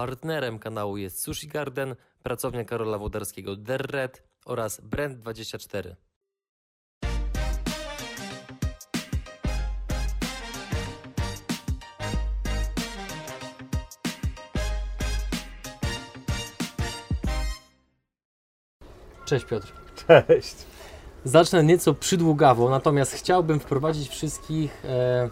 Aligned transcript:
Partnerem 0.00 0.58
kanału 0.58 0.96
jest 0.96 1.22
Sushi 1.22 1.48
Garden, 1.48 1.94
pracownia 2.22 2.64
Karola 2.64 2.98
Wodarskiego 2.98 3.56
Derred 3.56 4.22
oraz 4.44 4.80
Brand24. 4.82 5.94
Cześć 19.24 19.44
Piotr. 19.44 19.72
Cześć. 20.06 20.56
Zacznę 21.24 21.64
nieco 21.64 21.94
przydługawo, 21.94 22.70
natomiast 22.70 23.12
chciałbym 23.12 23.60
wprowadzić 23.60 24.08
wszystkich 24.08 24.84
e, 24.84 25.28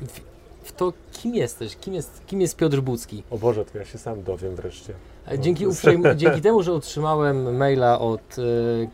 w, 0.00 0.29
w 0.70 0.72
to, 0.76 0.92
kim 1.12 1.34
jesteś, 1.34 1.76
kim 1.76 1.94
jest, 1.94 2.22
kim 2.26 2.40
jest 2.40 2.56
Piotr 2.56 2.80
Bucki. 2.80 3.22
O 3.30 3.38
Boże, 3.38 3.64
to 3.64 3.78
ja 3.78 3.84
się 3.84 3.98
sam 3.98 4.22
dowiem 4.22 4.56
wreszcie. 4.56 4.94
E, 5.28 5.38
Dzięki, 5.38 5.66
uprzejm- 5.66 6.16
dzięki 6.22 6.40
temu, 6.40 6.62
że 6.62 6.72
otrzymałem 6.72 7.56
maila 7.56 7.98
od 8.00 8.20
e, 8.38 8.42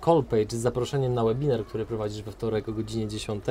Callpage 0.05 0.51
z 0.53 0.55
zaproszeniem 0.61 1.15
na 1.15 1.25
webinar, 1.25 1.65
który 1.65 1.87
prowadzisz 1.87 2.23
we 2.23 2.33
wtorek 2.33 2.69
o 2.69 2.73
godzinie 2.73 3.09
10, 3.09 3.45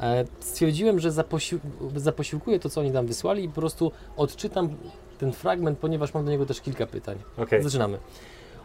e, 0.00 0.24
stwierdziłem, 0.40 1.00
że 1.00 1.08
zaposił- 1.10 1.58
zaposiłkuję 1.96 2.58
to, 2.60 2.68
co 2.68 2.80
oni 2.80 2.92
tam 2.92 3.06
wysłali 3.06 3.44
i 3.44 3.48
po 3.48 3.54
prostu 3.60 3.92
odczytam 4.16 4.68
ten 5.18 5.32
fragment, 5.32 5.78
ponieważ 5.78 6.14
mam 6.14 6.24
do 6.24 6.30
niego 6.30 6.46
też 6.46 6.60
kilka 6.60 6.86
pytań. 6.86 7.16
Okej. 7.38 7.62
Zaczynamy. 7.62 7.98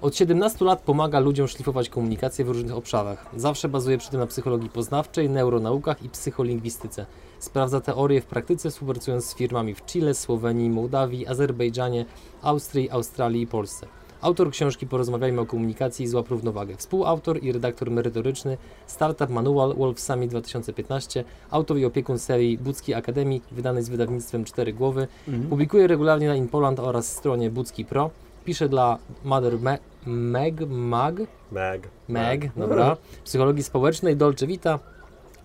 Od 0.02 0.16
17 0.16 0.66
lat 0.66 0.82
pomaga 0.82 1.20
ludziom 1.20 1.48
szlifować 1.48 1.90
komunikację 1.90 2.46
w 2.46 2.48
różnych 2.50 2.76
obszarach. 2.76 3.26
Zawsze 3.36 3.70
bazuje 3.70 3.98
przy 3.98 4.10
tym 4.12 4.20
na 4.20 4.28
psychologii 4.28 4.70
poznawczej, 4.70 5.30
neuronaukach 5.30 6.04
i 6.04 6.10
psycholingwistyce. 6.10 7.06
Sprawdza 7.40 7.82
teorie 7.82 8.22
w 8.22 8.26
praktyce, 8.26 8.70
współpracując 8.70 9.26
z 9.26 9.36
firmami 9.36 9.74
w 9.76 9.86
Chile, 9.86 10.14
Słowenii, 10.14 10.70
Mołdawii, 10.70 11.28
Azerbejdżanie, 11.28 12.06
Austrii, 12.42 12.90
Australii 12.90 13.42
i 13.42 13.48
Polsce. 13.48 13.88
Autor 14.22 14.52
książki 14.52 14.88
Porozmawiajmy 14.88 15.42
o 15.42 15.46
komunikacji 15.46 16.06
i 16.06 16.08
złap 16.08 16.30
równowagę. 16.30 16.76
Współautor 16.76 17.44
i 17.44 17.52
redaktor 17.52 17.92
merytoryczny 17.92 18.58
Startup 18.88 19.30
Manual 19.30 19.76
Wolf 19.76 20.00
Summit 20.00 20.30
2015, 20.30 21.24
autor 21.52 21.78
i 21.78 21.86
opiekun 21.86 22.20
serii 22.20 22.58
Bucki 22.58 22.94
Akademii, 22.94 23.42
wydanej 23.52 23.84
z 23.84 23.90
wydawnictwem 23.90 24.44
Cztery 24.46 24.74
Głowy. 24.74 25.08
Publikuje 25.50 25.88
regularnie 25.88 26.28
na 26.28 26.36
InPoland 26.36 26.80
oraz 26.80 27.12
stronie 27.12 27.50
Bucki 27.50 27.86
Pro. 27.86 28.10
Pisze 28.46 28.70
dla 28.70 28.98
Mother 29.24 29.60
Me- 29.60 29.78
Meg, 30.06 30.62
Mag, 30.70 31.16
Meg. 31.52 31.90
Meg, 32.08 32.52
dobra, 32.58 32.98
psychologii 33.24 33.64
społecznej, 33.64 34.16
Dolce 34.16 34.48
Vita, 34.48 34.80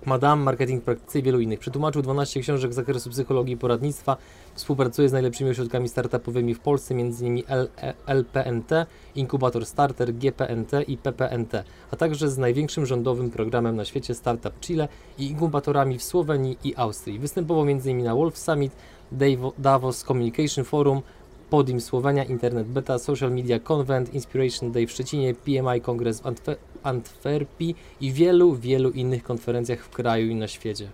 Madame, 0.07 0.43
marketing 0.43 0.85
praktycy 0.85 1.19
i 1.19 1.23
wielu 1.23 1.41
innych. 1.41 1.59
Przetłumaczył 1.59 2.03
12 2.03 2.41
książek 2.41 2.73
z 2.73 2.77
zakresu 2.77 3.11
psychologii 3.11 3.55
i 3.55 3.57
poradnictwa. 3.57 4.17
Współpracuje 4.55 5.09
z 5.09 5.13
najlepszymi 5.13 5.51
ośrodkami 5.51 5.89
startupowymi 5.89 6.55
w 6.55 6.61
Polsce, 6.61 6.95
m.in. 6.95 7.43
E- 7.49 7.95
LPNT, 8.07 8.87
Inkubator 9.15 9.67
Starter, 9.67 10.15
GPNT 10.15 10.73
i 10.89 10.97
PPNT, 10.97 11.65
a 11.91 11.97
także 11.97 12.29
z 12.29 12.39
największym 12.39 12.87
rządowym 12.87 13.31
programem 13.31 13.77
na 13.77 13.85
świecie 13.85 14.15
Startup 14.15 14.61
Chile 14.61 14.89
i 15.19 15.27
inkubatorami 15.27 15.99
w 15.99 16.03
Słowenii 16.03 16.59
i 16.65 16.77
Austrii. 16.77 17.19
Występował 17.19 17.63
m.in. 17.69 18.03
na 18.03 18.15
Wolf 18.15 18.39
Summit, 18.39 18.73
Davo- 19.13 19.53
Davos 19.59 20.05
Communication 20.05 20.65
Forum, 20.65 21.03
Podium 21.51 21.81
Słowenia, 21.81 22.25
Internet 22.25 22.67
Beta, 22.67 22.99
Social 22.99 23.31
Media 23.31 23.59
Convent, 23.59 24.15
Inspiration 24.15 24.73
Day 24.73 24.87
w 24.87 24.91
Szczecinie, 24.91 25.35
PMI 25.35 25.81
Kongres 25.81 26.21
w 26.21 26.25
Antwe- 26.25 26.57
Antwerpii 26.83 27.77
i 28.01 28.13
wielu, 28.13 28.55
wielu 28.55 28.91
innych 28.91 29.23
konferencjach 29.23 29.81
w 29.81 29.91
kraju 29.91 30.29
i 30.29 30.35
na 30.35 30.49
świecie. 30.49 30.91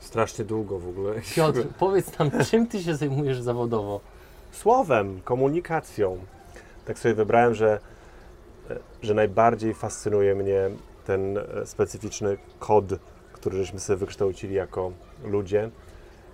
Strasznie 0.00 0.44
długo 0.44 0.78
w 0.78 0.88
ogóle. 0.88 1.14
Piotr, 1.34 1.62
powiedz 1.78 2.18
nam, 2.18 2.30
czym 2.50 2.66
ty 2.66 2.82
się 2.82 2.96
zajmujesz 2.96 3.40
zawodowo? 3.40 4.00
Słowem, 4.52 5.20
komunikacją. 5.24 6.18
Tak 6.84 6.98
sobie 6.98 7.14
wybrałem, 7.14 7.54
że, 7.54 7.80
że 9.02 9.14
najbardziej 9.14 9.74
fascynuje 9.74 10.34
mnie 10.34 10.70
ten 11.04 11.38
e, 11.38 11.66
specyficzny 11.66 12.36
kod, 12.58 12.84
który 13.32 13.56
żeśmy 13.58 13.80
sobie 13.80 13.96
wykształcili 13.96 14.54
jako 14.54 14.92
ludzie, 15.24 15.70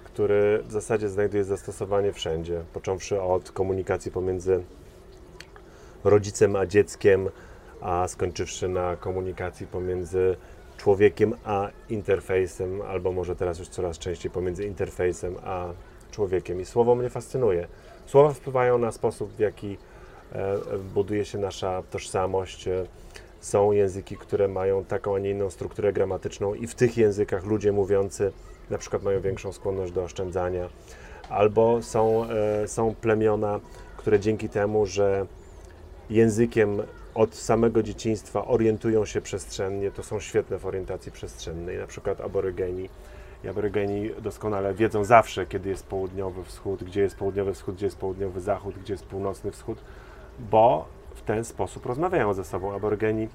który 0.05 0.63
w 0.67 0.73
zasadzie 0.73 1.09
znajduje 1.09 1.45
zastosowanie 1.45 2.13
wszędzie, 2.13 2.63
począwszy 2.73 3.23
od 3.23 3.51
komunikacji 3.51 4.11
pomiędzy 4.11 4.65
rodzicem 6.05 6.57
a 6.57 6.67
dzieckiem, 6.67 7.29
a 7.81 8.09
skończywszy 8.09 8.69
na 8.69 8.97
komunikacji 8.97 9.67
pomiędzy 9.67 10.37
człowiekiem 10.77 11.35
a 11.45 11.69
interfejsem, 11.89 12.83
albo 12.83 13.13
może 13.13 13.37
teraz 13.37 13.59
już 13.59 13.69
coraz 13.69 13.99
częściej 13.99 14.31
pomiędzy 14.31 14.65
interfejsem 14.65 15.37
a 15.45 15.69
człowiekiem. 16.11 16.61
I 16.61 16.65
słowo 16.65 16.95
mnie 16.95 17.11
fascynuje. 17.11 17.67
Słowa 18.07 18.33
wpływają 18.33 18.79
na 18.79 18.93
sposób, 18.93 19.33
w 19.33 19.39
jaki 19.39 19.79
e, 20.33 20.59
buduje 20.95 21.25
się 21.25 21.39
nasza 21.39 21.83
tożsamość. 21.91 22.69
E, 22.69 22.87
Są 23.41 23.73
języki, 23.73 24.17
które 24.17 24.49
mają 24.49 24.85
taką, 24.85 25.15
a 25.15 25.19
nie 25.19 25.31
inną 25.31 25.51
strukturę 25.51 25.93
gramatyczną, 25.93 26.55
i 26.55 26.67
w 26.67 26.75
tych 26.75 26.97
językach 26.97 27.45
ludzie 27.45 27.73
mówiący 27.73 28.33
na 28.71 28.79
przykład 28.79 29.03
mają 29.03 29.21
większą 29.21 29.53
skłonność 29.53 29.93
do 29.93 30.03
oszczędzania, 30.03 30.69
albo 31.29 31.83
są, 31.83 32.25
e, 32.25 32.69
są 32.69 32.95
plemiona, 32.95 33.61
które 33.97 34.21
dzięki 34.21 34.49
temu, 34.49 34.87
że 34.87 35.27
językiem 36.11 36.83
od 37.15 37.35
samego 37.35 37.83
dzieciństwa 37.83 38.47
orientują 38.47 39.05
się 39.05 39.21
przestrzennie, 39.21 39.91
to 39.91 40.03
są 40.03 40.21
świetne 40.21 40.59
w 40.59 40.67
orientacji 40.67 41.13
przestrzennej, 41.13 41.79
na 41.79 41.87
przykład 41.87 42.21
aborygeni. 42.21 42.89
I 43.45 43.49
aborygeni 43.49 44.11
doskonale 44.23 44.75
wiedzą 44.75 45.05
zawsze, 45.05 45.47
kiedy 45.47 45.69
jest 45.69 45.87
południowy 45.87 46.45
wschód, 46.45 46.85
gdzie 46.85 47.01
jest 47.01 47.17
południowy 47.17 47.55
wschód, 47.55 47.75
gdzie 47.75 47.87
jest 47.87 47.99
południowy 47.99 48.41
zachód, 48.41 48.75
gdzie 48.79 48.95
jest 48.95 49.05
północny 49.05 49.51
wschód, 49.51 49.79
bo 50.51 50.85
w 51.15 51.23
ten 51.23 51.45
sposób 51.45 51.87
rozmawiają 51.87 52.35
ze 52.35 52.45
sobą. 52.45 52.75
Aborygeni 52.75 53.29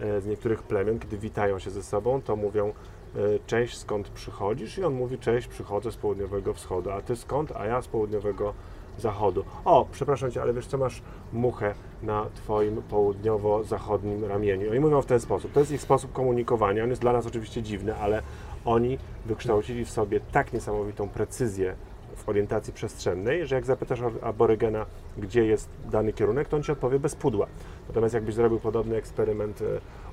e, 0.00 0.20
z 0.20 0.26
niektórych 0.26 0.62
plemion, 0.62 0.98
kiedy 0.98 1.18
witają 1.18 1.58
się 1.58 1.70
ze 1.70 1.82
sobą, 1.82 2.22
to 2.22 2.36
mówią 2.36 2.68
e, 2.68 3.20
cześć, 3.46 3.78
skąd 3.78 4.08
przychodzisz? 4.08 4.78
I 4.78 4.84
on 4.84 4.94
mówi 4.94 5.18
cześć, 5.18 5.48
przychodzę 5.48 5.92
z 5.92 5.96
południowego 5.96 6.54
wschodu, 6.54 6.90
a 6.90 7.00
ty 7.00 7.16
skąd? 7.16 7.52
A 7.56 7.66
ja 7.66 7.82
z 7.82 7.88
południowego 7.88 8.54
zachodu. 8.98 9.44
O, 9.64 9.86
przepraszam 9.92 10.30
cię, 10.30 10.42
ale 10.42 10.52
wiesz 10.52 10.66
co, 10.66 10.78
masz 10.78 11.02
muchę 11.32 11.74
na 12.02 12.26
twoim 12.34 12.82
południowo-zachodnim 12.82 14.24
ramieniu. 14.24 14.70
Oni 14.70 14.80
mówią 14.80 15.02
w 15.02 15.06
ten 15.06 15.20
sposób. 15.20 15.52
To 15.52 15.60
jest 15.60 15.72
ich 15.72 15.82
sposób 15.82 16.12
komunikowania. 16.12 16.84
On 16.84 16.90
jest 16.90 17.02
dla 17.02 17.12
nas 17.12 17.26
oczywiście 17.26 17.62
dziwny, 17.62 17.96
ale 17.96 18.22
oni 18.64 18.98
wykształcili 19.26 19.84
w 19.84 19.90
sobie 19.90 20.20
tak 20.32 20.52
niesamowitą 20.52 21.08
precyzję 21.08 21.74
w 22.16 22.28
orientacji 22.28 22.72
przestrzennej, 22.72 23.46
że 23.46 23.54
jak 23.54 23.64
zapytasz 23.64 24.00
aborygena, 24.22 24.86
gdzie 25.18 25.44
jest 25.44 25.68
dany 25.90 26.12
kierunek, 26.12 26.48
to 26.48 26.56
on 26.56 26.62
ci 26.62 26.72
odpowie 26.72 26.98
bez 26.98 27.14
pudła. 27.14 27.46
Natomiast 27.88 28.14
jakbyś 28.14 28.34
zrobił 28.34 28.60
podobny 28.60 28.96
eksperyment 28.96 29.62
e, 29.62 29.64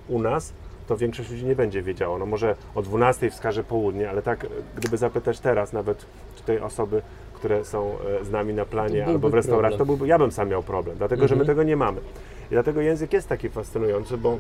u 0.08 0.22
nas, 0.22 0.54
to 0.88 0.98
większość 0.98 1.30
ludzi 1.30 1.46
nie 1.46 1.56
będzie 1.56 1.82
wiedziała. 1.82 2.18
No 2.18 2.26
może 2.26 2.56
o 2.76 2.82
12 2.82 3.30
wskaże 3.30 3.64
południe, 3.64 4.10
ale 4.10 4.22
tak, 4.22 4.46
e, 4.46 4.48
gdyby 4.76 4.98
zapytać 4.98 5.40
teraz 5.40 5.74
nawet 5.74 6.06
tutaj 6.38 6.60
osoby, 6.60 7.02
które 7.38 7.66
są 7.66 7.92
e, 8.22 8.26
z 8.26 8.32
nami 8.32 8.54
na 8.54 8.66
planie 8.66 9.06
albo 9.06 9.30
w 9.30 9.34
restauracji, 9.34 9.78
to 9.80 9.86
byłby, 9.86 10.08
ja 10.08 10.20
bym 10.20 10.32
sam 10.32 10.50
miał 10.50 10.64
problem, 10.64 10.98
dlatego 10.98 11.28
że 11.28 11.36
my 11.36 11.42
Mhm. 11.42 11.48
tego 11.48 11.64
nie 11.64 11.76
mamy. 11.76 12.02
I 12.48 12.50
dlatego 12.50 12.82
język 12.82 13.14
jest 13.14 13.30
taki 13.30 13.50
fascynujący, 13.50 14.18
bo 14.18 14.38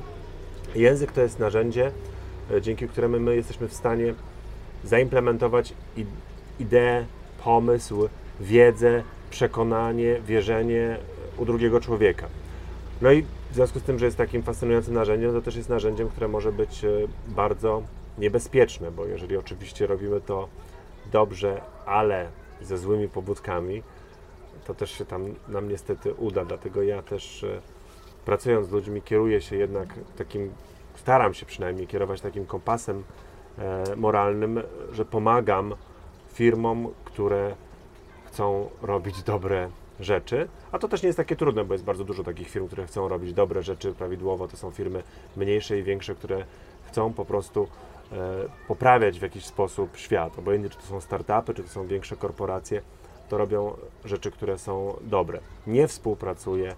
język 0.75 1.11
to 1.11 1.21
jest 1.21 1.39
narzędzie, 1.39 1.91
e, 2.51 2.61
dzięki 2.61 2.87
któremu 2.87 3.19
my 3.19 3.35
jesteśmy 3.35 3.67
w 3.67 3.73
stanie 3.73 4.13
zaimplementować 4.83 5.73
ideę, 6.59 7.05
pomysł, 7.43 8.09
wiedzę, 8.39 9.03
przekonanie, 9.29 10.21
wierzenie 10.27 10.97
u 11.37 11.45
drugiego 11.45 11.81
człowieka. 11.81 12.27
No 13.01 13.11
i 13.11 13.21
w 13.51 13.55
związku 13.55 13.79
z 13.79 13.83
tym, 13.83 13.99
że 13.99 14.05
jest 14.05 14.17
takim 14.17 14.43
fascynującym 14.43 14.93
narzędziem, 14.93 15.31
to 15.33 15.41
też 15.41 15.55
jest 15.55 15.69
narzędziem, 15.69 16.09
które 16.09 16.27
może 16.27 16.51
być 16.51 16.83
e, 16.83 16.89
bardzo 17.27 17.81
niebezpieczne, 18.17 18.91
bo 18.91 19.05
jeżeli 19.05 19.37
oczywiście 19.37 19.87
robimy 19.87 20.21
to 20.21 20.47
dobrze, 21.11 21.61
ale 21.85 22.27
ze 22.61 22.77
złymi 22.77 23.09
pobudkami, 23.09 23.83
to 24.65 24.73
też 24.73 24.91
się 24.91 25.05
tam 25.05 25.35
nam 25.47 25.69
niestety 25.69 26.13
uda. 26.13 26.45
Dlatego 26.45 26.83
ja 26.83 27.01
też 27.01 27.43
e, 27.43 27.61
pracując 28.25 28.67
z 28.67 28.71
ludźmi 28.71 29.01
kieruję 29.01 29.41
się 29.41 29.55
jednak 29.55 29.93
takim, 30.17 30.51
staram 30.95 31.33
się 31.33 31.45
przynajmniej 31.45 31.87
kierować 31.87 32.21
takim 32.21 32.45
kompasem 32.45 33.03
e, 33.57 33.95
moralnym, 33.95 34.63
że 34.91 35.05
pomagam 35.05 35.75
firmom, 36.33 36.87
które 37.05 37.55
chcą 38.25 38.69
robić 38.81 39.23
dobre 39.23 39.69
rzeczy, 39.99 40.47
a 40.71 40.79
to 40.79 40.87
też 40.87 41.03
nie 41.03 41.07
jest 41.07 41.17
takie 41.17 41.35
trudne, 41.35 41.65
bo 41.65 41.73
jest 41.73 41.85
bardzo 41.85 42.03
dużo 42.03 42.23
takich 42.23 42.49
firm, 42.49 42.67
które 42.67 42.85
chcą 42.85 43.07
robić 43.07 43.33
dobre 43.33 43.63
rzeczy 43.63 43.93
prawidłowo. 43.93 44.47
To 44.47 44.57
są 44.57 44.71
firmy 44.71 45.03
mniejsze 45.37 45.79
i 45.79 45.83
większe, 45.83 46.15
które 46.15 46.45
chcą 46.87 47.13
po 47.13 47.25
prostu 47.25 47.67
poprawiać 48.67 49.19
w 49.19 49.21
jakiś 49.21 49.45
sposób 49.45 49.97
świat. 49.97 50.39
Obojętnie, 50.39 50.69
czy 50.69 50.77
to 50.77 50.83
są 50.83 51.01
startupy, 51.01 51.53
czy 51.53 51.63
to 51.63 51.69
są 51.69 51.87
większe 51.87 52.15
korporacje, 52.15 52.81
to 53.29 53.37
robią 53.37 53.73
rzeczy, 54.05 54.31
które 54.31 54.57
są 54.57 54.95
dobre. 55.01 55.39
Nie 55.67 55.87
współpracuję, 55.87 56.75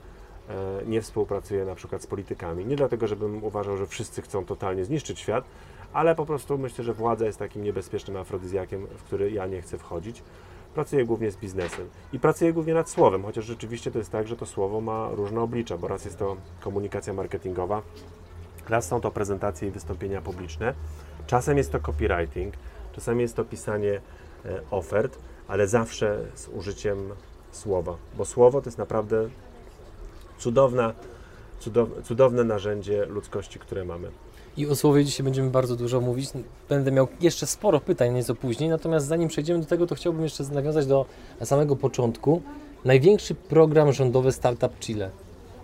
e, 0.49 0.81
nie 0.85 1.01
współpracuję 1.01 1.65
na 1.65 1.75
przykład 1.75 2.01
z 2.01 2.07
politykami. 2.07 2.65
Nie 2.65 2.75
dlatego, 2.75 3.07
żebym 3.07 3.43
uważał, 3.43 3.77
że 3.77 3.87
wszyscy 3.87 4.21
chcą 4.21 4.45
totalnie 4.45 4.85
zniszczyć 4.85 5.19
świat, 5.19 5.45
ale 5.93 6.15
po 6.15 6.25
prostu 6.25 6.57
myślę, 6.57 6.83
że 6.83 6.93
władza 6.93 7.25
jest 7.25 7.39
takim 7.39 7.63
niebezpiecznym 7.63 8.17
afrodyzjakiem, 8.17 8.87
w 8.87 9.03
który 9.03 9.31
ja 9.31 9.47
nie 9.47 9.61
chcę 9.61 9.77
wchodzić. 9.77 10.23
pracuję 10.73 11.05
głównie 11.05 11.31
z 11.31 11.37
biznesem 11.37 11.89
i 12.13 12.19
pracuję 12.19 12.53
głównie 12.53 12.73
nad 12.73 12.89
słowem, 12.89 13.23
chociaż 13.23 13.45
rzeczywiście 13.45 13.91
to 13.91 13.97
jest 13.97 14.11
tak, 14.11 14.27
że 14.27 14.35
to 14.35 14.45
słowo 14.45 14.81
ma 14.81 15.09
różne 15.11 15.41
oblicza, 15.41 15.77
bo 15.77 15.87
raz 15.87 16.05
jest 16.05 16.19
to 16.19 16.37
komunikacja 16.59 17.13
marketingowa, 17.13 17.81
raz 18.69 18.87
są 18.87 19.01
to 19.01 19.11
prezentacje 19.11 19.67
i 19.67 19.71
wystąpienia 19.71 20.21
publiczne, 20.21 20.73
czasem 21.29 21.57
jest 21.57 21.71
to 21.71 21.79
copywriting, 21.79 22.53
czasami 22.95 23.21
jest 23.21 23.35
to 23.35 23.45
pisanie 23.45 24.01
e, 24.45 24.61
ofert, 24.71 25.17
ale 25.47 25.67
zawsze 25.67 26.17
z 26.35 26.47
użyciem 26.47 26.97
słowa, 27.51 27.95
bo 28.17 28.25
słowo 28.25 28.61
to 28.61 28.67
jest 28.67 28.77
naprawdę 28.77 29.29
cudowna, 30.39 30.93
cudow, 31.59 31.89
cudowne 32.03 32.43
narzędzie 32.43 33.05
ludzkości, 33.05 33.59
które 33.59 33.85
mamy. 33.85 34.11
I 34.57 34.67
o 34.67 34.75
słowie 34.75 35.05
dzisiaj 35.05 35.23
będziemy 35.23 35.49
bardzo 35.49 35.75
dużo 35.75 36.01
mówić. 36.01 36.29
Będę 36.69 36.91
miał 36.91 37.07
jeszcze 37.21 37.47
sporo 37.47 37.79
pytań 37.79 38.13
nieco 38.13 38.35
później, 38.35 38.69
natomiast 38.69 39.07
zanim 39.07 39.29
przejdziemy 39.29 39.59
do 39.59 39.65
tego, 39.65 39.87
to 39.87 39.95
chciałbym 39.95 40.23
jeszcze 40.23 40.43
nawiązać 40.43 40.85
do 40.85 41.05
samego 41.43 41.75
początku. 41.75 42.41
Największy 42.85 43.35
program 43.35 43.93
rządowy 43.93 44.31
Startup 44.31 44.79
Chile. 44.79 45.09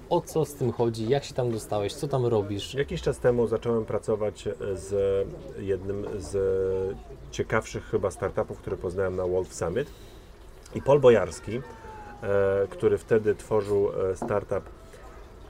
O 0.10 0.22
co 0.22 0.46
z 0.46 0.54
tym 0.54 0.72
chodzi? 0.72 1.10
Jak 1.10 1.24
się 1.24 1.34
tam 1.34 1.52
dostałeś? 1.52 1.94
Co 1.94 2.07
tam 2.07 2.25
robisz? 2.25 2.74
Jakiś 2.74 3.02
czas 3.02 3.19
temu 3.19 3.48
zacząłem 3.48 3.86
pracować 3.86 4.50
z 4.74 4.94
jednym 5.60 6.06
z 6.18 6.38
ciekawszych 7.31 7.86
chyba 7.86 8.12
startupów, 8.12 8.57
które 8.60 8.78
poznałem 8.78 9.16
na 9.16 9.28
Wolf 9.28 9.54
Summit. 9.54 9.88
I 10.75 10.81
Paul 10.81 11.00
Bojarski, 11.00 11.57
e, 11.57 11.62
który 12.69 12.98
wtedy 12.98 13.36
tworzył 13.36 13.90
e, 14.12 14.16
startup 14.16 14.63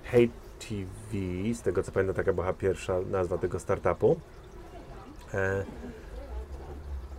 Hate 0.03 0.33
TV, 0.59 1.53
z 1.53 1.61
tego 1.61 1.83
co 1.83 1.91
pamiętam, 1.91 2.15
taka 2.15 2.33
była 2.33 2.53
pierwsza 2.53 2.99
nazwa 3.11 3.37
tego 3.37 3.59
startupu. 3.59 4.19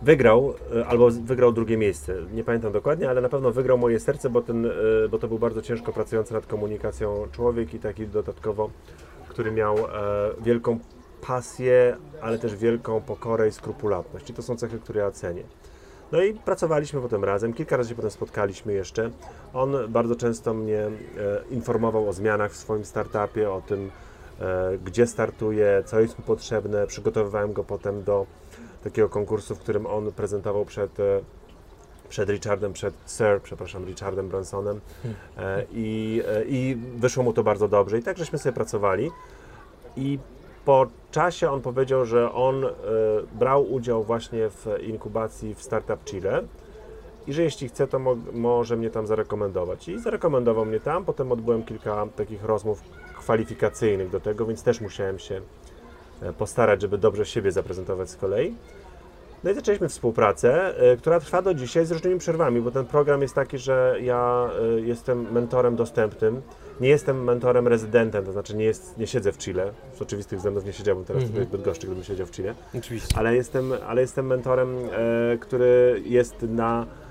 E, 0.01 0.05
wygrał, 0.05 0.53
albo 0.87 1.09
wygrał 1.11 1.51
drugie 1.51 1.77
miejsce. 1.77 2.15
Nie 2.33 2.43
pamiętam 2.43 2.71
dokładnie, 2.71 3.09
ale 3.09 3.21
na 3.21 3.29
pewno 3.29 3.51
wygrał 3.51 3.77
moje 3.77 3.99
serce, 3.99 4.29
bo, 4.29 4.41
ten, 4.41 4.71
bo 5.11 5.19
to 5.19 5.27
był 5.27 5.39
bardzo 5.39 5.61
ciężko 5.61 5.93
pracujący 5.93 6.33
nad 6.33 6.45
komunikacją 6.45 7.27
człowiek 7.31 7.73
i 7.73 7.79
taki 7.79 8.07
dodatkowo, 8.07 8.69
który 9.29 9.51
miał 9.51 9.75
wielką 10.41 10.79
pasję, 11.27 11.97
ale 12.21 12.39
też 12.39 12.55
wielką 12.55 13.01
pokorę 13.01 13.47
i 13.47 13.51
skrupulatność. 13.51 14.29
I 14.29 14.33
to 14.33 14.41
są 14.41 14.55
cechy, 14.55 14.79
które 14.79 15.01
ja 15.01 15.11
cenię. 15.11 15.43
No 16.11 16.21
i 16.21 16.33
pracowaliśmy 16.33 17.01
potem 17.01 17.23
razem, 17.23 17.53
kilka 17.53 17.77
razy 17.77 17.89
się 17.89 17.95
potem 17.95 18.11
spotkaliśmy 18.11 18.73
jeszcze. 18.73 19.11
On 19.53 19.75
bardzo 19.89 20.15
często 20.15 20.53
mnie 20.53 20.79
e, 20.79 20.89
informował 21.51 22.09
o 22.09 22.13
zmianach 22.13 22.51
w 22.51 22.57
swoim 22.57 22.85
startupie, 22.85 23.51
o 23.51 23.61
tym, 23.61 23.91
e, 24.39 24.77
gdzie 24.85 25.07
startuje, 25.07 25.83
co 25.85 25.99
jest 25.99 26.19
mu 26.19 26.25
potrzebne. 26.25 26.87
Przygotowywałem 26.87 27.53
go 27.53 27.63
potem 27.63 28.03
do 28.03 28.25
takiego 28.83 29.09
konkursu, 29.09 29.55
w 29.55 29.59
którym 29.59 29.85
on 29.85 30.11
prezentował 30.11 30.65
przed, 30.65 30.99
e, 30.99 31.21
przed 32.09 32.29
Richardem, 32.29 32.73
przed 32.73 32.93
Sir, 33.05 33.41
przepraszam, 33.43 33.85
Richardem 33.85 34.29
Bransonem 34.29 34.79
e, 35.37 35.65
i, 35.71 36.21
e, 36.27 36.45
i 36.45 36.77
wyszło 36.97 37.23
mu 37.23 37.33
to 37.33 37.43
bardzo 37.43 37.67
dobrze. 37.67 37.97
I 37.97 38.03
tak 38.03 38.17
żeśmy 38.17 38.39
sobie 38.39 38.53
pracowali. 38.53 39.11
I 39.97 40.19
po 40.65 40.87
czasie 41.11 41.51
on 41.51 41.61
powiedział, 41.61 42.05
że 42.05 42.33
on 42.33 42.65
brał 43.33 43.73
udział 43.73 44.03
właśnie 44.03 44.49
w 44.49 44.67
inkubacji 44.83 45.55
w 45.55 45.61
Startup 45.61 46.03
Chile 46.03 46.43
i 47.27 47.33
że 47.33 47.43
jeśli 47.43 47.69
chce, 47.69 47.87
to 47.87 47.99
mo 47.99 48.17
może 48.33 48.77
mnie 48.77 48.89
tam 48.89 49.07
zarekomendować. 49.07 49.87
I 49.87 49.99
zarekomendował 49.99 50.65
mnie 50.65 50.79
tam, 50.79 51.05
potem 51.05 51.31
odbyłem 51.31 51.63
kilka 51.63 52.07
takich 52.15 52.43
rozmów 52.43 52.81
kwalifikacyjnych 53.17 54.09
do 54.09 54.19
tego, 54.19 54.45
więc 54.45 54.63
też 54.63 54.81
musiałem 54.81 55.19
się 55.19 55.41
postarać, 56.37 56.81
żeby 56.81 56.97
dobrze 56.97 57.25
siebie 57.25 57.51
zaprezentować 57.51 58.09
z 58.09 58.15
kolei. 58.15 58.55
No 59.43 59.51
i 59.51 59.53
zaczęliśmy 59.53 59.89
współpracę, 59.89 60.73
y, 60.93 60.97
która 60.97 61.19
trwa 61.19 61.41
do 61.41 61.53
dzisiaj 61.53 61.85
z 61.85 61.91
różnymi 61.91 62.19
przerwami, 62.19 62.61
bo 62.61 62.71
ten 62.71 62.85
program 62.85 63.21
jest 63.21 63.35
taki, 63.35 63.57
że 63.57 63.97
ja 64.01 64.49
y, 64.77 64.81
jestem 64.81 65.31
mentorem 65.31 65.75
dostępnym. 65.75 66.41
Nie 66.81 66.89
jestem 66.89 67.23
mentorem 67.23 67.67
rezydentem, 67.67 68.25
to 68.25 68.31
znaczy 68.31 68.55
nie, 68.55 68.65
jest, 68.65 68.97
nie 68.97 69.07
siedzę 69.07 69.31
w 69.31 69.37
Chile. 69.37 69.71
Z 69.93 70.01
oczywistych 70.01 70.39
względów 70.39 70.65
nie 70.65 70.73
siedziałbym 70.73 71.05
teraz 71.05 71.23
mm 71.23 71.31
-hmm. 71.31 71.35
tutaj 71.35 71.47
w 71.47 71.51
Bydgoszczy, 71.51 71.87
gdybym 71.87 72.03
siedział 72.03 72.27
w 72.27 72.31
Chile. 72.31 72.55
Oczywiście. 72.77 73.17
Ale 73.17 73.35
jestem, 73.35 73.73
ale 73.87 74.01
jestem 74.01 74.27
mentorem, 74.27 74.77
e, 74.77 75.37
który 75.37 76.01
jest 76.05 76.41
na, 76.41 76.85
e, 76.85 77.06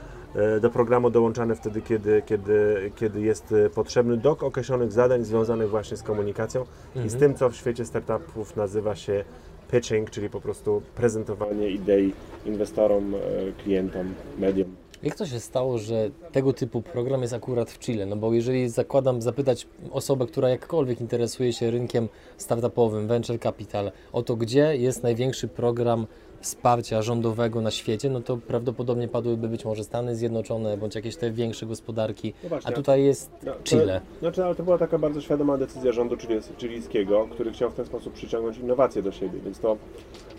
do 0.61 0.71
programu 0.71 1.11
dołączany 1.11 1.57
wtedy, 1.57 1.83
kiedy, 1.83 2.23
kiedy, 2.27 2.91
kiedy 2.97 3.21
jest 3.21 3.55
potrzebny 3.75 4.17
do 4.17 4.31
określonych 4.31 4.93
zadań 4.93 5.25
związanych 5.25 5.71
właśnie 5.71 5.97
z 5.97 6.03
komunikacją 6.03 6.63
-hmm. 6.63 7.07
i 7.07 7.09
z 7.09 7.15
mhm. 7.15 7.21
tym, 7.21 7.35
co 7.39 7.51
w 7.51 7.57
świecie 7.57 7.85
startupów 7.85 8.57
nazywa 8.57 8.97
się 8.97 9.25
pitching, 9.71 10.11
czyli 10.11 10.31
po 10.31 10.41
prostu 10.41 10.83
prezentowanie 10.95 11.71
idei 11.71 12.13
inwestorom, 12.47 13.15
e, 13.15 13.19
klientom, 13.63 14.15
mediom. 14.39 14.77
Jak 15.03 15.15
to 15.15 15.27
się 15.27 15.41
stało, 15.41 15.79
że 15.79 16.11
tego 16.33 16.53
typu 16.53 16.83
program 16.83 17.23
jest 17.23 17.35
akurat 17.35 17.71
w 17.71 17.79
Chile? 17.79 18.07
No 18.07 18.17
bo 18.17 18.35
jeżeli 18.35 18.69
zakładam 18.69 19.23
zapytać 19.23 19.67
osobę, 19.91 20.27
która 20.27 20.49
jakkolwiek 20.49 21.01
interesuje 21.01 21.53
się 21.53 21.71
rynkiem 21.71 22.09
startupowym, 22.37 23.09
venture 23.09 23.41
capital, 23.41 23.93
o 24.13 24.23
to 24.23 24.37
gdzie 24.37 24.77
jest 24.77 25.03
największy 25.03 25.49
program 25.49 26.07
wsparcia 26.47 27.03
rządowego 27.03 27.61
na 27.61 27.71
świecie, 27.71 28.11
no 28.11 28.21
to 28.21 28.37
prawdopodobnie 28.37 29.09
padłyby 29.09 29.49
być 29.49 29.65
może 29.65 29.85
Stany 29.85 30.17
Zjednoczone 30.17 30.77
bądź 30.77 30.95
jakieś 30.95 31.17
te 31.17 31.31
większe 31.31 31.67
gospodarki, 31.67 32.35
no 32.43 32.49
właśnie, 32.49 32.71
a 32.71 32.75
tutaj 32.75 33.05
jest 33.05 33.31
no, 33.43 33.53
Chile. 33.65 34.01
To, 34.15 34.21
znaczy, 34.21 34.45
ale 34.45 34.55
to 34.55 34.63
była 34.63 34.79
taka 34.79 34.99
bardzo 34.99 35.21
świadoma 35.21 35.59
decyzja 35.59 35.93
rządu 35.93 36.17
chilijskiego, 36.59 37.29
który 37.31 37.53
chciał 37.53 37.71
w 37.71 37.75
ten 37.75 37.87
sposób 37.87 38.13
przyciągnąć 38.13 38.59
innowacje 38.59 39.03
do 39.03 39.13
siebie, 39.13 39.39
więc 39.45 39.59
to 39.59 39.77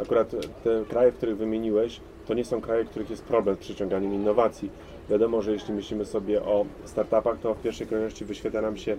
akurat 0.01 0.31
te 0.63 0.83
kraje, 0.89 1.12
w 1.12 1.15
których 1.15 1.38
wymieniłeś, 1.38 2.00
to 2.27 2.33
nie 2.33 2.45
są 2.45 2.62
kraje, 2.62 2.86
w 2.86 2.89
których 2.89 3.09
jest 3.09 3.24
problem 3.24 3.56
z 3.56 3.59
przyciąganiem 3.59 4.13
innowacji. 4.13 4.69
Wiadomo, 5.09 5.42
że 5.42 5.51
jeśli 5.51 5.74
myślimy 5.74 6.06
sobie 6.06 6.44
o 6.44 6.65
startupach, 6.86 7.39
to 7.39 7.54
w 7.54 7.62
pierwszej 7.62 7.88
kolejności 7.88 8.25
wyświetla 8.25 8.62
nam 8.62 8.77
się 8.77 8.98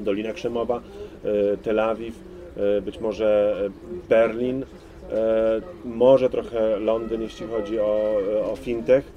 Dolina 0.00 0.32
Krzemowa, 0.32 0.76
e, 1.24 1.56
Tel 1.56 1.80
Awiw, 1.80 2.14
e, 2.56 2.80
być 2.80 3.00
może 3.00 3.56
Berlin, 4.08 4.62
E, 4.62 4.87
może 5.84 6.30
trochę 6.30 6.78
Londyn, 6.78 7.22
jeśli 7.22 7.46
chodzi 7.46 7.80
o, 7.80 8.18
o 8.52 8.56
fintech, 8.56 9.12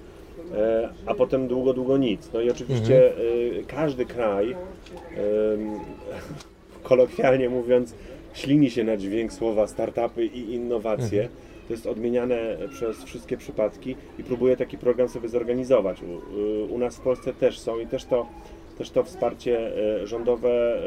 e, 0.55 0.89
a 1.05 1.13
potem 1.13 1.47
długo, 1.47 1.73
długo 1.73 1.97
nic. 1.97 2.29
No 2.33 2.41
i 2.41 2.49
oczywiście 2.49 3.07
mhm. 3.07 3.27
E, 3.59 3.63
każdy 3.63 4.05
kraj, 4.05 4.55
kolokwialnie 6.83 7.49
mówiąc, 7.49 7.93
ślini 8.33 8.71
się 8.71 8.83
na 8.83 8.97
dźwięk 8.97 9.33
słowa 9.33 9.67
startupy 9.67 10.25
i 10.25 10.53
innowacje. 10.53 11.21
Mhm. 11.21 11.41
To 11.67 11.73
jest 11.73 11.87
odmieniane 11.87 12.57
przez 12.69 13.03
wszystkie 13.03 13.37
przypadki 13.37 13.95
i 14.19 14.23
próbuje 14.23 14.57
taki 14.57 14.77
program 14.77 15.09
sobie 15.09 15.29
zorganizować. 15.29 15.97
U, 16.01 16.73
u 16.73 16.77
nas 16.77 16.97
w 16.97 17.01
Polsce 17.01 17.33
też 17.33 17.59
są 17.59 17.79
i 17.79 17.87
też 17.87 18.05
to, 18.05 18.25
też 18.77 18.89
to 18.89 19.03
wsparcie 19.03 19.71
rządowe 20.03 20.81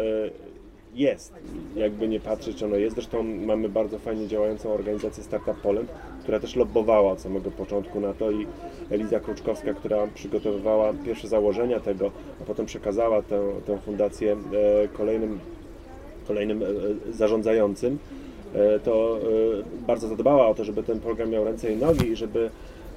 jest, 0.94 1.32
jakby 1.76 2.08
nie 2.08 2.20
patrzeć, 2.20 2.62
ono 2.62 2.76
jest. 2.76 2.94
Zresztą 2.94 3.22
mamy 3.22 3.68
bardzo 3.68 3.98
fajnie 3.98 4.28
działającą 4.28 4.72
organizację 4.72 5.22
Startup 5.22 5.56
Poland, 5.62 5.90
która 6.22 6.40
też 6.40 6.56
lobbowała 6.56 7.12
od 7.12 7.20
samego 7.20 7.50
początku 7.50 8.00
na 8.00 8.14
to 8.14 8.30
i 8.30 8.46
Eliza 8.90 9.20
Kruczkowska, 9.20 9.74
która 9.74 10.06
przygotowywała 10.14 10.92
pierwsze 11.04 11.28
założenia 11.28 11.80
tego, 11.80 12.10
a 12.42 12.44
potem 12.44 12.66
przekazała 12.66 13.22
tę, 13.22 13.42
tę 13.66 13.78
fundację 13.78 14.32
e, 14.32 14.88
kolejnym, 14.88 15.40
kolejnym 16.28 16.62
e, 16.62 16.66
zarządzającym, 17.12 17.98
e, 18.54 18.80
to 18.80 19.18
bardzo 19.86 20.08
zadbała 20.08 20.48
o 20.48 20.54
to, 20.54 20.64
żeby 20.64 20.82
ten 20.82 21.00
program 21.00 21.30
miał 21.30 21.44
ręce 21.44 21.72
i 21.72 21.76
nogi 21.76 22.08
i 22.08 22.16
żeby, 22.16 22.50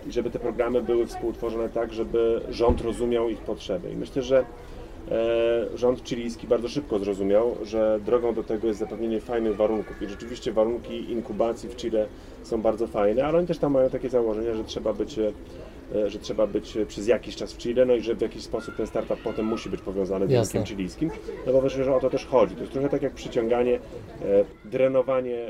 żeby 0.10 0.30
te 0.30 0.40
programy 0.40 0.82
były 0.82 1.06
współtworzone 1.06 1.70
tak, 1.70 1.94
żeby 1.94 2.42
rząd 2.50 2.82
rozumiał 2.82 3.30
ich 3.30 3.40
potrzeby. 3.40 3.92
I 3.92 3.96
myślę, 3.96 4.22
że 4.22 4.46
rząd 5.76 6.04
chilijski 6.04 6.48
bardzo 6.48 6.68
szybko 6.68 7.00
zrozumiał, 7.00 7.56
że 7.64 8.00
drogą 8.06 8.34
do 8.34 8.44
tego 8.44 8.68
jest 8.68 8.80
zapewnienie 8.80 9.22
fajnych 9.22 9.56
warunków. 9.56 10.02
I 10.02 10.08
rzeczywiście 10.08 10.52
warunki 10.52 11.12
inkubacji 11.12 11.70
w 11.70 11.76
Chile 11.76 12.08
są 12.44 12.62
bardzo 12.62 12.88
fajne, 12.88 13.26
ale 13.26 13.38
oni 13.38 13.48
też 13.48 13.58
tam 13.58 13.72
mają 13.72 13.90
takie 13.90 14.10
założenia, 14.10 14.54
że 14.54 14.64
trzeba 14.64 14.94
być 14.94 15.20
e, 15.20 15.32
że 16.08 16.20
trzeba 16.20 16.48
być 16.48 16.78
przez 16.88 17.08
jakiś 17.08 17.36
czas 17.36 17.54
w 17.54 17.58
Chile, 17.58 17.86
no 17.86 17.96
i 17.96 18.02
że 18.02 18.16
w 18.16 18.22
jakiś 18.22 18.44
sposób 18.44 18.76
ten 18.76 18.88
startup 18.88 19.20
potem 19.24 19.46
musi 19.46 19.70
być 19.70 19.82
powiązany 19.82 20.28
z 20.28 20.32
rynkiem 20.32 20.66
chilijskim, 20.66 21.10
no 21.46 21.54
bo 21.54 21.62
myślę, 21.62 21.84
że 21.84 21.96
o 21.96 22.00
to 22.00 22.10
też 22.10 22.26
chodzi. 22.26 22.56
To 22.56 22.62
jest 22.62 22.74
trochę 22.74 22.90
tak 22.90 23.02
jak 23.02 23.14
przyciąganie, 23.14 23.76
e, 23.76 23.80
drenowanie 24.66 25.46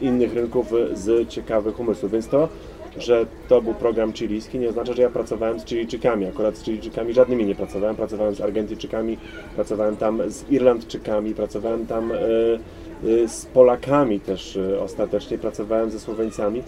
innych 0.00 0.34
rynków 0.34 0.72
z 0.92 1.28
ciekawych 1.28 1.80
umysłów, 1.80 2.12
więc 2.12 2.28
to 2.28 2.48
że 2.96 3.26
to 3.48 3.62
był 3.62 3.74
program 3.74 4.12
chilijski, 4.12 4.58
nie 4.58 4.68
oznacza, 4.68 4.92
że 4.92 5.02
ja 5.02 5.10
pracowałem 5.10 5.60
z 5.60 5.64
Chilijczykami. 5.64 6.26
Akurat 6.26 6.56
z 6.56 6.64
Chilijczykami 6.64 7.12
żadnymi 7.12 7.46
nie 7.46 7.54
pracowałem. 7.54 7.96
Pracowałem 7.96 8.34
z 8.34 8.40
Argentyjczykami, 8.40 9.18
pracowałem 9.54 9.96
tam 9.96 10.30
z 10.30 10.50
Irlandczykami, 10.50 11.34
pracowałem 11.34 11.86
tam 11.86 12.12
e, 12.12 12.16
e, 12.16 13.28
z 13.28 13.46
Polakami 13.46 14.20
też 14.20 14.56
e, 14.56 14.80
ostatecznie, 14.80 15.38
pracowałem 15.38 15.90
ze 15.90 16.00
Słoweńcami. 16.00 16.62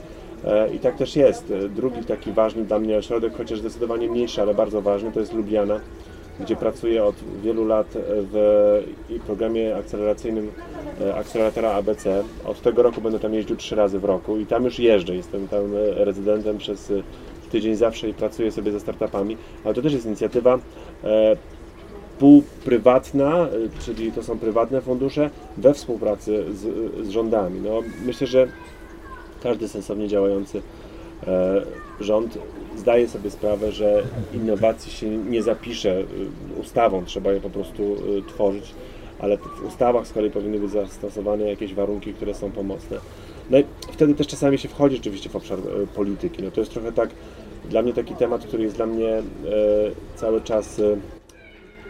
I 0.75 0.79
tak 0.79 0.97
też 0.97 1.17
jest. 1.17 1.53
Drugi 1.77 2.05
taki 2.05 2.33
ważny 2.33 2.65
dla 2.65 2.79
mnie 2.79 2.97
ośrodek, 2.97 3.37
chociaż 3.37 3.59
zdecydowanie 3.59 4.09
mniejszy, 4.09 4.43
ale 4.43 4.55
bardzo 4.55 4.83
ważny, 4.83 5.13
to 5.13 5.21
jest 5.21 5.33
Lubliana 5.33 5.81
gdzie 6.41 6.57
pracuję 6.57 7.05
od 7.05 7.15
wielu 7.43 7.65
lat 7.65 7.87
w 7.95 8.83
programie 9.27 9.77
akceleracyjnym 9.77 10.51
e, 11.01 11.15
akceleratora 11.15 11.71
ABC. 11.71 12.25
Od 12.45 12.61
tego 12.61 12.83
roku 12.83 13.01
będę 13.01 13.19
tam 13.19 13.35
jeździł 13.35 13.57
trzy 13.57 13.77
razy 13.77 13.99
w 13.99 14.05
roku 14.05 14.37
i 14.37 14.47
tam 14.47 14.65
już 14.65 14.79
jeżdżę. 14.79 15.17
Jestem 15.17 15.49
tam 15.49 15.61
rezydentem 15.97 16.59
przez, 16.59 16.93
tydzień 17.55 17.75
zawsze 17.75 18.09
i 18.09 18.15
pracuję 18.15 18.53
sobie 18.53 18.73
ze 18.73 18.81
startupami, 18.81 19.37
ale 19.65 19.75
to 19.75 19.83
też 19.83 19.93
jest 19.93 20.07
inicjatywa 20.07 20.59
e, 21.05 21.37
półprywatna, 22.19 23.31
e, 23.31 23.49
czyli 23.85 24.13
to 24.13 24.23
są 24.23 24.39
prywatne 24.39 24.81
fundusze 24.81 25.31
we 25.57 25.75
współpracy 25.75 26.45
z, 26.55 26.61
z 27.07 27.11
rządami. 27.11 27.61
No, 27.61 27.83
myślę, 28.07 28.27
że 28.27 28.49
każdy 29.43 29.69
sensownie 29.69 30.09
działający 30.09 30.63
e, 31.27 31.63
rząd 32.01 32.39
zdaje 32.77 33.09
sobie 33.09 33.31
sprawę, 33.31 33.73
że 33.73 34.03
innowacji 34.35 34.93
się 34.93 35.09
nie 35.09 35.43
zapisze 35.43 36.01
e, 36.01 36.05
ustawą, 36.61 37.05
trzeba 37.05 37.33
je 37.33 37.41
po 37.41 37.51
prostu 37.51 37.83
e, 37.83 38.29
tworzyć, 38.29 38.75
ale 39.19 39.37
w 39.37 39.67
ustawach 39.67 40.07
z 40.07 40.13
kolei 40.13 40.31
powinny 40.31 40.59
być 40.59 40.71
zastosowane 40.71 41.45
jakieś 41.45 41.75
warunki, 41.75 42.15
które 42.15 42.35
są 42.35 42.51
pomocne. 42.51 42.97
No 43.51 43.59
i 43.59 43.65
wtedy 43.93 44.15
też 44.15 44.27
czasami 44.27 44.59
się 44.59 44.69
wchodzi 44.69 44.97
rzeczywiście 44.97 45.31
w 45.31 45.37
obszar 45.37 45.59
e, 45.59 45.87
polityki. 45.87 46.43
No 46.43 46.51
to 46.51 46.61
jest 46.61 46.73
trochę 46.73 46.93
tak, 46.93 47.11
dla 47.71 47.83
mnie 47.83 47.93
taki 47.93 48.15
temat, 48.15 48.47
który 48.47 48.63
jest 48.63 48.77
dla 48.77 48.87
mnie 48.87 49.23
cały 50.17 50.41
czas, 50.41 50.81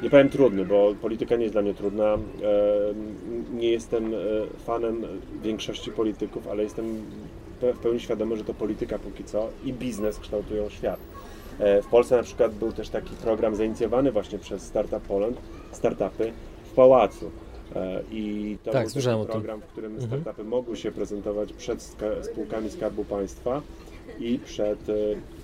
nie 0.03 0.11
powiem 0.11 0.29
trudny, 0.29 0.65
bo 0.65 0.95
polityka 1.03 1.37
nie 1.37 1.43
jest 1.43 1.55
dla 1.55 1.63
mnie 1.63 1.75
trudna. 1.75 2.19
Nie 3.55 3.71
jestem 3.71 4.13
fanem 4.67 5.05
większości 5.43 5.91
polityków, 5.91 6.49
ale 6.49 6.63
jestem 6.63 7.03
w 7.73 7.79
pełni 7.79 8.01
świadomy, 8.01 8.37
że 8.37 8.45
to 8.45 8.55
polityka 8.55 8.99
póki 8.99 9.25
co 9.25 9.49
i 9.65 9.73
biznes 9.73 10.19
kształtują 10.19 10.69
świat. 10.69 11.01
E, 11.59 11.83
W 11.83 11.87
Polsce 11.87 12.17
na 12.17 12.23
przykład 12.23 12.55
był 12.55 12.73
też 12.73 12.89
taki 12.89 13.17
program 13.17 13.57
zainicjowany 13.57 14.13
właśnie 14.13 14.39
przez 14.39 14.63
Startup 14.63 15.01
Poland, 15.03 15.37
startupy 15.73 16.33
w 16.65 16.73
pałacu. 16.75 17.31
E, 17.77 18.01
I 18.13 18.57
to 18.65 18.71
Tak, 18.71 18.89
był 18.93 19.03
taki 19.03 19.27
program, 19.33 19.61
w 19.61 19.65
którym 19.65 19.93
Mhm. 19.93 20.11
startupy 20.21 20.45
mogły 20.49 20.77
się 20.77 20.93
prezentować 20.93 21.53
przed 21.53 21.97
spółkami 22.23 22.71
Skarbu 22.71 23.05
Państwa 23.05 23.63
i 24.19 24.39
przed 24.45 24.89
e, 24.89 24.93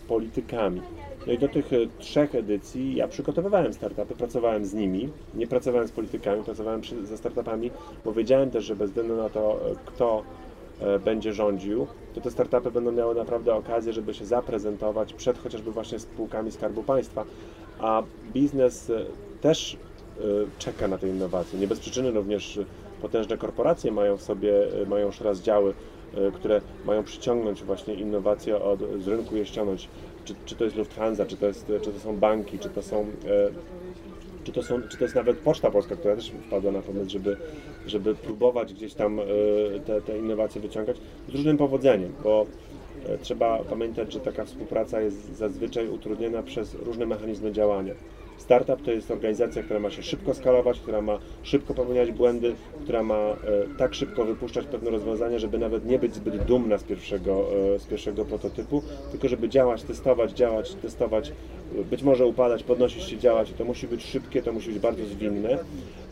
politykami. 0.09 0.83
No 1.27 1.33
i 1.33 1.39
do 1.39 1.49
tych 1.49 1.71
trzech 1.99 2.35
edycji 2.35 2.95
ja 2.97 3.09
przygotowywałem 3.09 3.75
startupy, 3.75 4.15
pracowałem 4.15 4.65
z 4.65 4.75
nimi, 4.75 5.09
nie 5.35 5.47
pracowałem 5.47 5.89
z 5.89 5.93
politykami, 5.93 6.45
pracowałem 6.45 6.81
przy, 6.81 7.07
ze 7.07 7.17
startupami, 7.19 7.71
bo 8.05 8.13
wiedziałem 8.13 8.51
też, 8.51 8.65
że 8.65 8.77
bez 8.77 8.91
względu 8.91 9.17
na 9.17 9.29
to, 9.29 9.61
kto 9.87 10.23
będzie 11.05 11.33
rządził, 11.33 11.87
to 12.15 12.21
te 12.21 12.31
startupy 12.31 12.71
będą 12.71 12.93
miały 12.93 13.15
naprawdę 13.15 13.55
okazję, 13.55 13.93
żeby 13.93 14.15
się 14.15 14.27
zaprezentować 14.27 15.13
przed 15.13 15.39
chociażby 15.39 15.73
właśnie 15.73 15.99
spółkami 15.99 16.53
Skarbu 16.53 16.83
Państwa, 16.83 17.25
a 17.81 18.03
biznes 18.33 18.91
e, 18.91 19.05
też 19.41 19.75
e, 19.75 20.21
czeka 20.59 20.89
na 20.89 20.99
te 20.99 21.09
innowacje. 21.09 21.59
Nie 21.59 21.67
bez 21.67 21.81
przyczyny 21.81 22.11
również 22.11 22.59
e, 22.59 22.65
potężne 23.03 23.37
korporacje 23.37 23.93
mają 23.93 24.17
w 24.17 24.23
sobie, 24.23 24.83
e, 24.83 24.87
mają 24.87 25.07
już 25.07 25.21
raz 25.21 25.41
działy, 25.41 25.75
e, 26.15 26.31
które 26.31 26.61
mają 26.85 27.05
przyciągnąć 27.05 27.63
właśnie 27.63 27.95
innowacje 27.95 28.63
od, 28.63 28.81
z 29.01 29.09
rynku 29.09 29.37
je 29.37 29.47
ściągnąć. 29.47 29.89
Czy, 30.25 30.35
czy 30.47 30.55
to 30.55 30.65
jest 30.65 30.77
Lufthansa, 30.77 31.27
czy 31.27 31.37
to, 31.37 31.47
jest, 31.47 31.67
czy 31.83 31.93
to 31.93 32.01
są 32.01 32.17
banki, 32.17 32.59
czy 32.59 32.69
to 32.69 32.83
są, 32.83 33.01
e, 33.01 33.07
czy 34.51 34.55
to 34.55 34.63
są, 34.63 34.83
czy 34.89 34.97
to 34.97 35.05
jest 35.05 35.15
nawet 35.15 35.39
Poczta 35.39 35.71
Polska, 35.71 35.97
która 35.97 36.17
też 36.17 36.31
wpadła 36.31 36.73
na 36.73 36.83
pomysł, 36.83 37.11
żeby, 37.11 37.37
żeby 37.87 38.15
próbować 38.15 38.75
gdzieś 38.75 38.95
tam 38.95 39.21
e, 39.21 39.25
te, 39.87 40.01
te 40.01 40.19
innowacje 40.19 40.61
wyciągać 40.61 40.97
z 41.29 41.33
różnym 41.33 41.57
powodzeniem, 41.57 42.13
bo 42.25 42.47
e, 43.09 43.19
trzeba 43.19 43.59
pamiętać, 43.59 44.13
że 44.13 44.21
taka 44.21 44.45
współpraca 44.45 45.01
jest 45.01 45.37
zazwyczaj 45.37 45.89
utrudniona 45.89 46.43
przez 46.43 46.75
różne 46.75 47.07
mechanizmy 47.07 47.53
działania. 47.53 47.95
Startup 48.41 48.83
to 48.83 48.91
jest 48.91 49.11
organizacja, 49.11 49.63
która 49.63 49.81
ma 49.81 49.91
się 49.91 50.03
szybko 50.03 50.35
skalować, 50.35 50.81
która 50.81 51.03
ma 51.03 51.19
szybko 51.43 51.75
popełniać 51.75 52.13
błędy, 52.13 52.55
która 52.83 53.03
ma 53.03 53.15
e, 53.15 53.37
tak 53.79 53.95
szybko 53.95 54.25
wypuszczać 54.25 54.67
pewne 54.67 54.91
rozwiązania, 54.91 55.39
żeby 55.39 55.59
nawet 55.59 55.87
nie 55.87 55.99
być 55.99 56.15
zbyt 56.15 56.45
dumna 56.45 56.79
z 56.79 56.83
pierwszego, 56.83 57.47
e, 57.75 57.79
z 57.79 57.87
pierwszego 57.87 58.25
prototypu, 58.25 58.83
tylko 59.11 59.29
żeby 59.29 59.49
działać, 59.49 59.83
testować, 59.83 60.33
działać, 60.33 60.75
testować, 60.75 61.33
być 61.91 62.03
może 62.03 62.27
upadać, 62.27 62.63
podnosić 62.63 63.03
się, 63.03 63.19
działać. 63.19 63.51
I 63.51 63.55
to 63.55 63.65
musi 63.65 63.89
być 63.89 64.05
szybkie, 64.05 64.43
to 64.43 64.53
musi 64.53 64.71
być 64.71 64.79
bardzo 64.79 65.07
zwinne 65.07 65.59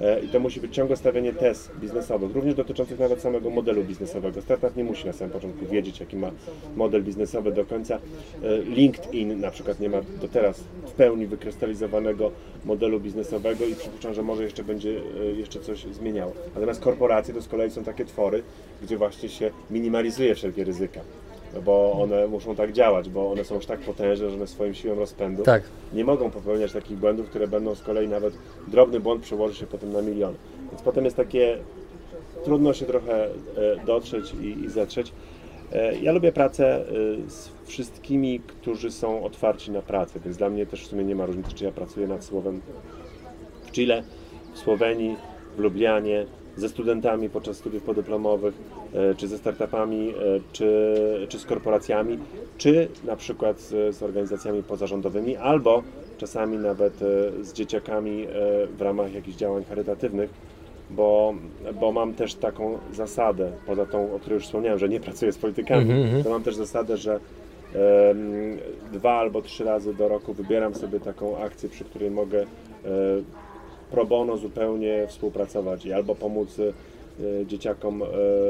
e, 0.00 0.20
i 0.20 0.28
to 0.28 0.40
musi 0.40 0.60
być 0.60 0.74
ciągłe 0.74 0.96
stawianie 0.96 1.32
test 1.32 1.70
biznesowych, 1.80 2.34
również 2.34 2.54
dotyczących 2.54 2.98
nawet 2.98 3.20
samego 3.20 3.50
modelu 3.50 3.84
biznesowego. 3.84 4.42
Startup 4.42 4.76
nie 4.76 4.84
musi 4.84 5.06
na 5.06 5.12
samym 5.12 5.32
początku 5.32 5.66
wiedzieć, 5.66 6.00
jaki 6.00 6.16
ma 6.16 6.30
model 6.76 7.02
biznesowy 7.02 7.52
do 7.52 7.64
końca. 7.64 7.98
E, 8.42 8.58
LinkedIn 8.58 9.40
na 9.40 9.50
przykład 9.50 9.80
nie 9.80 9.88
ma 9.88 10.00
do 10.20 10.28
teraz 10.28 10.60
w 10.86 10.92
pełni 10.92 11.26
wykrystalizowanego 11.26 12.30
modelu 12.64 13.00
biznesowego 13.00 13.66
i 13.66 13.74
przypuszczam, 13.74 14.14
że 14.14 14.22
może 14.22 14.44
jeszcze 14.44 14.64
będzie 14.64 15.00
e, 15.20 15.24
jeszcze 15.24 15.60
coś 15.60 15.84
zmieniało. 15.84 16.32
Natomiast 16.54 16.80
korporacje 16.80 17.34
to 17.34 17.42
z 17.42 17.48
kolei 17.48 17.70
są 17.70 17.84
takie 17.84 18.04
twory, 18.04 18.42
gdzie 18.82 18.96
właśnie 18.96 19.28
się 19.28 19.50
minimalizuje 19.70 20.34
wszelkie 20.34 20.64
ryzyka. 20.64 21.00
No 21.54 21.62
bo 21.62 21.92
one 21.92 22.26
muszą 22.26 22.54
tak 22.56 22.72
działać, 22.72 23.08
bo 23.08 23.30
one 23.30 23.44
są 23.44 23.54
już 23.54 23.66
tak 23.66 23.80
potężne, 23.80 24.30
że 24.30 24.36
one 24.36 24.46
swoim 24.46 24.74
siłą 24.74 24.94
rozpędu 24.94 25.42
Tak. 25.42 25.62
nie 25.92 26.04
mogą 26.04 26.30
popełniać 26.30 26.72
takich 26.72 26.96
błędów, 26.98 27.26
które 27.30 27.48
będą 27.48 27.74
z 27.74 27.82
kolei 27.82 28.08
nawet 28.08 28.34
drobny 28.68 29.00
błąd 29.00 29.22
przełoży 29.22 29.54
się 29.54 29.66
potem 29.66 29.92
na 29.92 30.02
miliony. 30.02 30.36
Więc 30.70 30.82
potem 30.82 31.04
jest 31.04 31.16
takie 31.16 31.58
trudno 32.44 32.72
się 32.74 32.86
trochę 32.86 33.24
e, 33.24 33.30
dotrzeć 33.86 34.34
i, 34.42 34.64
i 34.64 34.68
zetrzeć. 34.68 35.12
E, 35.72 35.98
Ja 35.98 36.12
lubię 36.12 36.32
pracę 36.32 36.76
e, 36.80 36.84
z 37.30 37.50
wszystkimi, 37.64 38.40
którzy 38.40 38.90
są 38.90 39.24
otwarci 39.24 39.70
na 39.70 39.82
pracę, 39.82 40.20
więc 40.24 40.36
dla 40.36 40.50
mnie 40.50 40.66
też 40.66 40.84
w 40.84 40.86
sumie 40.86 41.04
nie 41.04 41.14
ma 41.14 41.26
różnicy, 41.26 41.52
czy 41.54 41.64
ja 41.64 41.72
pracuję 41.72 42.06
nad 42.06 42.24
słowem 42.24 42.60
w 43.66 43.70
Chile, 43.72 44.02
w 44.54 44.58
Słowenii, 44.58 45.16
w 45.56 45.60
Lublianie, 45.60 46.26
ze 46.58 46.68
studentami 46.68 47.30
podczas 47.30 47.56
studiów 47.56 47.82
podyplomowych, 47.82 48.54
e, 48.94 49.14
czy 49.14 49.28
ze 49.28 49.38
startupami, 49.38 50.08
e, 50.08 50.14
czy, 50.52 50.96
czy 51.28 51.38
z 51.38 51.44
korporacjami, 51.44 52.18
czy 52.58 52.88
na 53.04 53.16
przykład 53.16 53.60
z, 53.60 53.96
z 53.96 54.02
organizacjami 54.02 54.62
pozarządowymi, 54.62 55.36
albo 55.36 55.82
czasami 56.18 56.58
nawet 56.58 57.02
e, 57.02 57.44
z 57.44 57.52
dzieciakami 57.52 58.26
w 58.76 58.82
ramach 58.82 59.14
jakichś 59.14 59.36
działań 59.36 59.64
charytatywnych, 59.64 60.30
bo, 60.90 61.34
bo 61.80 61.92
mam 61.92 62.14
też 62.14 62.34
taką 62.34 62.78
zasadę, 62.92 63.52
poza 63.66 63.86
tą, 63.86 64.14
o 64.14 64.18
której 64.18 64.34
już 64.34 64.44
wspomniałem, 64.44 64.78
że 64.78 64.88
nie 64.88 65.00
pracuję 65.00 65.32
z 65.32 65.38
politykami, 65.38 65.82
Mhm, 65.82 66.02
mhm. 66.02 66.24
to 66.24 66.30
mam 66.30 66.42
też 66.42 66.54
zasadę, 66.56 66.96
że 66.96 67.20
dwa 68.92 69.12
albo 69.12 69.42
trzy 69.42 69.64
razy 69.64 69.94
do 69.94 70.08
roku 70.08 70.34
wybieram 70.34 70.74
sobie 70.74 71.00
taką 71.00 71.38
akcję, 71.38 71.68
przy 71.68 71.84
której 71.84 72.10
mogę 72.10 72.46
pro 73.90 74.06
bono 74.06 74.36
zupełnie 74.36 75.06
współpracować 75.06 75.86
i 75.86 75.92
albo 75.92 76.14
pomóc 76.14 76.58
e, 76.58 77.46
dzieciakom 77.46 78.02
e, 78.02 78.06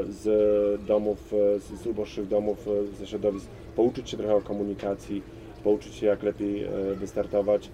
z 0.09 0.87
domów, 0.87 1.35
e, 1.57 1.59
z 1.77 1.87
uboższych 1.87 2.29
domów, 2.29 2.67
ze 2.99 3.07
środowisk, 3.07 3.47
pouczyć 3.77 4.11
się 4.11 4.17
trochę 4.17 4.35
o 4.35 4.41
komunikacji, 4.41 5.23
pouczyć 5.65 5.95
się 5.95 6.07
jak 6.07 6.23
lepiej 6.23 6.67
wystartować 6.95 7.71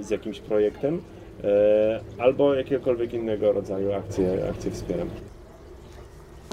z 0.00 0.10
jakimś 0.10 0.40
projektem, 0.40 1.02
albo 2.18 2.54
jakiegokolwiek 2.54 3.14
innego 3.14 3.52
rodzaju 3.52 3.92
akcje, 3.92 4.48
akcje 4.50 4.70
wspieram. 4.70 5.08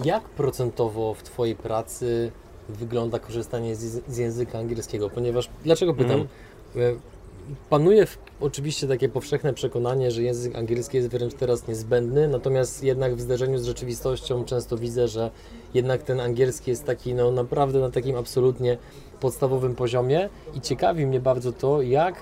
Jak 0.05 0.23
procentowo 0.23 1.13
w 1.13 1.23
Twojej 1.23 1.55
pracy 1.55 2.31
wygląda 2.69 3.19
korzystanie 3.19 3.75
z, 3.75 4.03
z 4.07 4.17
języka 4.17 4.59
angielskiego? 4.59 5.09
Ponieważ, 5.09 5.49
dlaczego 5.63 5.93
pytam? 5.93 6.19
E, 6.19 6.25
Panuje 7.69 8.05
w, 8.05 8.17
oczywiście 8.41 8.87
takie 8.87 9.09
powszechne 9.09 9.53
przekonanie, 9.53 10.11
że 10.11 10.23
język 10.23 10.55
angielski 10.55 10.97
jest 10.97 11.09
wręcz 11.09 11.33
teraz 11.33 11.67
niezbędny, 11.67 12.27
natomiast 12.27 12.83
jednak 12.83 13.15
w 13.15 13.21
zderzeniu 13.21 13.57
z 13.57 13.65
rzeczywistością 13.65 14.45
często 14.45 14.77
widzę, 14.77 15.07
że 15.07 15.31
jednak 15.73 16.03
ten 16.03 16.19
angielski 16.19 16.71
jest 16.71 16.85
taki 16.85 17.13
no 17.13 17.31
naprawdę 17.31 17.79
na 17.79 17.91
takim 17.91 18.15
absolutnie 18.15 18.77
podstawowym 19.19 19.75
poziomie 19.75 20.29
i 20.55 20.61
ciekawi 20.61 21.05
mnie 21.05 21.19
bardzo 21.19 21.51
to, 21.51 21.81
jak 21.81 22.15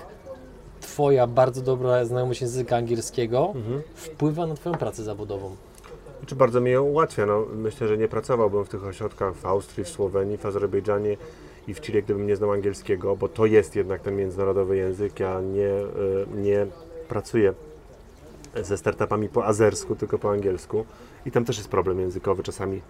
Twoja 0.80 1.26
bardzo 1.26 1.62
dobra 1.62 2.04
znajomość 2.04 2.40
języka 2.40 2.76
angielskiego 2.76 3.52
Mhm. 3.54 3.82
wpływa 3.94 4.46
na 4.46 4.54
Twoją 4.54 4.76
pracę 4.76 5.02
zawodową. 5.02 5.56
Czy 6.26 6.34
bardzo 6.34 6.60
mi 6.60 6.70
ją 6.70 6.82
ułatwia. 6.82 7.26
No, 7.26 7.44
myślę, 7.54 7.88
że 7.88 7.98
nie 7.98 8.08
pracowałbym 8.08 8.64
w 8.64 8.68
tych 8.68 8.84
ośrodkach 8.84 9.34
w 9.34 9.46
Austrii, 9.46 9.84
w 9.84 9.88
Słowenii, 9.88 10.36
w 10.36 10.46
Azerbejdżanie 10.46 11.16
i 11.68 11.74
w 11.74 11.80
Chile, 11.80 12.02
gdybym 12.02 12.26
nie 12.26 12.36
znał 12.36 12.52
angielskiego, 12.52 13.16
bo 13.16 13.28
to 13.28 13.46
jest 13.46 13.76
jednak 13.76 14.00
ten 14.00 14.16
międzynarodowy 14.16 14.76
język. 14.76 15.20
Ja 15.20 15.40
nie, 15.40 15.68
e, 15.68 15.86
nie 16.36 16.66
pracuję 17.08 17.54
ze 18.62 18.78
startupami 18.78 19.28
po 19.28 19.44
azersku, 19.44 19.96
tylko 19.96 20.18
po 20.18 20.30
angielsku. 20.30 20.84
I 21.26 21.30
tam 21.30 21.44
też 21.44 21.56
jest 21.56 21.68
problem 21.68 22.00
językowy 22.00 22.42
czasami, 22.42 22.80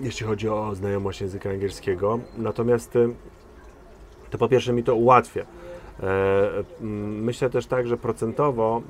jeśli 0.00 0.26
chodzi 0.26 0.48
o 0.48 0.74
znajomość 0.74 1.20
języka 1.20 1.50
angielskiego. 1.50 2.18
Natomiast 2.38 2.96
e, 2.96 3.08
to 4.30 4.38
po 4.38 4.48
pierwsze 4.48 4.72
mi 4.72 4.84
to 4.84 4.94
ułatwia. 4.94 5.42
E, 6.02 6.64
Myślę 7.20 7.50
też 7.50 7.66
tak, 7.66 7.86
że 7.86 7.96
procentowo 7.96 8.82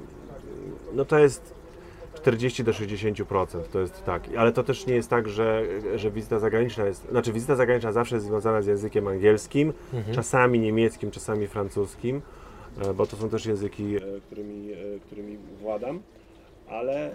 no 0.92 1.04
to 1.04 1.18
jest 1.18 1.54
40 2.20 2.64
do 2.64 2.72
60% 2.72 3.62
to 3.72 3.80
jest 3.80 4.04
tak, 4.04 4.22
ale 4.38 4.52
to 4.52 4.62
też 4.62 4.86
nie 4.86 4.94
jest 4.94 5.10
tak, 5.10 5.28
że, 5.28 5.62
że 5.96 6.10
wizyta 6.10 6.38
zagraniczna 6.38 6.84
jest, 6.86 7.10
znaczy 7.10 7.32
wizyta 7.32 7.56
zagraniczna 7.56 7.92
zawsze 7.92 8.14
jest 8.16 8.26
związana 8.26 8.62
z 8.62 8.66
językiem 8.66 9.08
angielskim, 9.08 9.72
Mhm. 9.94 10.14
czasami 10.14 10.58
niemieckim, 10.58 11.10
czasami 11.10 11.46
francuskim, 11.46 12.22
e, 12.82 12.94
bo 12.94 13.06
to 13.06 13.16
są 13.16 13.28
też 13.28 13.46
języki, 13.46 13.96
e, 13.96 14.00
którymi, 14.26 14.72
e, 14.72 14.76
którymi 15.06 15.38
władam, 15.60 16.02
ale 16.68 17.10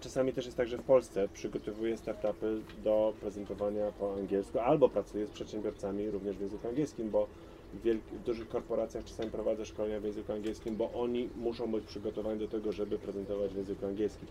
czasami 0.00 0.32
też 0.32 0.44
jest 0.44 0.56
tak, 0.56 0.68
że 0.68 0.78
w 0.78 0.82
Polsce 0.82 1.28
przygotowuję 1.28 1.96
startupy 1.96 2.60
do 2.84 3.12
prezentowania 3.20 3.92
po 3.98 4.14
angielsku 4.14 4.58
albo 4.58 4.88
pracuję 4.88 5.26
z 5.26 5.30
przedsiębiorcami 5.30 6.10
również 6.10 6.36
w 6.36 6.40
języku 6.40 6.68
angielskim, 6.68 7.10
bo 7.10 7.26
w, 7.74 8.24
dużych 8.26 8.48
korporacjach 8.48 9.04
czasami 9.04 9.30
prowadzę 9.30 9.64
szkolenia 9.64 10.00
w 10.00 10.04
języku 10.04 10.32
angielskim, 10.32 10.76
bo 10.76 10.92
oni 10.92 11.28
muszą 11.36 11.72
być 11.72 11.84
przygotowani 11.84 12.38
do 12.38 12.48
tego, 12.48 12.72
żeby 12.72 12.98
prezentować 12.98 13.52
w 13.52 13.56
języku 13.56 13.86
angielskim. 13.86 14.28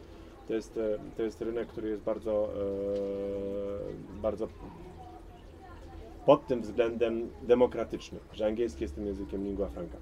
To 0.47 0.53
jest, 0.53 0.77
e, 0.77 0.99
to 1.17 1.23
jest 1.23 1.41
rynek, 1.41 1.67
który 1.67 1.89
jest 1.89 2.01
bardzo, 2.03 2.49
e, 4.17 4.21
bardzo 4.21 4.47
pod 6.25 6.47
tym 6.47 6.61
względem 6.61 7.29
demokratyczny, 7.43 8.19
że 8.33 8.45
angielski 8.45 8.83
jest 8.83 8.95
tym 8.95 9.05
językiem 9.05 9.43
lingua 9.43 9.67
franca. 9.67 9.97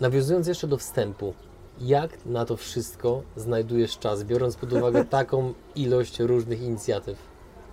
Nawiązując 0.00 0.46
jeszcze 0.46 0.66
do 0.66 0.76
wstępu, 0.76 1.34
jak 1.80 2.26
na 2.26 2.44
to 2.44 2.56
wszystko 2.56 3.22
znajdujesz 3.36 3.98
czas, 3.98 4.24
biorąc 4.24 4.56
pod 4.56 4.72
uwagę 4.72 5.04
taką 5.20 5.54
ilość 5.76 6.20
różnych 6.20 6.62
inicjatyw? 6.62 7.18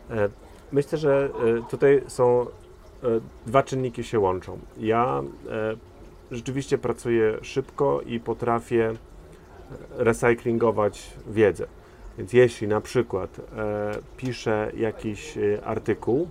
E, 0.10 0.30
Myślę, 0.72 0.98
że 0.98 1.30
tutaj 1.70 2.02
są 2.08 2.46
dwa 3.46 3.64
czynniki 3.64 4.04
się 4.04 4.20
łączą. 4.20 4.60
Ja 4.78 5.24
e, 5.50 5.76
rzeczywiście 6.32 6.78
pracuję 6.78 7.38
szybko 7.42 8.02
i 8.02 8.20
potrafię 8.20 8.94
recyklingować 9.98 11.14
wiedzę. 11.28 11.68
Więc 12.18 12.34
jeśli 12.34 12.68
na 12.68 12.82
przykład 12.82 13.40
e, 13.40 13.92
piszę 14.18 14.72
jakiś 14.78 15.38
e, 15.38 15.66
artykuł, 15.66 16.28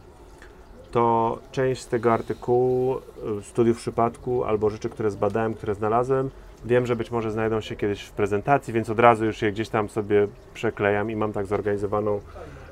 to 0.90 1.38
część 1.52 1.82
z 1.82 1.86
tego 1.86 2.12
artykułu, 2.12 2.96
e, 2.96 3.42
studiów 3.42 3.78
przypadku 3.78 4.44
albo 4.44 4.70
rzeczy, 4.70 4.88
które 4.88 5.10
zbadałem, 5.10 5.54
które 5.54 5.74
znalazłem, 5.74 6.30
wiem, 6.64 6.86
że 6.86 6.96
być 6.96 7.10
może 7.10 7.30
znajdą 7.30 7.60
się 7.60 7.76
kiedyś 7.76 8.02
w 8.02 8.12
prezentacji, 8.12 8.74
więc 8.74 8.90
od 8.90 8.98
razu 8.98 9.24
już 9.24 9.42
je 9.42 9.52
gdzieś 9.52 9.68
tam 9.68 9.88
sobie 9.88 10.28
przeklejam 10.54 11.10
i 11.10 11.16
mam 11.16 11.32
tak 11.32 11.46
zorganizowaną, 11.46 12.20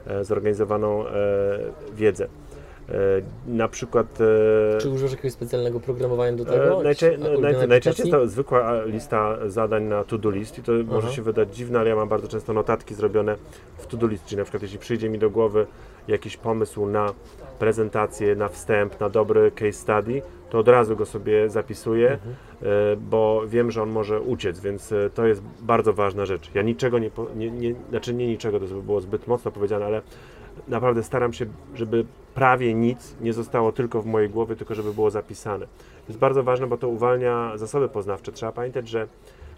e, 0.07 0.25
zorganizowaną 0.25 1.07
e, 1.07 1.12
wiedzę. 1.95 2.29
E, 2.88 2.93
na 3.47 3.69
przykład 3.69 4.19
e, 4.76 4.78
Czy 4.81 4.90
używasz 4.90 5.11
jakiegoś 5.11 5.33
specjalnego 5.33 5.81
programowania 5.81 6.33
do 6.37 6.43
E, 6.43 6.47
tego? 6.47 6.83
Najczę- 6.83 7.19
naj- 7.19 7.69
najczęściej 7.69 8.11
to 8.11 8.28
zwykła 8.28 8.85
lista 8.85 9.37
zadań 9.47 9.85
na 9.85 10.05
to-do 10.05 10.31
list 10.31 10.59
i 10.59 10.62
to 10.62 10.73
może 10.87 11.07
Aha. 11.07 11.16
się 11.16 11.23
wydać 11.23 11.57
dziwne, 11.57 11.78
ale 11.81 11.88
ja 11.90 11.97
mam 11.97 12.09
bardzo 12.09 12.28
często 12.28 12.52
notatki 12.52 12.95
zrobione 12.95 13.37
w 13.78 13.87
to-do 13.87 14.07
list, 14.07 14.25
czyli 14.26 14.37
na 14.38 14.45
przykład 14.45 14.62
jeśli 14.62 14.78
przyjdzie 14.78 15.09
mi 15.09 15.19
do 15.19 15.31
głowy 15.31 15.66
jakiś 16.09 16.37
pomysł 16.37 16.87
na 16.87 17.12
prezentację, 17.59 18.37
na 18.37 18.49
wstęp, 18.49 19.00
na 19.00 19.09
dobry 19.09 19.50
case 19.50 19.73
study, 19.73 20.23
to 20.50 20.59
od 20.59 20.69
razu 20.69 20.97
go 20.97 21.07
sobie 21.07 21.50
zapisuję, 21.50 22.11
Mhm. 22.11 22.35
bo 23.11 23.43
wiem, 23.47 23.71
że 23.71 23.83
on 23.83 23.90
może 23.90 24.21
uciec, 24.21 24.61
więc 24.61 24.95
to 25.14 25.26
jest 25.26 25.43
bardzo 25.62 25.93
ważna 25.93 26.26
rzecz. 26.26 26.50
Ja 26.55 26.62
niczego 26.62 26.99
nie, 26.99 27.11
nie, 27.37 27.50
nie 27.50 27.75
znaczy 27.90 28.14
nie 28.14 28.26
niczego, 28.26 28.61
to 28.61 28.66
by 28.66 28.83
było 28.83 29.00
zbyt 29.00 29.26
mocno 29.26 29.50
powiedziane, 29.50 29.85
ale 29.87 30.02
naprawdę 30.69 31.03
staram 31.03 31.33
się, 31.33 31.47
żeby 31.75 32.05
prawie 32.35 32.75
nic 32.75 33.17
nie 33.21 33.33
zostało 33.33 33.73
tylko 33.73 34.03
w 34.03 34.07
mojej 34.07 34.31
głowie, 34.31 34.57
tylko 34.57 34.75
żeby 34.75 34.95
było 34.95 35.11
zapisane. 35.11 35.67
To 35.67 36.09
jest 36.09 36.19
bardzo 36.19 36.43
ważne, 36.43 36.67
bo 36.67 36.79
to 36.79 36.89
uwalnia 36.89 37.53
zasoby 37.55 37.89
poznawcze. 37.89 38.33
Trzeba 38.33 38.53
pamiętać, 38.53 38.89
że 38.89 39.09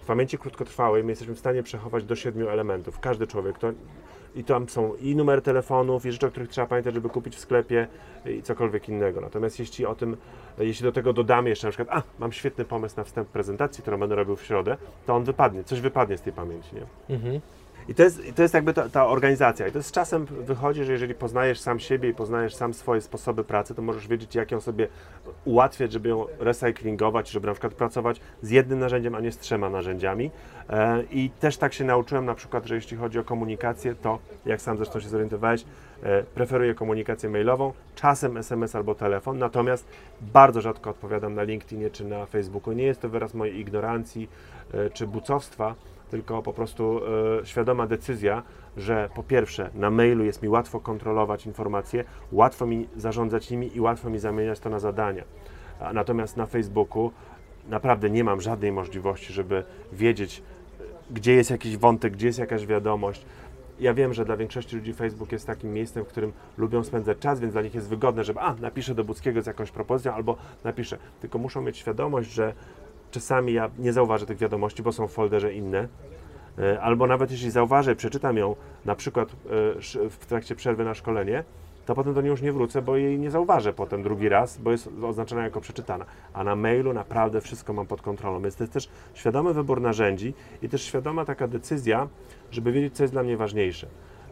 w 0.03 0.07
pamięci 0.07 0.39
krótkotrwałej 0.39 1.05
my 1.05 1.13
jesteśmy 1.13 1.35
w 1.35 1.39
stanie 1.39 1.63
przechować 1.63 2.05
do 2.05 2.17
siedmiu 2.17 2.49
elementów. 2.49 3.01
Każdy 3.01 3.27
człowiek. 3.27 3.59
To, 3.59 3.73
I 4.35 4.45
tam 4.45 4.69
są 4.69 4.95
i 4.95 5.17
numer 5.17 5.43
telefonów, 5.43 6.07
i 6.07 6.13
rzeczy, 6.13 6.27
o 6.27 6.31
których 6.31 6.49
trzeba 6.49 6.67
pamiętać, 6.67 6.95
żeby 6.95 7.09
kupić 7.09 7.37
w 7.37 7.39
sklepie 7.39 7.87
i 8.27 8.43
cokolwiek 8.43 8.89
innego. 8.89 9.21
Natomiast 9.21 9.59
jeśli 9.59 9.87
o 9.87 9.95
tym, 9.95 10.17
jeśli 10.59 10.85
do 10.85 10.93
tego 10.93 11.13
dodamy 11.13 11.49
jeszcze 11.49 11.67
na 11.67 11.73
przykład, 11.73 11.99
a, 11.99 12.03
mam 12.19 12.33
świetny 12.33 12.65
pomysł 12.65 12.97
na 12.97 13.05
wstęp 13.05 13.29
prezentacji, 13.29 13.83
którą 13.83 13.99
będę 13.99 14.15
robił 14.15 14.37
w 14.37 14.43
środę, 14.43 14.77
to 15.07 15.15
on 15.15 15.25
wypadnie, 15.25 15.65
coś 15.65 15.81
wypadnie 15.81 16.19
z 16.19 16.23
tej 16.23 16.33
pamięci, 16.33 16.69
nie? 16.75 17.15
Mhm. 17.17 17.41
I 17.89 17.95
to 17.95 18.03
jest, 18.03 18.21
to 18.37 18.43
jest 18.43 18.55
jakby 18.55 18.75
ta, 18.75 18.89
ta 18.89 19.07
organizacja. 19.07 19.69
I 19.69 19.73
to 19.73 19.83
z 19.83 19.93
czasem 19.93 20.27
wychodzi, 20.27 20.85
że 20.85 20.93
jeżeli 20.93 21.15
poznajesz 21.15 21.61
sam 21.61 21.81
siebie 21.81 22.09
i 22.09 22.15
poznajesz 22.15 22.55
sam 22.55 22.75
swoje 22.75 23.01
sposoby 23.01 23.45
pracy, 23.45 23.75
to 23.75 23.83
możesz 23.83 24.09
wiedzieć, 24.09 24.35
jak 24.35 24.51
ją 24.51 24.61
sobie 24.61 24.89
ułatwiać, 25.45 25.93
żeby 25.93 26.09
ją 26.09 26.25
recyklingować, 26.39 27.31
żeby 27.31 27.47
na 27.47 27.53
przykład 27.53 27.75
pracować 27.75 28.21
z 28.43 28.51
jednym 28.51 28.79
narzędziem, 28.79 29.15
a 29.15 29.21
nie 29.21 29.33
z 29.33 29.39
trzema 29.39 29.71
narzędziami. 29.71 30.31
E, 30.71 31.03
I 31.11 31.31
też 31.31 31.57
tak 31.57 31.73
się 31.73 31.85
nauczyłem 31.85 32.25
na 32.25 32.35
przykład, 32.35 32.67
że 32.67 32.75
jeśli 32.75 32.97
chodzi 32.97 33.19
o 33.19 33.25
komunikację, 33.25 33.95
to 33.95 34.19
jak 34.47 34.61
sam 34.61 34.77
zresztą 34.77 35.01
się 35.01 35.09
zorientowałeś, 35.09 35.65
e, 36.03 36.23
preferuję 36.23 36.75
komunikację 36.75 37.29
mailową, 37.29 37.73
czasem 37.95 38.37
SMS 38.37 38.75
albo 38.75 38.95
telefon, 38.95 39.39
natomiast 39.39 39.87
bardzo 40.21 40.61
rzadko 40.61 40.91
odpowiadam 40.91 41.35
na 41.35 41.43
LinkedInie 41.43 41.91
czy 41.91 42.05
na 42.05 42.27
Facebooku. 42.27 42.73
Nie 42.73 42.85
jest 42.85 43.01
to 43.01 43.09
wyraz 43.09 43.35
mojej 43.35 43.59
ignorancji 43.59 44.29
e, 44.75 44.91
czy 44.91 45.07
bucowstwa, 45.07 45.75
tylko 46.11 46.43
po 46.43 46.53
prostu 46.53 47.01
e, 47.43 47.47
świadoma 47.47 47.87
decyzja, 47.87 48.43
że 48.77 49.09
po 49.15 49.23
pierwsze 49.23 49.71
na 49.75 49.91
mailu 49.91 50.25
jest 50.25 50.43
mi 50.43 50.49
łatwo 50.49 50.81
kontrolować 50.81 51.47
informacje, 51.47 52.05
łatwo 52.33 52.67
mi 52.67 52.89
zarządzać 52.97 53.51
nimi 53.51 53.77
i 53.77 53.81
łatwo 53.81 54.11
mi 54.11 54.19
zamieniać 54.19 54.61
to 54.61 54.71
na 54.71 54.79
zadania. 54.79 55.25
A 55.81 55.93
natomiast 55.93 56.37
na 56.37 56.47
Facebooku 56.47 57.11
naprawdę 57.69 58.11
nie 58.11 58.25
mam 58.25 58.41
żadnej 58.41 58.73
możliwości, 58.73 59.33
żeby 59.33 59.65
wiedzieć, 59.93 60.43
e, 60.81 60.85
gdzie 61.11 61.35
jest 61.35 61.51
jakiś 61.51 61.77
wątek, 61.77 62.13
gdzie 62.13 62.27
jest 62.27 62.39
jakaś 62.39 62.67
wiadomość. 62.67 63.27
Ja 63.81 63.95
wiem, 63.95 64.15
że 64.15 64.25
dla 64.25 64.37
większości 64.37 64.77
ludzi 64.77 64.95
Facebook 64.95 65.33
jest 65.33 65.47
takim 65.47 65.73
miejscem, 65.73 66.05
w 66.05 66.09
którym 66.09 66.33
lubią 66.57 66.85
spędzać 66.85 67.19
czas, 67.19 67.41
więc 67.41 67.53
dla 67.53 67.63
nich 67.63 67.75
jest 67.75 67.89
wygodne, 67.89 68.25
żeby 68.25 68.41
a, 68.41 68.55
napiszę 68.55 68.95
do 68.95 69.05
Budzkiego 69.05 69.43
z 69.43 69.47
jakąś 69.47 69.71
propozycją 69.71 70.13
albo 70.13 70.37
napiszę. 70.65 70.99
Tylko 71.21 71.39
muszą 71.39 71.63
mieć 71.63 71.77
świadomość, 71.77 72.31
że 72.31 72.53
czasami 73.11 73.53
ja 73.53 73.71
nie 73.79 73.93
zauważę 73.93 74.27
tych 74.27 74.39
wiadomości, 74.39 74.83
bo 74.83 74.93
są 74.93 75.09
w 75.09 75.13
folderze 75.13 75.53
inne. 75.53 75.89
E, 76.59 76.81
Albo 76.81 77.07
nawet 77.07 77.31
jeśli 77.31 77.51
zauważę, 77.51 77.97
przeczytam 77.97 78.37
ją 78.37 78.57
na 78.85 78.95
przykład 78.95 79.29
e, 79.29 79.35
w 80.11 80.27
trakcie 80.29 80.55
przerwy 80.55 80.85
na 80.85 80.95
szkolenie, 80.95 81.45
to 81.87 81.95
potem 81.95 82.15
do 82.15 82.21
niej 82.21 82.31
już 82.31 82.43
nie 82.43 82.53
wrócę, 82.53 82.83
bo 82.83 82.97
jej 82.97 83.19
nie 83.19 83.31
zauważę 83.31 83.73
potem 83.73 84.03
drugi 84.03 84.29
raz, 84.29 84.59
bo 84.59 84.73
jest 84.73 84.89
oznaczona 85.03 85.45
jako 85.45 85.61
przeczytana. 85.61 86.05
A 86.33 86.45
na 86.45 86.57
mailu 86.57 86.93
naprawdę 86.93 87.41
wszystko 87.41 87.73
mam 87.73 87.87
pod 87.87 88.03
kontrolą. 88.03 88.43
Więc 88.43 88.57
to 88.57 88.65
jest 88.65 88.73
też 88.73 88.89
świadomy 89.15 89.55
wybór 89.55 89.81
narzędzi 89.81 90.35
i 90.63 90.69
też 90.69 90.83
świadoma 90.83 91.25
taka 91.25 91.49
decyzja, 91.49 92.09
żeby 92.51 92.73
wiedzieć, 92.73 92.97
co 92.97 93.05
jest 93.05 93.15
dla 93.15 93.23
mnie 93.23 93.37
ważniejsze. 93.37 93.87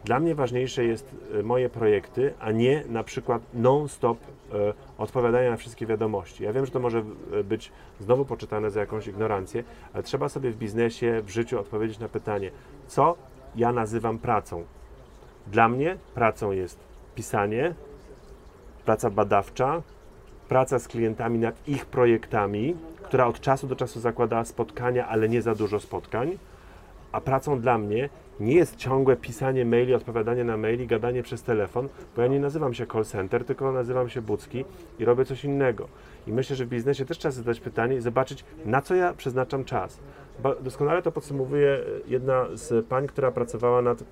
Dla 0.05 0.19
mnie 0.19 0.35
ważniejsze 0.35 0.85
jest 0.85 1.15
e, 1.39 1.43
moje 1.43 1.69
projekty, 1.69 2.33
a 2.39 2.51
nie 2.51 2.83
na 2.89 3.03
przykład 3.03 3.41
non-stop 3.53 4.17
e, 4.53 4.73
odpowiadanie 4.97 5.49
na 5.49 5.57
wszystkie 5.57 5.85
wiadomości. 5.85 6.43
Ja 6.43 6.53
wiem, 6.53 6.65
że 6.65 6.71
to 6.71 6.79
może 6.79 7.03
e, 7.33 7.43
być 7.43 7.71
znowu 7.99 8.25
poczytane 8.25 8.71
za 8.71 8.79
jakąś 8.79 9.07
ignorancję, 9.07 9.63
ale 9.93 10.03
trzeba 10.03 10.29
sobie 10.29 10.51
w 10.51 10.57
biznesie, 10.57 11.21
w 11.21 11.29
życiu 11.29 11.59
odpowiedzieć 11.59 11.99
na 11.99 12.09
pytanie, 12.09 12.51
co 12.87 13.15
ja 13.55 13.71
nazywam 13.71 14.19
pracą. 14.19 14.63
Dla 15.47 15.69
mnie 15.69 15.97
pracą 16.15 16.51
jest 16.51 16.79
pisanie, 17.15 17.73
praca 18.85 19.09
badawcza, 19.09 19.81
praca 20.49 20.79
z 20.79 20.87
klientami 20.87 21.39
nad 21.39 21.67
ich 21.67 21.85
projektami, 21.85 22.75
która 23.03 23.27
od 23.27 23.39
czasu 23.39 23.67
do 23.67 23.75
czasu 23.75 23.99
zakłada 23.99 24.45
spotkania, 24.45 25.07
ale 25.07 25.29
nie 25.29 25.41
za 25.41 25.55
dużo 25.55 25.79
spotkań. 25.79 26.37
A 27.11 27.21
pracą 27.21 27.61
dla 27.61 27.77
mnie 27.77 28.09
nie 28.39 28.55
jest 28.55 28.75
ciągłe 28.75 29.15
pisanie 29.15 29.65
maili, 29.65 29.93
odpowiadanie 29.93 30.43
na 30.43 30.57
maili, 30.57 30.87
gadanie 30.87 31.23
przez 31.23 31.43
telefon, 31.43 31.89
bo 32.15 32.21
ja 32.21 32.27
nie 32.27 32.39
nazywam 32.39 32.73
się 32.73 32.87
call 32.87 33.05
center, 33.05 33.45
tylko 33.45 33.71
nazywam 33.71 34.09
się 34.09 34.21
Bucki 34.21 34.65
i 34.99 35.05
robię 35.05 35.25
coś 35.25 35.45
innego. 35.45 35.87
I 36.27 36.31
myślę, 36.31 36.55
że 36.55 36.65
w 36.65 36.69
biznesie 36.69 37.05
też 37.05 37.17
trzeba 37.17 37.31
zadać 37.31 37.59
pytanie 37.59 37.95
i 37.95 38.01
zobaczyć, 38.01 38.45
na 38.65 38.81
co 38.81 38.95
ja 38.95 39.13
przeznaczam 39.13 39.63
czas. 39.63 39.99
Bo 40.43 40.55
doskonale 40.55 41.01
to 41.01 41.11
podsumowuje 41.11 41.79
jedna 42.07 42.45
z 42.53 42.85
pań, 42.85 43.07
która 43.07 43.31
pracowała 43.31 43.81
nad 43.81 44.03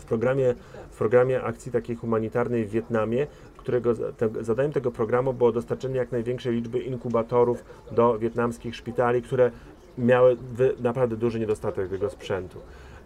w 0.00 0.04
programie, 0.04 0.54
w 0.90 0.98
programie 0.98 1.42
akcji 1.42 1.72
takiej 1.72 1.96
humanitarnej 1.96 2.64
w 2.64 2.70
Wietnamie, 2.70 3.26
którego 3.56 3.94
te, 3.94 4.44
zadaniem 4.44 4.72
tego 4.72 4.90
programu 4.90 5.32
było 5.32 5.52
dostarczenie 5.52 5.96
jak 5.96 6.12
największej 6.12 6.54
liczby 6.54 6.78
inkubatorów 6.78 7.64
do 7.90 8.18
wietnamskich 8.18 8.76
szpitali, 8.76 9.22
które 9.22 9.50
miały 9.98 10.36
naprawdę 10.80 11.16
duży 11.16 11.40
niedostatek 11.40 11.90
tego 11.90 12.10
sprzętu. 12.10 12.58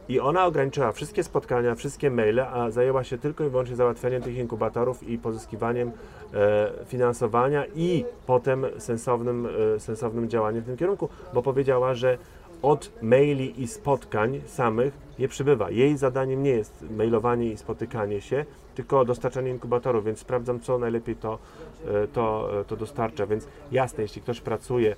I 0.08 0.20
ona 0.20 0.46
ograniczyła 0.46 0.92
wszystkie 0.92 1.24
spotkania, 1.24 1.74
wszystkie 1.74 2.10
maile, 2.10 2.40
a 2.40 2.70
zajęła 2.70 3.04
się 3.04 3.18
tylko 3.18 3.44
i 3.44 3.50
wyłącznie 3.50 3.76
załatwianiem 3.76 4.22
tych 4.22 4.36
inkubatorów 4.36 5.08
i 5.08 5.18
pozyskiwaniem 5.18 5.90
e, 6.34 6.70
finansowania 6.86 7.64
i 7.74 8.04
potem 8.26 8.66
sensownym, 8.78 9.48
e, 9.76 9.80
sensownym 9.80 10.28
działaniem 10.28 10.62
w 10.62 10.66
tym 10.66 10.76
kierunku, 10.76 11.08
bo 11.34 11.42
powiedziała, 11.42 11.94
że 11.94 12.18
od 12.62 12.90
maili 13.02 13.62
i 13.62 13.68
spotkań 13.68 14.40
samych 14.46 14.94
nie 15.18 15.28
przybywa. 15.28 15.70
Jej 15.70 15.96
zadaniem 15.96 16.42
nie 16.42 16.50
jest 16.50 16.84
mailowanie 16.90 17.46
i 17.46 17.56
spotykanie 17.56 18.20
się, 18.20 18.44
tylko 18.74 19.04
dostarczanie 19.04 19.50
inkubatorów, 19.50 20.04
więc 20.04 20.18
sprawdzam, 20.18 20.60
co 20.60 20.78
najlepiej 20.78 21.16
to, 21.16 21.38
e, 21.86 22.06
to, 22.06 22.60
e, 22.60 22.64
to 22.64 22.76
dostarcza. 22.76 23.26
Więc 23.26 23.46
jasne, 23.72 24.02
jeśli 24.02 24.22
ktoś 24.22 24.40
pracuje 24.40 24.96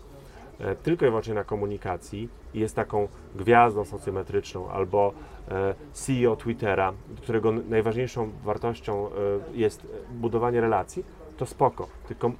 tylko 0.82 1.06
i 1.06 1.08
wyłącznie 1.08 1.34
na 1.34 1.44
komunikacji 1.44 2.28
i 2.54 2.60
jest 2.60 2.76
taką 2.76 3.08
gwiazdą 3.34 3.84
socjometryczną 3.84 4.70
albo 4.70 5.12
e, 5.50 5.74
CEO 5.92 6.36
Twittera, 6.36 6.92
którego 7.22 7.52
najważniejszą 7.52 8.30
wartością 8.44 9.06
e, 9.06 9.10
jest 9.54 9.86
budowanie 10.10 10.60
relacji, 10.60 11.04
to 11.36 11.46
spoko. 11.46 11.88
Tylko 12.08 12.32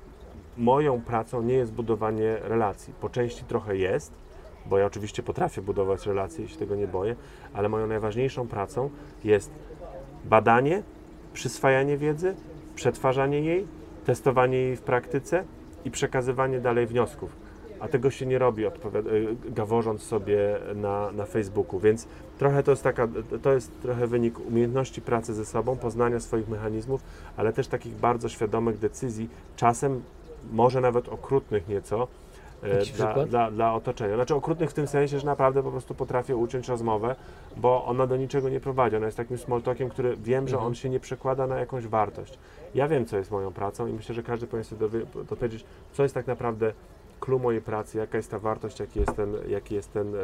moją 0.56 1.00
pracą 1.00 1.42
nie 1.42 1.54
jest 1.54 1.72
budowanie 1.72 2.36
relacji. 2.42 2.94
Po 3.00 3.08
części 3.08 3.44
trochę 3.44 3.76
jest, 3.76 4.12
bo 4.66 4.78
ja 4.78 4.86
oczywiście 4.86 5.22
potrafię 5.22 5.62
budować 5.62 6.06
relacje 6.06 6.44
i 6.44 6.48
się 6.48 6.56
tego 6.56 6.74
nie 6.74 6.88
boję, 6.88 7.16
ale 7.52 7.68
moją 7.68 7.86
najważniejszą 7.86 8.48
pracą 8.48 8.90
jest 9.24 9.50
badanie, 10.24 10.82
przyswajanie 11.32 11.96
wiedzy, 11.96 12.34
przetwarzanie 12.74 13.40
jej, 13.40 13.66
testowanie 14.04 14.58
jej 14.58 14.76
w 14.76 14.82
praktyce 14.82 15.44
i 15.84 15.90
przekazywanie 15.90 16.60
dalej 16.60 16.86
wniosków. 16.86 17.36
A 17.82 17.88
tego 17.88 18.10
się 18.10 18.26
nie 18.26 18.38
robi, 18.38 18.66
y, 18.66 18.70
gaworząc 19.44 20.02
sobie 20.02 20.58
na, 20.74 21.12
na 21.12 21.26
Facebooku, 21.26 21.80
więc 21.80 22.06
trochę 22.38 22.62
to 22.62 22.70
jest 22.70 22.82
taka, 22.82 23.08
to 23.42 23.52
jest 23.52 23.80
trochę 23.80 24.06
wynik 24.06 24.38
umiejętności 24.48 25.00
pracy 25.00 25.34
ze 25.34 25.44
sobą, 25.44 25.76
poznania 25.76 26.20
swoich 26.20 26.48
mechanizmów, 26.48 27.00
ale 27.36 27.52
też 27.52 27.68
takich 27.68 27.94
bardzo 27.94 28.28
świadomych 28.28 28.78
decyzji, 28.78 29.28
czasem 29.56 30.02
może 30.52 30.80
nawet 30.80 31.08
okrutnych 31.08 31.68
nieco, 31.68 32.08
Jakiś 32.68 32.92
dla, 32.92 33.26
dla, 33.26 33.50
dla 33.50 33.74
otoczenia. 33.74 34.14
Znaczy 34.14 34.34
okrutnych 34.34 34.70
w 34.70 34.74
tym 34.74 34.86
sensie, 34.86 35.18
że 35.18 35.26
naprawdę 35.26 35.62
po 35.62 35.70
prostu 35.70 35.94
potrafię 35.94 36.36
uciąć 36.36 36.68
rozmowę, 36.68 37.16
bo 37.56 37.84
ona 37.84 38.06
do 38.06 38.16
niczego 38.16 38.48
nie 38.48 38.60
prowadzi. 38.60 38.96
Ona 38.96 39.06
jest 39.06 39.16
takim 39.16 39.38
small 39.38 39.62
talkiem, 39.62 39.88
który 39.88 40.16
wiem, 40.16 40.48
że 40.48 40.54
Mhm. 40.56 40.66
on 40.66 40.74
się 40.74 40.88
nie 40.88 41.00
przekłada 41.00 41.46
na 41.46 41.58
jakąś 41.58 41.86
wartość. 41.86 42.38
Ja 42.74 42.88
wiem, 42.88 43.06
co 43.06 43.16
jest 43.18 43.30
moją 43.30 43.52
pracą 43.52 43.86
i 43.86 43.92
myślę, 43.92 44.14
że 44.14 44.22
każdy 44.22 44.46
powinien 44.46 44.64
sobie 44.64 44.80
dowie- 44.80 45.06
dowiedzieć, 45.30 45.64
co 45.92 46.02
jest 46.02 46.14
tak 46.14 46.26
naprawdę 46.26 46.72
clue 47.22 47.38
mojej 47.38 47.62
pracy, 47.62 47.98
jaka 47.98 48.16
jest 48.16 48.30
ta 48.30 48.38
wartość, 48.38 48.80
jaki 48.80 49.00
jest 49.00 49.16
ten, 49.16 49.36
jaki 49.48 49.74
jest 49.74 49.92
ten, 49.92 50.14
e, 50.14 50.18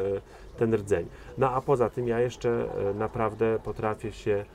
ten 0.57 0.73
rdzeń. 0.73 1.05
No 1.37 1.51
a 1.51 1.61
poza 1.61 1.89
tym 1.89 2.07
ja 2.07 2.19
jeszcze 2.19 2.49
e, 2.89 2.93
naprawdę 2.93 3.59
potrafię 3.63 4.11
się 4.11 4.45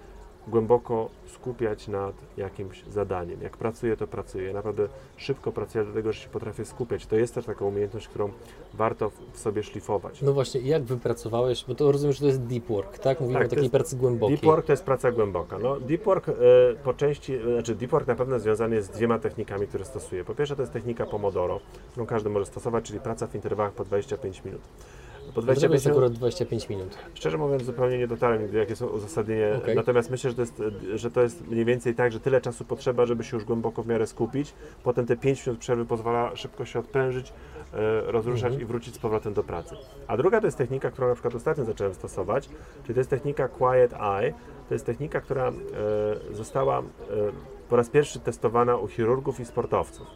głęboko 0.49 1.09
skupiać 1.27 1.89
nad 1.89 2.15
jakimś 2.37 2.85
zadaniem. 2.85 3.43
Jak 3.43 3.57
pracuję, 3.57 3.97
to 3.97 4.07
pracuję. 4.07 4.53
Naprawdę 4.53 4.89
szybko 5.17 5.53
pracuję, 5.53 5.85
dlatego 5.85 6.13
że 6.13 6.21
się 6.21 6.29
potrafię 6.29 6.65
skupiać. 6.65 7.07
To 7.07 7.17
jest 7.17 7.35
też 7.35 7.45
taka 7.45 7.65
umiejętność, 7.65 8.09
którą 8.09 8.31
warto 8.75 9.11
w- 9.11 9.39
sobie 9.39 9.63
szlifować. 9.63 10.23
No 10.23 10.33
właśnie, 10.33 10.61
jak 10.61 10.83
wypracowałeś, 10.83 11.65
bo 11.69 11.75
to 11.75 11.93
rozumiem, 11.93 12.13
że 12.13 12.21
to 12.21 12.27
jest 12.27 12.41
deep 12.43 12.67
work, 12.67 12.99
tak? 12.99 13.21
Mówimy 13.21 13.39
Tak, 13.41 13.53
o 13.53 13.55
takiej 13.55 13.71
pracy 13.71 13.97
głębokiej. 13.97 14.37
Deep 14.37 14.45
work 14.47 14.67
to 14.67 14.73
jest 14.73 14.85
praca 14.85 15.13
głęboka. 15.13 15.59
No, 15.59 15.81
deep 15.81 16.05
work 16.05 16.29
e, 16.29 16.33
po 16.85 16.95
części, 16.95 17.39
znaczy 17.55 17.75
deep 17.75 17.91
work 17.91 18.07
na 18.07 18.15
pewno 18.15 18.39
związany 18.39 18.77
jest 18.77 18.89
z 18.89 18.97
dwiema 18.97 19.19
technikami, 19.19 19.67
które 19.67 19.85
stosuję. 19.85 20.25
Po 20.25 20.35
pierwsze 20.35 20.57
to 20.57 20.63
jest 20.63 20.73
technika 20.73 21.07
Pomodoro, 21.07 21.61
którą 21.91 22.07
każdy 22.07 22.31
może 22.31 22.47
stosować, 22.47 22.85
czyli 22.85 23.01
praca 23.01 23.27
w 23.27 23.35
interwałach 23.35 23.73
po 23.73 23.85
25 23.85 24.45
minut. 24.45 24.61
Po 25.35 25.43
Dlaczego 25.43 25.69
25 25.69 25.73
jest 25.73 25.87
minut, 25.87 25.97
akurat 25.97 26.13
25 26.13 26.69
minut? 26.69 26.99
szczerze 27.15 27.39
mówiąc, 27.39 27.63
zupełnie 27.63 27.99
nie 27.99 28.07
dotarłem 28.07 28.43
nigdy, 28.43 28.59
jakie 28.59 28.77
są 28.77 28.87
uzasadnienie. 28.87 29.55
Okej. 29.59 29.77
Natomiast 29.77 30.11
myślę, 30.11 30.31
że 30.31 30.37
to, 30.37 30.43
jest, 30.43 30.63
że 30.95 31.11
to 31.11 31.23
jest 31.23 31.49
mniej 31.49 31.65
więcej 31.65 31.95
tak, 31.95 32.13
że 32.13 32.21
tyle 32.21 32.41
czasu 32.41 32.65
potrzeba, 32.65 33.07
żeby 33.07 33.25
się 33.25 33.37
już 33.37 33.45
głęboko 33.45 33.83
w 33.83 33.87
miarę 33.87 34.07
skupić. 34.07 34.55
Potem 34.83 35.07
te 35.07 35.17
5 35.17 35.47
minut 35.47 35.61
przerwy 35.61 35.85
pozwala 35.85 36.37
szybko 36.37 36.65
się 36.65 36.79
odprężyć, 36.79 37.33
e, 37.73 38.01
rozruszać 38.13 38.45
Mhm. 38.45 38.63
i 38.63 38.65
wrócić 38.65 38.95
z 38.95 38.99
powrotem 38.99 39.35
do 39.35 39.45
pracy. 39.45 39.77
A 40.07 40.17
druga 40.17 40.41
to 40.41 40.47
jest 40.47 40.59
technika, 40.59 40.91
którą 40.91 41.09
na 41.09 41.15
przykład 41.15 41.35
ostatnio 41.35 41.65
zacząłem 41.65 41.95
stosować, 41.95 42.49
czyli 42.83 42.95
to 42.95 43.01
jest 43.01 43.11
technika 43.11 43.49
Quiet 43.49 43.93
Eye. 43.93 44.35
To 44.69 44.75
jest 44.75 44.87
technika, 44.87 45.21
która 45.21 45.49
e, 45.49 45.53
została 46.35 46.79
e, 46.79 46.83
po 47.69 47.77
raz 47.77 47.91
pierwszy 47.91 48.21
testowana 48.21 48.77
u 48.77 48.89
chirurgów 48.89 49.41
i 49.41 49.45
sportowców. 49.45 50.07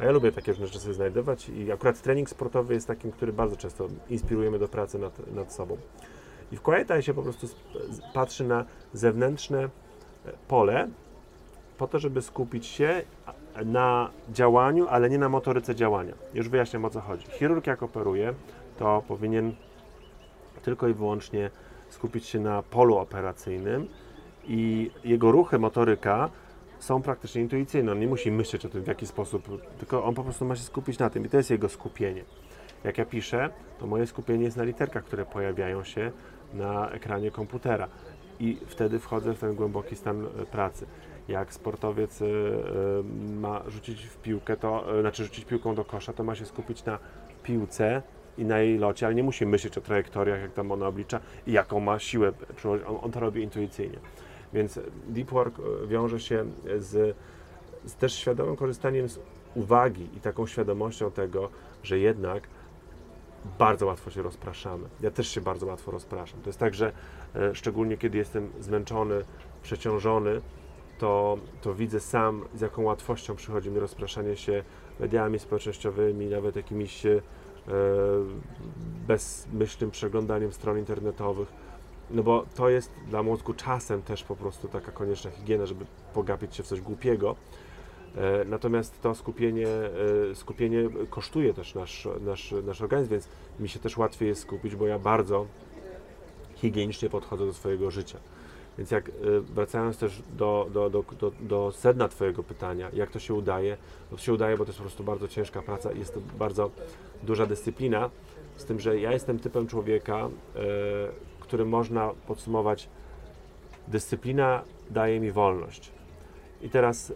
A 0.00 0.04
ja 0.04 0.10
lubię 0.10 0.32
takie 0.32 0.54
rzeczy 0.54 0.80
sobie 0.80 0.94
znajdować 0.94 1.48
i 1.48 1.72
akurat 1.72 2.02
trening 2.02 2.30
sportowy 2.30 2.74
jest 2.74 2.86
takim, 2.86 3.12
który 3.12 3.32
bardzo 3.32 3.56
często 3.56 3.88
inspirujemy 4.10 4.58
do 4.58 4.68
pracy 4.68 4.98
nad, 4.98 5.34
nad 5.34 5.52
sobą. 5.52 5.76
I 6.52 6.56
w 6.56 6.62
Quiet 6.62 6.88
się 7.00 7.14
po 7.14 7.22
prostu 7.22 7.46
patrzy 8.14 8.44
na 8.44 8.64
zewnętrzne 8.92 9.58
e, 9.62 9.68
pole 10.48 10.88
po 11.78 11.86
to, 11.86 11.98
żeby 11.98 12.22
skupić 12.22 12.66
się 12.66 13.02
na 13.64 14.10
działaniu, 14.32 14.88
ale 14.88 15.10
nie 15.10 15.18
na 15.18 15.28
motoryce 15.28 15.74
działania. 15.74 16.14
Już 16.34 16.48
wyjaśniam 16.48 16.84
o 16.84 16.90
co 16.90 17.00
chodzi. 17.00 17.26
Chirurg 17.26 17.66
jak 17.66 17.82
operuje, 17.82 18.34
to 18.78 19.02
powinien 19.08 19.54
tylko 20.62 20.88
i 20.88 20.94
wyłącznie 20.94 21.50
skupić 21.88 22.26
się 22.26 22.40
na 22.40 22.62
polu 22.62 22.96
operacyjnym 22.96 23.88
i 24.44 24.90
jego 25.04 25.32
ruchy, 25.32 25.58
motoryka 25.58 26.30
są 26.80 27.02
praktycznie 27.02 27.42
intuicyjne. 27.42 27.92
On 27.92 28.00
nie 28.00 28.06
musi 28.06 28.30
myśleć 28.30 28.66
o 28.66 28.68
tym, 28.68 28.82
w 28.82 28.86
jaki 28.86 29.06
sposób, 29.06 29.48
tylko 29.78 30.04
on 30.04 30.14
po 30.14 30.24
prostu 30.24 30.44
ma 30.44 30.56
się 30.56 30.62
skupić 30.62 30.98
na 30.98 31.10
tym 31.10 31.26
i 31.26 31.28
to 31.28 31.36
jest 31.36 31.50
jego 31.50 31.68
skupienie. 31.68 32.24
Jak 32.84 32.98
ja 32.98 33.04
piszę, 33.04 33.50
to 33.78 33.86
moje 33.86 34.06
skupienie 34.06 34.44
jest 34.44 34.56
na 34.56 34.64
literkach, 34.64 35.04
które 35.04 35.26
pojawiają 35.26 35.84
się 35.84 36.12
na 36.54 36.90
ekranie 36.90 37.30
komputera 37.30 37.88
i 38.40 38.58
wtedy 38.66 38.98
wchodzę 38.98 39.34
w 39.34 39.38
ten 39.38 39.54
głęboki 39.54 39.96
stan 39.96 40.26
e, 40.26 40.46
pracy. 40.46 40.86
Jak 41.28 41.52
sportowiec 41.52 42.22
e, 42.22 42.26
e, 42.26 42.28
ma 43.40 43.62
rzucić 43.68 44.06
w 44.06 44.16
piłkę, 44.16 44.56
to 44.56 44.86
znaczy 45.00 45.24
rzucić 45.24 45.44
piłką 45.44 45.74
do 45.74 45.84
kosza, 45.84 46.12
to 46.12 46.24
ma 46.24 46.34
się 46.34 46.46
skupić 46.46 46.84
na 46.84 46.98
piłce 47.42 48.02
i 48.38 48.44
na 48.44 48.58
jej 48.58 48.78
locie, 48.78 49.06
ale 49.06 49.14
nie 49.14 49.22
musi 49.22 49.46
myśleć 49.46 49.78
o 49.78 49.80
trajektoriach, 49.80 50.40
jak 50.40 50.52
tam 50.52 50.72
ona 50.72 50.86
oblicza 50.86 51.20
i 51.46 51.52
jaką 51.52 51.80
ma 51.80 51.98
siłę. 51.98 52.32
On, 52.64 52.98
on 53.02 53.10
to 53.10 53.20
robi 53.20 53.42
intuicyjnie. 53.42 53.98
Więc 54.52 54.80
deep 55.08 55.30
work 55.30 55.58
e, 55.58 55.86
wiąże 55.86 56.20
się 56.20 56.44
z, 56.78 57.16
z 57.84 57.94
też 57.94 58.14
świadomym 58.14 58.56
korzystaniem 58.56 59.08
z 59.08 59.18
uwagi 59.54 60.08
i 60.16 60.20
taką 60.20 60.46
świadomością 60.46 61.10
tego, 61.10 61.48
że 61.82 61.98
jednak 61.98 62.48
bardzo 63.58 63.86
łatwo 63.86 64.10
się 64.10 64.22
rozpraszamy. 64.22 64.88
Ja 65.00 65.10
też 65.10 65.28
się 65.28 65.40
bardzo 65.40 65.66
łatwo 65.66 65.90
rozpraszam. 65.90 66.40
To 66.40 66.48
jest 66.48 66.58
tak, 66.58 66.74
że 66.74 66.92
e, 67.34 67.54
szczególnie 67.54 67.96
kiedy 67.96 68.18
jestem 68.18 68.50
zmęczony, 68.60 69.24
przeciążony, 69.62 70.40
to, 70.98 71.38
to 71.62 71.74
widzę 71.74 72.00
sam, 72.00 72.44
z 72.54 72.60
jaką 72.60 72.82
łatwością 72.82 73.36
przychodzi 73.36 73.70
mi 73.70 73.78
rozpraszanie 73.80 74.36
się 74.36 74.64
mediami 75.00 75.38
społecznościowymi, 75.38 76.26
nawet 76.26 76.56
jakimiś 76.56 77.06
e, 77.06 77.20
bezmyślnym 79.06 79.90
przeglądaniem 79.90 80.52
stron 80.52 80.78
internetowych. 80.78 81.48
No 82.10 82.22
bo 82.22 82.46
to 82.54 82.68
jest 82.68 82.90
dla 83.08 83.22
mózgu 83.22 83.54
czasem 83.54 84.02
też 84.02 84.24
po 84.24 84.36
prostu 84.36 84.68
taka 84.68 84.92
konieczna 84.92 85.30
higiena, 85.30 85.66
żeby 85.66 85.84
pogapić 86.14 86.56
się 86.56 86.62
w 86.62 86.66
coś 86.66 86.80
głupiego. 86.80 87.36
E, 88.16 88.44
Natomiast 88.44 89.00
to 89.02 89.14
skupienie, 89.14 89.68
e, 90.30 90.34
skupienie 90.34 90.88
kosztuje 91.10 91.54
też 91.54 91.74
nasz, 91.74 92.08
nasz, 92.20 92.54
nasz 92.66 92.80
organizm, 92.80 93.10
więc 93.10 93.28
mi 93.60 93.68
się 93.68 93.78
też 93.78 93.96
łatwiej 93.96 94.28
jest 94.28 94.42
skupić, 94.42 94.76
bo 94.76 94.86
ja 94.86 94.98
bardzo 94.98 95.46
higienicznie 96.54 97.10
podchodzę 97.10 97.46
do 97.46 97.52
swojego 97.52 97.90
życia. 97.90 98.18
Więc 98.78 98.90
jak 98.90 99.08
e, 99.08 99.12
wracając 99.40 99.98
też 99.98 100.22
do, 100.36 100.66
do, 100.72 100.90
do, 100.90 101.04
do, 101.20 101.32
do 101.40 101.72
sedna 101.72 102.08
Twojego 102.08 102.42
pytania, 102.42 102.90
jak 102.92 103.10
to 103.10 103.18
się 103.18 103.34
udaje, 103.34 103.76
to 104.10 104.16
się 104.16 104.32
udaje, 104.32 104.56
bo 104.56 104.64
to 104.64 104.68
jest 104.68 104.78
po 104.78 104.84
prostu 104.84 105.04
bardzo 105.04 105.28
ciężka 105.28 105.62
praca 105.62 105.92
jest 105.92 106.14
to 106.14 106.20
bardzo 106.38 106.70
duża 107.22 107.46
dyscyplina, 107.46 108.10
z 108.56 108.64
tym, 108.64 108.80
że 108.80 109.00
ja 109.00 109.12
jestem 109.12 109.38
typem 109.38 109.66
człowieka, 109.66 110.28
który 111.50 111.64
można 111.64 112.10
podsumować 112.26 112.88
dyscyplina 113.88 114.62
daje 114.90 115.20
mi 115.20 115.32
wolność. 115.32 115.92
I 116.62 116.68
teraz 116.68 117.10
e, 117.10 117.14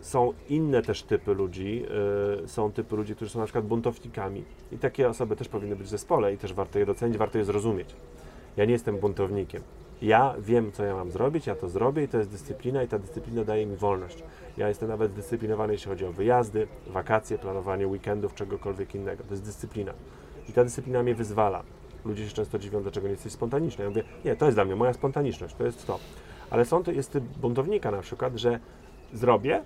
są 0.00 0.32
inne 0.48 0.82
też 0.82 1.02
typy 1.02 1.34
ludzi, 1.34 1.84
e, 2.44 2.48
są 2.48 2.72
typy 2.72 2.96
ludzi, 2.96 3.16
którzy 3.16 3.30
są 3.30 3.38
na 3.38 3.44
przykład 3.44 3.66
buntownikami 3.66 4.44
i 4.72 4.78
takie 4.78 5.08
osoby 5.08 5.36
też 5.36 5.48
powinny 5.48 5.76
być 5.76 5.86
w 5.86 5.90
zespole 5.90 6.34
i 6.34 6.38
też 6.38 6.54
warto 6.54 6.78
je 6.78 6.86
docenić, 6.86 7.18
warto 7.18 7.38
je 7.38 7.44
zrozumieć. 7.44 7.96
Ja 8.56 8.64
nie 8.64 8.72
jestem 8.72 8.98
buntownikiem. 8.98 9.62
Ja 10.02 10.34
wiem, 10.38 10.72
co 10.72 10.84
ja 10.84 10.94
mam 10.94 11.10
zrobić, 11.10 11.46
ja 11.46 11.54
to 11.54 11.68
zrobię 11.68 12.04
i 12.04 12.08
to 12.08 12.18
jest 12.18 12.30
dyscyplina 12.30 12.82
i 12.82 12.88
ta 12.88 12.98
dyscyplina 12.98 13.44
daje 13.44 13.66
mi 13.66 13.76
wolność. 13.76 14.22
Ja 14.56 14.68
jestem 14.68 14.88
nawet 14.88 15.12
zdyscyplinowany, 15.12 15.72
jeśli 15.72 15.88
chodzi 15.88 16.04
o 16.06 16.12
wyjazdy, 16.12 16.66
wakacje, 16.86 17.38
planowanie 17.38 17.88
weekendów, 17.88 18.34
czegokolwiek 18.34 18.94
innego. 18.94 19.24
To 19.24 19.30
jest 19.30 19.44
dyscyplina. 19.44 19.92
I 20.48 20.52
ta 20.52 20.64
dyscyplina 20.64 21.02
mnie 21.02 21.14
wyzwala. 21.14 21.62
Ludzie 22.04 22.28
się 22.28 22.34
często 22.34 22.58
dziwią, 22.58 22.82
dlaczego 22.82 23.06
nie 23.06 23.12
jesteś 23.12 23.32
spontaniczny. 23.32 23.84
Ja 23.84 23.90
mówię, 23.90 24.04
nie, 24.24 24.36
to 24.36 24.44
jest 24.44 24.56
dla 24.56 24.64
mnie 24.64 24.76
moja 24.76 24.92
spontaniczność, 24.92 25.54
to 25.54 25.64
jest 25.64 25.86
to. 25.86 25.98
Ale 26.50 26.64
są 26.64 26.82
to, 26.82 26.92
jest 26.92 27.12
typ 27.12 27.24
buntownika 27.24 27.90
na 27.90 28.00
przykład, 28.00 28.36
że 28.36 28.60
zrobię, 29.12 29.62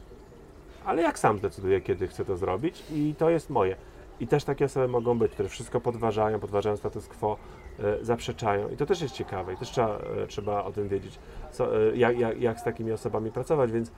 ale 0.85 1.03
jak 1.03 1.19
sam 1.19 1.39
zdecyduję, 1.39 1.81
kiedy 1.81 2.09
chcę 2.09 2.25
to 2.25 2.37
zrobić 2.37 2.85
i 2.93 3.15
to 3.19 3.31
jest 3.31 3.51
moje. 3.51 3.77
I 4.21 4.27
też 4.27 4.45
takie 4.45 4.65
osoby 4.65 4.89
mogą 4.89 5.19
być, 5.19 5.33
które 5.33 5.49
wszystko 5.49 5.81
podważają, 5.81 6.41
podważają 6.41 6.77
status 6.77 7.09
quo, 7.09 7.37
e, 7.79 8.05
zaprzeczają. 8.05 8.69
I 8.69 8.77
to 8.77 8.87
też 8.87 9.01
jest 9.01 9.15
ciekawe 9.15 9.55
i 9.55 9.57
też 9.57 9.71
trzeba, 9.71 9.99
e, 9.99 10.27
trzeba 10.27 10.65
o 10.65 10.73
tym 10.73 10.89
wiedzieć, 10.89 11.19
co, 11.53 11.77
e, 11.77 11.97
jak, 11.97 12.19
jak, 12.19 12.41
jak 12.41 12.61
z 12.61 12.65
takimi 12.65 12.93
osobami 12.93 13.31
pracować, 13.31 13.73
więc 13.73 13.93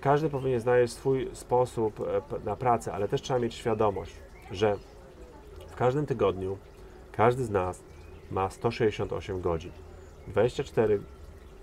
każdy 0.00 0.30
powinien 0.30 0.60
znaleźć 0.60 0.94
swój 0.94 1.28
sposób 1.32 2.08
na 2.44 2.56
pracę, 2.56 2.92
ale 2.92 3.08
też 3.08 3.22
trzeba 3.22 3.38
mieć 3.38 3.54
świadomość, 3.54 4.16
że 4.50 4.76
w 5.66 5.76
każdym 5.76 6.06
tygodniu 6.06 6.58
każdy 7.16 7.44
z 7.44 7.50
nas 7.50 7.82
ma 8.30 8.50
168 8.50 9.40
godzin. 9.40 9.72
24 10.28 11.00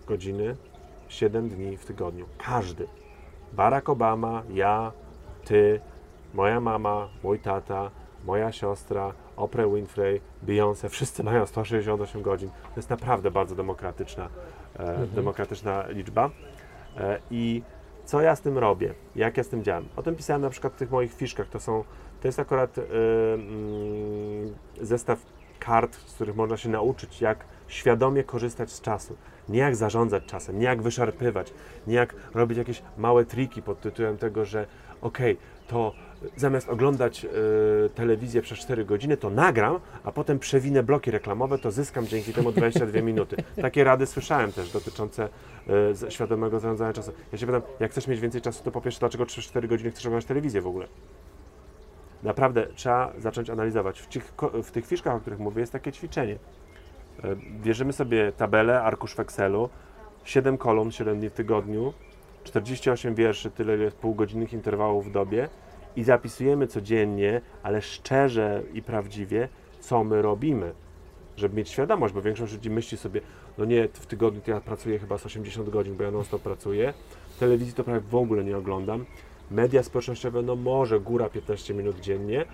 godziny, 0.08 0.56
7 1.08 1.50
dni 1.50 1.78
w 1.78 1.86
tygodniu. 1.86 2.26
Każdy. 2.38 2.88
Barack 3.54 3.90
Obama, 3.90 4.44
ja, 4.50 4.92
ty, 5.46 5.82
moja 6.34 6.60
mama, 6.60 7.10
mój 7.24 7.40
tata, 7.40 7.92
moja 8.26 8.52
siostra, 8.52 9.14
Oprah 9.38 9.74
Winfrey, 9.74 10.22
Beyoncé, 10.46 10.90
wszyscy 10.90 11.24
mają 11.24 11.46
168 11.46 12.22
godzin. 12.22 12.50
To 12.50 12.76
jest 12.76 12.90
naprawdę 12.90 13.32
bardzo 13.32 13.56
demokratyczna, 13.56 14.30
e, 14.80 15.08
demokratyczna 15.08 15.88
liczba. 15.88 16.30
E, 16.98 17.20
I 17.32 17.62
co 18.06 18.22
ja 18.22 18.36
z 18.36 18.42
tym 18.42 18.58
robię? 18.58 18.94
Jak 19.16 19.38
ja 19.38 19.44
z 19.44 19.48
tym 19.48 19.64
działam? 19.64 19.86
O 19.96 20.04
tym 20.04 20.16
pisałem 20.16 20.42
na 20.42 20.50
przykład 20.50 20.74
w 20.74 20.76
tych 20.76 20.92
moich 20.92 21.14
fiszkach. 21.14 21.48
To 21.48 21.60
są, 21.60 21.84
to 22.22 22.28
jest 22.28 22.40
akurat 22.40 22.78
e, 22.78 22.82
mm, 23.34 24.54
zestaw 24.82 25.20
kart, 25.66 25.96
z 26.10 26.14
których 26.14 26.36
można 26.36 26.58
się 26.58 26.70
nauczyć, 26.70 27.22
jak 27.22 27.46
świadomie 27.68 28.24
korzystać 28.24 28.72
z 28.72 28.82
czasu. 28.82 29.16
Nie 29.50 29.60
jak 29.60 29.76
zarządzać 29.76 30.26
czasem, 30.26 30.60
nie 30.60 30.66
jak 30.66 30.82
wyszarpywać, 30.82 31.54
nie 31.88 31.96
jak 31.96 32.16
robić 32.34 32.58
jakieś 32.58 32.82
małe 32.98 33.26
triki 33.26 33.62
pod 33.62 33.82
tytułem 33.82 34.18
tego, 34.18 34.46
że 34.46 34.66
okej, 35.02 35.38
to 35.68 35.94
zamiast 36.36 36.70
oglądać 36.70 37.26
e, 37.26 37.30
telewizję 37.90 38.42
przez 38.42 38.60
4 38.60 38.86
godziny, 38.86 39.18
to 39.18 39.30
nagram, 39.30 39.80
a 40.04 40.12
potem 40.12 40.40
przewinę 40.40 40.84
bloki 40.84 41.12
reklamowe, 41.12 41.58
to 41.58 41.72
zyskam 41.72 42.08
dzięki 42.08 42.34
temu 42.34 42.52
22 42.52 43.02
minuty. 43.12 43.36
Takie 43.62 43.84
rady 43.84 44.06
słyszałem 44.06 44.52
też 44.52 44.72
dotyczące 44.72 45.30
z- 45.94 46.14
świadomego 46.14 46.60
zarządzania 46.60 46.94
czasem. 46.94 47.14
Ja 47.32 47.38
się 47.38 47.46
pytam, 47.46 47.62
jak 47.80 47.92
chcesz 47.92 48.08
mieć 48.08 48.20
więcej 48.20 48.42
czasu, 48.42 48.64
to 48.64 48.72
po 48.72 48.82
pierwsze, 48.82 49.00
dlaczego 49.00 49.26
przez 49.26 49.46
4 49.46 49.68
godziny 49.68 49.92
chcesz 49.92 50.06
oglądać 50.06 50.26
telewizję 50.28 50.62
w 50.62 50.68
ogóle? 50.68 50.88
Naprawdę 52.24 52.68
trzeba 52.76 53.14
zacząć 53.18 53.50
analizować. 53.50 54.00
W 54.00 54.08
tych, 54.08 54.34
w 54.64 54.72
tych 54.72 54.86
fiszkach, 54.86 55.16
o 55.16 55.20
których 55.20 55.40
mówię, 55.40 55.60
jest 55.60 55.72
takie 55.72 55.92
ćwiczenie. 55.92 56.38
E, 57.24 57.36
Bierzemy 57.36 57.94
sobie 57.94 58.32
tabelę, 58.32 58.82
arkusz 58.82 59.16
w 59.16 59.20
Excelu, 59.20 59.70
7 60.24 60.58
kolumn, 60.58 60.92
7 60.92 61.20
dni 61.20 61.30
w 61.30 61.34
tygodniu, 61.34 61.94
48 62.44 63.16
wierszy, 63.16 63.52
tyle 63.52 63.78
jest 63.78 63.98
półgodzinnych 63.98 64.54
interwałów 64.54 65.08
w 65.08 65.12
dobie 65.12 65.50
i 65.96 66.04
zapisujemy 66.04 66.68
codziennie, 66.68 67.42
ale 67.64 67.82
szczerze 67.82 68.64
i 68.74 68.82
prawdziwie, 68.82 69.50
co 69.80 70.04
my 70.04 70.22
robimy. 70.22 70.74
Żeby 71.38 71.56
mieć 71.56 71.70
świadomość, 71.70 72.14
bo 72.14 72.22
większość 72.22 72.54
ludzi 72.54 72.70
myśli 72.70 72.98
sobie, 72.98 73.22
no 73.58 73.66
nie, 73.66 73.88
w 73.88 74.06
tygodniu 74.06 74.42
to 74.42 74.52
ja 74.52 74.62
pracuję 74.62 75.00
chyba 75.00 75.18
z 75.18 75.26
80 75.26 75.70
godzin, 75.70 75.98
bo 75.98 76.04
ja 76.04 76.12
non 76.12 76.24
stop 76.24 76.42
pracuję. 76.42 76.94
Telewizji 77.40 77.74
to 77.74 77.84
prawie 77.84 78.00
w 78.00 78.16
ogóle 78.16 78.44
nie 78.44 78.58
oglądam. 78.58 79.06
Media 79.54 79.84
społecznościowe, 79.84 80.42
no 80.42 80.56
może 80.56 81.00
góra 81.00 81.30
15 81.30 81.74
minut 81.74 82.00
dziennie. 82.00 82.42
E, 82.42 82.46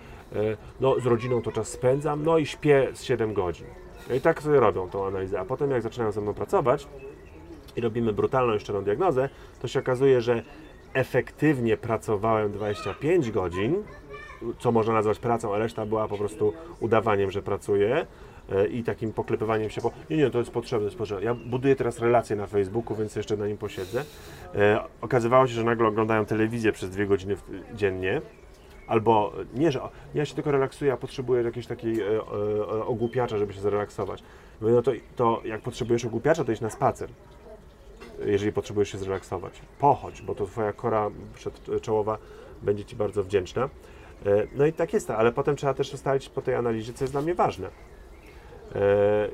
No 0.80 1.00
z 1.00 1.06
rodziną 1.06 1.42
to 1.42 1.52
czas 1.52 1.68
spędzam, 1.68 2.24
no 2.24 2.38
i 2.38 2.46
śpię 2.46 2.88
z 2.94 3.02
7 3.02 3.34
godzin. 3.34 3.66
No 4.08 4.14
I 4.14 4.20
tak 4.20 4.42
sobie 4.42 4.60
robią 4.60 4.90
tą 4.90 5.06
analizę. 5.06 5.40
A 5.40 5.44
potem 5.44 5.70
jak 5.70 5.82
zaczynają 5.82 6.12
ze 6.12 6.20
mną 6.20 6.34
pracować 6.34 6.86
i 7.76 7.80
robimy 7.80 8.12
brutalną 8.12 8.54
i 8.54 8.60
szczerą 8.60 8.84
diagnozę, 8.84 9.28
to 9.62 9.68
się 9.68 9.80
okazuje, 9.80 10.20
że 10.20 10.42
efektywnie 10.94 11.76
pracowałem 11.76 12.52
25 12.52 13.30
godzin, 13.30 13.82
co 14.58 14.72
można 14.72 14.92
nazwać 14.92 15.18
pracą, 15.18 15.54
a 15.54 15.58
reszta 15.58 15.86
była 15.86 16.08
po 16.08 16.18
prostu 16.18 16.52
udawaniem, 16.80 17.30
że 17.30 17.42
pracuję 17.42 18.06
i 18.70 18.84
takim 18.84 19.12
poklepywaniem 19.12 19.70
się 19.70 19.80
po... 19.80 19.92
Nie, 20.10 20.16
nie, 20.16 20.30
to 20.30 20.38
jest 20.38 20.50
potrzebne, 20.50 20.84
jest 20.84 20.98
potrzebne. 20.98 21.24
Ja 21.24 21.34
buduję 21.34 21.76
teraz 21.76 21.98
relacje 21.98 22.36
na 22.36 22.46
Facebooku, 22.46 22.96
więc 22.96 23.16
jeszcze 23.16 23.36
na 23.36 23.46
nim 23.46 23.58
posiedzę. 23.58 24.04
E, 24.54 24.80
okazywało 25.00 25.46
się, 25.46 25.54
że 25.54 25.64
nagle 25.64 25.88
oglądają 25.88 26.26
telewizję 26.26 26.72
przez 26.72 26.90
dwie 26.90 27.06
godziny 27.06 27.36
dziennie, 27.74 28.22
albo 28.86 29.32
nie, 29.54 29.72
że 29.72 29.80
ja 30.14 30.24
się 30.24 30.34
tylko 30.34 30.50
relaksuję, 30.50 30.92
a 30.92 30.96
potrzebuję 30.96 31.42
jakiegoś 31.42 31.66
takiej 31.66 32.00
e, 32.00 32.06
e, 32.06 32.84
ogłupiacza, 32.84 33.38
żeby 33.38 33.52
się 33.52 33.60
zrelaksować. 33.60 34.22
Mówię, 34.60 34.72
no 34.72 34.82
to, 34.82 34.92
to 35.16 35.42
jak 35.44 35.60
potrzebujesz 35.60 36.04
ogłupiacza, 36.04 36.44
to 36.44 36.52
idź 36.52 36.60
na 36.60 36.70
spacer 36.70 37.10
jeżeli 38.26 38.52
potrzebujesz 38.52 38.92
się 38.92 38.98
zrelaksować. 38.98 39.62
Pochodź, 39.78 40.22
bo 40.22 40.34
to 40.34 40.46
Twoja 40.46 40.72
kora 40.72 41.10
przedczołowa 41.34 42.18
będzie 42.62 42.84
Ci 42.84 42.96
bardzo 42.96 43.24
wdzięczna. 43.24 43.68
E, 44.26 44.46
No 44.54 44.66
i 44.66 44.72
tak 44.72 44.92
jest, 44.92 45.10
ale 45.10 45.32
potem 45.32 45.56
trzeba 45.56 45.74
też 45.74 45.94
ustalić 45.94 46.28
po 46.28 46.42
tej 46.42 46.54
analizie, 46.54 46.92
co 46.92 47.04
jest 47.04 47.14
dla 47.14 47.22
mnie 47.22 47.34
ważne. 47.34 47.68
E, 48.74 48.80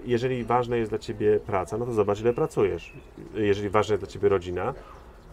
Jeżeli 0.04 0.44
ważna 0.44 0.76
jest 0.76 0.90
dla 0.90 0.98
Ciebie 0.98 1.40
praca, 1.40 1.78
no 1.78 1.86
to 1.86 1.92
zobacz, 1.92 2.20
ile 2.20 2.32
pracujesz. 2.32 2.92
Jeżeli 3.34 3.68
ważna 3.70 3.92
jest 3.92 4.02
dla 4.04 4.12
Ciebie 4.12 4.28
rodzina, 4.28 4.74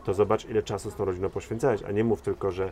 to 0.05 0.13
zobacz, 0.13 0.45
ile 0.45 0.63
czasu 0.63 0.91
z 0.91 0.95
tą 0.95 1.05
rodziną 1.05 1.29
poświęcałeś, 1.29 1.83
a 1.83 1.91
nie 1.91 2.03
mów 2.03 2.21
tylko, 2.21 2.51
że 2.51 2.65
e, 2.65 2.71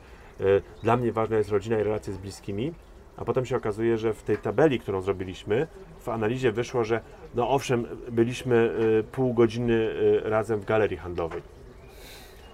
dla 0.83 0.97
mnie 0.97 1.11
ważna 1.11 1.37
jest 1.37 1.49
rodzina 1.49 1.79
i 1.79 1.83
relacje 1.83 2.13
z 2.13 2.17
bliskimi, 2.17 2.73
a 3.17 3.25
potem 3.25 3.45
się 3.45 3.57
okazuje, 3.57 3.97
że 3.97 4.13
w 4.13 4.23
tej 4.23 4.37
tabeli, 4.37 4.79
którą 4.79 5.01
zrobiliśmy, 5.01 5.67
w 5.99 6.09
analizie 6.09 6.51
wyszło, 6.51 6.83
że 6.83 7.01
no 7.35 7.49
owszem, 7.49 7.85
byliśmy 8.11 8.71
y, 8.99 9.03
pół 9.03 9.33
godziny 9.33 9.89
razem 10.23 10.59
w 10.59 10.65
galerii 10.65 10.97
handlowej. 10.97 11.41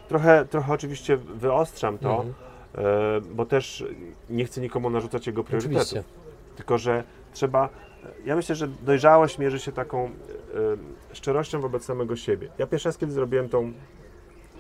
Trochę, 0.08 0.46
trochę 0.46 0.74
oczywiście 0.74 1.18
wyostrzam 1.18 1.98
to, 1.98 2.10
Mhm. 2.10 2.34
e, 2.78 3.22
bo 3.22 3.46
też 3.46 3.86
nie 4.30 4.46
chcę 4.46 4.62
nikomu 4.62 4.90
narzucać 4.90 5.28
jego 5.28 5.44
priorytetów. 5.44 5.78
Oczywiście. 5.82 6.04
Tylko, 6.56 6.78
że 6.78 7.04
trzeba. 7.34 7.70
Ja 8.26 8.36
myślę, 8.36 8.56
że 8.56 8.68
dojrzałość 8.68 9.40
mierzy 9.40 9.60
się 9.60 9.72
taką 9.72 10.06
e, 10.06 10.12
szczerością 11.14 11.62
wobec 11.62 11.86
samego 11.86 12.16
siebie. 12.16 12.50
Ja 12.58 12.68
pierwszy 12.68 12.90
raz, 12.90 12.98
kiedy 12.98 13.12
zrobiłem 13.12 13.50
tą, 13.50 13.74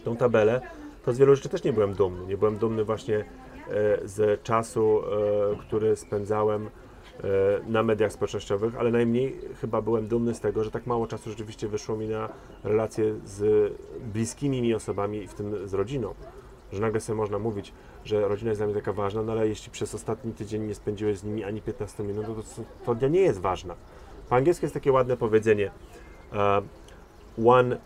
tą 0.04 0.16
tabelę, 0.18 0.62
to 1.06 1.14
z 1.14 1.18
wielu 1.18 1.36
rzeczy 1.36 1.50
też 1.50 1.64
nie 1.64 1.74
byłem 1.74 1.94
dumny. 1.94 2.26
Nie 2.28 2.38
byłem 2.38 2.58
dumny 2.58 2.84
właśnie 2.84 3.18
e, 3.18 3.24
z 4.08 4.44
czasu, 4.44 5.02
e, 5.02 5.60
który 5.60 5.96
spędzałem 5.96 6.70
na 7.68 7.84
mediach 7.84 8.12
społecznościowych, 8.12 8.76
ale 8.76 8.92
najmniej 8.92 9.40
chyba 9.62 9.82
byłem 9.82 10.08
dumny 10.08 10.34
z 10.34 10.40
tego, 10.40 10.64
że 10.64 10.72
tak 10.72 10.88
mało 10.88 11.08
czasu 11.08 11.30
rzeczywiście 11.30 11.68
wyszło 11.68 11.98
mi 11.98 12.08
na 12.08 12.30
relacje 12.64 13.16
z 13.26 13.74
bliskimi 14.14 14.62
mi 14.62 14.74
osobami, 14.74 15.28
w 15.28 15.34
tym 15.34 15.68
z 15.68 15.74
rodziną. 15.74 16.14
Że 16.72 16.82
nagle 16.82 17.00
sobie 17.00 17.18
można 17.18 17.40
mówić, 17.40 17.74
że 18.08 18.28
rodzina 18.28 18.50
jest 18.50 18.60
dla 18.60 18.68
mnie 18.68 18.76
taka 18.76 18.94
ważna, 18.94 19.24
no 19.24 19.32
ale 19.32 19.48
jeśli 19.48 19.72
przez 19.72 19.96
ostatni 19.96 20.34
tydzień 20.34 20.64
nie 20.64 20.76
spędziłeś 20.76 21.18
z 21.18 21.24
nimi 21.24 21.44
ani 21.44 21.62
15 21.62 22.04
minut, 22.04 22.26
no 22.28 22.36
to, 22.36 22.42
to 22.86 22.96
dla 22.96 23.08
nie 23.08 23.22
jest 23.22 23.40
ważna. 23.40 23.76
Po 24.30 24.36
angielsku 24.36 24.66
jest 24.66 24.74
takie 24.74 24.92
ładne 24.92 25.18
powiedzenie 25.18 25.72
uh, 26.32 27.48
one 27.48 27.78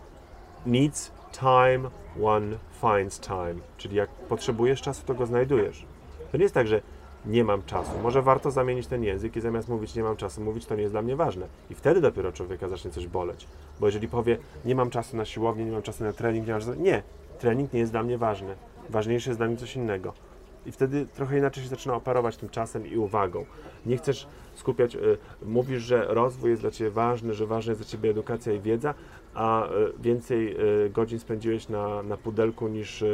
needs 0.66 1.12
time, 1.32 1.90
one 2.22 2.58
finds 2.80 3.20
time. 3.20 3.54
Czyli 3.76 3.96
jak 3.96 4.10
potrzebujesz 4.10 4.82
czasu, 4.82 5.02
to 5.06 5.14
go 5.14 5.26
znajdujesz. 5.26 5.86
To 6.32 6.36
nie 6.36 6.42
jest 6.42 6.54
tak, 6.54 6.66
że 6.66 6.80
nie 7.26 7.44
mam 7.44 7.62
czasu. 7.62 7.90
Może 8.02 8.22
warto 8.22 8.50
zamienić 8.50 8.86
ten 8.86 9.04
język 9.04 9.36
i 9.36 9.40
zamiast 9.40 9.68
mówić 9.68 9.94
nie 9.94 10.02
mam 10.02 10.16
czasu, 10.16 10.40
mówić 10.40 10.66
to 10.66 10.74
nie 10.74 10.82
jest 10.82 10.94
dla 10.94 11.02
mnie 11.02 11.16
ważne. 11.16 11.46
I 11.70 11.74
wtedy 11.74 12.00
dopiero 12.00 12.32
człowieka 12.32 12.68
zacznie 12.68 12.90
coś 12.90 13.06
boleć. 13.06 13.46
Bo 13.80 13.86
jeżeli 13.86 14.08
powie 14.08 14.38
nie 14.64 14.74
mam 14.74 14.90
czasu 14.90 15.16
na 15.16 15.24
siłownię, 15.24 15.64
nie 15.64 15.72
mam 15.72 15.82
czasu 15.82 16.04
na 16.04 16.12
trening, 16.12 16.46
nie. 16.46 16.54
Nie, 16.76 17.02
trening 17.38 17.72
nie 17.72 17.80
jest 17.80 17.92
dla 17.92 18.02
mnie 18.02 18.18
ważny. 18.18 18.54
Ważniejsze 18.90 19.30
jest 19.30 19.40
dla 19.40 19.46
mnie 19.46 19.56
coś 19.56 19.76
innego. 19.76 20.12
I 20.66 20.72
wtedy 20.72 21.06
trochę 21.06 21.38
inaczej 21.38 21.62
się 21.62 21.68
zaczyna 21.68 21.94
operować 21.94 22.36
tym 22.36 22.48
czasem 22.48 22.86
i 22.86 22.96
uwagą. 22.96 23.44
Nie 23.86 23.96
chcesz 23.96 24.26
skupiać, 24.54 24.96
y, 24.96 25.18
mówisz, 25.42 25.82
że 25.82 26.04
rozwój 26.08 26.50
jest 26.50 26.62
dla 26.62 26.70
Ciebie 26.70 26.90
ważny, 26.90 27.34
że 27.34 27.46
ważna 27.46 27.70
jest 27.70 27.82
dla 27.82 27.90
Ciebie 27.90 28.10
edukacja 28.10 28.52
i 28.52 28.60
wiedza, 28.60 28.94
a 29.34 29.66
y, 29.66 29.70
więcej 29.98 30.56
y, 30.86 30.90
godzin 30.90 31.18
spędziłeś 31.18 31.68
na, 31.68 32.02
na 32.02 32.16
pudelku 32.16 32.68
niż 32.68 33.04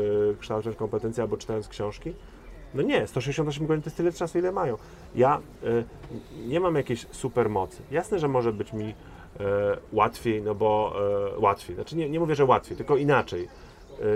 kształtując 0.40 0.78
kompetencje 0.78 1.22
albo 1.22 1.36
czytając 1.36 1.68
książki? 1.68 2.14
No 2.74 2.82
nie, 2.82 3.06
168 3.06 3.66
godzin 3.66 3.82
to 3.82 3.86
jest 3.86 3.96
tyle 3.96 4.12
czasu, 4.12 4.38
ile 4.38 4.52
mają. 4.52 4.76
Ja 5.14 5.40
nie 6.46 6.60
mam 6.60 6.74
jakiejś 6.74 7.06
super 7.10 7.50
mocy. 7.50 7.82
Jasne, 7.90 8.18
że 8.18 8.28
może 8.28 8.52
być 8.52 8.72
mi 8.72 8.94
łatwiej, 9.92 10.42
no 10.42 10.54
bo 10.54 10.96
łatwiej, 11.38 11.74
znaczy 11.74 11.96
nie, 11.96 12.10
nie 12.10 12.20
mówię, 12.20 12.34
że 12.34 12.44
łatwiej, 12.44 12.76
tylko 12.76 12.96
inaczej 12.96 13.48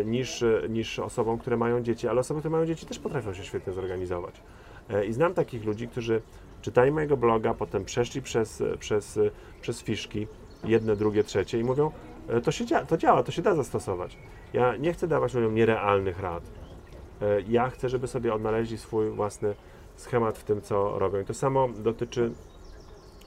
niż, 0.05 0.43
e, 0.43 0.63
niż 0.69 0.99
osobom, 0.99 1.39
które 1.39 1.57
mają 1.57 1.83
dzieci, 1.83 2.09
ale 2.09 2.21
osoby, 2.21 2.41
które 2.41 2.53
mają 2.53 2.67
dzieci 2.67 2.87
też 2.87 2.99
potrafią 2.99 3.35
się 3.35 3.45
świetnie 3.45 3.73
zorganizować. 3.73 4.43
E, 4.91 5.07
I 5.07 5.13
znam 5.13 5.35
takich 5.35 5.65
ludzi, 5.65 5.89
którzy 5.89 6.23
czytali 6.63 6.91
mojego 6.91 7.17
bloga, 7.17 7.55
potem 7.55 7.85
przeszli 7.85 8.23
przez, 8.23 8.61
e, 8.61 8.77
przez, 8.79 9.17
e, 9.17 9.31
przez 9.61 9.83
fiszki, 9.83 10.27
jedne, 10.65 10.97
drugie, 10.97 11.25
trzecie 11.25 11.59
i 11.59 11.65
mówią, 11.65 11.91
e, 12.29 12.41
to, 12.41 12.53
się 12.53 12.65
to 12.89 12.97
działa, 12.97 13.23
to 13.23 13.33
się 13.33 13.43
da 13.43 13.55
zastosować. 13.55 14.19
Ja 14.53 14.77
nie 14.77 14.93
chcę 14.93 15.09
dawać 15.09 15.35
ludziom 15.35 15.55
nierealnych 15.55 16.21
rad. 16.21 16.43
E, 17.23 17.41
Ja 17.49 17.71
chcę, 17.71 17.89
żeby 17.89 18.07
sobie 18.07 18.35
odnaleźli 18.35 18.79
swój 18.79 19.11
własny 19.11 19.55
schemat 19.97 20.39
w 20.39 20.45
tym, 20.45 20.61
co 20.63 20.99
robią. 20.99 21.21
I 21.21 21.25
to 21.25 21.35
samo 21.35 21.69
dotyczy 21.69 22.33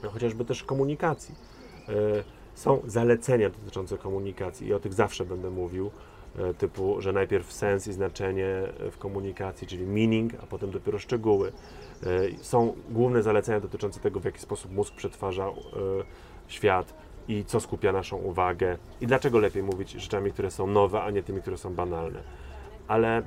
no, 0.02 0.10
chociażby 0.10 0.44
też 0.44 0.64
komunikacji. 0.64 1.34
E, 1.88 1.92
Są 2.54 2.80
zalecenia 2.86 3.50
dotyczące 3.50 3.98
komunikacji 3.98 4.66
i 4.66 4.74
o 4.74 4.80
tych 4.80 4.94
zawsze 4.94 5.24
będę 5.24 5.50
mówił, 5.50 5.86
e, 5.86 5.90
typu, 6.58 7.00
że 7.00 7.12
najpierw 7.12 7.52
sens 7.52 7.86
i 7.86 7.92
znaczenie 7.92 8.46
e, 8.46 8.90
w 8.90 8.98
komunikacji, 8.98 9.66
czyli 9.66 9.86
meaning, 9.86 10.32
a 10.42 10.46
potem 10.46 10.70
dopiero 10.70 10.98
szczegóły. 10.98 11.52
E, 12.02 12.06
Są 12.44 12.74
główne 12.90 13.22
zalecenia 13.22 13.60
dotyczące 13.60 14.00
tego, 14.00 14.20
w 14.20 14.24
jaki 14.24 14.40
sposób 14.40 14.72
mózg 14.72 14.94
przetwarza 14.94 15.46
e, 15.46 15.52
świat 16.48 16.94
i 17.28 17.44
co 17.44 17.60
skupia 17.60 17.92
naszą 17.92 18.16
uwagę 18.16 18.78
i 19.00 19.06
dlaczego 19.06 19.38
lepiej 19.38 19.62
mówić 19.62 19.90
rzeczami, 19.90 20.32
które 20.32 20.50
są 20.50 20.66
nowe, 20.66 21.02
a 21.02 21.10
nie 21.10 21.22
tymi, 21.22 21.42
które 21.42 21.58
są 21.58 21.74
banalne. 21.74 22.20
Ale 22.88 23.22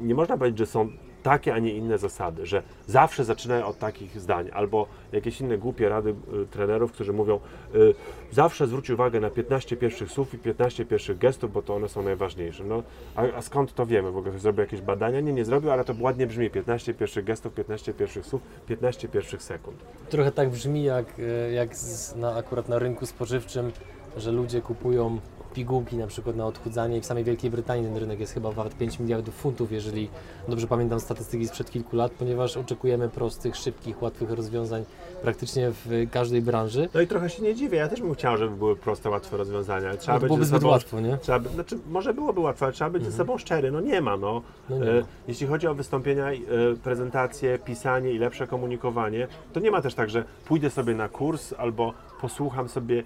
nie 0.00 0.14
można 0.14 0.36
powiedzieć, 0.36 0.58
że 0.58 0.66
są 0.66 0.88
takie, 1.24 1.54
a 1.54 1.58
nie 1.58 1.74
inne 1.74 1.98
zasady, 1.98 2.46
że 2.46 2.62
zawsze 2.86 3.24
zaczynają 3.24 3.66
od 3.66 3.78
takich 3.78 4.20
zdań, 4.20 4.50
albo 4.52 4.86
jakieś 5.12 5.40
inne 5.40 5.58
głupie 5.58 5.88
rady 5.88 6.14
y, 6.42 6.46
trenerów, 6.46 6.92
którzy 6.92 7.12
mówią, 7.12 7.40
y, 7.74 7.94
zawsze 8.32 8.66
zwróć 8.66 8.90
uwagę 8.90 9.20
na 9.20 9.30
15 9.30 9.76
pierwszych 9.76 10.10
słów 10.10 10.34
i 10.34 10.38
15 10.38 10.84
pierwszych 10.84 11.18
gestów, 11.18 11.52
bo 11.52 11.62
to 11.62 11.74
one 11.74 11.88
są 11.88 12.02
najważniejsze. 12.02 12.64
No, 12.64 12.82
a, 13.16 13.22
a 13.22 13.42
skąd 13.42 13.74
to 13.74 13.86
wiemy? 13.86 14.10
W 14.10 14.16
ogóle 14.16 14.38
zrobił 14.38 14.60
jakieś 14.60 14.80
badania? 14.80 15.20
Nie, 15.20 15.32
nie 15.32 15.44
zrobił, 15.44 15.70
ale 15.70 15.84
to 15.84 15.94
ładnie 16.00 16.26
brzmi. 16.26 16.50
15 16.50 16.94
pierwszych 16.94 17.24
gestów, 17.24 17.54
15 17.54 17.94
pierwszych 17.94 18.26
słów, 18.26 18.42
15 18.66 19.08
pierwszych 19.08 19.42
sekund. 19.42 19.76
Trochę 20.10 20.32
tak 20.32 20.50
brzmi 20.50 20.84
jak, 20.84 21.06
e, 21.18 21.52
jak 21.52 21.70
na, 22.16 22.34
akurat 22.34 22.68
na 22.68 22.78
rynku 22.78 23.06
spożywczym, 23.06 23.72
że 24.16 24.32
ludzie 24.32 24.60
kupują 24.60 25.18
pigułki 25.54 25.96
na 25.96 26.06
przykład 26.06 26.36
na 26.36 26.46
odchudzanie 26.46 26.96
i 26.98 27.00
w 27.00 27.06
samej 27.06 27.24
Wielkiej 27.24 27.50
Brytanii 27.50 27.84
ten 27.84 27.96
rynek 27.96 28.20
jest 28.20 28.34
chyba 28.34 28.50
wart 28.50 28.74
5 28.76 28.98
miliardów 29.00 29.34
funtów, 29.34 29.72
jeżeli 29.72 30.08
dobrze 30.48 30.66
pamiętam 30.66 31.00
statystyki 31.00 31.46
sprzed 31.48 31.70
kilku 31.70 31.96
lat, 31.96 32.12
ponieważ 32.12 32.56
oczekujemy 32.56 33.08
prostych, 33.08 33.56
szybkich, 33.56 34.02
łatwych 34.02 34.30
rozwiązań 34.30 34.84
praktycznie 35.22 35.70
w 35.70 36.06
każdej 36.10 36.42
branży. 36.42 36.88
No 36.94 37.00
i 37.00 37.06
trochę 37.06 37.30
się 37.30 37.42
nie 37.42 37.54
dziwię, 37.54 37.78
ja 37.78 37.88
też 37.88 38.00
bym 38.00 38.14
chciał, 38.14 38.36
żeby 38.36 38.56
były 38.56 38.76
proste, 38.76 39.10
łatwe 39.10 39.36
rozwiązania. 39.36 39.96
Trzeba 39.96 40.14
No 40.14 40.20
być 40.20 40.26
byłoby 40.28 40.44
zbyt 40.44 40.60
sobą, 40.60 40.72
łatwo, 40.72 41.00
nie? 41.00 41.18
Trzeba, 41.18 41.38
by- 41.38 41.48
znaczy, 41.48 41.78
może 41.90 42.14
byłoby 42.14 42.40
łatwe, 42.40 42.64
ale 42.66 42.72
trzeba 42.72 42.90
być 42.90 43.04
ze 43.04 43.12
sobą 43.12 43.38
szczery. 43.38 43.70
No 43.70 43.80
nie 43.80 44.00
ma, 44.00 44.16
no. 44.16 44.42
No 44.70 44.78
nie 44.78 44.90
E, 44.90 45.00
ma. 45.00 45.06
Jeśli 45.28 45.46
chodzi 45.46 45.66
o 45.66 45.74
wystąpienia, 45.74 46.30
e, 46.30 46.36
prezentacje, 46.84 47.58
pisanie 47.58 48.10
i 48.12 48.18
lepsze 48.18 48.46
komunikowanie, 48.46 49.28
to 49.52 49.60
nie 49.60 49.70
ma 49.70 49.82
też 49.82 49.94
tak, 49.94 50.10
że 50.10 50.24
pójdę 50.44 50.70
sobie 50.70 50.94
na 50.94 51.08
kurs 51.08 51.54
albo 51.58 51.92
posłucham 52.20 52.68
sobie 52.68 53.02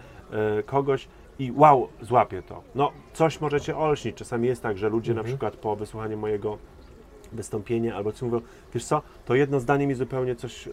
e, 0.58 0.62
kogoś 0.62 1.08
i 1.38 1.52
wow, 1.56 1.88
złapię 2.02 2.42
to. 2.42 2.62
No, 2.74 2.92
coś 3.12 3.40
możecie 3.40 3.76
olśnić. 3.76 4.16
Czasami 4.16 4.48
jest 4.48 4.62
tak, 4.62 4.78
że 4.78 4.88
ludzie 4.88 5.14
na 5.14 5.20
Mhm. 5.20 5.34
przykład 5.34 5.56
po 5.56 5.76
wysłuchaniu 5.76 6.16
mojego 6.18 6.58
wystąpienia 7.32 7.96
albo 7.96 8.12
coś 8.12 8.22
mówią, 8.22 8.40
wiesz 8.74 8.84
co, 8.84 9.02
to 9.24 9.34
jedno 9.34 9.60
zdanie 9.60 9.86
mi 9.86 9.94
zupełnie 9.94 10.36
coś 10.36 10.68
e, 10.68 10.70
e, 10.70 10.72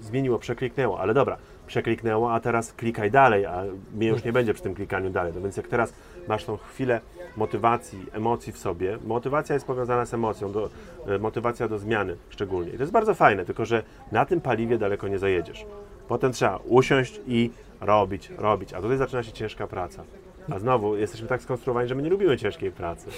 zmieniło, 0.00 0.38
przekliknęło, 0.38 1.00
ale 1.00 1.14
dobra, 1.14 1.36
przekliknęło, 1.66 2.32
a 2.32 2.40
teraz 2.40 2.72
klikaj 2.72 3.10
dalej, 3.10 3.46
a 3.46 3.64
mnie 3.94 4.08
już 4.08 4.24
nie 4.24 4.32
będzie 4.32 4.54
przy 4.54 4.62
tym 4.62 4.74
klikaniu 4.74 5.10
dalej. 5.10 5.32
No 5.34 5.40
więc 5.40 5.56
jak 5.56 5.68
teraz 5.68 5.92
masz 6.28 6.44
tą 6.44 6.56
chwilę 6.56 7.00
motywacji, 7.36 8.06
emocji 8.12 8.52
w 8.52 8.58
sobie, 8.58 8.98
motywacja 9.06 9.54
jest 9.54 9.66
powiązana 9.66 10.06
z 10.06 10.14
emocją, 10.14 10.52
do, 10.52 10.70
e, 11.06 11.18
motywacja 11.18 11.68
do 11.68 11.78
zmiany 11.78 12.16
szczególnie. 12.28 12.70
I 12.70 12.76
to 12.76 12.82
jest 12.82 12.92
bardzo 12.92 13.14
fajne, 13.14 13.44
tylko 13.44 13.64
że 13.64 13.82
na 14.12 14.24
tym 14.24 14.40
paliwie 14.40 14.78
daleko 14.78 15.08
nie 15.08 15.18
zajedziesz. 15.18 15.66
Potem 16.08 16.32
trzeba 16.32 16.56
usiąść 16.56 17.20
i 17.26 17.50
robić, 17.84 18.30
robić, 18.38 18.72
a 18.72 18.80
tutaj 18.80 18.96
zaczyna 18.96 19.22
się 19.22 19.32
ciężka 19.32 19.66
praca. 19.66 20.04
A 20.50 20.58
znowu 20.58 20.96
jesteśmy 20.96 21.28
tak 21.28 21.42
skonstruowani, 21.42 21.88
że 21.88 21.94
my 21.94 22.02
nie 22.02 22.10
lubimy 22.10 22.36
ciężkiej 22.36 22.72
pracy. 22.72 23.10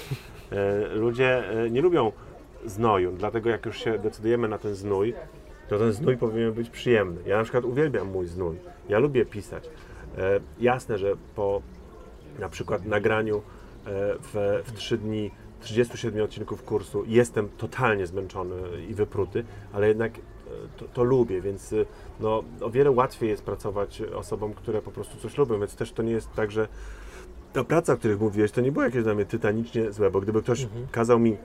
E, 0.53 0.95
Ludzie 0.95 1.51
e, 1.65 1.71
nie 1.71 1.83
lubią 1.83 2.13
znoju, 2.65 3.13
dlatego 3.13 3.51
jak 3.51 3.67
już 3.67 3.79
się 3.79 3.99
decydujemy 3.99 4.49
na 4.49 4.59
ten 4.59 4.75
znój, 4.75 5.15
to 5.69 5.79
ten 5.79 5.93
znój 5.93 6.17
powinien 6.17 6.53
być 6.53 6.71
przyjemny. 6.71 7.21
Ja 7.27 7.37
na 7.37 7.43
przykład 7.43 7.65
uwielbiam 7.65 8.11
mój 8.11 8.27
znój. 8.27 8.57
Ja 8.89 8.99
lubię 8.99 9.27
pisać. 9.27 9.71
E, 10.19 10.41
Jasne, 10.61 10.99
że 10.99 11.13
po 11.35 11.63
na 12.39 12.49
przykład 12.49 12.85
nagraniu 12.85 13.43
w, 14.23 14.63
w 14.67 14.73
3 14.73 14.99
dni 14.99 15.31
37 15.61 16.23
odcinków 16.23 16.63
kursu 16.63 17.05
jestem 17.07 17.49
totalnie 17.49 18.07
zmęczony 18.07 18.55
i 18.89 18.95
wypruty, 18.95 19.45
ale 19.73 19.89
jednak 19.89 20.13
to, 20.77 20.85
to 20.95 21.05
lubię, 21.05 21.41
więc 21.41 21.73
e, 21.73 21.77
no, 22.21 22.43
o 22.61 22.71
wiele 22.71 22.91
łatwiej 22.91 23.29
jest 23.31 23.43
pracować 23.43 24.03
osobom, 24.03 24.55
które 24.55 24.83
po 24.83 24.91
prostu 24.91 25.19
coś 25.19 25.39
lubią, 25.39 25.59
więc 25.59 25.77
też 25.77 25.93
to 25.93 26.03
nie 26.03 26.13
jest 26.13 26.33
tak, 26.33 26.51
że 26.51 26.69
ta 27.53 27.65
praca, 27.65 27.93
o 27.93 27.97
których 27.97 28.21
mówiłeś, 28.21 28.51
to 28.53 28.61
nie 28.61 28.73
było 28.73 28.85
jakieś 28.85 29.03
dla 29.03 29.15
mnie 29.15 29.25
tytanicznie 29.25 29.93
złe, 29.93 30.11
bo 30.11 30.21
gdyby 30.21 30.43
ktoś 30.43 30.63
Mhm. 30.63 30.87
kazał 30.91 31.19
mi 31.19 31.37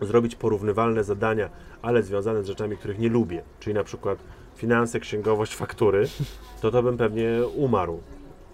zrobić 0.00 0.36
porównywalne 0.36 1.04
zadania, 1.04 1.50
ale 1.82 2.02
związane 2.02 2.42
z 2.42 2.46
rzeczami, 2.46 2.76
których 2.76 2.98
nie 2.98 3.08
lubię, 3.08 3.42
czyli 3.60 3.74
na 3.74 3.84
przykład 3.84 4.18
finanse, 4.56 5.00
księgowość, 5.00 5.56
faktury, 5.56 6.04
to 6.62 6.70
to 6.70 6.82
bym 6.82 6.96
pewnie 6.96 7.28
umarł, 7.56 8.00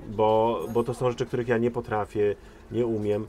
bo, 0.08 0.60
bo 0.72 0.84
to 0.84 0.94
są 0.94 1.10
rzeczy, 1.10 1.26
których 1.26 1.48
ja 1.48 1.58
nie 1.58 1.70
potrafię, 1.70 2.36
nie 2.72 2.86
umiem, 2.86 3.26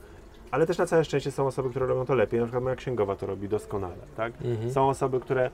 ale 0.50 0.66
też 0.66 0.78
na 0.78 0.86
całe 0.86 1.04
szczęście 1.04 1.30
są 1.30 1.46
osoby, 1.46 1.70
które 1.70 1.86
robią 1.86 2.04
to 2.06 2.14
lepiej, 2.14 2.40
na 2.40 2.46
przykład 2.46 2.64
moja 2.64 2.76
księgowa 2.76 3.16
to 3.16 3.26
robi 3.26 3.48
doskonale, 3.48 3.96
tak? 4.16 4.32
Mhm. 4.44 4.72
Są 4.72 4.88
osoby, 4.88 5.20
które 5.20 5.50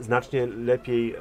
znacznie 0.00 0.46
lepiej 0.46 1.14
e, 1.14 1.18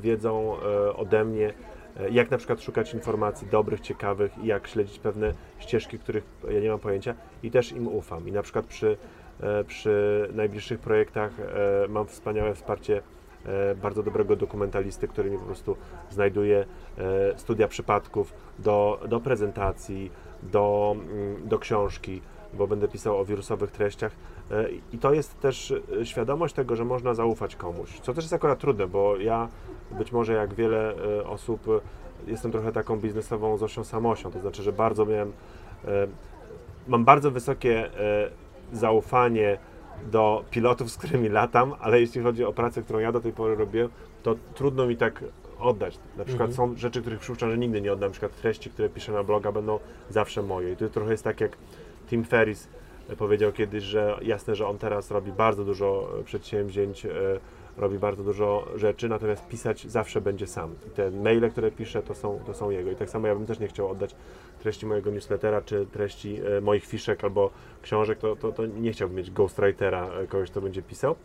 wiedzą 0.00 0.56
e, 0.56 0.96
ode 0.96 1.24
mnie, 1.24 1.54
e, 1.96 2.10
jak 2.10 2.30
na 2.30 2.38
przykład 2.38 2.60
szukać 2.60 2.94
informacji 2.94 3.48
dobrych, 3.50 3.80
ciekawych 3.80 4.38
i 4.38 4.46
jak 4.46 4.66
śledzić 4.66 4.98
pewne 4.98 5.32
ścieżki, 5.58 5.98
których 5.98 6.24
ja 6.50 6.60
nie 6.60 6.68
mam 6.68 6.78
pojęcia 6.78 7.14
i 7.42 7.50
też 7.50 7.72
im 7.72 7.88
ufam. 7.88 8.28
I 8.28 8.32
na 8.32 8.42
przykład 8.42 8.66
przy, 8.66 8.96
e, 9.40 9.64
przy 9.64 10.28
najbliższych 10.34 10.80
projektach 10.80 11.40
e, 11.40 11.88
mam 11.88 12.06
wspaniałe 12.06 12.54
wsparcie 12.54 13.02
e, 13.46 13.74
bardzo 13.74 14.02
dobrego 14.02 14.36
dokumentalisty, 14.36 15.08
który 15.08 15.30
mi 15.30 15.38
po 15.38 15.44
prostu 15.44 15.76
znajduje 16.10 16.64
e, 16.98 17.38
studia 17.38 17.68
przypadków 17.68 18.34
do, 18.58 19.00
do 19.08 19.20
prezentacji, 19.20 20.10
do, 20.42 20.96
mm, 20.96 21.48
do 21.48 21.58
książki, 21.58 22.20
bo 22.54 22.66
będę 22.66 22.88
pisał 22.88 23.18
o 23.18 23.24
wirusowych 23.24 23.70
treściach. 23.70 24.12
I 24.92 24.98
to 24.98 25.12
jest 25.12 25.40
też 25.40 25.74
e, 26.00 26.06
świadomość 26.06 26.54
tego, 26.54 26.76
że 26.76 26.84
można 26.84 27.14
zaufać 27.14 27.56
komuś, 27.56 28.00
co 28.00 28.14
też 28.14 28.24
jest 28.24 28.34
akurat 28.34 28.58
trudne, 28.58 28.86
bo 28.86 29.16
ja 29.16 29.48
być 29.90 30.12
może 30.12 30.32
jak 30.32 30.54
wiele 30.54 30.94
e, 31.18 31.26
osób 31.26 31.68
e, 31.68 31.80
jestem 32.30 32.52
trochę 32.52 32.72
taką 32.72 32.96
biznesową 32.96 33.56
Zosią 33.56 33.84
Samosią, 33.84 34.30
to 34.30 34.40
znaczy, 34.40 34.62
że 34.62 34.72
bardzo 34.72 35.06
miałem, 35.06 35.32
mam 36.88 37.04
bardzo 37.04 37.30
wysokie 37.30 37.90
zaufanie 38.72 39.58
do 40.10 40.44
pilotów, 40.50 40.90
z 40.90 40.96
którymi 40.98 41.28
latam, 41.28 41.74
ale 41.80 42.00
jeśli 42.00 42.22
chodzi 42.22 42.44
o 42.44 42.52
pracę, 42.52 42.82
którą 42.82 42.98
ja 42.98 43.12
do 43.12 43.20
tej 43.20 43.32
pory 43.32 43.54
robiłem, 43.54 43.88
to 44.22 44.34
trudno 44.54 44.86
mi 44.86 44.96
tak 44.96 45.24
oddać. 45.58 45.98
Na 46.16 46.24
przykład 46.24 46.50
Mhm. 46.50 46.70
są 46.70 46.76
rzeczy, 46.76 47.00
których 47.00 47.20
przypuszczam, 47.20 47.50
że 47.50 47.58
nigdy 47.58 47.80
nie 47.80 47.92
oddam. 47.92 48.10
Na 48.10 48.12
przykład 48.12 48.36
treści, 48.36 48.70
które 48.70 48.88
piszę 48.88 49.12
na 49.12 49.24
bloga 49.24 49.52
będą 49.52 49.78
zawsze 50.10 50.42
moje. 50.42 50.72
I 50.72 50.76
to 50.76 50.88
trochę 50.88 51.10
jest 51.10 51.24
tak 51.24 51.40
jak 51.40 51.56
Tim 52.08 52.24
Ferris 52.24 52.68
powiedział 53.18 53.52
kiedyś, 53.52 53.84
że 53.84 54.18
jasne, 54.22 54.54
że 54.54 54.66
on 54.66 54.78
teraz 54.78 55.10
robi 55.10 55.32
bardzo 55.32 55.64
dużo 55.64 56.08
e, 56.20 56.24
przedsięwzięć, 56.24 57.06
e, 57.06 57.10
robi 57.76 57.98
bardzo 57.98 58.24
dużo 58.24 58.68
rzeczy, 58.76 59.08
natomiast 59.08 59.48
pisać 59.48 59.86
zawsze 59.86 60.20
będzie 60.20 60.46
sam. 60.46 60.74
I 60.86 60.90
te 60.90 61.10
maile, 61.10 61.50
które 61.50 61.70
pisze, 61.70 62.02
to 62.02 62.14
są, 62.14 62.40
to 62.46 62.54
są 62.54 62.70
jego. 62.70 62.90
I 62.90 62.96
tak 62.96 63.10
samo 63.10 63.26
ja 63.26 63.34
bym 63.34 63.46
też 63.46 63.58
nie 63.58 63.68
chciał 63.68 63.90
oddać 63.90 64.14
treści 64.60 64.86
mojego 64.86 65.10
newslettera, 65.10 65.62
czy 65.62 65.86
treści 65.86 66.40
e, 66.56 66.60
moich 66.60 66.86
fiszek 66.86 67.24
albo 67.24 67.50
książek, 67.82 68.18
to, 68.18 68.36
to, 68.36 68.52
to 68.52 68.66
nie 68.66 68.92
chciałbym 68.92 69.16
mieć 69.16 69.30
ghostwritera, 69.30 70.10
kogoś, 70.28 70.50
kto 70.50 70.60
będzie 70.60 70.82
pisał. 70.82 71.16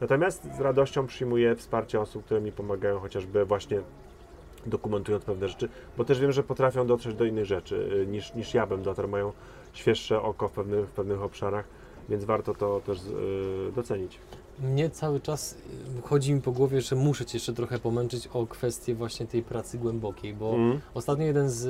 Natomiast 0.00 0.56
z 0.56 0.60
radością 0.60 1.06
przyjmuję 1.06 1.56
wsparcie 1.56 2.00
osób, 2.00 2.24
które 2.24 2.40
mi 2.40 2.52
pomagają 2.52 3.00
chociażby 3.00 3.44
właśnie 3.44 3.80
dokumentując 4.66 5.24
pewne 5.24 5.48
rzeczy, 5.48 5.68
bo 5.96 6.04
też 6.04 6.20
wiem, 6.20 6.32
że 6.32 6.42
potrafią 6.42 6.86
dotrzeć 6.86 7.14
do 7.14 7.24
innych 7.24 7.44
rzeczy 7.44 8.06
niż, 8.10 8.34
niż 8.34 8.54
ja 8.54 8.66
bym 8.66 8.82
dotarł, 8.82 9.08
mają 9.08 9.32
świeższe 9.74 10.22
oko 10.22 10.48
w 10.48 10.52
pewnych, 10.52 10.88
w 10.88 10.92
pewnych 10.92 11.22
obszarach, 11.22 11.64
więc 12.08 12.24
warto 12.24 12.54
to 12.54 12.80
też 12.86 12.98
y, 12.98 13.72
docenić. 13.74 14.18
Mnie 14.62 14.90
cały 14.90 15.20
czas 15.20 15.56
y, 15.98 16.02
chodzi 16.02 16.34
mi 16.34 16.40
po 16.40 16.52
głowie, 16.52 16.80
że 16.80 16.96
muszę 16.96 17.24
Cię 17.24 17.36
jeszcze 17.36 17.52
trochę 17.52 17.78
pomęczyć 17.78 18.26
o 18.26 18.46
kwestię 18.46 18.94
właśnie 18.94 19.26
tej 19.26 19.42
pracy 19.42 19.78
głębokiej, 19.78 20.34
bo 20.34 20.54
Mm. 20.54 20.80
ostatnio 20.94 21.24
jeden 21.26 21.50
z 21.50 21.64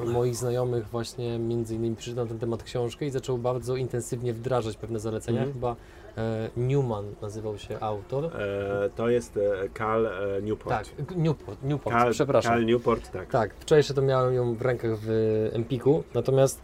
y, 0.00 0.04
moich 0.04 0.36
znajomych 0.36 0.88
właśnie 0.88 1.38
między 1.38 1.74
innymi 1.74 1.96
przeczytał 1.96 2.24
na 2.24 2.28
ten 2.28 2.38
temat 2.38 2.62
książkę 2.62 3.06
i 3.06 3.10
zaczął 3.10 3.38
bardzo 3.38 3.76
intensywnie 3.76 4.32
wdrażać 4.32 4.76
pewne 4.76 5.00
zalecenia. 5.00 5.38
Mhm. 5.38 5.52
Chyba 5.54 5.76
e, 6.18 6.50
Newman 6.56 7.04
nazywał 7.22 7.58
się 7.58 7.80
autor. 7.80 8.24
E, 8.24 8.90
to 8.96 9.08
jest 9.08 9.36
e, 9.36 9.68
Cal 9.78 10.06
e, 10.06 10.42
Newport. 10.42 10.68
Tak, 10.70 11.16
Newport, 11.16 11.62
Newport 11.62 11.96
Cal, 11.96 12.12
przepraszam. 12.12 12.52
Cal 12.52 12.64
Newport, 12.64 13.10
tak. 13.12 13.28
Tak, 13.30 13.54
wczoraj 13.60 13.78
jeszcze 13.78 13.94
to 13.94 14.02
miałem 14.02 14.34
ją 14.34 14.54
w 14.54 14.62
rękach 14.62 14.90
w 15.02 15.10
Empiku, 15.52 16.02
natomiast 16.14 16.60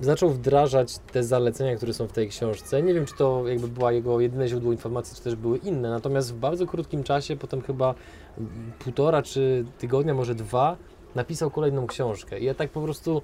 zaczął 0.00 0.30
wdrażać 0.30 0.98
te 0.98 1.22
zalecenia, 1.24 1.76
które 1.76 1.92
są 1.94 2.06
w 2.06 2.12
tej 2.12 2.28
książce. 2.28 2.82
Nie 2.82 2.94
wiem, 2.94 3.06
czy 3.06 3.14
to 3.14 3.48
jakby 3.48 3.68
była 3.68 3.92
jego 3.92 4.20
jedyne 4.20 4.48
źródło 4.48 4.72
informacji, 4.72 5.16
czy 5.16 5.22
też 5.22 5.34
były 5.36 5.58
inne, 5.58 5.90
natomiast 5.90 6.32
w 6.34 6.38
bardzo 6.38 6.66
krótkim 6.66 7.02
czasie, 7.04 7.36
potem 7.36 7.60
chyba 7.62 7.94
półtora 8.78 9.22
czy 9.22 9.64
tygodnia, 9.78 10.14
może 10.14 10.34
dwa, 10.34 10.76
napisał 11.14 11.50
kolejną 11.50 11.86
książkę. 11.86 12.40
I 12.40 12.44
ja 12.44 12.54
tak 12.54 12.70
po 12.70 12.80
prostu, 12.80 13.22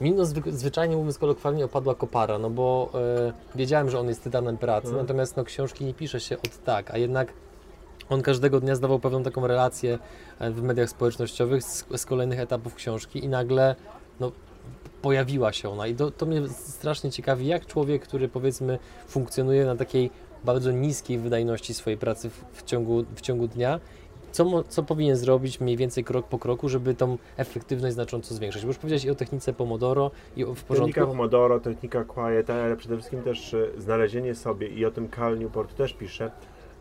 mimo 0.00 0.22
zwyk- 0.22 0.50
zwyczajnie 0.52 0.96
mówiąc 0.96 1.18
kolokwialnie, 1.18 1.64
opadła 1.64 1.94
kopara, 1.94 2.38
no 2.38 2.50
bo 2.50 2.90
e, 2.94 3.32
wiedziałem, 3.54 3.90
że 3.90 4.00
on 4.00 4.08
jest 4.08 4.24
tytanem 4.24 4.58
pracy, 4.58 4.86
Mhm. 4.88 5.04
natomiast 5.06 5.36
no, 5.36 5.44
książki 5.44 5.84
nie 5.84 5.94
pisze 5.94 6.20
się 6.20 6.36
od 6.36 6.64
tak, 6.64 6.90
a 6.90 6.98
jednak 6.98 7.32
on 8.10 8.22
każdego 8.22 8.60
dnia 8.60 8.74
zdawał 8.74 8.98
pewną 8.98 9.22
taką 9.22 9.46
relację 9.46 9.98
e, 10.38 10.50
w 10.50 10.62
mediach 10.62 10.88
społecznościowych 10.90 11.62
z, 11.62 11.84
z 11.96 12.06
kolejnych 12.06 12.40
etapów 12.40 12.74
książki 12.74 13.24
i 13.24 13.28
nagle 13.28 13.74
no, 14.20 14.32
pojawiła 15.02 15.52
się 15.52 15.68
ona. 15.68 15.86
I 15.86 15.94
to, 15.94 16.10
to 16.10 16.26
mnie 16.26 16.48
strasznie 16.48 17.10
ciekawi, 17.10 17.46
jak 17.46 17.66
człowiek, 17.66 18.02
który 18.02 18.28
powiedzmy 18.28 18.78
funkcjonuje 19.06 19.66
na 19.66 19.76
takiej 19.76 20.10
bardzo 20.44 20.70
niskiej 20.70 21.18
wydajności 21.18 21.74
swojej 21.74 21.98
pracy 21.98 22.30
w, 22.30 22.44
w, 22.52 22.62
ciągu, 22.62 23.04
w 23.14 23.20
ciągu 23.20 23.48
dnia, 23.48 23.80
co, 24.32 24.64
co 24.68 24.82
powinien 24.82 25.16
zrobić 25.16 25.60
mniej 25.60 25.76
więcej 25.76 26.04
krok 26.04 26.26
po 26.26 26.38
kroku, 26.38 26.68
żeby 26.68 26.94
tą 26.94 27.18
efektywność 27.36 27.94
znacząco 27.94 28.34
zwiększyć. 28.34 28.62
Bo 28.62 28.68
już 28.68 28.78
powiedziałeś 28.78 29.04
i 29.04 29.10
o 29.10 29.14
technice 29.14 29.52
Pomodoro 29.52 30.10
i 30.36 30.44
o, 30.44 30.54
w 30.54 30.64
porządku. 30.64 30.86
Technika 30.86 31.06
Pomodoro, 31.06 31.60
technika 31.60 32.04
Quiet, 32.04 32.50
ale 32.50 32.76
przede 32.76 32.96
wszystkim 32.96 33.22
też 33.22 33.54
e, 33.54 33.68
znalezienie 33.78 34.34
sobie, 34.34 34.68
i 34.68 34.84
o 34.84 34.90
tym 34.90 35.08
Cal 35.08 35.38
Newport 35.38 35.76
też 35.76 35.92
pisze, 35.92 36.30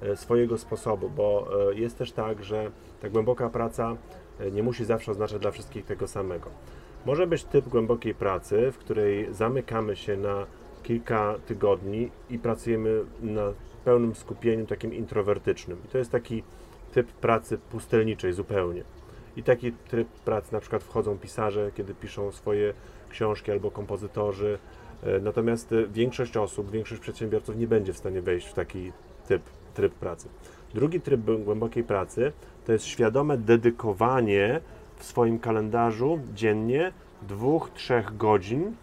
e, 0.01 0.17
swojego 0.17 0.57
sposobu, 0.57 1.09
bo 1.09 1.47
e, 1.71 1.75
jest 1.75 1.97
też 1.97 2.11
tak, 2.11 2.43
że 2.43 2.71
ta 3.01 3.09
głęboka 3.09 3.49
praca 3.49 3.97
nie 4.51 4.63
musi 4.63 4.85
zawsze 4.85 5.11
oznaczać 5.11 5.41
dla 5.41 5.51
wszystkich 5.51 5.85
tego 5.85 6.07
samego. 6.07 6.49
Może 7.05 7.27
być 7.27 7.43
typ 7.43 7.67
głębokiej 7.67 8.13
pracy, 8.15 8.71
w 8.71 8.77
której 8.77 9.33
zamykamy 9.33 9.95
się 9.95 10.17
na 10.17 10.45
kilka 10.83 11.35
tygodni 11.47 12.09
i 12.29 12.39
pracujemy 12.39 13.03
na 13.21 13.53
pełnym 13.85 14.15
skupieniu 14.15 14.65
takim 14.65 14.93
introwertycznym. 14.93 15.77
I 15.85 15.87
to 15.87 15.97
jest 15.97 16.11
taki 16.11 16.43
typ 16.93 17.07
pracy 17.11 17.57
pustelniczej 17.57 18.33
zupełnie. 18.33 18.83
I 19.37 19.43
taki 19.43 19.71
tryb 19.71 20.07
pracy 20.07 20.53
na 20.53 20.59
przykład 20.59 20.83
wchodzą 20.83 21.17
pisarze, 21.17 21.71
kiedy 21.75 21.93
piszą 21.93 22.31
swoje 22.31 22.73
książki 23.09 23.51
albo 23.51 23.71
kompozytorzy. 23.71 24.59
E, 25.03 25.19
Natomiast 25.19 25.71
e, 25.73 25.87
większość 25.87 26.37
osób, 26.37 26.71
większość 26.71 27.01
przedsiębiorców 27.01 27.57
nie 27.57 27.67
będzie 27.67 27.93
w 27.93 27.97
stanie 27.97 28.21
wejść 28.21 28.47
w 28.47 28.53
taki 28.53 28.91
typ, 29.27 29.41
tryb 29.73 29.93
pracy. 29.93 30.27
Drugi 30.73 31.01
tryb 31.01 31.21
głę- 31.21 31.43
głębokiej 31.43 31.83
pracy 31.83 32.31
to 32.65 32.71
jest 32.73 32.85
świadome 32.85 33.37
dedykowanie 33.37 34.61
w 35.01 35.03
swoim 35.03 35.39
kalendarzu 35.39 36.19
dziennie 36.33 36.91
dwóch, 37.21 37.69
trzech 37.73 38.17
godzin 38.17 38.75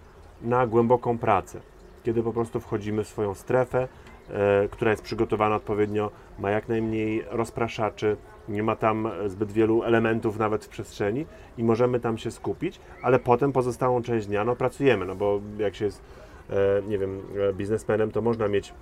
na 0.43 0.67
głęboką 0.67 1.19
pracę. 1.19 1.61
Kiedy 2.05 2.23
po 2.23 2.33
prostu 2.33 2.61
wchodzimy 2.61 3.05
w 3.05 3.09
swoją 3.09 3.35
strefę, 3.35 3.89
e, 4.31 4.69
która 4.69 4.91
jest 4.91 5.03
przygotowana 5.03 5.57
odpowiednio, 5.57 6.11
ma 6.39 6.51
jak 6.51 6.69
najmniej 6.69 7.25
rozpraszaczy, 7.31 8.17
nie 8.49 8.63
ma 8.63 8.77
tam 8.77 9.09
zbyt 9.27 9.53
wielu 9.53 9.83
elementów 9.83 10.39
nawet 10.39 10.65
w 10.65 10.69
przestrzeni 10.69 11.27
i 11.59 11.65
możemy 11.65 12.01
tam 12.01 12.19
się 12.19 12.31
skupić, 12.31 12.81
ale 13.03 13.19
potem 13.19 13.53
pozostałą 13.53 14.03
część 14.03 14.27
dnia 14.27 14.45
no, 14.45 14.57
pracujemy, 14.57 15.07
no 15.07 15.15
bo 15.15 15.41
jak 15.59 15.75
się 15.75 15.85
jest, 15.85 16.03
e, 16.51 16.83
nie 16.89 16.99
wiem, 16.99 17.23
e, 17.51 17.53
biznesmenem, 17.53 18.11
to 18.11 18.23
można 18.23 18.49
mieć 18.49 18.75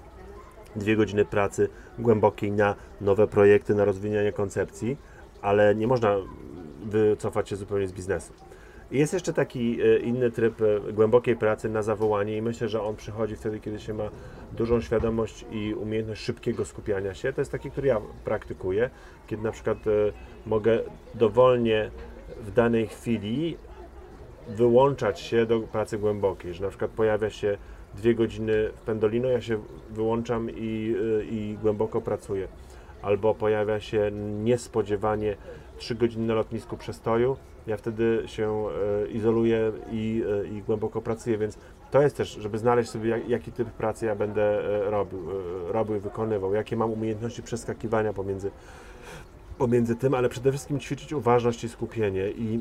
dwie 0.77 0.97
godziny 0.97 1.25
pracy 1.25 1.69
głębokiej 1.99 2.53
na 2.53 2.75
nowe 3.01 3.27
projekty, 3.27 3.75
na 3.75 3.85
rozwijanie 3.85 4.33
koncepcji, 4.33 4.97
ale 5.43 5.75
nie 5.75 5.87
można 5.87 6.17
wycofać 6.87 7.49
się 7.49 7.57
zupełnie 7.57 7.89
z 7.89 7.93
biznesu. 7.93 8.33
Jest 8.91 9.13
jeszcze 9.13 9.33
taki 9.33 9.79
e, 9.83 9.99
inny 9.99 10.31
tryb 10.31 10.63
e, 10.63 10.93
głębokiej 10.93 11.37
pracy 11.37 11.69
na 11.69 11.83
zawołanie 11.83 12.37
i 12.37 12.43
myślę, 12.43 12.69
że 12.69 12.83
on 12.83 12.97
przychodzi 12.97 13.37
wtedy, 13.37 13.61
kiedy 13.61 13.81
się 13.81 13.95
ma 13.95 14.11
dużą 14.53 14.81
świadomość 14.81 15.45
i 15.51 15.75
umiejętność 15.75 16.23
szybkiego 16.23 16.65
skupiania 16.65 17.15
się. 17.15 17.33
To 17.33 17.41
jest 17.41 17.53
taki, 17.53 17.71
który 17.71 17.89
ja 17.89 18.01
praktykuję, 18.25 18.91
kiedy 19.27 19.43
na 19.43 19.53
przykład 19.53 19.79
e, 19.87 19.91
mogę 20.47 20.79
dowolnie 21.15 21.91
w 22.41 22.53
danej 22.53 22.87
chwili 22.87 23.57
wyłączać 24.49 25.21
się 25.21 25.47
do 25.47 25.61
pracy 25.61 25.99
głębokiej, 25.99 26.55
że 26.55 26.63
na 26.63 26.69
przykład 26.69 26.91
pojawia 26.91 27.31
się 27.31 27.59
dwie 27.95 28.15
godziny 28.15 28.71
w 28.77 28.81
Pendolino, 28.81 29.29
ja 29.29 29.41
się 29.41 29.63
wyłączam 29.91 30.51
i, 30.51 30.97
i 31.31 31.59
głęboko 31.63 32.01
pracuję. 32.01 32.49
Albo 33.03 33.35
pojawia 33.35 33.81
się 33.81 34.11
niespodziewanie 34.45 35.37
trzy 35.79 35.95
godziny 35.95 36.27
na 36.27 36.35
lotnisku 36.35 36.77
przestoju, 36.77 37.37
ja 37.67 37.77
wtedy 37.77 38.23
się 38.27 38.65
y, 39.05 39.09
izoluję 39.09 39.73
i, 39.93 40.25
y, 40.45 40.49
i 40.49 40.63
głęboko 40.63 41.03
pracuję, 41.03 41.39
więc 41.39 41.59
to 41.91 42.03
jest 42.03 42.17
też, 42.17 42.29
żeby 42.29 42.59
znaleźć 42.59 42.91
sobie 42.91 43.11
jak, 43.11 43.29
jaki 43.29 43.53
typ 43.53 43.71
pracy 43.71 44.07
ja 44.07 44.15
będę 44.15 44.61
y, 44.87 44.91
robił, 44.91 45.21
robił 45.69 46.01
wykonywał, 46.01 46.55
jakie 46.55 46.77
mam 46.77 46.91
umiejętności 46.91 47.43
przeskakiwania 47.43 48.13
pomiędzy, 48.13 48.51
pomiędzy 49.59 49.97
tym, 49.97 50.15
ale 50.15 50.29
przede 50.29 50.51
wszystkim 50.51 50.81
ćwiczyć 50.81 51.13
uważność 51.13 51.65
i 51.65 51.69
skupienie 51.69 52.31
i 52.31 52.61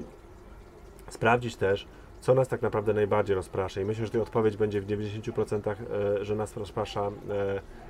sprawdzić 1.09 1.55
też, 1.55 1.87
co 2.21 2.33
nas 2.33 2.47
tak 2.47 2.61
naprawdę 2.61 2.93
najbardziej 2.93 3.35
rozprasza. 3.35 3.81
I 3.81 3.85
myślę, 3.85 4.05
że 4.05 4.11
tej 4.11 4.21
odpowiedź 4.21 4.57
będzie 4.57 4.81
w 4.81 4.85
90%, 4.85 5.75
e, 6.19 6.25
że 6.25 6.35
nas 6.35 6.57
rozprasza 6.57 7.01
e, 7.07 7.11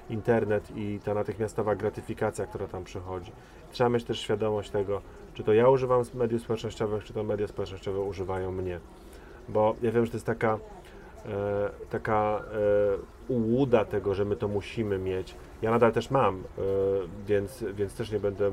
internet 0.09 0.71
i 0.76 0.99
ta 1.05 1.13
natychmiastowa 1.13 1.76
gratyfikacja, 1.76 2.45
która 2.45 2.67
tam 2.67 2.84
przychodzi. 2.84 3.32
Trzeba 3.76 3.89
mieć 3.89 4.03
też 4.03 4.19
świadomość 4.19 4.69
tego, 4.69 5.01
czy 5.34 5.43
to 5.43 5.53
ja 5.53 5.69
używam 5.69 6.03
mediów 6.13 6.41
społecznościowych, 6.41 7.03
czy 7.03 7.13
to 7.13 7.23
media 7.23 7.47
społecznościowe 7.47 7.99
używają 7.99 8.51
mnie. 8.51 8.80
Bo 9.49 9.76
ja 9.82 9.91
wiem, 9.91 10.05
że 10.05 10.11
to 10.11 10.17
jest 10.17 10.26
taka, 10.26 10.59
e, 11.26 11.69
taka 11.89 12.43
e, 13.30 13.34
ułuda 13.34 13.86
tego, 13.86 14.13
że 14.13 14.26
my 14.26 14.36
to 14.36 14.47
musimy 14.47 14.97
mieć. 14.97 15.36
Ja 15.61 15.71
nadal 15.71 15.91
też 15.91 16.11
mam, 16.11 16.36
e, 16.36 16.41
więc, 17.28 17.63
więc 17.73 17.95
też 17.95 18.11
nie 18.11 18.19
będę 18.19 18.51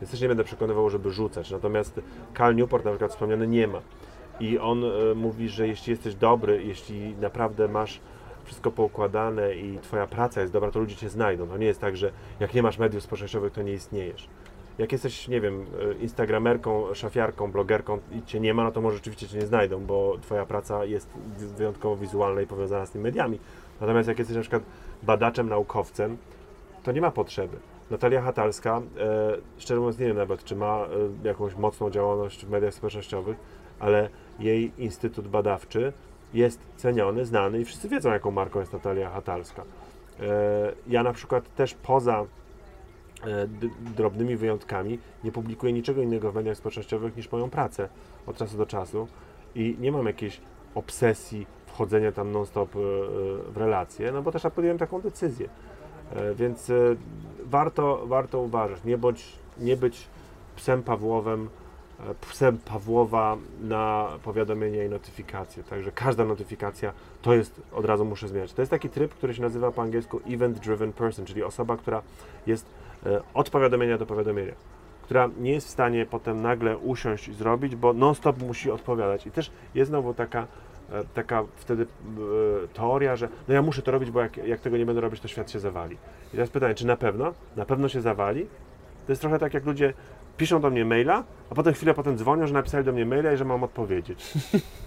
więc 0.00 0.10
też 0.10 0.20
nie 0.20 0.28
będę 0.28 0.44
przekonywał, 0.44 0.90
żeby 0.90 1.10
rzucać. 1.10 1.50
Natomiast 1.50 2.00
Cal 2.34 2.56
Newport 2.56 2.84
na 2.84 2.90
przykład 2.90 3.10
wspomniany 3.10 3.46
nie 3.46 3.66
ma. 3.66 3.80
I 4.40 4.58
on 4.58 4.84
e, 4.84 5.14
mówi, 5.14 5.48
że 5.48 5.68
jeśli 5.68 5.90
jesteś 5.90 6.14
dobry, 6.14 6.64
jeśli 6.64 7.14
naprawdę 7.20 7.68
masz 7.68 8.00
wszystko 8.44 8.70
poukładane 8.70 9.54
i 9.54 9.78
twoja 9.78 10.06
praca 10.06 10.40
jest 10.40 10.52
dobra, 10.52 10.70
to 10.70 10.80
ludzie 10.80 10.96
cię 10.96 11.08
znajdą. 11.08 11.48
To 11.48 11.56
nie 11.56 11.66
jest 11.66 11.80
tak, 11.80 11.96
że 11.96 12.12
jak 12.40 12.54
nie 12.54 12.62
masz 12.62 12.78
mediów 12.78 13.02
społecznościowych, 13.02 13.52
to 13.52 13.62
nie 13.62 13.72
istniejesz. 13.72 14.28
Jak 14.78 14.92
jesteś, 14.92 15.28
nie 15.28 15.40
wiem, 15.40 15.66
e, 15.90 15.94
instagramerką, 15.94 16.94
szafiarką, 16.94 17.52
blogerką 17.52 17.98
i 18.12 18.22
cię 18.22 18.40
nie 18.40 18.54
ma, 18.54 18.64
no 18.64 18.72
to 18.72 18.80
może 18.80 18.96
rzeczywiście 18.96 19.28
cię 19.28 19.38
nie 19.38 19.46
znajdą, 19.46 19.86
bo 19.86 20.16
twoja 20.22 20.46
praca 20.46 20.84
jest 20.84 21.10
wyjątkowo 21.56 21.96
wizualna 21.96 22.40
i 22.40 22.46
powiązana 22.46 22.86
z 22.86 22.90
tymi 22.90 23.04
mediami. 23.04 23.38
Natomiast 23.80 24.08
jak 24.08 24.18
jesteś 24.18 24.36
na 24.36 24.42
przykład 24.42 24.62
badaczem, 25.02 25.48
naukowcem, 25.48 26.16
to 26.82 26.92
nie 26.92 27.00
ma 27.00 27.10
potrzeby. 27.10 27.56
Natalia 27.90 28.22
Hatalska, 28.22 28.82
e, 28.98 29.36
szczerze 29.58 29.80
mówiąc 29.80 29.98
nie 29.98 30.06
wiem 30.06 30.16
nawet, 30.16 30.44
czy 30.44 30.56
ma 30.56 30.76
e, 30.76 30.88
jakąś 31.28 31.56
mocną 31.56 31.90
działalność 31.90 32.46
w 32.46 32.50
mediach 32.50 32.74
społecznościowych, 32.74 33.36
ale 33.80 34.08
jej 34.38 34.72
instytut 34.78 35.28
badawczy 35.28 35.92
jest 36.34 36.60
ceniony, 36.76 37.24
znany 37.24 37.60
i 37.60 37.64
wszyscy 37.64 37.88
wiedzą, 37.88 38.12
jaką 38.12 38.30
marką 38.30 38.60
jest 38.60 38.72
Natalia 38.72 39.10
Hatalska. 39.10 39.62
E, 40.20 40.24
ja 40.86 41.02
na 41.02 41.12
przykład 41.12 41.54
też 41.54 41.74
poza 41.74 42.20
e, 42.20 43.46
drobnymi 43.96 44.36
wyjątkami 44.36 44.98
nie 45.24 45.32
publikuję 45.32 45.72
niczego 45.72 46.02
innego 46.02 46.32
w 46.32 46.34
mediach 46.34 46.56
społecznościowych 46.56 47.16
niż 47.16 47.32
moją 47.32 47.50
pracę 47.50 47.88
od 48.26 48.36
czasu 48.36 48.56
do 48.56 48.66
czasu 48.66 49.08
i 49.54 49.76
nie 49.80 49.92
mam 49.92 50.06
jakiejś 50.06 50.40
obsesji 50.74 51.46
wchodzenia 51.66 52.12
tam 52.12 52.32
non-stop 52.32 52.76
e, 52.76 52.78
w 53.52 53.56
relacje, 53.56 54.12
no 54.12 54.22
bo 54.22 54.32
też 54.32 54.44
ja 54.44 54.50
podjąłem 54.50 54.78
taką 54.78 55.00
decyzję. 55.00 55.48
Więc 56.34 56.72
warto, 57.44 58.06
warto 58.06 58.40
uważać, 58.40 58.84
nie, 58.84 58.98
bądź, 58.98 59.32
nie 59.58 59.76
być 59.76 60.08
psem 60.56 60.82
Pawłowem, 60.82 61.48
psem 62.20 62.58
Pawłowa 62.58 63.36
na 63.60 64.08
powiadomienia 64.22 64.84
i 64.84 64.88
notyfikacje. 64.88 65.62
Także 65.62 65.92
każda 65.92 66.24
notyfikacja 66.24 66.92
to 67.22 67.34
jest, 67.34 67.62
od 67.72 67.84
razu 67.84 68.04
muszę 68.04 68.28
zmieniać. 68.28 68.52
To 68.52 68.62
jest 68.62 68.70
taki 68.70 68.88
tryb, 68.88 69.14
który 69.14 69.34
się 69.34 69.42
nazywa 69.42 69.72
po 69.72 69.82
angielsku 69.82 70.20
Event 70.28 70.58
Driven 70.58 70.92
Person, 70.92 71.24
czyli 71.24 71.42
osoba, 71.42 71.76
która 71.76 72.02
jest 72.46 72.66
e, 73.06 73.20
od 73.34 73.50
powiadomienia 73.50 73.98
do 73.98 74.06
powiadomienia, 74.06 74.52
która 75.02 75.30
nie 75.38 75.52
jest 75.52 75.66
w 75.66 75.70
stanie 75.70 76.06
potem 76.06 76.42
nagle 76.42 76.78
usiąść 76.78 77.28
i 77.28 77.34
zrobić, 77.34 77.76
bo 77.76 77.92
non-stop 77.92 78.42
musi 78.42 78.70
odpowiadać. 78.70 79.26
I 79.26 79.30
też 79.30 79.50
jest 79.74 79.88
znowu 79.88 80.14
taka 80.14 80.46
e, 80.92 81.04
taka 81.14 81.44
wtedy 81.56 81.82
e, 81.82 82.68
teoria, 82.68 83.16
że 83.16 83.28
no 83.48 83.54
ja 83.54 83.62
muszę 83.62 83.82
to 83.82 83.90
robić, 83.90 84.10
bo 84.10 84.20
jak, 84.20 84.36
jak 84.36 84.60
tego 84.60 84.76
nie 84.76 84.86
będę 84.86 85.00
robić, 85.00 85.20
to 85.20 85.28
świat 85.28 85.50
się 85.50 85.60
zawali. 85.60 85.96
I 86.28 86.30
teraz 86.30 86.50
pytanie, 86.50 86.74
czy 86.74 86.86
na 86.86 86.96
pewno? 86.96 87.34
Na 87.56 87.64
pewno 87.64 87.88
się 87.88 88.00
zawali? 88.00 88.46
To 89.06 89.12
jest 89.12 89.20
trochę 89.22 89.38
tak, 89.38 89.54
jak 89.54 89.66
ludzie 89.66 89.94
piszą 90.36 90.60
do 90.60 90.70
mnie 90.70 90.84
maila, 90.84 91.24
a 91.50 91.54
potem 91.54 91.74
chwilę 91.74 91.94
potem 91.94 92.16
dzwonią, 92.16 92.46
że 92.46 92.54
napisali 92.54 92.84
do 92.84 92.92
mnie 92.92 93.06
maila 93.06 93.32
i 93.32 93.36
że 93.36 93.44
mam 93.44 93.64
odpowiedzieć. 93.64 94.24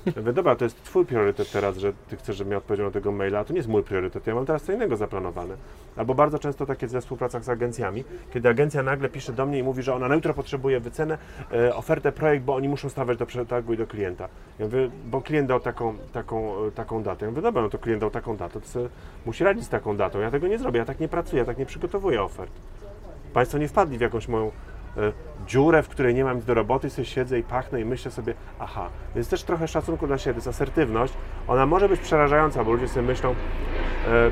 Ja 0.06 0.14
mówię, 0.22 0.34
dobra, 0.34 0.56
to 0.56 0.64
jest 0.64 0.84
twój 0.84 1.06
priorytet 1.06 1.52
teraz, 1.52 1.78
że 1.78 1.94
ty 2.10 2.18
chcesz, 2.18 2.38
żebym 2.38 2.52
ja 2.52 2.58
odpowiedział 2.58 2.86
na 2.86 2.92
tego 2.92 3.12
maila, 3.12 3.40
a 3.40 3.44
to 3.44 3.54
nie 3.54 3.58
jest 3.58 3.70
mój 3.70 3.84
priorytet, 3.84 4.28
ja 4.28 4.36
mam 4.36 4.46
teraz 4.46 4.64
co 4.64 4.74
innego 4.74 4.98
zaplanowane. 4.98 5.56
Albo 5.96 6.16
bardzo 6.16 6.40
często 6.40 6.66
tak 6.66 6.82
jest 6.82 6.94
we 6.94 7.02
współpracach 7.02 7.44
z 7.44 7.50
agencjami, 7.50 8.04
kiedy 8.34 8.50
agencja 8.50 8.84
nagle 8.84 9.10
pisze 9.10 9.34
do 9.34 9.46
mnie 9.46 9.60
i 9.60 9.64
mówi, 9.64 9.84
że 9.84 9.94
ona 9.94 10.08
na 10.08 10.16
jutro 10.16 10.34
potrzebuje 10.34 10.80
wycenę, 10.80 11.18
e, 11.52 11.76
ofertę, 11.76 12.12
projekt, 12.12 12.46
bo 12.46 12.56
oni 12.56 12.70
muszą 12.70 12.90
stawiać 12.90 13.18
do 13.18 13.26
przetargu 13.26 13.74
i 13.74 13.78
do 13.78 13.88
klienta. 13.88 14.30
Ja 14.60 14.66
mówię, 14.66 14.90
bo 15.06 15.22
klient 15.22 15.48
dał 15.48 15.60
taką, 15.60 15.98
taką, 16.14 16.66
e, 16.66 16.72
taką 16.72 17.04
datę. 17.04 17.26
Ja 17.26 17.32
mówię, 17.32 17.42
dobra, 17.42 17.62
no 17.62 17.70
to 17.70 17.78
klient 17.78 18.02
dał 18.02 18.10
taką 18.10 18.38
datę, 18.38 18.62
to 18.62 18.80
musi 19.26 19.44
radzić 19.44 19.64
z 19.64 19.70
taką 19.70 19.98
datą. 19.98 20.20
Ja 20.20 20.32
tego 20.32 20.48
nie 20.48 20.58
zrobię, 20.58 20.80
ja 20.80 20.86
tak 20.86 21.00
nie 21.00 21.08
pracuję, 21.08 21.40
ja 21.40 21.46
tak 21.46 21.58
nie 21.58 21.66
przygotowuję 21.66 22.24
ofert. 22.24 22.52
Państwo 23.34 23.58
nie 23.58 23.68
wpadli 23.68 23.98
w 23.98 24.02
jakąś 24.02 24.28
moją 24.28 24.52
dziurę, 25.48 25.84
w 25.84 25.88
której 25.90 26.16
nie 26.16 26.24
mam 26.24 26.36
nic 26.36 26.46
do 26.46 26.54
roboty, 26.54 26.90
sobie 26.90 27.06
siedzę 27.06 27.40
i 27.40 27.44
pachnę 27.44 27.82
i 27.82 27.86
myślę 27.86 28.12
sobie, 28.12 28.34
aha, 28.60 28.90
więc 29.16 29.30
też 29.30 29.44
trochę 29.44 29.68
szacunku 29.68 30.08
dla 30.08 30.18
siebie, 30.18 30.34
to 30.34 30.38
jest 30.38 30.48
asertywność. 30.48 31.14
Ona 31.48 31.66
może 31.66 31.90
być 31.90 32.00
przerażająca, 32.02 32.64
bo 32.64 32.72
ludzie 32.72 32.88
sobie 32.88 33.08
myślą, 33.08 33.36
e, 34.08 34.32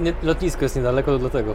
Nie, 0.00 0.12
lotnisko 0.22 0.62
jest 0.62 0.76
niedaleko, 0.76 1.12
to 1.12 1.18
dlatego. 1.18 1.54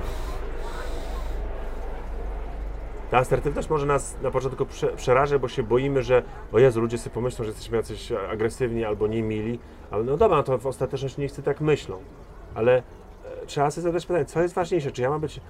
ta 3.11 3.17
asertywność 3.17 3.69
może 3.69 3.85
nas 3.85 4.15
na 4.21 4.31
początku 4.31 4.65
prze, 4.65 4.87
przerażać, 4.87 5.41
bo 5.41 5.47
się 5.47 5.63
boimy, 5.63 6.03
że 6.03 6.23
o 6.51 6.59
Jezu, 6.59 6.81
ludzie 6.81 6.97
sobie 6.97 7.13
pomyślą, 7.13 7.45
że 7.45 7.51
jesteśmy 7.51 7.77
jacyś 7.77 8.11
agresywni 8.11 8.85
albo 8.85 9.07
niemili, 9.07 9.59
ale 9.91 10.03
no 10.03 10.17
dobra, 10.17 10.37
no 10.37 10.43
to 10.43 10.57
w 10.57 10.67
ostateczności 10.67 11.21
nie 11.21 11.27
wszyscy 11.27 11.43
tak 11.43 11.61
myślą. 11.61 11.97
Ale 12.55 12.77
e, 12.77 12.81
trzeba 13.45 13.71
sobie 13.71 13.83
zadać 13.83 14.05
pytanie, 14.05 14.25
co 14.25 14.41
jest 14.41 14.53
ważniejsze, 14.53 14.91
czy 14.91 15.01
ja 15.01 15.09
mam 15.09 15.21
być 15.21 15.37
e, 15.37 15.41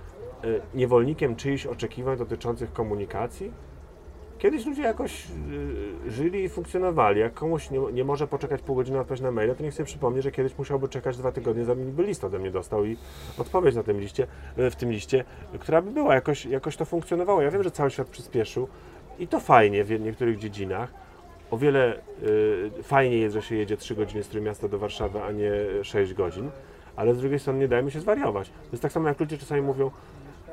niewolnikiem 0.73 1.35
czyichś 1.35 1.65
oczekiwań 1.65 2.17
dotyczących 2.17 2.73
komunikacji? 2.73 3.51
Kiedyś 4.41 4.65
ludzie 4.65 4.81
jakoś 4.81 5.27
y, 6.07 6.11
żyli 6.11 6.43
i 6.43 6.49
funkcjonowali. 6.49 7.19
Jak 7.19 7.33
komuś 7.33 7.71
nie, 7.71 7.79
nie 7.93 8.03
może 8.03 8.27
poczekać 8.27 8.61
pół 8.61 8.75
godziny 8.75 8.95
na 8.95 9.01
odpowiedź 9.01 9.21
na 9.21 9.31
maila, 9.31 9.55
to 9.55 9.63
niech 9.63 9.73
sobie 9.73 9.85
przypomni, 9.85 10.21
że 10.21 10.31
kiedyś 10.31 10.57
musiałby 10.57 10.87
czekać 10.87 11.17
dwa 11.17 11.31
tygodnie, 11.31 11.65
zanim 11.65 11.91
by 11.91 12.03
list 12.03 12.23
ode 12.23 12.39
mnie 12.39 12.51
dostał 12.51 12.85
i 12.85 12.97
odpowiedź 13.37 13.75
na 13.75 13.83
tym 13.83 13.99
liście, 13.99 14.27
y, 14.57 14.69
w 14.69 14.75
tym 14.75 14.91
liście, 14.91 15.23
która 15.59 15.81
by 15.81 15.91
była, 15.91 16.15
jakoś, 16.15 16.45
jakoś 16.45 16.77
to 16.77 16.85
funkcjonowało. 16.85 17.41
Ja 17.41 17.51
wiem, 17.51 17.63
że 17.63 17.71
cały 17.71 17.91
świat 17.91 18.07
przyspieszył 18.07 18.67
i 19.19 19.27
to 19.27 19.39
fajnie 19.39 19.83
w 19.83 19.99
niektórych 19.99 20.37
dziedzinach. 20.37 20.93
O 21.51 21.57
wiele 21.57 22.01
y, 22.23 22.83
fajniej 22.83 23.21
jest, 23.21 23.33
że 23.33 23.41
się 23.41 23.55
jedzie 23.55 23.77
3 23.77 23.95
godziny 23.95 24.23
z 24.23 24.27
Trójmiasta 24.27 24.67
do 24.67 24.79
Warszawy, 24.79 25.23
a 25.23 25.31
nie 25.31 25.51
6 25.83 26.13
godzin, 26.13 26.51
ale 26.95 27.15
z 27.15 27.19
drugiej 27.19 27.39
strony 27.39 27.59
nie 27.59 27.67
dajmy 27.67 27.91
się 27.91 27.99
zwariować. 27.99 28.49
To 28.49 28.71
jest 28.71 28.81
tak 28.81 28.91
samo, 28.91 29.07
jak 29.07 29.19
ludzie 29.19 29.37
czasami 29.37 29.61
mówią, 29.61 29.91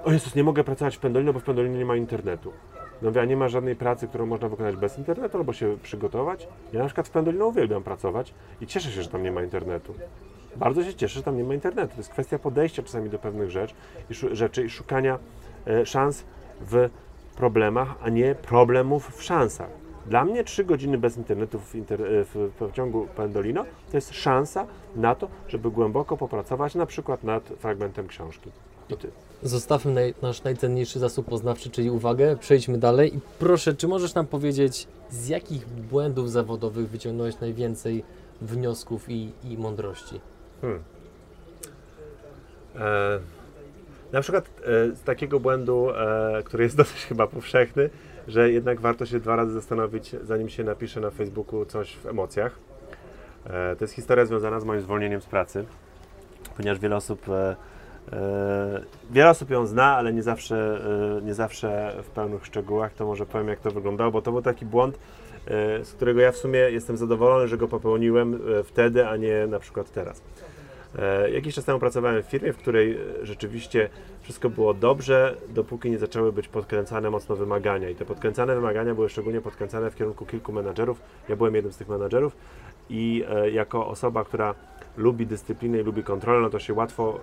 o 0.09 0.13
Jezus, 0.13 0.35
nie 0.35 0.45
mogę 0.45 0.65
pracować 0.65 0.97
w 0.97 0.99
Pendolino, 0.99 1.33
bo 1.33 1.41
w 1.41 1.43
Pendolino 1.43 1.79
nie 1.79 1.85
ma 1.85 1.97
internetu. 1.97 2.53
No 3.03 3.09
mówię, 3.09 3.21
a 3.21 3.25
nie 3.25 3.37
ma 3.37 3.49
żadnej 3.49 3.77
pracy, 3.77 4.09
którą 4.09 4.27
można 4.27 4.49
wykonać 4.49 4.77
bez 4.77 4.99
internetu 4.99 5.39
albo 5.39 5.53
się 5.53 5.77
przygotować. 5.83 6.49
Ja 6.73 6.81
na 6.81 6.87
przykład 6.87 7.09
w 7.09 7.11
Pendolino 7.11 7.47
uwielbiam 7.47 7.83
pracować 7.83 8.35
i 8.61 8.67
cieszę 8.67 8.91
się, 8.91 9.03
że 9.03 9.09
tam 9.09 9.23
nie 9.23 9.33
ma 9.33 9.43
internetu. 9.43 9.95
Bardzo 10.57 10.85
się 10.85 10.95
cieszę, 10.95 11.15
że 11.15 11.23
tam 11.23 11.37
nie 11.37 11.45
ma 11.45 11.55
internetu. 11.55 11.89
To 11.89 11.97
jest 11.97 12.11
kwestia 12.11 12.39
podejścia 12.39 12.83
czasami 12.83 13.11
do 13.11 13.19
pewnych 13.19 13.51
rzecz, 13.51 13.75
i 14.11 14.15
rzeczy 14.37 14.65
i 14.65 14.71
szukania 14.71 15.19
e, 15.67 15.87
szans 15.87 16.25
w 16.61 16.89
problemach, 17.37 17.95
a 18.03 18.09
nie 18.09 18.35
problemów 18.35 19.17
w 19.17 19.23
szansach. 19.23 19.71
Dla 20.07 20.25
mnie 20.25 20.45
3 20.45 20.65
godziny 20.65 20.99
bez 20.99 21.17
internetu 21.17 21.59
w, 21.59 21.75
inter, 21.75 22.03
e, 22.03 22.25
w 22.25 22.51
pociągu 22.59 23.09
Pendolino 23.17 23.65
to 23.91 23.97
jest 23.97 24.15
szansa 24.15 24.67
na 24.97 25.15
to, 25.15 25.29
żeby 25.49 25.71
głęboko 25.71 26.17
popracować 26.17 26.75
na 26.75 26.87
przykład 26.87 27.25
nad 27.25 27.49
fragmentem 27.49 28.09
książki. 28.09 28.51
I 28.89 28.97
ty. 28.97 29.11
Zostawmy 29.43 29.93
naj, 29.93 30.15
nasz 30.23 30.43
najcenniejszy 30.43 30.99
zasób 30.99 31.27
poznawczy, 31.27 31.71
czyli 31.71 31.91
uwagę, 31.91 32.37
przejdźmy 32.37 32.79
dalej 32.79 33.17
i 33.17 33.21
proszę, 33.39 33.75
czy 33.75 33.89
możesz 33.89 34.15
nam 34.15 34.27
powiedzieć, 34.27 34.87
z 35.11 35.29
jakich 35.29 35.69
błędów 35.69 36.31
zawodowych 36.31 36.89
wyciągnąłeś 36.89 37.41
najwięcej 37.41 38.05
wniosków 38.41 39.09
i, 39.09 39.33
i 39.45 39.59
mądrości? 39.59 40.21
Hmm. 40.61 40.83
E, 42.77 43.21
na 44.13 44.21
przykład 44.21 44.45
e, 44.47 44.97
z 44.97 45.03
takiego 45.03 45.41
błędu, 45.41 45.91
e, 45.91 46.43
który 46.45 46.65
jest 46.65 46.77
dosyć 46.83 47.07
chyba 47.07 47.27
powszechny, 47.27 47.91
że 48.29 48.51
jednak 48.51 48.81
warto 48.81 49.07
się 49.07 49.21
dwa 49.21 49.37
razy 49.37 49.53
zastanowić, 49.53 50.17
zanim 50.23 50.49
się 50.49 50.65
napisze 50.65 51.01
na 51.01 51.11
Facebooku 51.11 51.65
coś 51.65 51.97
w 51.97 52.07
emocjach. 52.07 52.59
E, 53.47 53.77
to 53.77 53.85
jest 53.85 53.95
historia 53.95 54.27
związana 54.27 54.61
z 54.61 54.65
moim 54.65 54.81
zwolnieniem 54.81 55.21
z 55.21 55.27
pracy, 55.27 55.65
ponieważ 56.57 56.79
wiele 56.79 56.97
osób, 56.97 57.29
e, 57.29 57.57
wiele 59.11 59.31
osób 59.31 59.51
ją 59.51 59.67
zna, 59.67 59.97
ale 59.97 60.13
nie 60.13 60.23
zawsze, 60.23 60.81
e, 61.19 61.23
nie 61.23 61.35
zawsze 61.35 61.95
w 62.03 62.11
pełnych 62.11 62.47
szczegółach. 62.47 62.95
To 62.95 63.07
może 63.07 63.27
powiem, 63.27 63.49
jak 63.49 63.61
to 63.61 63.71
wyglądało, 63.71 64.11
bo 64.11 64.23
to 64.23 64.33
był 64.33 64.43
taki 64.43 64.67
błąd, 64.67 64.99
e, 65.47 65.85
z 65.85 65.93
którego 65.93 66.21
ja 66.21 66.33
w 66.33 66.37
sumie 66.37 66.59
jestem 66.59 66.97
zadowolony, 66.97 67.49
że 67.49 67.57
go 67.57 67.69
popełniłem 67.69 68.35
e, 68.35 68.63
wtedy, 68.63 69.07
a 69.07 69.17
nie 69.17 69.47
na 69.47 69.59
przykład 69.59 69.91
teraz. 69.93 70.23
E, 70.99 71.31
Jakiś 71.31 71.55
czas 71.55 71.65
temu 71.65 71.79
pracowałem 71.79 72.23
w 72.23 72.27
firmie, 72.27 72.53
w 72.53 72.57
której 72.57 72.93
e, 72.93 73.27
rzeczywiście 73.27 73.89
wszystko 74.23 74.51
było 74.51 74.75
dobrze, 74.75 75.37
dopóki 75.49 75.91
nie 75.91 75.99
zaczęły 75.99 76.33
być 76.33 76.49
podkręcane 76.49 77.11
mocno 77.11 77.37
wymagania. 77.37 77.91
I 77.91 77.95
te 77.95 78.05
podkręcane 78.05 78.55
wymagania 78.55 78.95
były 78.95 79.09
szczególnie 79.09 79.41
podkręcane 79.41 79.91
w 79.91 79.97
kierunku 79.97 80.27
kilku 80.27 80.53
menadżerów. 80.53 81.01
Ja 81.29 81.37
byłem 81.37 81.55
jednym 81.55 81.73
z 81.73 81.77
tych 81.77 81.89
menadżerów 81.89 82.37
i 82.91 83.25
e, 83.31 83.51
jako 83.51 83.87
osoba, 83.87 84.25
która 84.25 84.55
lubi 84.97 85.27
dyscyplinę 85.27 85.79
i 85.79 85.83
lubi 85.83 86.03
kontrolę, 86.03 86.41
no 86.41 86.51
to 86.51 86.59
się 86.59 86.75
łatwo 86.75 87.21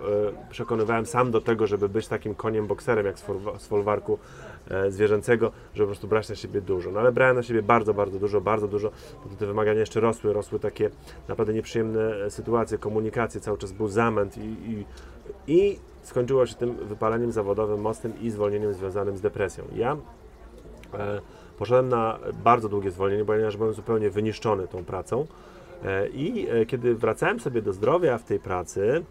e, 0.48 0.50
przekonywałem 0.50 1.06
sam 1.06 1.30
do 1.30 1.40
tego, 1.40 1.66
żeby 1.66 1.88
być 1.88 2.08
takim 2.08 2.34
koniem 2.34 2.66
bokserem, 2.66 3.06
jak 3.06 3.18
z, 3.18 3.22
folwa- 3.22 3.58
z 3.58 3.66
folwarku 3.66 4.18
e, 4.70 4.90
zwierzęcego, 4.90 5.52
żeby 5.74 5.86
po 5.86 5.90
prostu 5.90 6.08
brać 6.08 6.28
na 6.28 6.34
siebie 6.34 6.60
dużo. 6.60 6.90
No 6.90 7.00
ale 7.00 7.12
brałem 7.12 7.36
na 7.36 7.42
siebie 7.42 7.62
bardzo, 7.62 7.94
bardzo 7.94 8.18
dużo, 8.18 8.40
bardzo 8.40 8.68
dużo, 8.68 8.90
bo 9.24 9.36
te 9.36 9.46
wymagania 9.46 9.80
jeszcze 9.80 10.00
rosły, 10.00 10.32
rosły 10.32 10.60
takie 10.60 10.90
naprawdę 11.28 11.54
nieprzyjemne 11.54 12.24
e, 12.24 12.30
sytuacje, 12.30 12.78
komunikacje, 12.78 13.40
cały 13.40 13.58
czas 13.58 13.72
był 13.72 13.88
zamęt 13.88 14.38
i, 14.38 14.40
i, 14.40 14.84
i 15.46 15.78
skończyło 16.02 16.46
się 16.46 16.54
tym 16.54 16.74
wypaleniem 16.74 17.32
zawodowym 17.32 17.80
mocnym 17.80 18.12
i 18.20 18.30
zwolnieniem 18.30 18.74
związanym 18.74 19.16
z 19.16 19.20
depresją. 19.20 19.64
Ja 19.74 19.96
e, 20.94 21.20
poszedłem 21.58 21.88
na 21.88 22.18
bardzo 22.44 22.68
długie 22.68 22.90
zwolnienie, 22.90 23.24
ponieważ 23.24 23.56
byłem 23.56 23.72
zupełnie 23.74 24.10
wyniszczony 24.10 24.68
tą 24.68 24.84
pracą 24.84 25.26
i 26.12 26.46
e, 26.50 26.66
kiedy 26.66 26.94
wracałem 26.94 27.40
sobie 27.40 27.62
do 27.62 27.72
zdrowia 27.72 28.18
w 28.18 28.24
tej 28.24 28.38
pracy, 28.38 29.04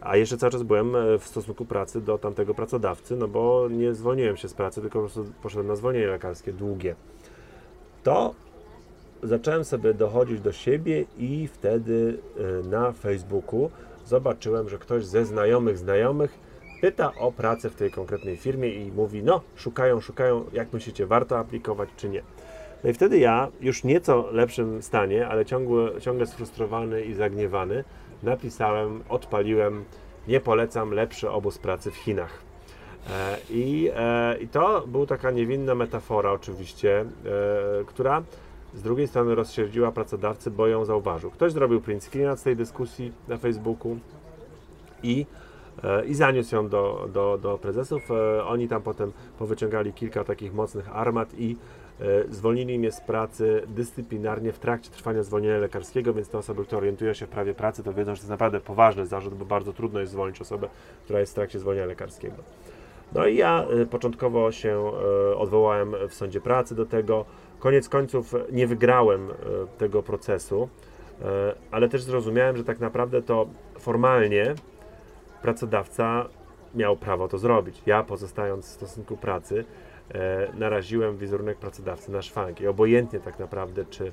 a 0.00 0.16
jeszcze 0.16 0.36
cały 0.36 0.52
czas 0.52 0.62
byłem 0.62 0.96
e, 0.96 1.18
w 1.18 1.26
stosunku 1.26 1.64
pracy 1.64 2.00
do 2.00 2.18
tamtego 2.18 2.54
pracodawcy, 2.54 3.16
no 3.16 3.28
bo 3.28 3.68
nie 3.70 3.94
zwolniłem 3.94 4.36
się 4.36 4.48
z 4.48 4.54
pracy, 4.54 4.80
tylko 4.80 4.98
po 5.02 5.08
prostu 5.08 5.32
poszedłem 5.42 5.66
na 5.66 5.76
zwolnienie 5.76 6.06
lekarskie 6.06 6.52
długie. 6.52 6.94
To 8.02 8.34
zacząłem 9.22 9.64
sobie 9.64 9.94
dochodzić 9.94 10.40
do 10.40 10.52
siebie 10.52 11.04
i 11.18 11.48
wtedy 11.48 12.18
na 12.70 12.92
Facebooku 12.92 13.70
zobaczyłem, 14.06 14.68
że 14.68 14.78
ktoś 14.78 15.04
ze 15.04 15.26
znajomych 15.26 15.78
znajomych 15.78 16.38
pyta 16.82 17.14
o 17.14 17.32
pracę 17.32 17.70
w 17.70 17.74
tej 17.74 17.90
konkretnej 17.90 18.36
firmie 18.36 18.68
i 18.68 18.92
mówi, 18.92 19.22
no 19.22 19.40
szukają, 19.56 20.00
szukają, 20.00 20.44
jak 20.52 20.72
myślicie, 20.72 21.06
warto 21.06 21.38
aplikować 21.38 21.88
czy 21.96 22.08
nie. 22.08 22.22
No 22.84 22.90
i 22.90 22.92
wtedy 22.92 23.18
ja, 23.18 23.48
już 23.60 23.84
nieco 23.84 24.28
lepszym 24.32 24.82
stanie, 24.82 25.28
ale 25.28 25.44
ciągle, 25.44 26.00
ciągle 26.00 26.26
sfrustrowany 26.26 27.04
i 27.04 27.14
zagniewany, 27.14 27.84
napisałem, 28.22 29.02
odpaliłem, 29.08 29.84
nie 30.28 30.40
polecam, 30.40 30.90
lepszy 30.90 31.30
obóz 31.30 31.58
pracy 31.58 31.90
w 31.90 31.96
Chinach. 31.96 32.42
E, 33.10 33.36
I, 33.50 33.90
e, 33.96 34.36
I 34.40 34.48
to 34.48 34.84
była 34.86 35.06
taka 35.06 35.30
niewinna 35.30 35.74
metafora 35.74 36.32
oczywiście, 36.32 37.00
e, 37.00 37.04
która 37.86 38.22
z 38.74 38.82
drugiej 38.82 39.08
strony 39.08 39.34
rozsierdziła 39.34 39.92
pracodawcy, 39.92 40.50
bo 40.50 40.66
ją 40.66 40.84
zauważył. 40.84 41.30
Ktoś 41.30 41.52
zrobił 41.52 41.80
print 41.80 42.04
screena 42.04 42.36
z 42.36 42.42
tej 42.42 42.56
dyskusji 42.56 43.12
na 43.28 43.38
Facebooku 43.38 43.96
i, 45.02 45.26
i 46.06 46.14
zaniósł 46.14 46.54
ją 46.54 46.68
do, 46.68 47.08
do, 47.12 47.38
do 47.38 47.58
prezesów. 47.58 48.02
Oni 48.46 48.68
tam 48.68 48.82
potem 48.82 49.12
powyciągali 49.38 49.92
kilka 49.92 50.24
takich 50.24 50.54
mocnych 50.54 50.96
armat 50.96 51.34
i 51.38 51.56
zwolnili 52.30 52.78
mnie 52.78 52.92
z 52.92 53.00
pracy 53.00 53.62
dyscyplinarnie 53.66 54.52
w 54.52 54.58
trakcie 54.58 54.90
trwania 54.90 55.22
zwolnienia 55.22 55.58
lekarskiego, 55.58 56.14
więc 56.14 56.28
te 56.28 56.38
osoby, 56.38 56.64
które 56.64 56.78
orientują 56.78 57.12
się 57.12 57.26
w 57.26 57.28
prawie 57.28 57.54
pracy, 57.54 57.82
to 57.82 57.92
wiedzą, 57.92 58.14
że 58.14 58.20
to 58.20 58.22
jest 58.22 58.30
naprawdę 58.30 58.60
poważny 58.60 59.06
zarzut, 59.06 59.34
bo 59.34 59.44
bardzo 59.44 59.72
trudno 59.72 60.00
jest 60.00 60.12
zwolnić 60.12 60.40
osobę, 60.40 60.68
która 61.04 61.20
jest 61.20 61.32
w 61.32 61.34
trakcie 61.34 61.58
zwolnienia 61.58 61.86
lekarskiego. 61.86 62.36
No 63.12 63.26
i 63.26 63.36
ja 63.36 63.66
y, 63.82 63.86
początkowo 63.86 64.52
się 64.52 64.92
y, 65.32 65.36
odwołałem 65.36 65.94
w 66.08 66.14
sądzie 66.14 66.40
pracy 66.40 66.74
do 66.74 66.86
tego. 66.86 67.24
Koniec 67.58 67.88
końców 67.88 68.34
nie 68.52 68.66
wygrałem 68.66 69.28
tego 69.78 70.02
procesu, 70.02 70.68
ale 71.70 71.88
też 71.88 72.02
zrozumiałem, 72.02 72.56
że 72.56 72.64
tak 72.64 72.80
naprawdę 72.80 73.22
to 73.22 73.46
formalnie 73.78 74.54
pracodawca 75.42 76.28
miał 76.74 76.96
prawo 76.96 77.28
to 77.28 77.38
zrobić. 77.38 77.82
Ja 77.86 78.02
pozostając 78.02 78.66
w 78.66 78.68
stosunku 78.68 79.16
pracy 79.16 79.64
e, 79.64 79.64
naraziłem 80.54 81.16
wizerunek 81.16 81.58
pracodawcy 81.58 82.12
na 82.12 82.22
szwank 82.22 82.60
i 82.60 82.66
obojętnie 82.66 83.20
tak 83.20 83.38
naprawdę 83.38 83.84
czy 83.90 84.12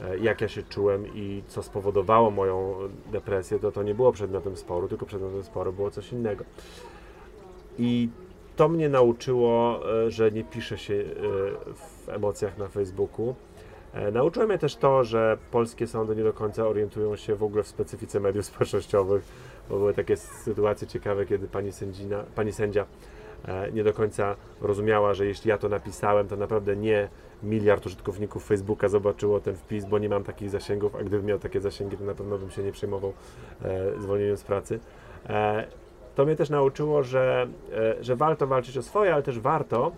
e, 0.00 0.18
jak 0.18 0.40
ja 0.40 0.48
się 0.48 0.62
czułem 0.62 1.06
i 1.14 1.42
co 1.46 1.62
spowodowało 1.62 2.30
moją 2.30 2.74
depresję, 3.12 3.58
to 3.58 3.72
to 3.72 3.82
nie 3.82 3.94
było 3.94 4.12
przedmiotem 4.12 4.56
sporu, 4.56 4.88
tylko 4.88 5.06
przedmiotem 5.06 5.42
sporu 5.42 5.72
było 5.72 5.90
coś 5.90 6.12
innego. 6.12 6.44
I 7.78 8.08
to 8.56 8.68
mnie 8.68 8.88
nauczyło, 8.88 9.80
e, 10.06 10.10
że 10.10 10.30
nie 10.30 10.44
pisze 10.44 10.78
się 10.78 10.94
e, 10.94 11.04
w 11.74 12.08
emocjach 12.08 12.58
na 12.58 12.68
Facebooku. 12.68 13.34
E, 13.92 14.10
Nauczyło 14.10 14.46
mnie 14.46 14.58
też 14.58 14.76
to, 14.76 15.04
że 15.04 15.38
polskie 15.50 15.86
sądy 15.86 16.16
nie 16.16 16.24
do 16.24 16.32
końca 16.32 16.66
orientują 16.66 17.16
się 17.16 17.34
w 17.34 17.42
ogóle 17.42 17.62
w 17.62 17.68
specyfice 17.68 18.20
mediów 18.20 18.46
społecznościowych, 18.46 19.24
bo 19.70 19.78
były 19.78 19.94
takie 19.94 20.16
sytuacje 20.16 20.86
ciekawe, 20.86 21.26
kiedy 21.26 21.48
pani, 21.48 21.72
sędzina, 21.72 22.24
pani 22.34 22.52
sędzia 22.52 22.82
e, 22.82 23.13
nie 23.72 23.84
do 23.84 23.92
końca 23.92 24.36
rozumiała, 24.60 25.14
że 25.14 25.26
jeśli 25.26 25.48
ja 25.48 25.58
to 25.58 25.68
napisałem, 25.68 26.28
to 26.28 26.36
naprawdę 26.36 26.76
nie 26.76 27.08
miliard 27.42 27.86
użytkowników 27.86 28.44
Facebooka 28.46 28.88
zobaczyło 28.88 29.40
ten 29.40 29.56
wpis, 29.56 29.84
bo 29.84 29.98
nie 29.98 30.08
mam 30.08 30.24
takich 30.24 30.50
zasięgów, 30.50 30.96
a 30.96 30.98
gdybym 30.98 31.26
miał 31.26 31.38
takie 31.38 31.60
zasięgi, 31.60 31.96
to 31.96 32.04
na 32.04 32.14
pewno 32.14 32.38
bym 32.38 32.50
się 32.50 32.62
nie 32.62 32.72
przejmował 32.72 33.12
e, 33.62 34.00
zwolnieniem 34.00 34.36
z 34.36 34.42
pracy. 34.42 34.80
E, 35.26 35.66
to 36.14 36.24
mnie 36.24 36.36
też 36.36 36.50
nauczyło, 36.50 37.02
że, 37.02 37.46
e, 37.72 38.04
że 38.04 38.16
warto 38.16 38.46
walczyć 38.46 38.78
o 38.78 38.82
swoje, 38.82 39.14
ale 39.14 39.22
też 39.22 39.40
warto 39.40 39.92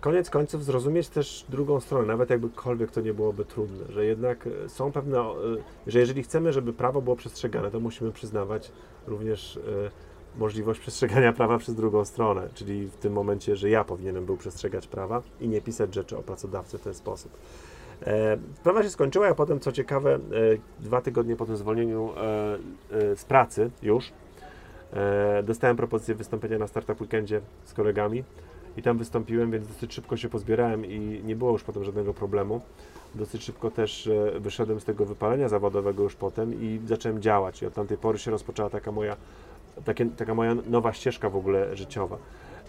koniec 0.00 0.30
końców 0.30 0.64
zrozumieć 0.64 1.08
też 1.08 1.44
drugą 1.48 1.80
stronę, 1.80 2.06
nawet 2.06 2.30
jakbykolwiek 2.30 2.90
to 2.90 3.00
nie 3.00 3.14
byłoby 3.14 3.44
trudne, 3.44 3.92
że 3.92 4.04
jednak 4.04 4.46
e, 4.46 4.68
są 4.68 4.92
pewne, 4.92 5.18
e, 5.18 5.34
że 5.86 5.98
jeżeli 5.98 6.22
chcemy, 6.22 6.52
żeby 6.52 6.72
prawo 6.72 7.02
było 7.02 7.16
przestrzegane, 7.16 7.70
to 7.70 7.80
musimy 7.80 8.12
przyznawać 8.12 8.72
również 9.06 9.56
e, 9.56 9.60
możliwość 10.38 10.80
przestrzegania 10.80 11.32
prawa 11.32 11.58
przez 11.58 11.74
drugą 11.74 12.04
stronę, 12.04 12.48
czyli 12.54 12.86
w 12.86 12.96
tym 12.96 13.12
momencie, 13.12 13.56
że 13.56 13.70
ja 13.70 13.84
powinienem 13.84 14.26
był 14.26 14.36
przestrzegać 14.36 14.86
prawa 14.86 15.22
i 15.40 15.48
nie 15.48 15.60
pisać 15.60 15.94
rzeczy 15.94 16.18
o 16.18 16.22
pracodawcy 16.22 16.78
w 16.78 16.82
ten 16.82 16.94
sposób. 16.94 17.32
E, 18.06 18.38
Sprawa 18.54 18.82
się 18.82 18.90
skończyła, 18.90 19.28
a 19.28 19.34
potem, 19.34 19.60
co 19.60 19.72
ciekawe, 19.72 20.14
e, 20.14 20.18
dwa 20.80 21.00
tygodnie 21.00 21.36
po 21.36 21.46
tym 21.46 21.56
zwolnieniu 21.56 22.12
e, 22.16 22.58
e, 23.12 23.16
z 23.16 23.24
pracy 23.24 23.70
już, 23.82 24.12
e, 24.92 25.42
dostałem 25.42 25.76
propozycję 25.76 26.14
wystąpienia 26.14 26.58
na 26.58 26.66
Startup 26.66 27.00
Weekendzie 27.00 27.40
z 27.64 27.74
kolegami 27.74 28.24
i 28.76 28.82
tam 28.82 28.98
wystąpiłem, 28.98 29.50
więc 29.50 29.68
dosyć 29.68 29.94
szybko 29.94 30.16
się 30.16 30.28
pozbierałem 30.28 30.86
i 30.86 31.22
nie 31.24 31.36
było 31.36 31.52
już 31.52 31.64
potem 31.64 31.84
żadnego 31.84 32.14
problemu. 32.14 32.60
Dosyć 33.14 33.44
szybko 33.44 33.70
też 33.70 34.06
e, 34.06 34.40
wyszedłem 34.40 34.80
z 34.80 34.84
tego 34.84 35.04
wypalenia 35.04 35.48
zawodowego 35.48 36.02
już 36.02 36.14
potem 36.14 36.54
i 36.62 36.80
zacząłem 36.86 37.22
działać 37.22 37.62
i 37.62 37.66
od 37.66 37.74
tamtej 37.74 37.98
pory 37.98 38.18
się 38.18 38.30
rozpoczęła 38.30 38.70
taka 38.70 38.92
moja, 38.92 39.16
takie, 39.84 40.06
taka 40.06 40.34
moja 40.34 40.54
nowa 40.54 40.92
ścieżka 40.92 41.30
w 41.30 41.36
ogóle 41.36 41.76
życiowa. 41.76 42.16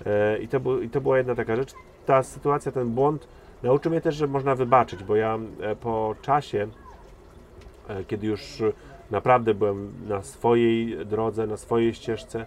E, 0.06 0.38
I 0.38 0.48
to, 0.48 0.82
I 0.82 0.90
to 0.90 1.02
była 1.02 1.18
jedna 1.18 1.36
taka 1.36 1.56
rzecz. 1.56 1.74
Ta 2.06 2.24
sytuacja, 2.24 2.72
ten 2.72 2.90
błąd 2.90 3.28
nauczył 3.64 3.92
mnie 3.92 4.02
też, 4.02 4.16
że 4.16 4.28
można 4.28 4.56
wybaczyć, 4.56 5.04
bo 5.04 5.16
ja 5.16 5.40
e, 5.62 5.76
po 5.76 6.16
czasie, 6.22 6.68
e, 7.88 8.04
kiedy 8.04 8.28
już 8.28 8.64
naprawdę 9.12 9.54
byłem 9.54 9.92
na 10.08 10.22
swojej 10.22 11.06
drodze, 11.06 11.48
na 11.48 11.58
swojej 11.58 11.94
ścieżce, 11.94 12.46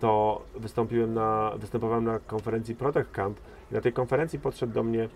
to 0.00 0.42
wystąpiłem 0.56 1.14
na, 1.14 1.52
występowałem 1.56 2.04
na 2.04 2.18
konferencji 2.18 2.74
Protect 2.74 3.10
Camp 3.10 3.38
i 3.70 3.74
na 3.74 3.80
tej 3.80 3.92
konferencji 3.92 4.38
podszedł 4.38 4.72
do 4.72 4.82
mnie 4.82 5.08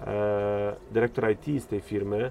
e, 0.00 0.76
dyrektor 0.90 1.30
IT 1.30 1.62
z 1.62 1.66
tej 1.66 1.80
firmy 1.80 2.30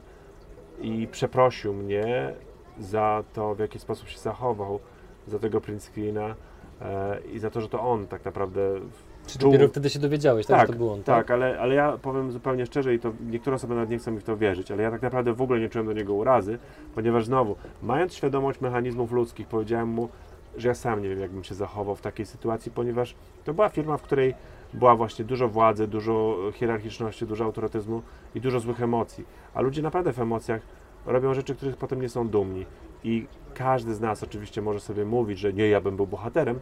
i 0.82 1.08
przeprosił 1.12 1.74
mnie 1.74 2.34
za 2.80 3.24
to, 3.34 3.56
w 3.56 3.60
jaki 3.60 3.80
sposób 3.80 4.08
się 4.08 4.20
zachował, 4.20 4.80
za 5.28 5.40
tego 5.40 5.62
print 5.62 5.84
screena 5.84 6.36
e, 6.82 7.20
i 7.34 7.40
za 7.40 7.50
to, 7.50 7.62
że 7.62 7.70
to 7.70 7.82
on 7.82 8.08
tak 8.08 8.26
naprawdę 8.26 8.62
Czy 9.28 9.40
czuł- 9.40 9.52
dopiero 9.52 9.68
wtedy 9.68 9.90
się 9.90 10.00
dowiedziałeś, 10.00 10.46
tak, 10.46 10.58
tak, 10.58 10.68
że 10.68 10.74
to 10.74 10.80
był 10.80 10.92
on, 10.94 11.04
tak, 11.04 11.32
ale, 11.32 11.60
ale 11.60 11.76
ja 11.76 11.98
powiem 12.02 12.32
zupełnie 12.32 12.66
szczerze 12.66 12.94
i 12.94 13.00
to 13.00 13.12
niektóre 13.30 13.56
osoby 13.56 13.76
nawet 13.76 13.90
nie 13.90 13.98
chcą 13.98 14.12
mi 14.12 14.20
w 14.20 14.24
to 14.24 14.38
wierzyć, 14.38 14.72
ale 14.72 14.84
ja 14.84 14.92
tak 14.92 15.02
naprawdę 15.02 15.34
w 15.34 15.42
ogóle 15.42 15.60
nie 15.60 15.70
czułem 15.70 15.88
do 15.88 15.94
niego 15.94 16.14
urazy, 16.14 16.60
ponieważ 16.96 17.26
znowu, 17.26 17.56
mając 17.84 18.14
świadomość 18.14 18.62
mechanizmów 18.62 19.12
ludzkich, 19.12 19.48
powiedziałem 19.48 19.88
mu, 19.90 20.10
że 20.58 20.68
ja 20.68 20.76
sam 20.76 21.02
nie 21.02 21.10
wiem, 21.10 21.20
jakbym 21.20 21.44
się 21.44 21.56
zachował 21.56 21.96
w 21.96 22.02
takiej 22.02 22.26
sytuacji, 22.26 22.72
ponieważ 22.72 23.16
to 23.44 23.54
była 23.54 23.70
firma, 23.70 23.98
w 23.98 24.02
której 24.02 24.34
była 24.74 24.96
właśnie 24.96 25.26
dużo 25.26 25.48
władzy, 25.48 25.88
dużo 25.88 26.38
hierarchiczności, 26.54 27.26
dużo 27.26 27.46
autorytyzmu 27.46 28.02
i 28.36 28.42
dużo 28.42 28.60
złych 28.60 28.82
emocji. 28.82 29.26
A 29.54 29.62
ludzie 29.62 29.82
naprawdę 29.82 30.14
w 30.14 30.20
emocjach 30.20 30.62
robią 31.06 31.34
rzeczy, 31.34 31.56
których 31.56 31.78
potem 31.78 32.02
nie 32.02 32.10
są 32.10 32.28
dumni. 32.28 32.66
I 33.04 33.26
każdy 33.54 33.94
z 33.94 34.02
nas 34.02 34.24
oczywiście 34.24 34.62
może 34.62 34.80
sobie 34.80 35.06
mówić, 35.06 35.40
że 35.40 35.54
nie, 35.54 35.70
ja 35.70 35.82
bym 35.82 35.96
był 35.96 36.08
bohaterem, 36.08 36.60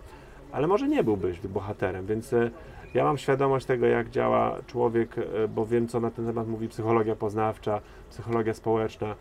ale 0.51 0.67
może 0.67 0.87
nie 0.87 1.03
byłbyś 1.03 1.39
bohaterem, 1.39 2.05
więc 2.05 2.33
e, 2.33 2.51
ja 2.93 3.03
mam 3.03 3.17
świadomość 3.17 3.65
tego, 3.65 3.85
jak 3.85 4.09
działa 4.09 4.57
człowiek, 4.67 5.17
e, 5.17 5.47
bo 5.47 5.65
wiem, 5.65 5.87
co 5.87 5.99
na 5.99 6.11
ten 6.11 6.25
temat 6.25 6.47
mówi 6.47 6.67
psychologia 6.67 7.15
poznawcza, 7.15 7.81
psychologia 8.09 8.53
społeczna 8.53 9.15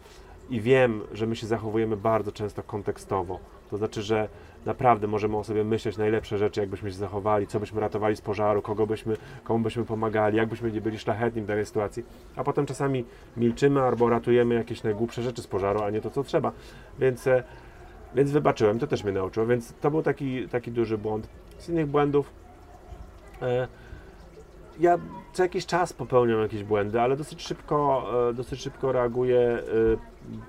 i 0.50 0.60
wiem, 0.60 1.00
że 1.12 1.26
my 1.26 1.36
się 1.36 1.46
zachowujemy 1.46 1.96
bardzo 1.96 2.32
często 2.32 2.62
kontekstowo. 2.62 3.38
To 3.70 3.76
znaczy, 3.76 4.02
że 4.02 4.28
naprawdę 4.68 5.06
możemy 5.06 5.36
o 5.36 5.44
sobie 5.44 5.64
myśleć 5.64 5.96
najlepsze 5.96 6.38
rzeczy, 6.38 6.60
jakbyśmy 6.60 6.90
się 6.90 6.96
zachowali, 6.96 7.46
co 7.46 7.60
byśmy 7.60 7.80
ratowali 7.80 8.16
z 8.16 8.20
pożaru, 8.20 8.62
kogo 8.62 8.86
byśmy, 8.86 9.16
komu 9.44 9.64
byśmy 9.64 9.84
pomagali, 9.84 10.36
jak 10.36 10.48
byśmy 10.48 10.72
nie 10.72 10.80
byli 10.80 10.98
szlachetni 10.98 11.42
w 11.42 11.46
danej 11.46 11.66
sytuacji, 11.66 12.04
a 12.36 12.44
potem 12.44 12.66
czasami 12.66 13.04
milczymy 13.36 13.82
albo 13.82 14.08
ratujemy 14.08 14.54
jakieś 14.54 14.82
najgłupsze 14.82 15.22
rzeczy 15.22 15.42
z 15.42 15.46
pożaru, 15.46 15.82
a 15.82 15.90
nie 15.90 16.00
to, 16.00 16.10
co 16.10 16.24
trzeba. 16.24 16.52
Więc, 16.98 17.26
e, 17.26 17.42
więc 18.14 18.30
wybaczyłem, 18.30 18.78
to 18.78 18.86
też 18.86 19.04
mnie 19.04 19.12
nauczyło, 19.12 19.46
więc 19.46 19.74
to 19.80 19.90
był 19.90 20.02
taki, 20.02 20.48
taki 20.48 20.72
duży 20.72 20.98
błąd. 20.98 21.28
Z 21.58 21.68
innych 21.68 21.86
błędów 21.86 22.30
e, 23.42 23.68
ja 24.80 24.98
co 25.32 25.42
jakiś 25.42 25.66
czas 25.66 25.92
popełniam 25.92 26.40
jakieś 26.40 26.64
błędy, 26.64 27.00
ale 27.00 27.16
dosyć 27.16 27.42
szybko, 27.42 28.04
e, 28.30 28.34
dosyć 28.34 28.60
szybko 28.60 28.92
reaguję 28.92 29.40
e, 29.40 29.62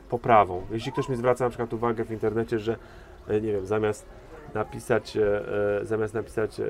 poprawą. 0.09 0.61
Jeśli 0.71 0.91
ktoś 0.91 1.09
mi 1.09 1.15
zwraca 1.15 1.43
na 1.43 1.49
przykład 1.49 1.73
uwagę 1.73 2.05
w 2.05 2.11
internecie, 2.11 2.59
że 2.59 2.75
nie 3.29 3.51
wiem, 3.51 3.65
zamiast 3.65 4.05
napisać, 4.53 5.17
e, 5.17 5.81
e, 5.81 5.85
zamiast 5.85 6.13
napisać 6.13 6.59
e, 6.59 6.63
e, 6.63 6.67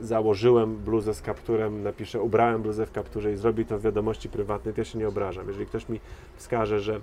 założyłem 0.00 0.76
bluzę 0.76 1.14
z 1.14 1.22
kapturem, 1.22 1.82
napiszę 1.82 2.20
ubrałem 2.22 2.62
bluzę 2.62 2.86
w 2.86 2.92
kapturze 2.92 3.32
i 3.32 3.36
zrobi 3.36 3.66
to 3.66 3.78
w 3.78 3.82
wiadomości 3.82 4.28
prywatnej, 4.28 4.74
to 4.74 4.80
ja 4.80 4.84
się 4.84 4.98
nie 4.98 5.08
obrażam. 5.08 5.48
Jeżeli 5.48 5.66
ktoś 5.66 5.88
mi 5.88 6.00
wskaże, 6.36 6.80
że 6.80 7.00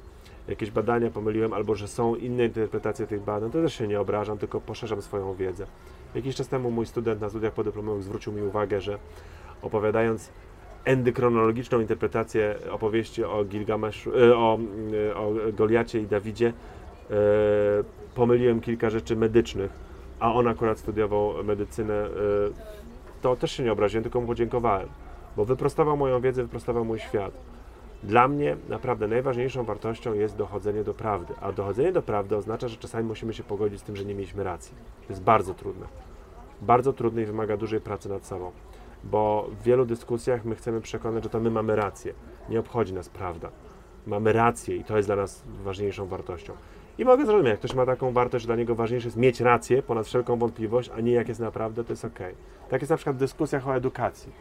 jakieś 0.48 0.72
badania 0.72 1.10
pomyliłem 1.12 1.54
albo 1.54 1.76
że 1.76 1.88
są 1.88 2.16
inne 2.16 2.46
interpretacje 2.46 3.08
tych 3.08 3.22
badań, 3.22 3.52
to 3.52 3.62
też 3.62 3.74
się 3.74 3.88
nie 3.88 4.00
obrażam, 4.00 4.38
tylko 4.38 4.62
poszerzam 4.62 5.02
swoją 5.02 5.34
wiedzę. 5.34 5.66
Jakiś 6.16 6.36
czas 6.36 6.48
temu 6.48 6.72
mój 6.72 6.86
student 6.86 7.22
na 7.22 7.30
studiach 7.30 7.54
podyplomowych 7.54 8.04
zwrócił 8.04 8.34
mi 8.34 8.42
uwagę, 8.42 8.82
że 8.82 8.98
opowiadając 9.62 10.30
endykronologiczną 10.86 11.80
interpretację 11.80 12.56
opowieści 12.72 13.24
o 13.24 13.46
Gilgameszu, 13.46 14.12
e, 14.18 14.38
o, 14.38 14.60
e, 15.10 15.16
o 15.16 15.32
Goliacie 15.54 16.02
i 16.02 16.08
Dawidzie, 16.08 16.48
e, 16.48 16.54
pomyliłem 18.16 18.62
kilka 18.62 18.90
rzeczy 18.90 19.16
medycznych, 19.16 19.72
a 20.20 20.34
on 20.34 20.48
akurat 20.48 20.80
studiował 20.80 21.44
medycynę, 21.44 21.94
e, 21.94 22.10
to 23.22 23.36
też 23.36 23.52
się 23.52 23.64
nie 23.64 23.72
obraziłem, 23.72 24.04
tylko 24.04 24.22
mu 24.22 24.28
podziękowałem, 24.28 24.90
bo 25.38 25.46
wyprostował 25.46 25.98
moją 25.98 26.22
wiedzę, 26.22 26.44
wyprostował 26.44 26.86
mój 26.86 27.00
świat. 27.00 27.32
Dla 28.04 28.28
mnie 28.28 28.58
naprawdę 28.70 29.08
najważniejszą 29.08 29.64
wartością 29.64 30.14
jest 30.14 30.38
dochodzenie 30.38 30.84
do 30.84 30.94
prawdy, 30.94 31.34
a 31.42 31.52
dochodzenie 31.52 31.92
do 31.92 32.02
prawdy 32.02 32.36
oznacza, 32.36 32.68
że 32.68 32.78
czasami 32.78 33.08
musimy 33.08 33.34
się 33.34 33.44
pogodzić 33.44 33.80
z 33.80 33.84
tym, 33.84 33.96
że 33.96 34.06
nie 34.06 34.16
mieliśmy 34.16 34.44
racji. 34.44 34.76
To 35.08 35.14
jest 35.14 35.24
bardzo 35.24 35.54
trudne. 35.54 35.86
Bardzo 36.62 36.94
trudne 36.94 37.22
i 37.22 37.26
wymaga 37.26 37.58
dużej 37.58 37.82
pracy 37.82 38.10
nad 38.10 38.26
sobą, 38.26 38.52
bo 39.04 39.50
w 39.60 39.64
wielu 39.64 39.86
dyskusjach 39.86 40.46
my 40.46 40.56
chcemy 40.56 40.82
przekonać, 40.82 41.24
że 41.24 41.30
to 41.30 41.40
my 41.40 41.52
mamy 41.52 41.76
rację. 41.76 42.14
Nie 42.50 42.60
obchodzi 42.60 42.94
nas 42.94 43.10
prawda. 43.10 43.50
Mamy 44.08 44.34
rację 44.34 44.76
i 44.76 44.84
to 44.84 44.98
jest 44.98 45.10
dla 45.10 45.16
nas 45.16 45.44
ważniejszą 45.64 46.08
wartością. 46.08 46.54
I 47.00 47.06
mogę 47.06 47.26
zrozumieć, 47.26 47.50
jak 47.50 47.60
ktoś 47.60 47.74
ma 47.74 47.86
taką 47.86 48.12
wartość, 48.12 48.44
że 48.44 48.48
dla 48.48 48.56
niego 48.56 48.76
ważniejsze 48.76 49.08
jest 49.08 49.18
mieć 49.18 49.42
rację 49.42 49.84
ponad 49.84 50.06
wszelką 50.06 50.38
wątpliwość, 50.38 50.92
a 50.98 51.02
nie 51.02 51.12
jak 51.12 51.28
jest 51.28 51.40
naprawdę, 51.40 51.84
to 51.84 51.94
jest 51.94 52.06
ok. 52.06 52.20
Tak 52.70 52.82
jest 52.82 52.90
na 52.90 52.98
przykład 52.98 53.16
w 53.16 53.20
dyskusjach 53.20 53.68
o 53.68 53.76
edukacji 53.76 54.32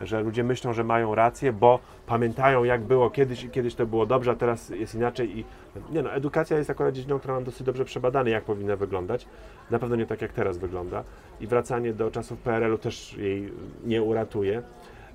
że 0.00 0.20
ludzie 0.20 0.44
myślą, 0.44 0.72
że 0.72 0.84
mają 0.84 1.14
rację, 1.14 1.52
bo 1.52 1.78
pamiętają 2.06 2.64
jak 2.64 2.82
było 2.82 3.10
kiedyś 3.10 3.44
i 3.44 3.50
kiedyś 3.50 3.74
to 3.74 3.86
było 3.86 4.06
dobrze, 4.06 4.30
a 4.30 4.34
teraz 4.34 4.68
jest 4.68 4.94
inaczej 4.94 5.38
i 5.38 5.44
nie 5.90 6.02
no, 6.02 6.12
edukacja 6.12 6.58
jest 6.58 6.70
akurat 6.70 6.94
dziedziną, 6.94 7.18
która 7.18 7.34
mam 7.34 7.44
dosyć 7.44 7.62
dobrze 7.62 7.84
przebadane, 7.84 8.30
jak 8.30 8.44
powinna 8.44 8.76
wyglądać. 8.76 9.26
Na 9.70 9.78
pewno 9.78 9.96
nie 9.96 10.06
tak, 10.06 10.22
jak 10.22 10.32
teraz 10.32 10.58
wygląda 10.58 11.04
i 11.40 11.46
wracanie 11.46 11.92
do 11.92 12.10
czasów 12.10 12.38
PRL-u 12.38 12.78
też 12.78 13.16
jej 13.16 13.52
nie 13.84 14.02
uratuje. 14.02 14.62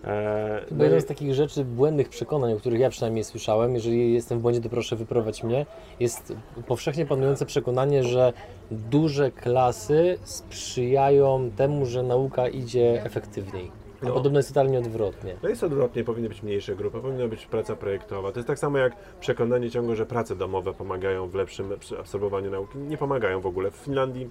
E, 0.04 0.62
Chyba 0.70 0.78
no 0.78 0.84
jedną 0.84 1.01
z 1.01 1.06
takich 1.06 1.34
rzeczy, 1.34 1.66
błędnych 1.66 2.10
przekonań, 2.10 2.54
o 2.54 2.58
których 2.58 2.80
ja 2.80 2.89
przynajmniej 2.89 3.24
słyszałem, 3.24 3.76
jeżeli 3.76 4.14
jestem 4.14 4.39
w 4.39 4.41
błędzie, 4.41 4.62
to 4.62 4.70
proszę 4.70 4.95
wyprowadź 4.95 5.43
mnie, 5.43 5.66
jest 5.99 6.34
powszechnie 6.68 7.06
panujące 7.06 7.45
przekonanie, 7.45 8.04
że 8.04 8.34
duże 8.72 9.32
klasy 9.32 10.18
sprzyjają 10.24 11.49
temu, 11.58 11.86
że 11.86 12.04
nauka 12.04 12.47
idzie 12.47 13.01
efektywniej. 13.06 13.72
A 14.01 14.06
No. 14.06 14.14
podobno 14.14 14.39
jest 14.39 14.49
totalnie 14.49 14.80
odwrotnie. 14.80 15.36
No 15.43 15.49
jest 15.49 15.64
odwrotnie, 15.64 16.04
powinny 16.04 16.30
być 16.30 16.43
mniejsze 16.43 16.76
grupy, 16.76 16.99
powinna 16.99 17.28
być 17.28 17.45
praca 17.45 17.76
projektowa. 17.76 18.32
To 18.32 18.39
jest 18.39 18.47
tak 18.47 18.60
samo 18.60 18.78
jak 18.78 18.95
przekonanie 19.20 19.70
ciągle, 19.72 19.95
że 19.95 20.06
prace 20.06 20.36
domowe 20.36 20.74
pomagają 20.74 21.28
w 21.28 21.36
lepszym 21.36 21.70
absorbowaniu 21.99 22.51
nauki. 22.51 22.78
Nie 22.78 22.97
pomagają 22.97 23.41
w 23.41 23.45
ogóle. 23.45 23.72
W 23.72 23.76
Finlandii 23.76 24.30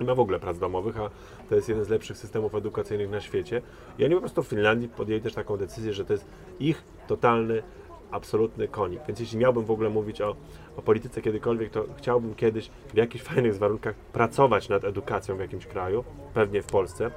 nie 0.00 0.06
ma 0.06 0.14
w 0.14 0.20
ogóle 0.20 0.40
prac 0.40 0.58
domowych, 0.58 0.98
a 1.00 1.10
to 1.48 1.54
jest 1.54 1.68
jeden 1.68 1.84
z 1.84 1.88
lepszych 1.88 2.16
systemów 2.18 2.54
edukacyjnych 2.54 3.10
na 3.10 3.20
świecie. 3.20 3.62
I 3.98 4.04
oni 4.04 4.14
po 4.14 4.20
prostu 4.20 4.42
w 4.42 4.46
Finlandii 4.46 4.88
podjęli 4.88 5.20
też 5.22 5.34
taką 5.34 5.56
decyzję, 5.56 5.92
że 5.92 6.04
to 6.04 6.12
jest 6.12 6.26
ich 6.60 6.84
totalny, 7.06 7.62
absolutny 8.10 8.68
konik. 8.68 9.00
Więc 9.08 9.20
jeśli 9.20 9.38
miałbym 9.38 9.64
w 9.64 9.70
ogóle 9.70 9.90
mówić 9.90 10.20
o, 10.20 10.36
o 10.76 10.82
polityce 10.82 11.22
kiedykolwiek, 11.22 11.70
to 11.70 11.84
chciałbym 11.96 12.34
kiedyś 12.34 12.70
w 12.94 12.96
jakichś 12.96 13.24
fajnych 13.24 13.58
warunkach 13.58 13.94
pracować 13.94 14.68
nad 14.68 14.84
edukacją 14.84 15.36
w 15.36 15.40
jakimś 15.40 15.66
kraju, 15.66 16.04
pewnie 16.34 16.62
w 16.62 16.66
Polsce, 16.66 17.10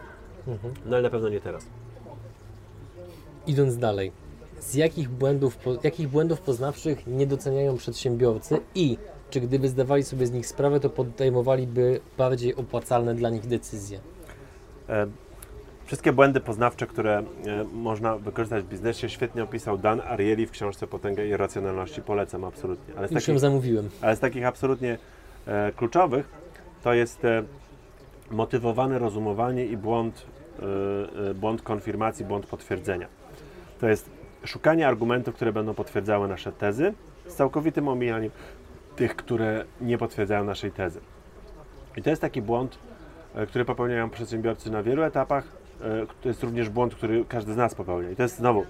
Mhm. 0.48 0.74
no 0.86 0.96
ale 0.96 1.02
na 1.02 1.10
pewno 1.10 1.30
nie 1.30 1.42
teraz. 1.42 1.68
Idąc 3.48 3.78
dalej, 3.78 4.12
z 4.60 4.74
jakich 4.76 5.10
błędów, 5.10 5.58
jakich 5.84 6.10
błędów 6.10 6.42
poznawczych 6.42 7.08
nie 7.08 7.28
doceniają 7.28 7.78
przedsiębiorcy 7.78 8.60
i 8.76 8.98
czy 9.30 9.42
gdyby 9.42 9.70
zdawali 9.70 10.04
sobie 10.04 10.28
z 10.28 10.32
nich 10.32 10.48
sprawę, 10.48 10.80
to 10.80 10.90
podejmowaliby 10.90 12.00
bardziej 12.18 12.56
opłacalne 12.56 13.16
dla 13.16 13.30
nich 13.30 13.48
decyzje? 13.48 14.00
E, 14.90 15.08
Wszystkie 15.86 16.14
błędy 16.14 16.40
poznawcze, 16.40 16.88
które 16.88 17.18
e, 17.18 17.24
można 17.74 18.18
wykorzystać 18.18 18.64
w 18.64 18.68
biznesie, 18.68 19.10
świetnie 19.10 19.44
opisał 19.44 19.78
Dan 19.78 20.02
Ariely 20.02 20.48
w 20.48 20.52
książce 20.52 20.88
Potęga 20.88 21.24
Irracjonalności. 21.24 22.02
Polecam 22.02 22.44
absolutnie. 22.44 22.94
Ale 22.98 23.08
z 23.08 23.12
Już 23.12 23.28
ją 23.28 23.34
takich, 23.34 23.40
zamówiłem. 23.40 23.90
ale 24.02 24.16
z 24.16 24.20
takich 24.20 24.46
absolutnie 24.46 24.98
e, 25.48 25.72
kluczowych 25.72 26.30
to 26.84 26.94
jest 26.94 27.20
motywowane 28.32 29.00
rozumowanie 29.00 29.66
i 29.66 29.78
błąd, 29.78 30.26
błąd 31.36 31.62
konfirmacji, 31.62 32.26
błąd 32.26 32.46
potwierdzenia. 32.46 33.08
To 33.80 33.88
jest 33.88 34.10
szukanie 34.44 34.88
argumentów, 34.88 35.36
które 35.36 35.54
będą 35.54 35.74
potwierdzały 35.74 36.28
nasze 36.28 36.52
tezy, 36.52 36.94
z 37.28 37.36
całkowitym 37.36 37.88
omijaniem 37.88 38.32
tych, 38.96 39.16
które 39.16 39.66
nie 39.82 39.98
potwierdzają 39.98 40.44
naszej 40.44 40.72
tezy. 40.72 41.00
I 41.98 42.02
to 42.02 42.10
jest 42.10 42.22
taki 42.22 42.42
błąd, 42.42 42.78
e, 43.36 43.46
który 43.48 43.66
popełniają 43.66 44.10
przedsiębiorcy 44.10 44.72
na 44.72 44.84
wielu 44.84 45.04
etapach. 45.04 45.44
E, 45.82 46.06
To 46.22 46.28
jest 46.28 46.44
również 46.44 46.70
błąd, 46.70 46.96
który 46.96 47.26
każdy 47.26 47.54
z 47.54 47.58
nas 47.58 47.76
popełnia. 47.76 48.12
I 48.12 48.16
to 48.16 48.24
jest 48.24 48.38
znowu, 48.38 48.66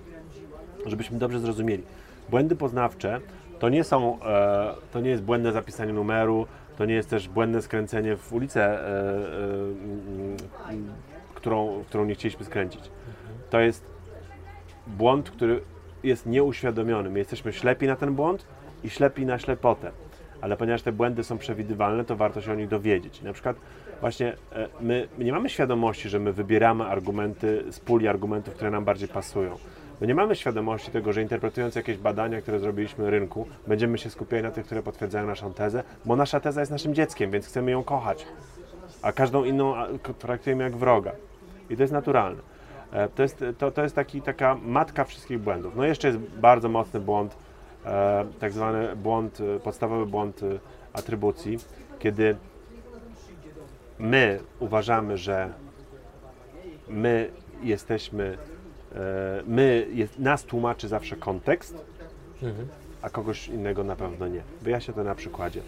żebyśmy 0.85 1.19
dobrze 1.19 1.39
zrozumieli. 1.39 1.83
Błędy 2.29 2.55
poznawcze 2.55 3.21
to 3.59 3.69
nie 3.69 3.83
są, 3.83 4.21
e, 4.21 4.73
to 4.91 4.99
nie 4.99 5.09
jest 5.09 5.23
błędne 5.23 5.51
zapisanie 5.51 5.93
numeru, 5.93 6.47
to 6.77 6.85
nie 6.85 6.93
jest 6.93 7.09
też 7.09 7.27
błędne 7.27 7.61
skręcenie 7.61 8.17
w 8.17 8.33
ulicę, 8.33 8.79
którą, 11.35 11.83
którą 11.87 12.05
nie 12.05 12.15
chcieliśmy 12.15 12.45
skręcić. 12.45 12.91
To 13.49 13.59
jest 13.59 13.85
błąd, 14.87 15.29
który 15.29 15.61
jest 16.03 16.25
nieuświadomiony. 16.25 17.09
My 17.09 17.19
jesteśmy 17.19 17.53
ślepi 17.53 17.87
na 17.87 17.95
ten 17.95 18.15
błąd 18.15 18.45
i 18.83 18.89
ślepi 18.89 19.25
na 19.25 19.39
ślepotę. 19.39 19.91
Ale 20.41 20.57
ponieważ 20.57 20.81
te 20.81 20.91
błędy 20.91 21.23
są 21.23 21.37
przewidywalne, 21.37 22.05
to 22.05 22.15
warto 22.15 22.41
się 22.41 22.51
o 22.51 22.55
nich 22.55 22.67
dowiedzieć. 22.67 23.21
Na 23.21 23.33
przykład 23.33 23.55
właśnie 24.01 24.33
e, 24.51 24.67
my, 24.81 25.07
nie 25.17 25.31
mamy 25.31 25.49
świadomości, 25.49 26.09
że 26.09 26.19
my 26.19 26.33
wybieramy 26.33 26.83
argumenty 26.85 27.63
z 27.71 27.79
puli 27.79 28.07
argumentów, 28.07 28.53
które 28.53 28.71
nam 28.71 28.85
bardziej 28.85 29.07
pasują. 29.07 29.57
My 30.01 30.07
nie 30.07 30.15
mamy 30.15 30.35
świadomości 30.35 30.91
tego, 30.91 31.13
że 31.13 31.21
interpretując 31.21 31.75
jakieś 31.75 31.97
badania, 31.97 32.41
które 32.41 32.59
zrobiliśmy 32.59 33.09
rynku, 33.09 33.47
będziemy 33.67 33.97
się 33.97 34.09
skupiali 34.09 34.43
na 34.43 34.51
tych, 34.51 34.65
które 34.65 34.83
potwierdzają 34.83 35.27
naszą 35.27 35.53
tezę, 35.53 35.83
bo 36.05 36.15
nasza 36.15 36.39
teza 36.39 36.59
jest 36.61 36.71
naszym 36.71 36.93
dzieckiem, 36.95 37.31
więc 37.31 37.47
chcemy 37.47 37.71
ją 37.71 37.83
kochać. 37.83 38.25
a 39.01 39.11
każdą 39.11 39.43
inną 39.43 39.73
traktujemy 40.19 40.63
jak 40.63 40.75
wroga. 40.75 41.11
I 41.69 41.75
to 41.75 41.83
jest 41.83 41.93
naturalne. 41.93 42.41
E, 42.91 43.09
To 43.09 43.21
jest, 43.23 43.45
to, 43.57 43.71
to 43.71 43.83
jest 43.83 43.95
taki, 43.95 44.21
taka 44.21 44.55
matka 44.65 45.03
wszystkich 45.03 45.39
błędów. 45.39 45.75
No 45.75 45.85
jeszcze 45.85 46.07
jest 46.07 46.19
bardzo 46.19 46.69
mocny 46.69 46.99
błąd, 46.99 47.37
tak 48.39 48.53
zwany 48.53 48.95
błąd, 48.95 49.39
e, 49.55 49.59
podstawowy 49.59 50.05
błąd 50.05 50.43
e, 50.43 50.45
atrybucji, 50.93 51.59
kiedy 51.99 52.35
my 53.99 54.39
uważamy, 54.59 55.17
że 55.17 55.53
my 56.89 57.29
jesteśmy, 57.63 58.37
e, 58.95 58.97
my, 59.47 59.87
jest, 59.93 60.19
nas 60.19 60.43
tłumaczy 60.43 60.87
zawsze 60.87 61.15
kontekst, 61.15 61.85
Mhm. 62.43 62.67
a 63.01 63.09
kogoś 63.09 63.47
innego 63.47 63.83
na 63.83 63.95
pewno 63.95 64.27
nie. 64.27 64.41
Wyjaśnię 64.61 64.93
to 64.93 65.03
na 65.03 65.15
przykładzie. 65.15 65.61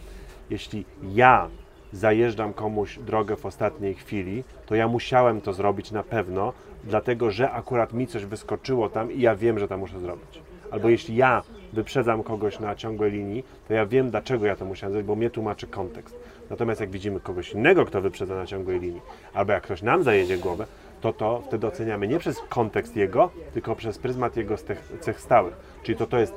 Jeśli 0.49 0.85
ja 1.13 1.49
zajeżdżam 1.91 2.53
komuś 2.53 2.99
drogę 2.99 3.35
w 3.35 3.45
ostatniej 3.45 3.93
chwili, 3.95 4.43
to 4.65 4.75
ja 4.75 4.87
musiałem 4.87 5.41
to 5.41 5.53
zrobić 5.53 5.91
na 5.91 6.03
pewno, 6.03 6.53
dlatego 6.83 7.31
że 7.31 7.51
akurat 7.51 7.93
mi 7.93 8.07
coś 8.07 8.25
wyskoczyło 8.25 8.89
tam 8.89 9.11
i 9.11 9.21
ja 9.21 9.35
wiem, 9.35 9.59
że 9.59 9.67
to 9.67 9.77
muszę 9.77 9.99
zrobić. 9.99 10.41
Albo 10.71 10.89
jeśli 10.89 11.15
ja 11.15 11.43
wyprzedzam 11.73 12.23
kogoś 12.23 12.59
na 12.59 12.75
ciągłej 12.75 13.11
linii, 13.11 13.43
to 13.67 13.73
ja 13.73 13.85
wiem, 13.85 14.09
dlaczego 14.09 14.45
ja 14.45 14.55
to 14.55 14.65
musiałem 14.65 14.93
zrobić, 14.93 15.07
bo 15.07 15.15
mnie 15.15 15.29
tłumaczy 15.29 15.67
kontekst. 15.67 16.19
Natomiast 16.49 16.81
jak 16.81 16.89
widzimy 16.89 17.19
kogoś 17.19 17.51
innego, 17.51 17.85
kto 17.85 18.01
wyprzedza 18.01 18.35
na 18.35 18.45
ciągłej 18.45 18.79
linii, 18.79 19.01
albo 19.33 19.53
jak 19.53 19.63
ktoś 19.63 19.81
nam 19.81 20.03
zajedzie 20.03 20.37
głowę, 20.37 20.65
to 21.01 21.13
to 21.13 21.43
wtedy 21.47 21.67
oceniamy 21.67 22.07
nie 22.07 22.19
przez 22.19 22.41
kontekst 22.49 22.95
jego, 22.95 23.29
tylko 23.53 23.75
przez 23.75 23.97
pryzmat 23.97 24.37
jego 24.37 24.55
cech, 25.01 25.21
stałych. 25.21 25.53
Czyli 25.83 25.97
to, 25.97 26.07
to 26.07 26.19
jest 26.19 26.33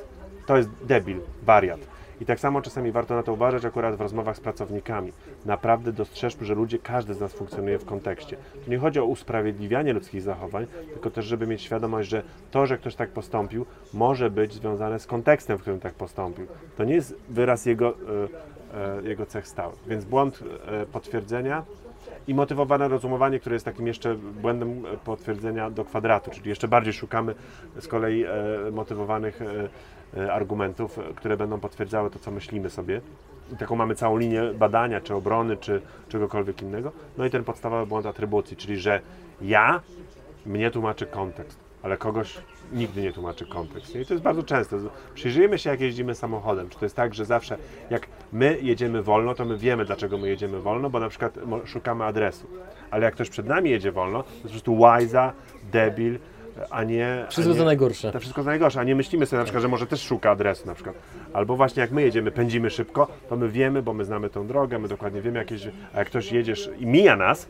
to 0.47 0.57
jest 0.57 0.71
debil, 0.85 1.21
wariat. 1.43 1.81
I 2.21 2.27
tak 2.27 2.41
samo 2.41 2.63
czasami 2.63 2.93
warto 2.93 3.15
na 3.15 3.23
to 3.23 3.33
uważać 3.33 3.65
akurat 3.65 3.97
w 3.97 4.01
rozmowach 4.01 4.37
z 4.37 4.41
pracownikami. 4.41 5.13
Naprawdę 5.47 5.93
dostrzeżmy, 5.93 6.47
że 6.47 6.55
ludzie, 6.55 6.79
każdy 6.79 7.15
z 7.15 7.21
nas 7.21 7.33
funkcjonuje 7.33 7.79
w 7.79 7.85
kontekście. 7.85 8.37
Tu 8.65 8.71
nie 8.71 8.79
chodzi 8.79 9.01
o 9.01 9.05
usprawiedliwianie 9.05 9.93
ludzkich 9.93 10.23
zachowań, 10.23 10.67
tylko 10.93 11.11
też, 11.11 11.25
żeby 11.25 11.47
mieć 11.47 11.63
świadomość, 11.63 12.09
że 12.09 12.23
to, 12.51 12.67
że 12.67 12.79
ktoś 12.79 12.95
tak 12.95 13.11
postąpił, 13.11 13.67
może 13.95 14.31
być 14.31 14.53
związane 14.53 14.99
z 14.99 15.07
kontekstem, 15.07 15.59
w 15.59 15.61
którym 15.61 15.81
tak 15.81 15.95
postąpił. 15.95 16.47
To 16.77 16.85
nie 16.85 16.95
jest 16.95 17.15
wyraz 17.29 17.67
jego, 17.67 17.95
e, 18.75 18.99
e, 18.99 19.09
jego 19.09 19.27
cech 19.27 19.49
stałych. 19.49 19.79
Więc 19.87 20.05
błąd 20.05 20.41
e, 20.67 20.87
potwierdzenia 20.87 21.65
i 22.29 22.35
motywowane 22.35 22.89
rozumowanie, 22.89 23.41
które 23.41 23.55
jest 23.55 23.65
takim 23.65 23.87
jeszcze 23.87 24.15
błędem 24.15 24.83
potwierdzenia 25.05 25.71
do 25.71 25.85
kwadratu, 25.85 26.31
czyli 26.31 26.49
jeszcze 26.49 26.69
bardziej 26.69 26.93
szukamy 26.93 27.35
z 27.81 27.89
kolei 27.89 28.25
e, 28.25 28.31
motywowanych 28.73 29.43
e, 29.43 29.69
e, 30.23 30.33
argumentów, 30.33 30.99
które 31.17 31.37
będą 31.37 31.61
potwierdzały 31.61 32.11
to, 32.11 32.19
co 32.19 32.31
myślimy 32.31 32.71
sobie. 32.71 33.01
I 33.53 33.57
taką 33.57 33.77
mamy 33.77 33.95
całą 33.95 34.17
linię 34.17 34.43
badania, 34.55 35.01
czy 35.01 35.15
obrony, 35.15 35.57
czy 35.57 35.83
czegokolwiek 36.09 36.63
innego. 36.63 36.93
No 37.19 37.25
i 37.25 37.31
ten 37.31 37.45
podstawowy 37.45 37.87
błąd 37.87 38.07
atrybucji, 38.07 38.57
czyli 38.57 38.77
że 38.77 39.01
ja, 39.43 39.81
mnie 40.47 40.71
tłumaczy 40.71 41.07
kontekst, 41.07 41.70
ale 41.83 41.97
kogoś 41.97 42.39
nigdy 42.73 43.03
nie 43.03 43.13
tłumaczy 43.13 43.47
kontekst. 43.47 43.97
I 43.97 44.07
to 44.07 44.15
jest 44.15 44.25
bardzo 44.25 44.43
częste. 44.43 44.77
Przyjrzyjmy 45.15 45.59
się, 45.59 45.71
jak 45.71 45.81
jeździmy 45.81 46.15
samochodem. 46.15 46.69
Czy 46.69 46.79
to 46.79 46.85
jest 46.85 46.97
tak, 46.97 47.15
że 47.15 47.25
zawsze 47.25 47.57
jak 47.91 48.07
my 48.33 48.59
jedziemy 48.63 49.03
wolno, 49.03 49.35
to 49.35 49.45
my 49.45 49.57
wiemy, 49.57 49.85
dlaczego 49.85 50.19
my 50.19 50.29
jedziemy 50.29 50.61
wolno, 50.61 50.91
bo 50.91 51.01
na 51.01 51.09
przykład 51.09 51.39
szukamy 51.65 52.05
adresu. 52.05 52.47
Ale 52.91 53.05
jak 53.05 53.15
ktoś 53.15 53.31
przed 53.31 53.47
nami 53.47 53.71
jedzie 53.71 53.93
wolno, 53.93 54.23
to 54.23 54.29
jest 54.31 54.43
po 54.43 54.49
prostu 54.49 54.79
łajza, 54.79 55.33
debil, 55.73 56.19
a 56.71 56.85
nie... 56.85 57.27
Wszystko 57.31 57.55
a 57.55 57.59
nie, 57.59 57.65
najgorsze. 57.65 58.13
to 58.13 58.21
wszystko 58.21 58.43
co 58.43 58.47
najgorsze, 58.47 58.81
a 58.81 58.85
nie 58.85 58.95
myślimy 58.95 59.27
sobie 59.27 59.39
na 59.39 59.45
przykład, 59.45 59.63
że 59.63 59.69
może 59.69 59.87
też 59.87 60.03
szuka 60.03 60.31
adresu 60.31 60.67
na 60.67 60.75
przykład. 60.75 60.97
Albo 61.33 61.57
właśnie 61.57 61.81
jak 61.81 61.91
my 61.91 62.03
jedziemy, 62.03 62.31
pędzimy 62.31 62.71
szybko, 62.71 63.09
to 63.29 63.37
my 63.37 63.49
wiemy, 63.49 63.83
bo 63.83 63.95
my 63.95 64.05
znamy 64.05 64.31
tą 64.31 64.47
drogę, 64.47 64.79
my 64.79 64.89
dokładnie 64.89 65.21
wiemy 65.21 65.39
jakieś, 65.39 65.69
a 65.95 65.99
jak 65.99 66.09
ktoś 66.09 66.33
jedziesz 66.33 66.71
i 66.79 66.87
mija 66.87 67.17
nas, 67.17 67.49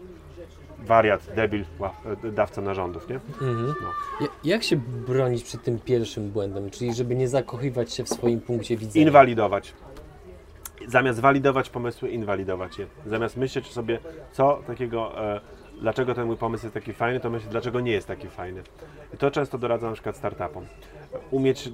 wariat, 0.87 1.27
debil, 1.37 1.65
ła- 1.79 2.33
dawca 2.33 2.61
narządów, 2.63 3.09
nie? 3.09 3.15
Mhm. 3.17 3.67
No. 3.83 3.89
Ja- 4.21 4.29
Jak 4.45 4.63
się 4.63 4.77
bronić 5.07 5.45
przed 5.45 5.63
tym 5.63 5.79
pierwszym 5.79 6.31
błędem, 6.31 6.71
czyli 6.71 6.95
żeby 6.95 7.15
nie 7.15 7.29
zakochywać 7.29 7.93
się 7.93 8.05
w 8.05 8.09
swoim 8.09 8.41
punkcie 8.41 8.77
widzenia? 8.77 9.07
Inwalidować. 9.07 9.75
Zamiast 10.87 11.21
walidować 11.21 11.71
pomysły, 11.71 12.09
inwalidować 12.09 12.79
je. 12.79 12.87
Zamiast 13.07 13.37
myśleć 13.37 13.67
sobie, 13.67 13.99
co 14.33 14.63
takiego, 14.67 15.25
e, 15.35 15.41
dlaczego 15.81 16.15
ten 16.15 16.27
mój 16.27 16.37
pomysł 16.37 16.65
jest 16.65 16.75
taki 16.75 16.93
fajny, 16.93 17.21
to 17.21 17.31
myśleć, 17.31 17.51
dlaczego 17.51 17.81
nie 17.81 17.93
jest 17.93 18.07
taki 18.09 18.29
fajny. 18.29 18.63
I 19.15 19.17
to 19.17 19.31
często 19.31 19.59
doradzam 19.59 19.89
na 19.91 19.95
przykład 19.95 20.17
startupom. 20.17 20.67
Umieć, 21.31 21.69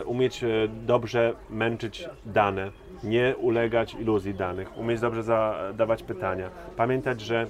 e, 0.00 0.04
umieć 0.04 0.44
e, 0.44 0.48
dobrze 0.86 1.34
męczyć 1.50 2.08
dane, 2.26 2.70
nie 3.04 3.34
ulegać 3.36 3.94
iluzji 3.94 4.34
danych, 4.34 4.78
umieć 4.78 5.00
dobrze 5.00 5.22
zadawać 5.22 6.02
pytania. 6.02 6.50
Pamiętać, 6.76 7.20
że 7.20 7.46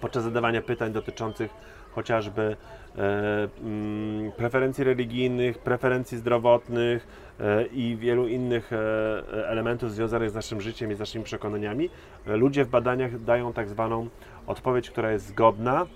podczas 0.00 0.24
zadawania 0.24 0.62
pytań 0.62 0.92
dotyczących 0.92 1.50
chociażby 1.94 2.56
e, 2.98 3.48
mm, 3.62 4.32
preferencji 4.32 4.84
religijnych, 4.84 5.58
preferencji 5.58 6.18
zdrowotnych 6.18 7.06
e, 7.40 7.66
i 7.66 7.96
wielu 7.96 8.28
innych 8.28 8.72
e, 8.72 9.48
elementów 9.48 9.92
związanych 9.92 10.30
z 10.30 10.34
naszym 10.34 10.60
życiem 10.60 10.92
i 10.92 10.94
z 10.94 10.98
naszymi 10.98 11.24
przekonaniami, 11.24 11.90
ludzie 12.26 12.64
w 12.64 12.68
badaniach 12.68 13.24
dają 13.24 13.52
tak 13.52 13.68
zwaną 13.68 14.08
odpowiedź, 14.46 14.90
która 14.90 15.12
jest 15.12 15.26
zgodna 15.26 15.86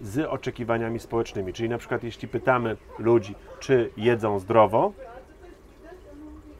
z 0.00 0.18
oczekiwaniami 0.18 0.98
społecznymi. 0.98 1.52
Czyli 1.52 1.68
na 1.68 1.78
przykład 1.78 2.04
jeśli 2.04 2.28
pytamy 2.28 2.76
ludzi, 2.98 3.34
czy 3.60 3.90
jedzą 3.96 4.38
zdrowo, 4.38 4.92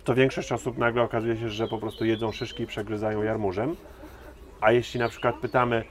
to 0.05 0.15
większość 0.15 0.53
osób 0.53 0.79
nagle 0.79 1.03
okazuje 1.03 1.37
się, 1.37 1.49
że 1.49 1.69
po 1.69 1.79
prostu 1.79 2.05
jedzą 2.05 2.33
szyszki 2.33 2.63
i 2.63 2.67
przegryzają 2.67 3.23
jarmużem. 3.23 3.77
A 4.61 4.73
jeśli 4.73 5.01
na 5.01 5.09
przykład 5.09 5.37
pytamy 5.37 5.85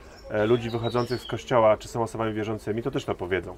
ludzi 0.46 0.70
wychodzących 0.70 1.22
z 1.22 1.26
kościoła, 1.26 1.78
czy 1.78 1.88
są 1.88 2.04
osobami 2.04 2.34
wierzącymi, 2.34 2.84
to 2.84 2.92
też 2.92 3.06
to 3.06 3.16
powiedzą. 3.16 3.58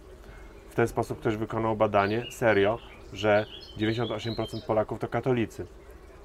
W 0.70 0.76
ten 0.76 0.88
sposób 0.88 1.20
ktoś 1.20 1.36
wykonał 1.36 1.76
badanie, 1.76 2.26
serio, 2.32 2.80
że 3.14 3.46
98% 3.78 4.66
Polaków 4.68 5.00
to 5.00 5.08
katolicy. 5.08 5.66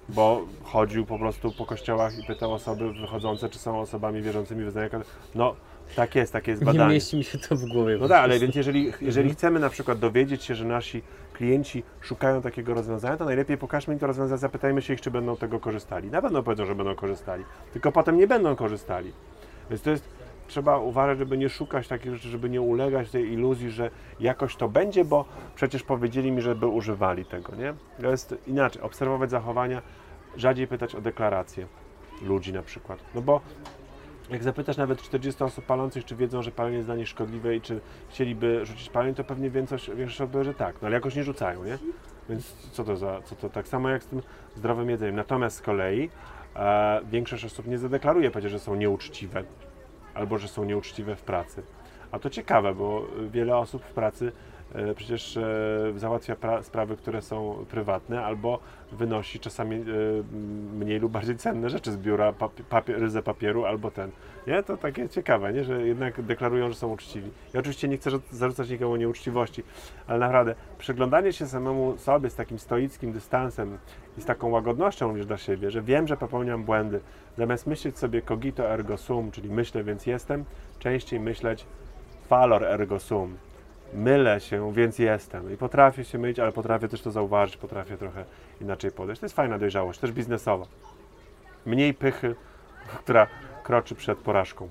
Bo 0.09 0.46
chodził 0.62 1.07
po 1.07 1.18
prostu 1.18 1.53
po 1.53 1.66
kościołach 1.66 2.18
i 2.18 2.24
pytał 2.26 2.53
osoby 2.53 2.92
wychodzące, 2.92 3.48
czy 3.48 3.59
są 3.59 3.80
osobami 3.80 4.22
wierzącymi 4.22 4.64
wyznania 4.64 4.88
katolickiego. 4.88 5.20
No, 5.34 5.55
tak 5.96 6.14
jest, 6.14 6.32
takie 6.32 6.51
jest 6.51 6.62
Nie 6.62 6.66
badanie. 6.66 6.94
mieści 6.94 7.16
mi 7.16 7.24
się 7.24 7.38
to 7.38 7.57
w 7.57 7.64
głowie. 7.64 7.96
No 8.01 8.09
tak, 8.09 8.22
ale 8.22 8.38
więc 8.38 8.55
jeżeli, 8.55 8.92
jeżeli 9.01 9.30
chcemy 9.30 9.61
na 9.61 9.68
przykład 9.70 9.98
dowiedzieć 9.98 10.44
się, 10.44 10.55
że 10.55 10.64
nasi 10.64 11.03
klienci 11.32 11.82
szukają 12.01 12.42
takiego 12.42 12.74
rozwiązania, 12.74 13.16
to 13.16 13.24
najlepiej 13.24 13.59
pokażmy 13.59 13.94
im 13.94 14.01
to 14.01 14.07
rozwiązanie, 14.07 14.38
zapytajmy 14.38 14.82
się 14.82 14.94
ich, 14.94 15.01
czy 15.01 15.11
będą 15.11 15.36
tego 15.36 15.61
korzystali. 15.61 16.11
Na 16.11 16.22
pewno 16.22 16.42
powiedzą, 16.42 16.66
że 16.66 16.74
będą 16.74 16.94
korzystali, 16.94 17.44
tylko 17.72 17.92
potem 17.92 18.16
nie 18.16 18.26
będą 18.26 18.57
korzystali. 18.57 19.12
Więc 19.70 19.82
to 19.82 19.90
jest, 19.90 20.05
trzeba 20.51 20.78
uważać, 20.78 21.18
żeby 21.18 21.38
nie 21.38 21.48
szukać 21.48 21.88
takich 21.88 22.14
rzeczy, 22.14 22.28
żeby 22.28 22.51
nie 22.51 22.61
ulegać 22.61 23.11
tej 23.11 23.32
iluzji, 23.32 23.70
że 23.70 23.90
jakoś 24.20 24.57
to 24.57 24.68
będzie, 24.68 25.05
bo 25.05 25.24
przecież 25.55 25.82
powiedzieli 25.82 26.32
mi, 26.32 26.42
żeby 26.42 26.66
używali 26.66 27.24
tego, 27.24 27.57
nie? 27.57 27.74
To 28.01 28.11
jest 28.11 28.34
inaczej, 28.46 28.82
obserwować 28.82 29.30
zachowania, 29.30 29.82
rzadziej 30.36 30.66
pytać 30.66 30.94
o 30.94 31.01
deklaracje 31.01 31.66
ludzi 32.22 32.53
na 32.53 32.62
przykład. 32.62 32.98
No 33.14 33.22
bo 33.22 33.40
jak 34.30 34.42
zapytasz 34.42 34.76
nawet 34.76 35.03
40 35.03 35.44
osób 35.44 35.64
palących, 35.64 36.05
czy 36.05 36.16
wiedzą, 36.16 36.42
że 36.42 36.51
palenie 36.51 36.76
jest 36.76 36.88
dla 36.88 36.96
nich 36.96 37.09
szkodliwe 37.09 37.57
i 37.57 37.61
czy 37.61 37.80
chcieliby 38.09 38.66
rzucić 38.66 38.90
palenie, 38.90 39.14
to 39.14 39.24
pewnie 39.24 39.51
większość, 39.51 39.90
większość 39.90 40.32
że 40.42 40.55
tak, 40.55 40.82
no 40.82 40.86
ale 40.86 40.94
jakoś 40.94 41.16
nie 41.16 41.24
rzucają, 41.24 41.64
nie? 41.64 41.78
Więc 42.28 42.55
co 42.72 42.84
to 42.84 42.96
za, 42.96 43.22
co 43.22 43.36
to 43.36 43.48
tak 43.48 43.68
samo 43.68 43.88
jak 43.88 44.03
z 44.03 44.07
tym 44.07 44.22
zdrowym 44.57 44.90
jedzeniem. 44.90 45.16
Natomiast 45.16 45.57
z 45.57 45.62
kolei 45.62 46.11
e, 46.57 47.01
większość 47.11 47.44
osób 47.44 47.66
nie 47.66 47.78
zadeklaruje, 47.78 48.30
powiedzie, 48.30 48.48
że 48.48 48.59
są 48.59 48.74
nieuczciwe 48.74 49.44
albo 50.14 50.38
że 50.38 50.48
są 50.48 50.64
nieuczciwe 50.64 51.16
w 51.16 51.22
pracy. 51.22 51.62
A 52.12 52.18
to 52.18 52.30
ciekawe, 52.30 52.74
bo 52.74 53.06
wiele 53.30 53.56
osób 53.56 53.84
w 53.84 53.92
pracy 53.92 54.32
e, 54.74 54.94
przecież 54.94 55.36
e, 55.36 55.42
załatwia 55.96 56.34
pra- 56.34 56.62
sprawy, 56.62 56.96
które 56.96 57.22
są 57.22 57.64
prywatne, 57.68 58.24
albo 58.24 58.58
wynosi 58.93 59.41
czasami 59.41 59.76
e, 59.76 59.84
mniej 60.78 60.99
lub 61.01 61.12
bardziej 61.12 61.36
cenne 61.36 61.70
rzeczy 61.70 61.93
z 61.93 61.97
biura, 61.97 62.32
papi- 62.32 62.62
papier, 62.70 63.01
ryzę 63.01 63.22
papieru 63.22 63.64
albo 63.64 63.91
ten. 63.91 64.11
Nie? 64.47 64.62
To 64.62 64.76
takie 64.76 65.09
ciekawe, 65.09 65.53
nie? 65.53 65.64
że 65.64 65.86
jednak 65.86 66.22
deklarują, 66.22 66.68
że 66.68 66.74
są 66.74 66.93
uczciwi. 66.93 67.30
Ja 67.55 67.61
oczywiście 67.61 67.88
nie 67.88 67.97
chcę 67.97 68.11
rzu- 68.11 68.20
zarzucać 68.30 68.70
nikomu 68.70 68.97
nieuczciwości, 68.97 69.62
ale 70.07 70.18
naprawdę 70.18 70.55
przyglądanie 70.78 71.32
się 71.32 71.47
samemu 71.47 71.97
sobie 71.99 72.30
z 72.30 72.34
takim 72.34 72.59
stoickim 72.59 73.12
dystansem 73.12 73.78
i 74.18 74.20
z 74.20 74.24
taką 74.24 74.51
łagodnością 74.51 75.07
również 75.07 75.26
dla 75.26 75.36
siebie, 75.38 75.70
że 75.70 75.82
wiem, 75.82 76.07
że 76.09 76.16
popełniam 76.16 76.64
błędy, 76.64 77.01
zamiast 77.38 77.66
myśleć 77.66 77.99
sobie 77.99 78.22
cogito 78.22 78.70
ergo 78.70 78.97
sum, 78.97 79.30
czyli 79.30 79.51
myślę, 79.51 79.84
więc 79.84 80.07
jestem, 80.07 80.45
częściej 80.78 81.20
myśleć 81.20 81.66
falor 82.28 82.64
ergo 82.64 82.99
sum. 83.01 83.36
Mylę 83.95 84.41
się, 84.41 84.72
więc 84.72 84.99
jestem. 84.99 85.55
I 85.55 85.57
potrafię 85.57 86.05
się 86.05 86.18
mylić, 86.18 86.38
ale 86.38 86.53
potrafię 86.53 86.88
też 86.88 87.03
to 87.03 87.11
zauważyć, 87.11 87.57
potrafię 87.57 87.97
trochę 87.97 88.24
inaczej 88.61 88.91
podejść. 88.93 89.20
To 89.20 89.24
jest 89.26 89.36
fajna 89.36 89.59
dojrzałość, 89.59 89.99
też 90.01 90.12
biznesowa. 90.12 90.66
Mniej 91.66 91.95
pychy, 91.95 92.34
która 93.05 93.26
kroczy 93.62 93.95
przed 93.95 94.18
porażką. 94.18 94.68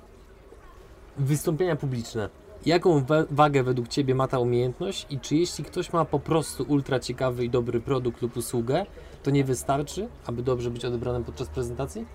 Wystąpienia 1.18 1.76
publiczne. 1.76 2.30
Jaką 2.66 3.04
wa- 3.06 3.26
wagę 3.32 3.64
według 3.64 3.88
Ciebie 3.88 4.16
ma 4.16 4.28
ta 4.28 4.40
umiejętność 4.40 5.08
i 5.10 5.20
czy 5.20 5.36
jeśli 5.36 5.64
ktoś 5.64 5.94
ma 5.94 6.06
po 6.06 6.20
prostu 6.20 6.64
ultra 6.68 7.00
ciekawy 7.00 7.44
i 7.46 7.50
dobry 7.50 7.80
produkt 7.80 8.22
lub 8.22 8.38
usługę, 8.38 8.86
to 9.24 9.32
nie 9.32 9.44
wystarczy, 9.44 10.08
aby 10.26 10.42
dobrze 10.44 10.70
być 10.72 10.86
odebranym 10.86 11.24
podczas 11.24 11.48
prezentacji? 11.50 12.06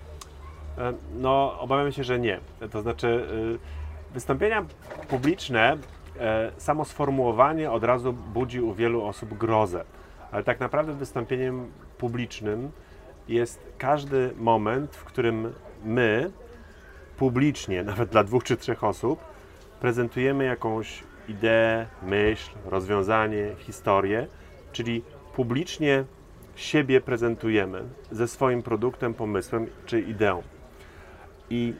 E, 0.77 0.93
No, 1.17 1.59
obawiam 1.59 1.91
się, 1.91 2.03
że 2.03 2.19
nie. 2.19 2.39
To 2.71 2.81
znaczy, 2.81 3.07
y, 3.07 4.13
wystąpienia 4.13 4.65
publiczne, 5.07 5.77
samo 6.57 6.85
sformułowanie 6.85 7.71
od 7.71 7.83
razu 7.83 8.13
budzi 8.13 8.61
u 8.61 8.73
wielu 8.73 9.05
osób 9.05 9.37
grozę. 9.37 9.85
Ale 10.31 10.43
tak 10.43 10.59
naprawdę 10.59 10.93
wystąpieniem 10.93 11.71
publicznym 11.97 12.71
jest 13.27 13.59
każdy 13.77 14.33
moment, 14.37 14.95
w 14.95 15.03
którym 15.03 15.53
my 15.83 16.31
publicznie, 17.17 17.83
nawet 17.93 18.09
dla 18.09 18.23
dwóch 18.23 18.43
czy 18.43 18.57
trzech 18.57 18.83
osób, 18.83 19.19
prezentujemy 19.79 20.43
jakąś 20.43 21.03
ideę, 21.27 21.85
myśl, 22.03 22.51
rozwiązanie, 22.65 23.55
historię, 23.57 24.27
czyli 24.71 25.03
publicznie 25.35 26.03
siebie 26.55 27.01
prezentujemy 27.01 27.83
ze 28.11 28.27
swoim 28.27 28.63
produktem, 28.63 29.13
pomysłem 29.13 29.67
czy 29.85 30.01
ideą. 30.01 30.43
I 31.49 31.73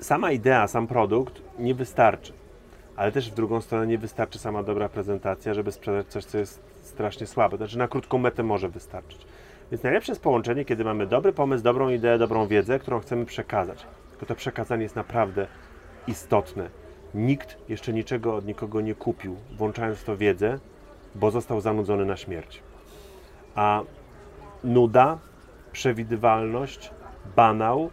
sama 0.00 0.32
idea, 0.32 0.68
sam 0.68 0.86
produkt 0.86 1.42
nie 1.58 1.74
wystarczy, 1.74 2.32
ale 2.98 3.12
też 3.12 3.30
w 3.30 3.34
drugą 3.34 3.60
stronę 3.60 3.86
nie 3.86 3.98
wystarczy 3.98 4.38
sama 4.38 4.62
dobra 4.62 4.88
prezentacja, 4.88 5.54
żeby 5.54 5.72
sprzedać 5.72 6.06
coś, 6.06 6.24
co 6.24 6.38
jest 6.38 6.62
strasznie 6.82 7.26
słabe. 7.26 7.56
Znaczy 7.56 7.78
na 7.78 7.88
krótką 7.88 8.18
metę 8.18 8.42
może 8.42 8.68
wystarczyć. 8.68 9.26
Więc 9.70 9.82
najlepsze 9.82 10.12
jest 10.12 10.22
połączenie, 10.22 10.64
kiedy 10.64 10.84
mamy 10.84 11.06
dobry 11.06 11.32
pomysł, 11.32 11.64
dobrą 11.64 11.88
ideę, 11.88 12.18
dobrą 12.18 12.46
wiedzę, 12.46 12.78
którą 12.78 13.00
chcemy 13.00 13.26
przekazać. 13.26 13.86
Tylko 14.10 14.26
to 14.26 14.34
przekazanie 14.34 14.82
jest 14.82 14.96
naprawdę 14.96 15.46
istotne. 16.06 16.70
Nikt 17.14 17.56
jeszcze 17.68 17.92
niczego 17.92 18.36
od 18.36 18.46
nikogo 18.46 18.80
nie 18.80 18.94
kupił, 18.94 19.36
włączając 19.56 20.04
to 20.04 20.16
wiedzę, 20.16 20.58
bo 21.14 21.30
został 21.30 21.60
zanudzony 21.60 22.04
na 22.04 22.16
śmierć. 22.16 22.62
A 23.54 23.82
nuda, 24.64 25.18
przewidywalność, 25.72 26.90
banał 27.36 27.90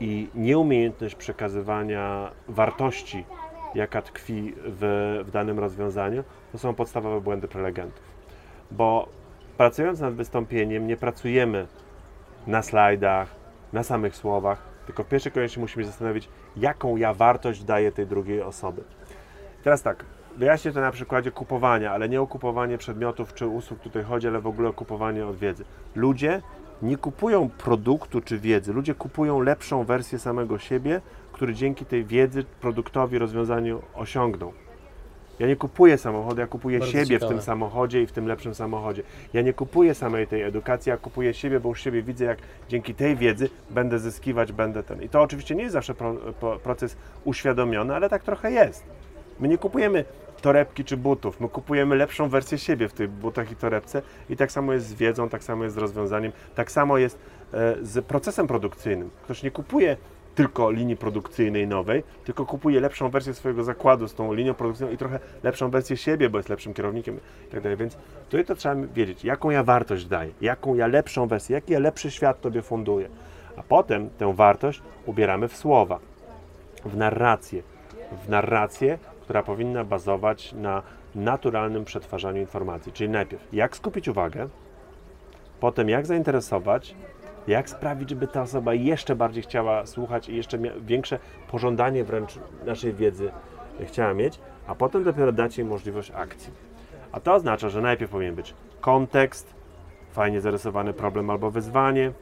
i 0.00 0.28
nieumiejętność 0.34 1.14
przekazywania 1.14 2.30
wartości, 2.48 3.24
jaka 3.74 4.02
tkwi 4.02 4.54
w, 4.56 5.22
w 5.26 5.30
danym 5.30 5.58
rozwiązaniu, 5.58 6.24
to 6.52 6.58
są 6.58 6.74
podstawowe 6.74 7.20
błędy 7.20 7.48
prelegentów. 7.48 8.04
Bo 8.70 9.08
pracując 9.56 10.00
nad 10.00 10.14
wystąpieniem, 10.14 10.86
nie 10.86 10.96
pracujemy 10.96 11.66
na 12.46 12.62
slajdach, 12.62 13.28
na 13.72 13.82
samych 13.82 14.16
słowach, 14.16 14.62
tylko 14.86 15.04
w 15.04 15.08
pierwszej 15.08 15.32
kolejności 15.32 15.60
musimy 15.60 15.84
się 15.84 15.90
zastanowić, 15.90 16.28
jaką 16.56 16.96
ja 16.96 17.14
wartość 17.14 17.64
daję 17.64 17.92
tej 17.92 18.06
drugiej 18.06 18.42
osoby. 18.42 18.82
Teraz 19.62 19.82
tak, 19.82 20.04
wyjaśnię 20.36 20.72
to 20.72 20.80
na 20.80 20.90
przykładzie 20.90 21.30
kupowania, 21.30 21.92
ale 21.92 22.08
nie 22.08 22.20
o 22.20 22.26
kupowanie 22.26 22.78
przedmiotów 22.78 23.34
czy 23.34 23.46
usług 23.46 23.80
tutaj 23.80 24.02
chodzi, 24.02 24.28
ale 24.28 24.40
w 24.40 24.46
ogóle 24.46 24.68
o 24.68 24.72
kupowanie 24.72 25.26
od 25.26 25.36
wiedzy. 25.36 25.64
Ludzie 25.94 26.42
nie 26.82 26.96
kupują 26.96 27.48
produktu 27.48 28.20
czy 28.20 28.38
wiedzy, 28.38 28.72
ludzie 28.72 28.94
kupują 28.94 29.40
lepszą 29.40 29.84
wersję 29.84 30.18
samego 30.18 30.58
siebie, 30.58 31.00
który 31.42 31.54
dzięki 31.54 31.86
tej 31.86 32.04
wiedzy, 32.04 32.44
produktowi, 32.60 33.18
rozwiązaniu 33.18 33.82
osiągną. 33.94 34.52
Ja 35.38 35.46
nie 35.46 35.56
kupuję 35.56 35.98
samochodu, 35.98 36.40
ja 36.40 36.46
kupuję 36.46 36.78
Bardzo 36.78 36.92
siebie 36.92 37.06
ciekawe. 37.06 37.26
w 37.26 37.28
tym 37.28 37.42
samochodzie 37.42 38.02
i 38.02 38.06
w 38.06 38.12
tym 38.12 38.26
lepszym 38.26 38.54
samochodzie. 38.54 39.02
Ja 39.32 39.42
nie 39.42 39.52
kupuję 39.52 39.94
samej 39.94 40.26
tej 40.26 40.42
edukacji, 40.42 40.90
ja 40.90 40.96
kupuję 40.96 41.34
siebie, 41.34 41.60
bo 41.60 41.68
już 41.68 41.80
siebie 41.80 42.02
widzę, 42.02 42.24
jak 42.24 42.38
dzięki 42.68 42.94
tej 42.94 43.16
wiedzy 43.16 43.50
będę 43.70 43.98
zyskiwać, 43.98 44.52
będę 44.52 44.82
ten. 44.82 45.02
I 45.02 45.08
to 45.08 45.22
oczywiście 45.22 45.54
nie 45.54 45.62
jest 45.62 45.72
zawsze 45.72 45.94
pro, 45.94 46.14
pro, 46.14 46.58
proces 46.58 46.96
uświadomiony, 47.24 47.94
ale 47.94 48.08
tak 48.08 48.22
trochę 48.22 48.52
jest. 48.52 48.84
My 49.40 49.48
nie 49.48 49.58
kupujemy 49.58 50.04
torebki 50.40 50.84
czy 50.84 50.96
butów, 50.96 51.40
my 51.40 51.48
kupujemy 51.48 51.96
lepszą 51.96 52.28
wersję 52.28 52.58
siebie 52.58 52.88
w 52.88 52.92
tych 52.92 53.10
butach 53.10 53.52
i 53.52 53.56
torebce 53.56 54.02
i 54.30 54.36
tak 54.36 54.52
samo 54.52 54.72
jest 54.72 54.86
z 54.86 54.94
wiedzą, 54.94 55.28
tak 55.28 55.44
samo 55.44 55.64
jest 55.64 55.76
z 55.76 55.78
rozwiązaniem, 55.78 56.32
tak 56.54 56.72
samo 56.72 56.98
jest 56.98 57.18
e, 57.52 57.76
z 57.82 58.04
procesem 58.04 58.46
produkcyjnym. 58.46 59.10
Ktoś 59.24 59.42
nie 59.42 59.50
kupuje 59.50 59.96
tylko 60.34 60.70
linii 60.70 60.96
produkcyjnej 60.96 61.66
nowej, 61.66 62.02
tylko 62.24 62.46
kupuje 62.46 62.80
lepszą 62.80 63.08
wersję 63.08 63.34
swojego 63.34 63.64
zakładu 63.64 64.08
z 64.08 64.14
tą 64.14 64.32
linią 64.32 64.54
produkcyjną 64.54 64.92
i 64.92 64.96
trochę 64.96 65.18
lepszą 65.42 65.70
wersję 65.70 65.96
siebie, 65.96 66.30
bo 66.30 66.38
jest 66.38 66.48
lepszym 66.48 66.74
kierownikiem 66.74 67.20
i 67.48 67.50
tak 67.50 67.60
dalej. 67.60 67.78
Więc 67.78 67.96
tutaj 68.24 68.44
to 68.44 68.54
trzeba 68.54 68.74
wiedzieć, 68.94 69.24
jaką 69.24 69.50
ja 69.50 69.62
wartość 69.62 70.06
daję, 70.06 70.32
jaką 70.40 70.74
ja 70.74 70.86
lepszą 70.86 71.26
wersję, 71.26 71.54
jaki 71.54 71.72
ja 71.72 71.78
lepszy 71.78 72.10
świat 72.10 72.40
Tobie 72.40 72.62
funduję. 72.62 73.08
A 73.56 73.62
potem 73.62 74.10
tę 74.10 74.34
wartość 74.34 74.82
ubieramy 75.06 75.48
w 75.48 75.56
słowa, 75.56 75.98
w 76.84 76.96
narrację, 76.96 77.62
w 78.24 78.28
narrację, 78.28 78.98
która 79.22 79.42
powinna 79.42 79.84
bazować 79.84 80.52
na 80.52 80.82
naturalnym 81.14 81.84
przetwarzaniu 81.84 82.40
informacji. 82.40 82.92
Czyli 82.92 83.10
najpierw 83.10 83.48
jak 83.52 83.76
skupić 83.76 84.08
uwagę, 84.08 84.48
potem 85.60 85.88
jak 85.88 86.06
zainteresować, 86.06 86.94
jak 87.48 87.70
sprawić, 87.70 88.10
żeby 88.10 88.26
ta 88.26 88.42
osoba 88.42 88.74
jeszcze 88.74 89.16
bardziej 89.16 89.42
chciała 89.42 89.86
słuchać 89.86 90.28
i 90.28 90.36
jeszcze 90.36 90.58
większe 90.80 91.18
pożądanie 91.50 92.04
wręcz 92.04 92.38
naszej 92.66 92.94
wiedzy 92.94 93.30
chciała 93.86 94.14
mieć, 94.14 94.40
a 94.66 94.74
potem 94.74 95.04
dopiero 95.04 95.32
dać 95.32 95.58
jej 95.58 95.66
możliwość 95.66 96.10
akcji. 96.10 96.52
A 97.12 97.20
to 97.20 97.34
oznacza, 97.34 97.68
że 97.68 97.80
najpierw 97.80 98.10
powinien 98.10 98.34
być 98.34 98.54
kontekst, 98.80 99.54
fajnie 100.10 100.40
zarysowany 100.40 100.92
problem 100.92 101.30
albo 101.30 101.50
wyzwanie, 101.50 102.12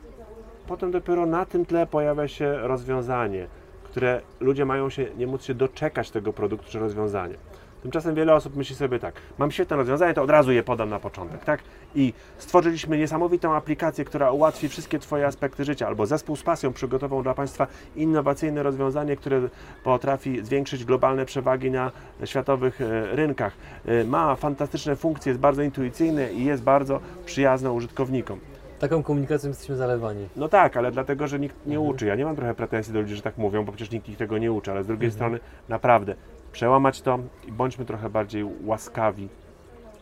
potem 0.66 0.90
dopiero 0.90 1.26
na 1.26 1.46
tym 1.46 1.66
tle 1.66 1.86
pojawia 1.86 2.28
się 2.28 2.58
rozwiązanie, 2.58 3.46
które 3.84 4.20
ludzie 4.40 4.64
mają 4.64 4.90
się 4.90 5.06
nie 5.16 5.26
móc 5.26 5.44
się 5.44 5.54
doczekać 5.54 6.10
tego 6.10 6.32
produktu 6.32 6.70
czy 6.70 6.78
rozwiązania. 6.78 7.36
Tymczasem 7.82 8.14
wiele 8.14 8.34
osób 8.34 8.56
myśli 8.56 8.76
sobie 8.76 8.98
tak, 8.98 9.14
mam 9.38 9.50
świetne 9.50 9.76
rozwiązanie, 9.76 10.14
to 10.14 10.22
od 10.22 10.30
razu 10.30 10.52
je 10.52 10.62
podam 10.62 10.88
na 10.90 11.00
początek, 11.00 11.44
tak? 11.44 11.60
I 11.94 12.12
stworzyliśmy 12.38 12.98
niesamowitą 12.98 13.54
aplikację, 13.54 14.04
która 14.04 14.30
ułatwi 14.30 14.68
wszystkie 14.68 14.98
Twoje 14.98 15.26
aspekty 15.26 15.64
życia, 15.64 15.86
albo 15.86 16.06
zespół 16.06 16.36
z 16.36 16.42
pasją 16.42 16.72
przygotował 16.72 17.22
dla 17.22 17.34
Państwa 17.34 17.66
innowacyjne 17.96 18.62
rozwiązanie, 18.62 19.16
które 19.16 19.40
potrafi 19.84 20.44
zwiększyć 20.44 20.84
globalne 20.84 21.26
przewagi 21.26 21.70
na 21.70 21.90
światowych 22.24 22.80
e, 22.80 23.16
rynkach. 23.16 23.52
E, 23.86 24.04
Ma 24.04 24.36
fantastyczne 24.36 24.96
funkcje, 24.96 25.30
jest 25.30 25.40
bardzo 25.40 25.62
intuicyjne 25.62 26.32
i 26.32 26.44
jest 26.44 26.62
bardzo 26.62 27.00
przyjazne 27.26 27.72
użytkownikom. 27.72 28.38
Taką 28.78 29.02
komunikacją 29.02 29.48
jesteśmy 29.48 29.76
zalewani. 29.76 30.28
No 30.36 30.48
tak, 30.48 30.76
ale 30.76 30.92
dlatego, 30.92 31.28
że 31.28 31.38
nikt 31.38 31.66
nie 31.66 31.76
Mhm. 31.76 31.94
uczy. 31.94 32.06
Ja 32.06 32.14
nie 32.16 32.24
mam 32.24 32.36
trochę 32.36 32.54
pretensji 32.54 32.92
do 32.92 33.00
ludzi, 33.00 33.16
że 33.16 33.22
tak 33.22 33.38
mówią, 33.38 33.64
bo 33.64 33.72
przecież 33.72 33.90
nikt 33.92 34.08
ich 34.08 34.16
tego 34.16 34.38
nie 34.38 34.52
uczy, 34.52 34.70
ale 34.70 34.84
z 34.84 34.86
drugiej 34.86 35.06
Mhm. 35.06 35.18
strony 35.18 35.40
naprawdę 35.68 36.14
przełamać 36.52 37.00
to 37.00 37.18
i 37.48 37.52
bądźmy 37.52 37.84
trochę 37.84 38.10
bardziej 38.10 38.44
łaskawi 38.64 39.28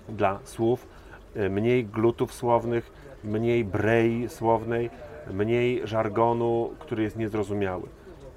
dla 0.09 0.39
słów, 0.45 0.89
y, 1.37 1.51
mniej 1.51 1.85
glutów 1.85 2.35
słownych, 2.35 2.93
mniej 3.25 3.65
brei 3.65 4.29
słownej, 4.29 4.91
mniej 5.33 5.81
żargonu, 5.85 6.71
który 6.79 7.03
jest 7.03 7.17
niezrozumiały 7.17 7.89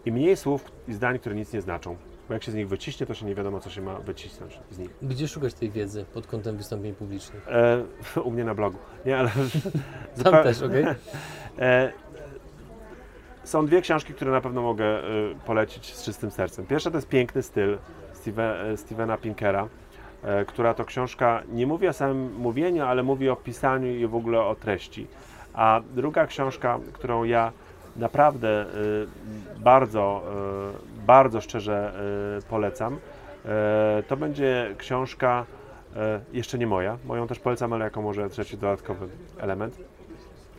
i 0.05 0.11
mniej 0.11 0.37
słów 0.37 0.71
i 0.87 0.93
zdań, 0.93 1.19
które 1.19 1.35
nic 1.35 1.53
nie 1.53 1.61
znaczą. 1.61 1.95
Bo 2.27 2.33
jak 2.33 2.43
się 2.43 2.51
z 2.51 2.55
nich 2.55 2.67
wyciśnie, 2.67 3.05
to 3.05 3.13
się 3.13 3.25
nie 3.25 3.35
wiadomo, 3.35 3.59
co 3.59 3.69
się 3.69 3.81
ma 3.81 3.95
wycisnąć 3.95 4.59
z 4.71 4.77
nich. 4.77 4.89
Gdzie 5.01 5.27
szukać 5.27 5.53
tej 5.53 5.69
wiedzy 5.69 6.05
pod 6.13 6.27
kątem 6.27 6.57
wystąpień 6.57 6.95
publicznych? 6.95 7.47
E, 7.47 8.21
u 8.27 8.31
mnie 8.31 8.43
na 8.43 8.55
blogu. 8.55 8.77
Nie, 9.05 9.17
ale... 9.17 9.29
Tam 10.23 10.43
też, 10.43 10.61
okej? 10.61 10.85
E, 11.59 11.91
są 13.43 13.65
dwie 13.65 13.81
książki, 13.81 14.13
które 14.13 14.31
na 14.31 14.41
pewno 14.41 14.61
mogę 14.61 14.85
e, 14.85 15.03
polecić 15.45 15.95
z 15.95 16.03
czystym 16.03 16.31
sercem. 16.31 16.65
Pierwsza 16.65 16.91
to 16.91 16.97
jest 16.97 17.07
Piękny 17.07 17.43
styl 17.43 17.77
Steve, 18.21 18.71
e, 18.71 18.77
Stevena 18.77 19.17
Pinkera, 19.17 19.67
e, 20.23 20.45
która 20.45 20.73
to 20.73 20.85
książka 20.85 21.43
nie 21.49 21.67
mówi 21.67 21.87
o 21.87 21.93
samym 21.93 22.35
mówieniu, 22.35 22.83
ale 22.85 23.03
mówi 23.03 23.29
o 23.29 23.35
pisaniu 23.35 23.95
i 23.95 24.07
w 24.07 24.15
ogóle 24.15 24.41
o 24.41 24.55
treści. 24.55 25.07
A 25.53 25.81
druga 25.95 26.27
książka, 26.27 26.79
którą 26.93 27.23
ja 27.23 27.51
naprawdę 27.95 28.61
e, 28.61 28.65
bardzo, 29.59 30.23
bardzo 31.07 31.41
szczerze 31.41 31.93
polecam, 32.49 32.99
to 34.07 34.17
będzie 34.17 34.75
książka 34.77 35.45
jeszcze 36.33 36.57
nie 36.57 36.67
moja, 36.67 36.97
moją 37.05 37.27
też 37.27 37.39
polecam, 37.39 37.73
ale 37.73 37.85
jako 37.85 38.01
może 38.01 38.29
trzeci 38.29 38.57
dodatkowy 38.57 39.07
element. 39.39 39.77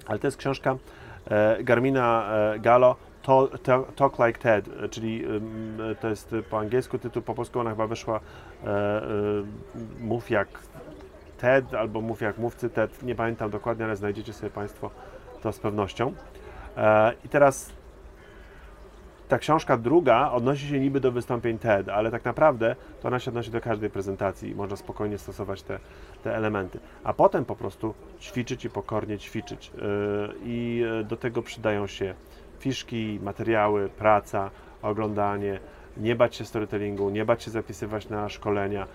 Ale 0.07 0.19
to 0.19 0.27
jest 0.27 0.37
książka 0.37 0.77
Garmina 1.61 2.29
to, 2.61 2.97
Talk 3.97 4.19
Like 4.27 4.39
Ted, 4.39 4.69
czyli 4.91 5.25
to 6.01 6.09
jest 6.09 6.35
po 6.51 6.59
angielsku 6.59 6.99
tytuł, 6.99 7.23
po 7.23 7.35
polsku 7.35 7.61
ona 7.61 7.71
chyba 7.71 7.87
wyszła 7.87 8.21
e, 8.65 8.69
e, 8.69 9.03
Mów 10.01 10.31
jak 10.31 10.49
Ted 11.39 11.75
albo 11.75 12.01
Mów 12.01 12.21
jak 12.21 12.39
mówcy 12.39 12.71
Ted, 12.71 13.03
nie 13.03 13.15
pamiętam 13.15 13.51
dokładnie, 13.51 13.85
ale 13.85 13.97
znajdziecie 13.97 14.33
sobie 14.33 14.51
Państwo 14.51 14.91
to 15.43 15.53
z 15.53 15.59
pewnością. 15.59 16.13
E, 16.77 17.13
I 17.25 17.29
teraz 17.29 17.73
ta 19.29 19.39
książka 19.39 19.77
druga 19.77 20.31
odnosi 20.31 20.69
się 20.69 20.81
niby 20.81 21.01
do 21.01 21.13
wystąpień 21.13 21.59
TED, 21.59 21.89
ale 21.89 22.11
tak 22.11 22.25
naprawdę 22.25 22.77
to 23.03 23.09
ona 23.09 23.19
się 23.19 23.31
odnosi 23.31 23.51
do 23.51 23.61
każdej 23.61 23.91
prezentacji 23.91 24.51
i 24.51 24.55
można 24.55 24.77
spokojnie 24.77 25.19
stosować 25.19 25.63
te, 25.63 25.79
te 26.23 26.37
elementy. 26.37 26.79
A 27.05 27.13
potem 27.13 27.45
po 27.45 27.57
prostu 27.57 27.95
ćwiczyć 28.21 28.65
i 28.65 28.71
pokornie 28.71 29.19
ćwiczyć. 29.19 29.73
I 30.45 30.85
do 31.05 31.17
tego 31.17 31.43
przydają 31.43 31.87
się 31.87 32.15
fiszki, 32.63 33.19
materiały, 33.23 33.89
praca, 33.89 34.51
oglądanie, 34.83 35.59
nie 35.97 36.17
bać 36.17 36.37
się 36.37 36.45
storytellingu, 36.45 37.11
nie 37.11 37.25
bać 37.25 37.43
się 37.43 37.51
zapisywać 37.51 38.09
na 38.09 38.29
szkolenia, 38.29 38.87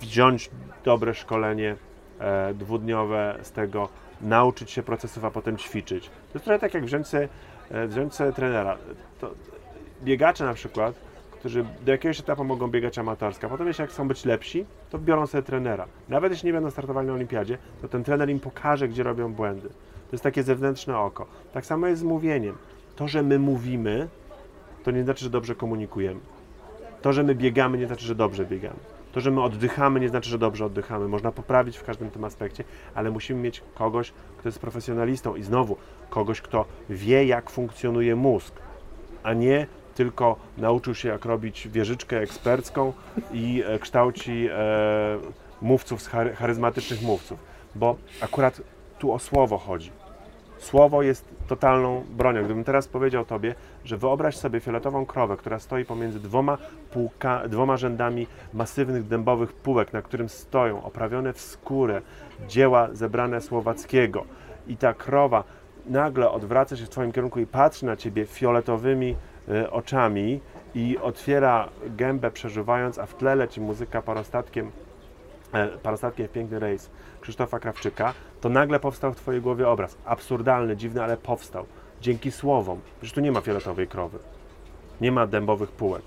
wziąć 0.00 0.50
dobre 0.84 1.14
szkolenie 1.14 1.76
e, 2.20 2.54
dwudniowe 2.54 3.38
z 3.42 3.52
tego, 3.52 3.88
nauczyć 4.20 4.70
się 4.70 4.82
procesów, 4.82 5.24
a 5.24 5.30
potem 5.30 5.56
ćwiczyć. 5.56 6.04
To 6.06 6.34
jest 6.34 6.44
trochę 6.44 6.58
tak 6.58 6.74
jak 6.74 6.84
wziąć 6.84 7.06
sobie 7.06 7.28
e, 7.70 7.86
wziąć 7.86 8.14
sobie 8.14 8.32
trenera. 8.32 8.76
To 9.20 9.30
biegacze 10.02 10.44
na 10.44 10.54
przykład, 10.54 10.94
którzy 11.30 11.64
do 11.84 11.92
jakiegoś 11.92 12.20
etapu 12.20 12.44
mogą 12.44 12.68
biegać 12.68 12.98
amatorsko, 12.98 13.46
a 13.46 13.50
potem 13.50 13.66
jeśli 13.66 13.86
chcą 13.86 14.08
być 14.08 14.24
lepsi, 14.24 14.64
to 14.90 14.98
biorą 14.98 15.26
sobie 15.26 15.42
trenera. 15.42 15.86
Nawet 16.08 16.32
jeśli 16.32 16.46
nie 16.46 16.52
będą 16.52 16.70
startowali 16.70 17.06
na 17.06 17.12
olimpiadzie, 17.12 17.58
to 17.82 17.88
ten 17.88 18.04
trener 18.04 18.30
im 18.30 18.40
pokaże, 18.40 18.88
gdzie 18.88 19.02
robią 19.02 19.32
błędy. 19.32 19.68
To 20.08 20.12
jest 20.12 20.24
takie 20.24 20.42
zewnętrzne 20.42 20.98
oko. 20.98 21.26
Tak 21.52 21.66
samo 21.66 21.86
jest 21.86 22.00
z 22.00 22.04
mówieniem. 22.04 22.56
To, 22.98 23.08
że 23.08 23.22
my 23.22 23.38
mówimy, 23.38 24.08
to 24.84 24.90
nie 24.90 25.04
znaczy, 25.04 25.24
że 25.24 25.30
dobrze 25.30 25.54
komunikujemy. 25.54 26.20
To, 27.02 27.12
że 27.12 27.22
my 27.22 27.34
biegamy, 27.34 27.78
nie 27.78 27.86
znaczy, 27.86 28.06
że 28.06 28.14
dobrze 28.14 28.46
biegamy. 28.46 28.76
To, 29.12 29.20
że 29.20 29.30
my 29.30 29.42
oddychamy, 29.42 30.00
nie 30.00 30.08
znaczy, 30.08 30.30
że 30.30 30.38
dobrze 30.38 30.64
oddychamy. 30.64 31.08
Można 31.08 31.32
poprawić 31.32 31.76
w 31.76 31.84
każdym 31.84 32.10
tym 32.10 32.24
aspekcie, 32.24 32.64
ale 32.94 33.10
musimy 33.10 33.40
mieć 33.40 33.62
kogoś, 33.74 34.12
kto 34.38 34.48
jest 34.48 34.58
profesjonalistą 34.58 35.36
i 35.36 35.42
znowu 35.42 35.76
kogoś, 36.10 36.40
kto 36.40 36.64
wie, 36.90 37.24
jak 37.24 37.50
funkcjonuje 37.50 38.16
mózg, 38.16 38.54
a 39.22 39.32
nie 39.32 39.66
tylko 39.94 40.36
nauczył 40.56 40.94
się, 40.94 41.08
jak 41.08 41.24
robić 41.24 41.68
wieżyczkę 41.68 42.20
ekspercką 42.20 42.92
i 43.32 43.62
e, 43.66 43.78
kształci 43.78 44.48
e, 44.52 45.18
mówców, 45.62 46.08
chary, 46.08 46.34
charyzmatycznych 46.34 47.02
mówców. 47.02 47.38
Bo 47.74 47.96
akurat 48.20 48.62
tu 48.98 49.12
o 49.12 49.18
słowo 49.18 49.58
chodzi. 49.58 49.97
Słowo 50.58 51.02
jest 51.02 51.28
totalną 51.48 52.04
bronią. 52.10 52.44
Gdybym 52.44 52.64
teraz 52.64 52.88
powiedział 52.88 53.24
Tobie, 53.24 53.54
że 53.84 53.96
wyobraź 53.96 54.36
sobie 54.36 54.60
fioletową 54.60 55.06
krowę, 55.06 55.36
która 55.36 55.58
stoi 55.58 55.84
pomiędzy 55.84 56.20
dwoma, 56.20 56.58
półka, 56.90 57.48
dwoma 57.48 57.76
rzędami 57.76 58.26
masywnych 58.54 59.06
dębowych 59.06 59.52
półek, 59.52 59.92
na 59.92 60.02
którym 60.02 60.28
stoją 60.28 60.82
oprawione 60.82 61.32
w 61.32 61.40
skórę 61.40 62.00
dzieła 62.48 62.88
zebrane 62.92 63.40
Słowackiego 63.40 64.24
i 64.68 64.76
ta 64.76 64.94
krowa 64.94 65.44
nagle 65.86 66.30
odwraca 66.30 66.76
się 66.76 66.84
w 66.84 66.88
Twoim 66.88 67.12
kierunku 67.12 67.40
i 67.40 67.46
patrzy 67.46 67.86
na 67.86 67.96
Ciebie 67.96 68.26
fioletowymi 68.26 69.16
y, 69.48 69.70
oczami 69.70 70.40
i 70.74 70.98
otwiera 70.98 71.68
gębę 71.86 72.30
przeżuwając, 72.30 72.98
a 72.98 73.06
w 73.06 73.14
tle 73.14 73.34
leci 73.34 73.60
muzyka 73.60 74.02
parostatkiem 74.02 74.70
e, 75.52 75.68
Parostatkiem 75.68 76.28
w 76.28 76.30
piękny 76.30 76.58
rejs 76.58 76.90
Krzysztofa 77.20 77.58
Krawczyka, 77.58 78.14
to 78.40 78.48
nagle 78.48 78.80
powstał 78.80 79.12
w 79.12 79.16
Twojej 79.16 79.42
głowie 79.42 79.68
obraz. 79.68 79.96
Absurdalny, 80.04 80.76
dziwny, 80.76 81.02
ale 81.02 81.16
powstał. 81.16 81.64
Dzięki 82.00 82.30
słowom. 82.30 82.80
Przecież 83.00 83.14
tu 83.14 83.20
nie 83.20 83.32
ma 83.32 83.40
fioletowej 83.40 83.88
krowy. 83.88 84.18
Nie 85.00 85.12
ma 85.12 85.26
dębowych 85.26 85.70
półek. 85.70 86.02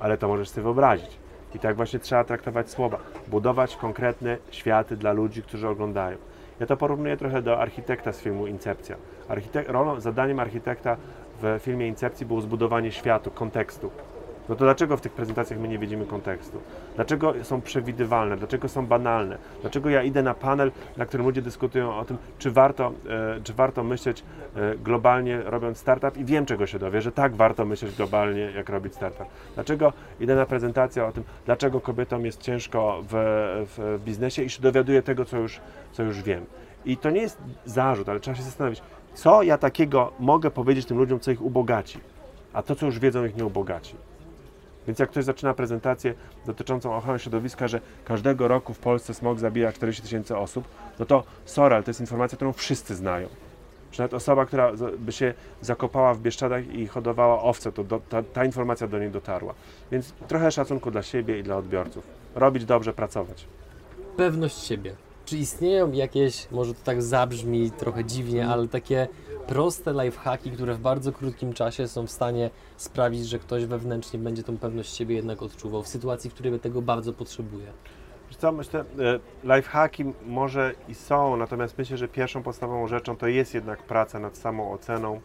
Ale 0.00 0.18
to 0.18 0.28
możesz 0.28 0.48
sobie 0.48 0.62
wyobrazić. 0.62 1.18
I 1.54 1.58
tak 1.58 1.76
właśnie 1.76 1.98
trzeba 1.98 2.24
traktować 2.24 2.70
słowa. 2.70 2.98
Budować 3.28 3.76
konkretne 3.76 4.36
światy 4.50 4.96
dla 4.96 5.12
ludzi, 5.12 5.42
którzy 5.42 5.68
oglądają. 5.68 6.16
Ja 6.60 6.66
to 6.66 6.76
porównuję 6.76 7.16
trochę 7.16 7.42
do 7.42 7.60
architekta 7.60 8.12
z 8.12 8.20
filmu 8.20 8.46
Incepcja. 8.46 8.96
Architek 9.28 9.68
rolą, 9.68 10.00
zadaniem 10.00 10.40
architekta 10.40 10.96
w 11.42 11.60
filmie 11.62 11.88
Incepcji 11.88 12.26
było 12.26 12.40
zbudowanie 12.40 12.92
światu, 12.92 13.30
kontekstu. 13.30 13.90
No 14.48 14.54
to 14.54 14.64
dlaczego 14.64 14.96
w 14.96 15.00
tych 15.00 15.12
prezentacjach 15.12 15.60
my 15.60 15.68
nie 15.68 15.78
widzimy 15.78 16.06
kontekstu? 16.06 16.60
Dlaczego 16.96 17.34
są 17.42 17.60
przewidywalne? 17.60 18.36
Dlaczego 18.36 18.68
są 18.68 18.86
banalne? 18.86 19.38
Dlaczego 19.60 19.90
ja 19.90 20.02
idę 20.02 20.22
na 20.22 20.34
panel, 20.34 20.72
na 20.96 21.06
którym 21.06 21.26
ludzie 21.26 21.42
dyskutują 21.42 21.98
o 21.98 22.04
tym, 22.04 22.16
czy 22.38 22.50
warto, 22.50 22.92
e, 23.08 23.40
czy 23.44 23.52
warto 23.52 23.84
myśleć 23.84 24.24
e, 24.56 24.76
globalnie 24.76 25.42
robiąc 25.42 25.78
startup 25.78 26.16
i 26.16 26.24
wiem 26.24 26.46
czego 26.46 26.66
się 26.66 26.78
dowie, 26.78 27.02
że 27.02 27.12
tak 27.12 27.36
warto 27.36 27.64
myśleć 27.64 27.96
globalnie, 27.96 28.40
jak 28.40 28.68
robić 28.68 28.94
startup. 28.94 29.26
Dlaczego 29.54 29.92
idę 30.20 30.34
na 30.34 30.46
prezentację 30.46 31.04
o 31.04 31.12
tym, 31.12 31.24
dlaczego 31.46 31.80
kobietom 31.80 32.24
jest 32.24 32.40
ciężko 32.40 33.02
w, 33.08 33.14
w 33.76 34.04
biznesie 34.04 34.42
i 34.42 34.50
się 34.50 34.62
dowiaduję 34.62 35.02
tego, 35.02 35.24
co 35.24 35.38
już, 35.38 35.60
co 35.92 36.02
już 36.02 36.22
wiem. 36.22 36.44
I 36.84 36.96
to 36.96 37.10
nie 37.10 37.20
jest 37.20 37.38
zarzut, 37.64 38.08
ale 38.08 38.20
trzeba 38.20 38.36
się 38.36 38.42
zastanowić, 38.42 38.82
co 39.14 39.42
ja 39.42 39.58
takiego 39.58 40.12
mogę 40.20 40.50
powiedzieć 40.50 40.86
tym 40.86 40.98
ludziom, 40.98 41.20
co 41.20 41.30
ich 41.30 41.42
ubogaci, 41.42 42.00
a 42.52 42.62
to, 42.62 42.74
co 42.74 42.86
już 42.86 42.98
wiedzą, 42.98 43.24
ich 43.24 43.36
nie 43.36 43.44
ubogaci. 43.44 43.94
Więc 44.86 44.98
jak 44.98 45.10
ktoś 45.10 45.24
zaczyna 45.24 45.54
prezentację 45.54 46.14
dotyczącą 46.46 46.96
ochrony 46.96 47.18
środowiska, 47.18 47.68
że 47.68 47.80
każdego 48.04 48.48
roku 48.48 48.74
w 48.74 48.78
Polsce 48.78 49.14
smog 49.14 49.38
zabija 49.38 49.72
40 49.72 50.02
tysięcy 50.02 50.36
osób, 50.36 50.64
no 50.98 51.06
to 51.06 51.24
sorry, 51.44 51.74
ale 51.74 51.84
to 51.84 51.90
jest 51.90 52.00
informacja, 52.00 52.36
którą 52.36 52.52
wszyscy 52.52 52.94
znają. 52.94 53.28
Że 53.92 54.02
nawet 54.02 54.14
osoba, 54.14 54.46
która 54.46 54.72
by 54.98 55.12
się 55.12 55.34
zakopała 55.60 56.14
w 56.14 56.20
Bieszczadach 56.20 56.66
i 56.66 56.86
hodowała 56.86 57.42
owce, 57.42 57.72
to 57.72 57.84
do, 57.84 58.00
ta, 58.08 58.22
ta 58.22 58.44
informacja 58.44 58.86
do 58.86 58.98
niej 58.98 59.10
dotarła. 59.10 59.54
Więc 59.92 60.12
trochę 60.28 60.52
szacunku 60.52 60.90
dla 60.90 61.02
siebie 61.02 61.38
i 61.38 61.42
dla 61.42 61.56
odbiorców. 61.56 62.06
Robić 62.34 62.64
dobrze, 62.64 62.92
pracować. 62.92 63.46
Pewność 64.16 64.58
siebie. 64.58 64.94
Czy 65.24 65.36
istnieją 65.36 65.92
jakieś, 65.92 66.50
może 66.50 66.74
to 66.74 66.80
tak 66.84 67.02
zabrzmi 67.02 67.70
trochę 67.70 68.04
dziwnie, 68.04 68.48
ale 68.48 68.68
takie 68.68 69.08
proste 69.46 69.92
lifehacki, 69.92 70.50
które 70.50 70.74
w 70.74 70.80
bardzo 70.80 71.12
krótkim 71.12 71.52
czasie 71.52 71.88
są 71.88 72.06
w 72.06 72.10
stanie 72.10 72.50
sprawić, 72.76 73.26
że 73.26 73.38
ktoś 73.38 73.66
wewnętrznie 73.66 74.18
będzie 74.18 74.42
tą 74.42 74.58
pewność 74.58 74.96
siebie 74.96 75.16
jednak 75.16 75.42
odczuwał 75.42 75.82
w 75.82 75.88
sytuacji, 75.88 76.30
w 76.30 76.34
której 76.34 76.60
tego 76.60 76.82
bardzo 76.82 77.12
potrzebuje? 77.12 77.66
Wiesz 78.28 78.36
co, 78.36 78.52
myślę, 78.52 78.84
e, 79.44 79.56
lifehacki 79.56 80.04
może 80.26 80.74
i 80.88 80.94
są, 80.94 81.36
natomiast 81.36 81.78
myślę, 81.78 81.96
że 81.96 82.08
pierwszą 82.08 82.42
podstawową 82.42 82.88
rzeczą 82.88 83.16
to 83.16 83.26
jest 83.26 83.54
jednak 83.54 83.82
praca 83.82 84.18
nad 84.18 84.36
samą 84.36 84.72
oceną, 84.72 85.20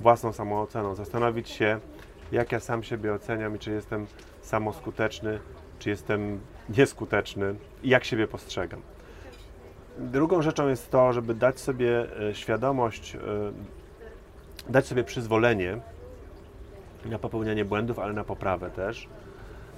własną 0.00 0.32
samooceną. 0.32 0.94
Zastanowić 0.94 1.48
się, 1.48 1.80
jak 2.32 2.52
ja 2.52 2.60
sam 2.60 2.82
siebie 2.82 3.14
oceniam 3.14 3.56
i 3.56 3.58
czy 3.58 3.70
jestem 3.70 4.06
samoskuteczny, 4.42 5.38
czy 5.78 5.90
jestem 5.90 6.40
nieskuteczny 6.68 7.54
i 7.82 7.88
jak 7.88 8.04
siebie 8.04 8.28
postrzegam. 8.28 8.82
Drugą 9.98 10.42
rzeczą 10.42 10.68
jest 10.68 10.90
to, 10.90 11.12
żeby 11.12 11.34
dać 11.34 11.60
sobie 11.60 12.06
e, 12.30 12.34
świadomość, 12.34 13.14
e, 13.14 13.18
dać 14.68 14.86
sobie 14.86 15.04
przyzwolenie 15.04 15.78
na 17.04 17.18
popełnianie 17.18 17.64
błędów, 17.64 17.98
ale 17.98 18.12
na 18.12 18.24
poprawę 18.24 18.70
też. 18.70 19.08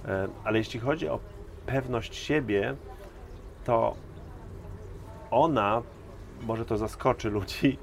E, 0.04 0.28
ale 0.44 0.58
jeśli 0.58 0.80
chodzi 0.80 1.08
o 1.08 1.20
pewność 1.66 2.16
siebie, 2.16 2.74
to 3.64 3.94
ona, 5.30 5.82
może 6.42 6.64
to 6.64 6.76
zaskoczy 6.76 7.30
ludzi, 7.30 7.78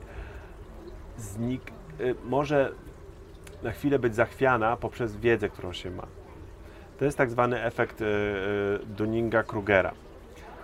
znik, 1.18 1.62
może 2.26 2.72
na 3.64 3.72
chwilę 3.72 4.00
być 4.00 4.16
zachwiana 4.16 4.78
poprzez 4.78 5.18
wiedzę, 5.18 5.50
którą 5.50 5.74
się 5.74 5.92
ma. 5.92 6.08
To 7.00 7.06
jest 7.06 7.18
tak 7.18 7.32
zwany 7.32 7.64
efekt 7.64 8.04
Dunninga-Krugera. 8.98 9.92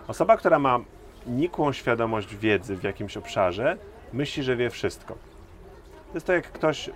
Osoba, 0.07 0.37
która 0.37 0.59
ma 0.59 0.79
nikłą 1.27 1.73
świadomość 1.73 2.35
wiedzy 2.35 2.75
w 2.75 2.83
jakimś 2.83 3.17
obszarze, 3.17 3.77
myśli, 4.13 4.43
że 4.43 4.55
wie 4.55 4.69
wszystko. 4.69 5.13
To 6.13 6.17
jest 6.17 6.27
to, 6.27 6.33
jak 6.33 6.51
ktoś 6.51 6.89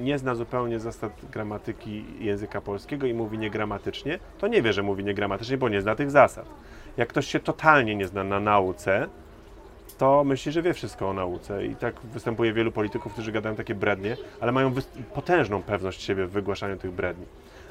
nie 0.00 0.18
zna 0.18 0.34
zupełnie 0.34 0.80
zasad 0.80 1.12
gramatyki 1.32 2.04
języka 2.20 2.60
polskiego 2.60 3.06
i 3.06 3.14
mówi 3.14 3.38
niegramatycznie, 3.38 4.18
to 4.38 4.46
nie 4.48 4.62
wie, 4.62 4.72
że 4.72 4.82
mówi 4.82 5.04
niegramatycznie, 5.04 5.56
bo 5.56 5.68
nie 5.68 5.80
zna 5.80 5.94
tych 5.94 6.10
zasad. 6.10 6.46
Jak 6.96 7.08
ktoś 7.08 7.26
się 7.26 7.40
totalnie 7.40 7.94
nie 7.94 8.06
zna 8.06 8.24
na 8.24 8.40
nauce, 8.40 9.08
to 9.98 10.24
myśli, 10.24 10.52
że 10.52 10.62
wie 10.62 10.74
wszystko 10.74 11.10
o 11.10 11.12
nauce. 11.12 11.66
I 11.66 11.76
tak 11.76 12.00
występuje 12.00 12.52
wielu 12.52 12.72
polityków, 12.72 13.12
którzy 13.12 13.32
gadają 13.32 13.56
takie 13.56 13.74
brednie, 13.74 14.16
ale 14.40 14.52
mają 14.52 14.72
potężną 15.14 15.62
pewność 15.62 16.02
siebie 16.02 16.26
w 16.26 16.30
wygłaszaniu 16.30 16.76
tych 16.76 16.92
bredni. 16.92 17.26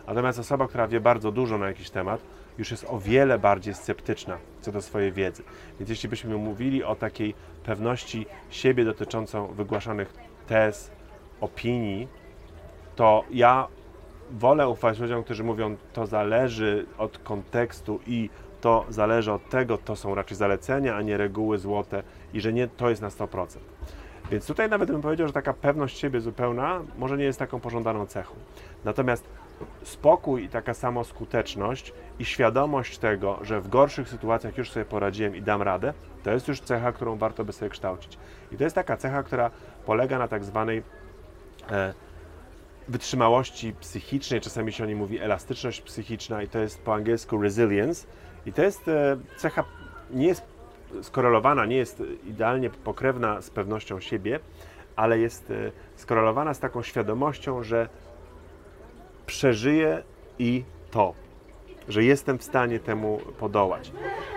Natomiast 0.07 0.39
osoba, 0.39 0.67
która 0.67 0.87
wie 0.87 0.99
bardzo 0.99 1.31
dużo 1.31 1.57
na 1.57 1.67
jakiś 1.67 1.89
temat, 1.89 2.21
już 2.57 2.71
jest 2.71 2.85
o 2.89 2.99
wiele 2.99 3.39
bardziej 3.39 3.73
sceptyczna 3.73 4.37
co 4.61 4.71
do 4.71 4.81
swojej 4.81 5.11
wiedzy. 5.11 5.43
Więc 5.79 5.89
jeśli 5.89 6.09
byśmy 6.09 6.37
mówili 6.37 6.83
o 6.83 6.95
takiej 6.95 7.35
pewności 7.63 8.25
siebie 8.49 8.85
dotyczącą 8.85 9.47
wygłaszanych 9.47 10.13
tez, 10.47 10.91
opinii, 11.41 12.07
to 12.95 13.23
ja 13.31 13.67
wolę 14.31 14.67
ufać 14.67 14.99
ludziom, 14.99 15.23
którzy 15.23 15.43
mówią, 15.43 15.77
to 15.93 16.05
zależy 16.05 16.85
od 16.97 17.17
kontekstu 17.17 17.99
i 18.07 18.29
to 18.61 18.85
zależy 18.89 19.31
od 19.31 19.49
tego, 19.49 19.77
to 19.77 19.95
są 19.95 20.15
raczej 20.15 20.37
zalecenia, 20.37 20.95
a 20.95 21.01
nie 21.01 21.17
reguły 21.17 21.57
złote 21.57 22.03
i 22.33 22.41
że 22.41 22.53
nie 22.53 22.67
to 22.67 22.89
jest 22.89 23.01
na 23.01 23.09
100%. 23.09 23.57
Więc 24.31 24.47
tutaj 24.47 24.69
nawet 24.69 24.91
bym 24.91 25.01
powiedział, 25.01 25.27
że 25.27 25.33
taka 25.33 25.53
pewność 25.53 25.97
siebie 25.97 26.21
zupełna 26.21 26.81
może 26.97 27.17
nie 27.17 27.23
jest 27.23 27.39
taką 27.39 27.59
pożądaną 27.59 28.05
cechą. 28.05 28.35
Natomiast 28.85 29.29
spokój 29.83 30.43
i 30.43 30.49
taka 30.49 30.73
samoskuteczność 30.73 31.93
i 32.19 32.25
świadomość 32.25 32.97
tego, 32.97 33.39
że 33.41 33.61
w 33.61 33.67
gorszych 33.67 34.09
sytuacjach 34.09 34.57
już 34.57 34.71
sobie 34.71 34.85
poradziłem 34.85 35.35
i 35.35 35.41
dam 35.41 35.61
radę, 35.61 35.93
to 36.23 36.31
jest 36.31 36.47
już 36.47 36.61
cecha, 36.61 36.91
którą 36.91 37.17
warto 37.17 37.45
by 37.45 37.53
sobie 37.53 37.69
kształcić. 37.69 38.17
I 38.51 38.57
to 38.57 38.63
jest 38.63 38.75
taka 38.75 38.97
cecha, 38.97 39.23
która 39.23 39.51
polega 39.85 40.19
na 40.19 40.27
tak 40.27 40.43
zwanej 40.43 40.83
e, 41.71 41.93
wytrzymałości 42.87 43.73
psychicznej, 43.79 44.41
czasami 44.41 44.73
się 44.73 44.83
o 44.83 44.87
niej 44.87 44.95
mówi 44.95 45.19
elastyczność 45.19 45.81
psychiczna 45.81 46.43
i 46.43 46.47
to 46.47 46.59
jest 46.59 46.81
po 46.81 46.93
angielsku 46.93 47.41
resilience. 47.41 48.07
I 48.45 48.53
to 48.53 48.61
jest 48.61 48.87
e, 48.87 49.17
cecha, 49.37 49.63
nie 50.11 50.27
jest 50.27 50.43
skorelowana, 51.01 51.65
nie 51.65 51.77
jest 51.77 52.03
idealnie 52.25 52.69
pokrewna 52.69 53.41
z 53.41 53.49
pewnością 53.49 53.99
siebie, 53.99 54.39
ale 54.95 55.19
jest 55.19 55.51
e, 55.51 55.71
skorelowana 55.95 56.53
z 56.53 56.59
taką 56.59 56.83
świadomością, 56.83 57.63
że 57.63 57.89
przeżyję 59.25 60.03
i 60.39 60.63
to, 60.91 61.13
że 61.89 62.03
jestem 62.03 62.37
w 62.37 62.43
stanie 62.43 62.79
temu 62.79 63.19
podołać. 63.39 63.91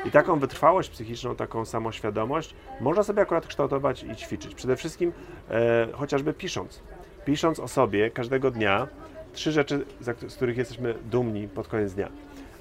I 0.04 0.10
taką 0.10 0.38
wytrwałość 0.38 0.90
psychiczną, 0.90 1.36
taką 1.36 1.64
samoświadomość 1.64 2.54
można 2.80 3.02
sobie 3.02 3.22
akurat 3.22 3.46
kształtować 3.46 4.02
i 4.02 4.16
ćwiczyć. 4.16 4.54
Przede 4.54 4.76
wszystkim 4.76 5.12
e, 5.50 5.88
chociażby 5.92 6.32
pisząc. 6.32 6.82
pisząc 7.24 7.60
o 7.60 7.68
sobie 7.68 8.10
każdego 8.10 8.50
dnia 8.50 8.88
trzy 9.32 9.52
rzeczy, 9.52 9.84
z 10.28 10.34
których 10.34 10.56
jesteśmy 10.56 10.94
dumni 10.94 11.48
pod 11.48 11.68
koniec 11.68 11.94
dnia. 11.94 12.08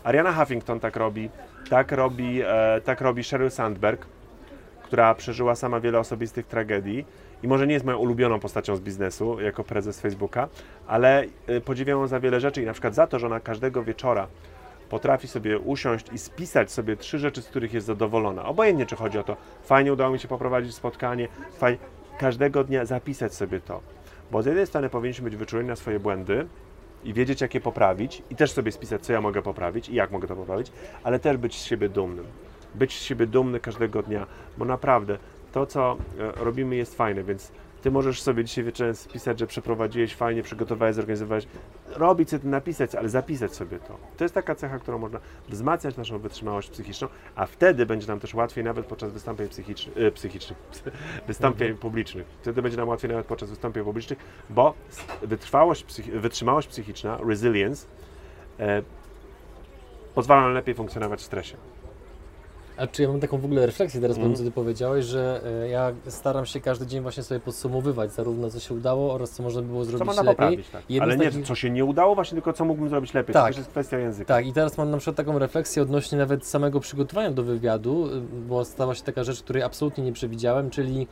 Ariana 0.04 0.34
Huffington 0.34 0.80
tak 0.80 0.96
robi, 0.96 1.30
tak 1.70 1.92
robi, 1.92 2.42
e, 2.42 2.82
tak 2.84 3.02
robi 3.02 3.24
Sheryl 3.24 3.52
Sandberg, 3.52 4.08
która 4.96 5.16
przeżyła 5.16 5.56
sama 5.56 5.80
wiele 5.80 6.00
osobistych 6.00 6.48
tragedii 6.48 7.06
i 7.44 7.48
może 7.48 7.68
nie 7.68 7.74
jest 7.74 7.86
moją 7.86 7.98
ulubioną 7.98 8.40
postacią 8.40 8.76
z 8.76 8.80
biznesu 8.80 9.40
jako 9.40 9.64
prezes 9.64 10.02
Facebooka, 10.02 10.48
ale 10.88 11.26
e, 11.48 11.62
podziwiam 11.62 12.00
ją 12.00 12.08
za 12.08 12.20
wiele 12.20 12.40
rzeczy 12.40 12.62
i 12.62 12.66
na 12.66 12.72
przykład 12.72 12.96
za 12.96 13.08
to, 13.08 13.20
że 13.20 13.28
ona 13.28 13.40
każdego 13.40 13.84
wieczora 13.84 14.28
potrafi 14.90 15.28
sobie 15.28 15.60
usiąść 15.60 16.06
i 16.14 16.18
spisać 16.18 16.72
sobie 16.72 16.98
trzy 16.98 17.20
rzeczy, 17.20 17.42
z 17.42 17.48
których 17.48 17.74
jest 17.74 17.88
zadowolona. 17.88 18.46
Obojętnie, 18.46 18.86
czy 18.86 18.96
chodzi 18.96 19.18
o 19.18 19.24
to, 19.24 19.38
fajnie 19.64 19.94
udało 19.94 20.14
mi 20.14 20.20
się 20.20 20.28
poprowadzić 20.28 20.76
spotkanie, 20.76 21.28
fajnie, 21.58 21.78
każdego 22.20 22.64
dnia 22.64 22.86
zapisać 22.86 23.34
sobie 23.34 23.60
to. 23.60 23.82
Bo 24.32 24.42
z 24.42 24.46
jednej 24.46 24.68
strony 24.68 24.90
powinniśmy 24.90 25.26
być 25.26 25.36
wyczuleni 25.36 25.70
na 25.70 25.76
swoje 25.76 26.00
błędy 26.00 26.48
i 27.04 27.14
wiedzieć, 27.14 27.42
jak 27.42 27.54
je 27.54 27.62
poprawić 27.62 28.24
i 28.30 28.36
też 28.36 28.52
sobie 28.52 28.72
spisać, 28.72 29.02
co 29.02 29.14
ja 29.14 29.22
mogę 29.22 29.42
poprawić 29.42 29.90
i 29.90 29.96
jak 29.96 30.12
mogę 30.12 30.28
to 30.28 30.36
poprawić, 30.36 30.72
ale 31.04 31.20
też 31.20 31.38
być 31.38 31.56
z 31.56 31.66
siebie 31.66 31.90
dumnym. 31.90 32.26
Być 32.76 32.94
z 33.00 33.02
siebie 33.02 33.28
dumny 33.28 33.60
każdego 33.60 34.04
dnia, 34.04 34.26
bo 34.58 34.66
naprawdę 34.66 35.18
to, 35.52 35.66
co 35.66 35.98
e, 36.20 36.44
robimy 36.44 36.76
jest 36.76 36.96
fajne, 36.98 37.24
więc 37.24 37.52
ty 37.82 37.92
możesz 37.92 38.22
sobie 38.22 38.44
dzisiaj 38.44 38.64
wieczorem 38.64 38.96
spisać, 38.96 39.40
że 39.40 39.48
przeprowadziłeś 39.48 40.16
fajnie, 40.16 40.44
przygotowałeś, 40.44 40.96
zorganizowałeś. 40.96 41.48
Robić 41.90 42.30
sobie 42.30 42.44
to 42.44 42.48
napisać, 42.50 42.96
ale 42.96 43.10
zapisać 43.10 43.56
sobie 43.56 43.80
to. 43.80 43.98
To 44.18 44.24
jest 44.24 44.34
taka 44.36 44.56
cecha, 44.56 44.80
którą 44.80 44.98
można 44.98 45.20
wzmacniać 45.50 45.98
naszą 45.98 46.20
wytrzymałość 46.20 46.70
psychiczną, 46.70 47.08
a 47.36 47.46
wtedy 47.46 47.86
będzie 47.86 48.08
nam 48.08 48.20
też 48.20 48.34
łatwiej 48.34 48.64
nawet 48.64 48.86
podczas 48.86 49.12
wystąpień 49.12 49.48
psychicznych, 49.48 49.98
e, 49.98 50.12
psychicznych 50.12 50.58
wystąpień 51.28 51.68
Mhm. 51.68 51.82
publicznych. 51.82 52.26
Wtedy 52.42 52.62
będzie 52.62 52.78
nam 52.78 52.88
łatwiej 52.90 53.12
nawet 53.12 53.26
podczas 53.26 53.50
wystąpień 53.50 53.84
publicznych, 53.84 54.20
bo 54.50 54.74
wytrwałość, 55.22 56.02
wytrzymałość 56.12 56.68
psychiczna, 56.68 57.18
resilience, 57.28 57.88
e, 58.60 58.82
pozwala 60.16 60.42
nam 60.42 60.54
lepiej 60.54 60.76
funkcjonować 60.76 61.20
w 61.20 61.24
stresie. 61.24 61.58
A 62.78 62.88
czy 62.88 63.02
ja 63.04 63.08
mam 63.10 63.20
taką 63.20 63.38
w 63.38 63.46
ogóle 63.46 63.66
refleksję 63.66 64.02
teraz 64.02 64.18
po 64.18 64.22
Mhm. 64.22 64.36
tym, 64.36 64.46
co 64.46 64.50
ty 64.50 64.56
powiedziałeś, 64.56 65.06
że 65.06 65.42
e, 65.64 65.70
ja 65.70 65.92
staram 66.08 66.46
się 66.46 66.60
każdy 66.62 66.88
dzień 66.88 67.02
właśnie 67.02 67.24
sobie 67.24 67.40
podsumowywać 67.40 68.12
zarówno 68.14 68.50
co 68.50 68.60
się 68.60 68.74
udało 68.74 69.14
oraz 69.14 69.32
co 69.32 69.44
można 69.44 69.62
było 69.62 69.80
Co 69.80 69.86
zrobić 69.86 70.06
można 70.08 70.22
lepiej. 70.22 70.36
poprawić, 70.36 70.70
tak. 70.70 70.84
Ale 71.02 71.18
nie, 71.18 71.26
takich- 71.26 71.46
co 71.48 71.56
się 71.56 71.70
nie 71.70 71.86
udało 71.86 72.16
właśnie, 72.16 72.36
tylko 72.36 72.54
co 72.54 72.66
mógłbym 72.66 72.90
zrobić 72.90 73.14
lepiej. 73.14 73.34
Tak. 73.34 73.44
To 73.44 73.48
też 73.48 73.58
jest 73.58 73.70
kwestia 73.70 73.98
języka. 73.98 74.34
Tak, 74.34 74.48
i 74.48 74.54
teraz 74.54 74.78
mam 74.78 74.92
na 74.92 74.98
przykład 74.98 75.16
taką 75.18 75.40
refleksję 75.40 75.82
odnośnie 75.84 76.18
nawet 76.18 76.46
samego 76.46 76.80
przygotowania 76.80 77.32
do 77.32 77.44
wywiadu, 77.44 78.08
bo 78.48 78.66
stała 78.66 78.96
się 78.96 79.04
taka 79.04 79.24
rzecz, 79.24 79.42
której 79.44 79.64
absolutnie 79.64 80.04
nie 80.04 80.14
przewidziałem, 80.14 80.70
czyli 80.70 81.08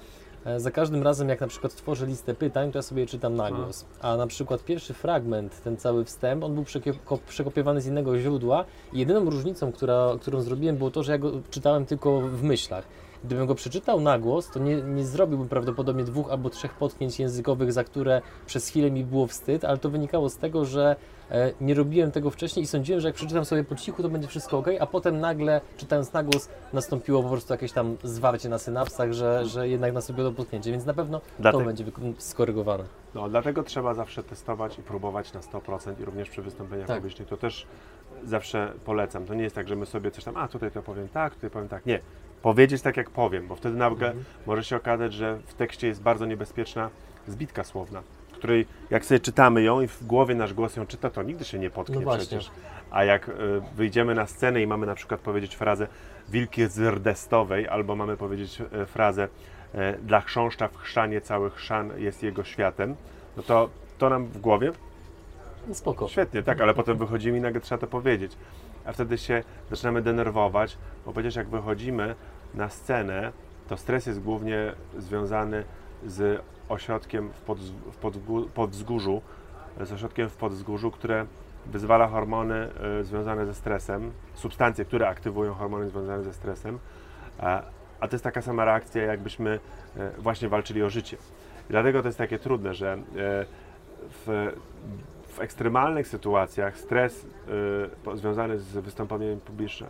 za 0.58 0.72
każdym 0.72 1.04
razem, 1.04 1.30
jak 1.30 1.42
na 1.42 1.48
przykład 1.48 1.76
tworzę 1.76 2.06
listę 2.06 2.34
pytań, 2.36 2.72
to 2.72 2.78
ja 2.78 2.82
sobie 2.84 3.02
je 3.02 3.08
czytam 3.08 3.36
na 3.36 3.52
głos. 3.52 3.86
A 4.02 4.18
na 4.18 4.28
przykład 4.28 4.64
pierwszy 4.64 4.94
fragment, 4.94 5.62
ten 5.64 5.78
cały 5.78 6.06
wstęp, 6.06 6.44
on 6.44 6.54
był 6.54 6.64
przekop- 6.64 7.18
przekopiowany 7.28 7.82
z 7.82 7.88
innego 7.88 8.20
źródła 8.20 8.66
jedyną 8.94 9.30
różnicą, 9.30 9.72
która, 9.72 10.10
którą 10.22 10.42
zrobiłem, 10.42 10.78
było 10.78 10.92
to, 10.92 11.04
że 11.04 11.12
ja 11.12 11.18
go 11.18 11.32
czytałem 11.50 11.86
tylko 11.86 12.22
w 12.22 12.44
myślach. 12.44 12.86
Gdybym 13.24 13.48
go 13.48 13.56
przeczytał 13.56 14.00
na 14.02 14.20
głos, 14.20 14.50
to 14.50 14.60
nie, 14.60 14.76
nie 14.76 15.06
zrobiłbym 15.06 15.50
prawdopodobnie 15.50 16.04
dwóch 16.04 16.32
albo 16.32 16.50
trzech 16.50 16.74
potknięć 16.74 17.20
językowych, 17.20 17.74
za 17.74 17.84
które 17.84 18.22
przez 18.46 18.68
chwilę 18.70 18.92
mi 18.92 19.04
było 19.06 19.28
wstyd, 19.28 19.66
ale 19.66 19.78
to 19.78 19.90
wynikało 19.90 20.30
z 20.30 20.38
tego, 20.38 20.66
że 20.66 20.96
e, 21.32 21.52
nie 21.62 21.74
robiłem 21.74 22.12
tego 22.12 22.30
wcześniej 22.32 22.64
i 22.64 22.68
sądziłem, 22.68 23.02
że 23.02 23.08
jak 23.08 23.16
przeczytam 23.16 23.46
sobie 23.46 23.64
po 23.64 23.76
cichu, 23.76 24.04
to 24.04 24.10
będzie 24.10 24.28
wszystko 24.28 24.58
ok, 24.58 24.68
a 24.80 24.86
potem 24.88 25.20
nagle, 25.20 25.62
czytając 25.78 26.14
na 26.14 26.24
głos, 26.24 26.50
nastąpiło 26.74 27.24
po 27.24 27.30
prostu 27.30 27.54
jakieś 27.54 27.72
tam 27.72 27.98
zwarcie 28.04 28.50
na 28.50 28.58
synapsach, 28.60 29.14
że, 29.14 29.46
że 29.46 29.68
jednak 29.70 29.94
nastąpiło 29.94 30.30
to 30.30 30.36
potknięcie, 30.36 30.72
więc 30.72 30.86
na 30.86 30.94
pewno 30.94 31.22
Dlatego- 31.40 31.60
to 31.64 31.66
będzie 31.68 31.86
skorygowane. 32.18 32.84
No, 33.16 33.30
dlatego 33.30 33.64
trzeba 33.64 33.94
zawsze 33.94 34.24
testować 34.24 34.80
i 34.80 34.82
próbować 34.84 35.34
na 35.34 35.40
100% 35.40 36.02
i 36.02 36.06
również 36.06 36.30
przy 36.30 36.42
wystąpieniach 36.42 36.88
Tak. 36.88 36.98
publicznych. 36.98 37.28
To 37.28 37.38
też 37.38 37.68
zawsze 38.26 38.74
polecam. 38.86 39.26
To 39.26 39.34
nie 39.34 39.44
jest 39.44 39.56
tak, 39.56 39.68
że 39.68 39.76
my 39.76 39.86
sobie 39.86 40.12
coś 40.12 40.24
tam, 40.24 40.38
a 40.38 40.48
tutaj 40.48 40.72
to 40.72 40.82
powiem 40.84 41.08
tak, 41.10 41.36
tutaj 41.36 41.50
powiem 41.50 41.68
tak. 41.70 41.86
Nie. 41.86 42.00
Powiedzieć 42.44 42.82
tak, 42.82 42.98
jak 42.98 43.10
powiem, 43.10 43.48
bo 43.48 43.56
wtedy 43.56 43.78
nagle 43.78 44.08
Mhm. 44.08 44.26
może 44.46 44.64
się 44.64 44.76
okazać, 44.76 45.14
że 45.14 45.40
w 45.46 45.54
tekście 45.54 45.88
jest 45.88 46.02
bardzo 46.02 46.26
niebezpieczna 46.26 46.90
zbitka 47.28 47.64
słowna, 47.64 48.02
której 48.34 48.66
jak 48.90 49.06
sobie 49.06 49.20
czytamy 49.20 49.62
ją 49.62 49.82
i 49.82 49.88
w 49.88 50.04
głowie 50.06 50.36
nasz 50.36 50.54
głos 50.54 50.76
ją 50.76 50.86
czyta, 50.86 51.10
to 51.10 51.24
nigdy 51.24 51.46
się 51.46 51.60
nie 51.60 51.70
potknie 51.70 52.00
No 52.06 52.18
przecież. 52.18 52.52
A 52.92 53.04
jak 53.04 53.30
y, 53.30 53.34
wyjdziemy 53.76 54.16
na 54.16 54.28
scenę 54.28 54.62
i 54.62 54.68
mamy 54.68 54.86
na 54.86 54.96
przykład 54.96 55.22
powiedzieć 55.22 55.56
frazę 55.56 55.88
wilki 56.30 56.68
z 56.68 56.80
rdestowej, 56.80 57.68
albo 57.68 57.96
mamy 57.96 58.18
powiedzieć 58.18 58.62
y, 58.62 58.86
frazę 58.86 59.28
y, 59.76 59.78
dla 60.02 60.22
chrząszcza 60.22 60.68
w 60.68 60.78
chrzanie 60.78 61.22
cały 61.22 61.52
chrzan 61.52 61.92
jest 61.98 62.24
jego 62.24 62.44
światem, 62.44 62.96
no 63.38 63.44
to 63.44 63.70
to 63.98 64.10
nam 64.10 64.26
w 64.26 64.38
głowie 64.38 64.72
No 65.68 65.76
spoko. 65.76 66.08
Świetnie, 66.08 66.44
tak, 66.44 66.62
ale 66.62 66.74
potem 66.74 66.98
wychodzimy 66.98 67.38
i 67.38 67.42
nagle 67.42 67.62
trzeba 67.62 67.80
to 67.80 67.88
powiedzieć. 67.88 68.32
A 68.86 68.92
wtedy 68.94 69.18
się 69.18 69.44
zaczynamy 69.70 70.02
denerwować, 70.02 70.78
bo 71.06 71.14
przecież 71.14 71.36
jak 71.36 71.48
wychodzimy 71.48 72.16
na 72.54 72.70
scenę, 72.70 73.32
to 73.68 73.78
stres 73.78 74.06
jest 74.06 74.22
głównie 74.22 74.74
związany 74.98 75.64
z 76.06 76.42
ośrodkiem 76.70 77.30
w, 77.34 77.46
podz- 77.46 77.72
w 77.92 78.52
podwzgórzu, 78.54 79.22
z 79.82 79.92
ośrodkiem 79.92 80.30
w 80.30 80.36
podwzgórzu, 80.36 80.92
które 80.92 81.26
wyzwala 81.66 82.08
hormony 82.08 82.70
y, 83.02 83.04
związane 83.04 83.46
ze 83.46 83.54
stresem, 83.54 84.12
substancje, 84.34 84.86
które 84.86 85.08
aktywują 85.08 85.54
hormony 85.54 85.90
związane 85.90 86.24
ze 86.24 86.34
stresem, 86.34 86.80
a, 87.40 87.62
a 88.00 88.08
to 88.08 88.16
jest 88.16 88.24
taka 88.24 88.42
sama 88.42 88.66
reakcja, 88.66 89.04
jakbyśmy 89.04 89.60
e, 89.98 90.12
właśnie 90.18 90.50
walczyli 90.50 90.84
o 90.84 90.90
życie. 90.90 91.18
Dlatego 91.70 92.02
to 92.02 92.08
jest 92.08 92.18
takie 92.18 92.40
trudne, 92.40 92.74
że 92.74 92.94
e, 92.94 92.98
w, 94.10 94.52
w 95.34 95.40
ekstremalnych 95.40 96.08
sytuacjach 96.08 96.78
stres 96.78 97.26
y, 98.14 98.18
związany 98.18 98.60
z 98.60 98.78
wystąpieniami, 98.78 99.40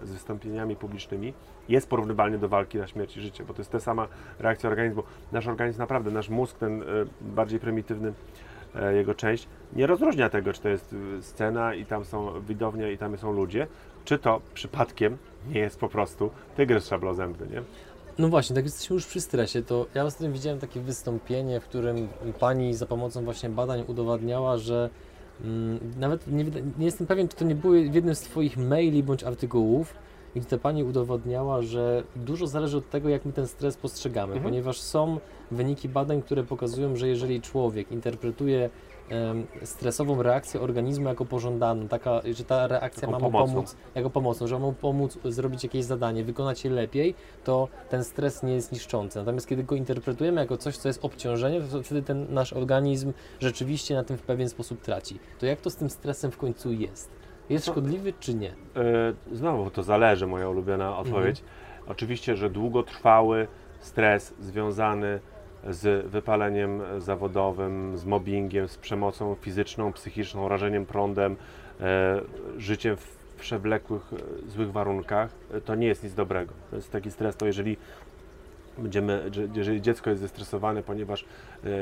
z 0.02 0.12
wystąpieniami 0.12 0.76
publicznymi 0.76 1.34
jest 1.70 1.90
porównywalny 1.90 2.38
do 2.38 2.50
walki 2.50 2.78
na 2.78 2.88
śmierć 2.88 3.18
i 3.18 3.22
życie, 3.22 3.44
bo 3.44 3.54
to 3.54 3.62
jest 3.62 3.72
ta 3.72 3.80
sama 3.80 4.08
reakcja 4.40 4.70
organizmu. 4.70 5.04
Nasz 5.32 5.48
organizm 5.48 5.80
naprawdę, 5.80 6.12
nasz 6.12 6.30
mózg, 6.30 6.58
ten 6.58 6.82
y, 6.82 6.86
bardziej 7.22 7.60
prymitywny, 7.60 8.14
e, 8.76 8.94
jego 8.94 9.16
część, 9.16 9.48
nie 9.76 9.88
rozróżnia 9.88 10.30
tego, 10.30 10.54
czy 10.54 10.62
to 10.62 10.70
jest 10.70 10.94
y, 10.94 11.24
scena 11.24 11.76
i 11.76 11.86
tam 11.86 12.06
są 12.06 12.42
widownia 12.42 12.90
i 12.90 12.98
tam 12.98 13.18
są 13.18 13.32
ludzie, 13.32 13.68
czy 14.06 14.20
to 14.20 14.42
przypadkiem 14.54 15.18
nie 15.50 15.60
jest 15.60 15.80
po 15.80 15.90
prostu 15.90 16.30
tygrys 16.56 16.88
szablozębny, 16.88 17.48
nie? 17.48 17.62
No 18.18 18.30
właśnie, 18.30 18.56
tak 18.56 18.66
jesteśmy 18.66 18.94
już 18.94 19.06
przy 19.06 19.22
stresie, 19.22 19.62
to 19.62 19.86
ja 19.96 20.04
ostatnio 20.04 20.32
widziałem 20.32 20.60
takie 20.60 20.80
wystąpienie, 20.80 21.60
w 21.60 21.64
którym 21.64 22.08
pani 22.40 22.74
za 22.74 22.86
pomocą 22.86 23.24
właśnie 23.24 23.50
badań 23.50 23.84
udowadniała, 23.88 24.58
że 24.58 24.90
nawet 25.98 26.28
nie, 26.28 26.44
nie 26.80 26.86
jestem 26.86 27.08
pewien, 27.08 27.28
czy 27.28 27.36
to 27.36 27.46
nie 27.46 27.56
było 27.56 27.74
w 27.74 27.96
jednym 27.96 28.16
z 28.16 28.22
Twoich 28.22 28.58
maili 28.58 29.04
bądź 29.04 29.24
artykułów, 29.24 29.94
gdzie 30.36 30.46
ta 30.46 30.58
pani 30.58 30.84
udowadniała, 30.84 31.62
że 31.62 32.04
dużo 32.16 32.48
zależy 32.48 32.78
od 32.78 32.90
tego, 32.90 33.10
jak 33.10 33.26
my 33.26 33.34
ten 33.34 33.48
stres 33.48 33.78
postrzegamy, 33.78 34.34
Mhm. 34.34 34.44
ponieważ 34.52 34.82
są 34.82 35.20
wyniki 35.52 35.90
badań, 35.90 36.22
które 36.22 36.44
pokazują, 36.44 36.96
że 36.96 37.08
jeżeli 37.08 37.42
człowiek 37.42 37.92
interpretuje 37.92 38.70
stresową 39.64 40.24
reakcję 40.24 40.62
organizmu 40.62 41.08
jako 41.10 41.26
pożądaną, 41.26 41.88
taka, 41.88 42.22
że 42.34 42.44
ta 42.44 42.68
reakcja 42.68 43.02
Taką 43.02 43.12
ma 43.12 43.20
mu 43.20 43.32
pomocną. 43.32 43.54
pomóc, 43.56 43.76
jako 43.96 44.10
pomocną, 44.10 44.48
że 44.48 44.56
ma 44.60 44.66
mu 44.66 44.74
pomóc 44.74 45.18
zrobić 45.26 45.64
jakieś 45.64 45.86
zadanie, 45.86 46.24
wykonać 46.24 46.66
je 46.66 46.72
lepiej, 46.72 47.16
to 47.44 47.68
ten 47.90 48.04
stres 48.04 48.44
nie 48.44 48.54
jest 48.54 48.72
niszczący. 48.72 49.20
Natomiast 49.20 49.48
kiedy 49.48 49.64
go 49.64 49.76
interpretujemy 49.76 50.42
jako 50.42 50.58
coś, 50.58 50.78
co 50.78 50.90
jest 50.90 51.06
obciążeniem, 51.06 51.68
to 51.68 51.84
wtedy 51.84 52.02
ten 52.02 52.34
nasz 52.34 52.54
organizm 52.54 53.14
rzeczywiście 53.40 53.96
na 53.96 54.04
tym 54.04 54.18
w 54.18 54.22
pewien 54.22 54.50
sposób 54.50 54.82
traci. 54.82 55.20
To 55.40 55.46
jak 55.46 55.62
to 55.62 55.70
z 55.70 55.76
tym 55.76 55.90
stresem 55.90 56.32
w 56.32 56.38
końcu 56.38 56.72
jest? 56.72 57.10
Jest 57.50 57.66
szkodliwy 57.66 58.14
czy 58.20 58.34
nie? 58.34 58.50
E, 58.50 58.54
Znowu 59.32 59.70
to 59.70 59.84
zależy, 59.84 60.28
moja 60.28 60.50
ulubiona 60.50 60.98
odpowiedź. 60.98 61.44
Oczywiście, 61.88 62.36
że 62.36 62.50
długotrwały 62.50 63.48
stres 63.80 64.34
związany 64.40 65.20
z 65.70 66.08
wypaleniem 66.08 66.82
zawodowym, 66.98 67.98
z 67.98 68.06
mobbingiem, 68.06 68.68
z 68.68 68.78
przemocą 68.78 69.36
fizyczną, 69.42 69.94
psychiczną, 69.94 70.48
rażeniem 70.48 70.86
prądem, 70.86 71.36
e, 71.82 72.22
życiem 72.58 72.98
w 72.98 73.24
przewlekłych, 73.40 74.02
e, 74.14 74.50
złych 74.50 74.72
warunkach, 74.72 75.30
e, 75.54 75.62
to 75.62 75.76
nie 75.76 75.88
jest 75.88 76.04
nic 76.04 76.14
dobrego. 76.14 76.54
To 76.70 76.76
jest 76.76 76.92
taki 76.92 77.12
stres, 77.12 77.36
to 77.36 77.46
jeżeli 77.46 77.78
będziemy, 78.78 79.30
że- 79.32 79.48
jeżeli 79.56 79.82
dziecko 79.82 80.10
jest 80.10 80.22
zestresowane, 80.22 80.84
ponieważ 80.84 81.26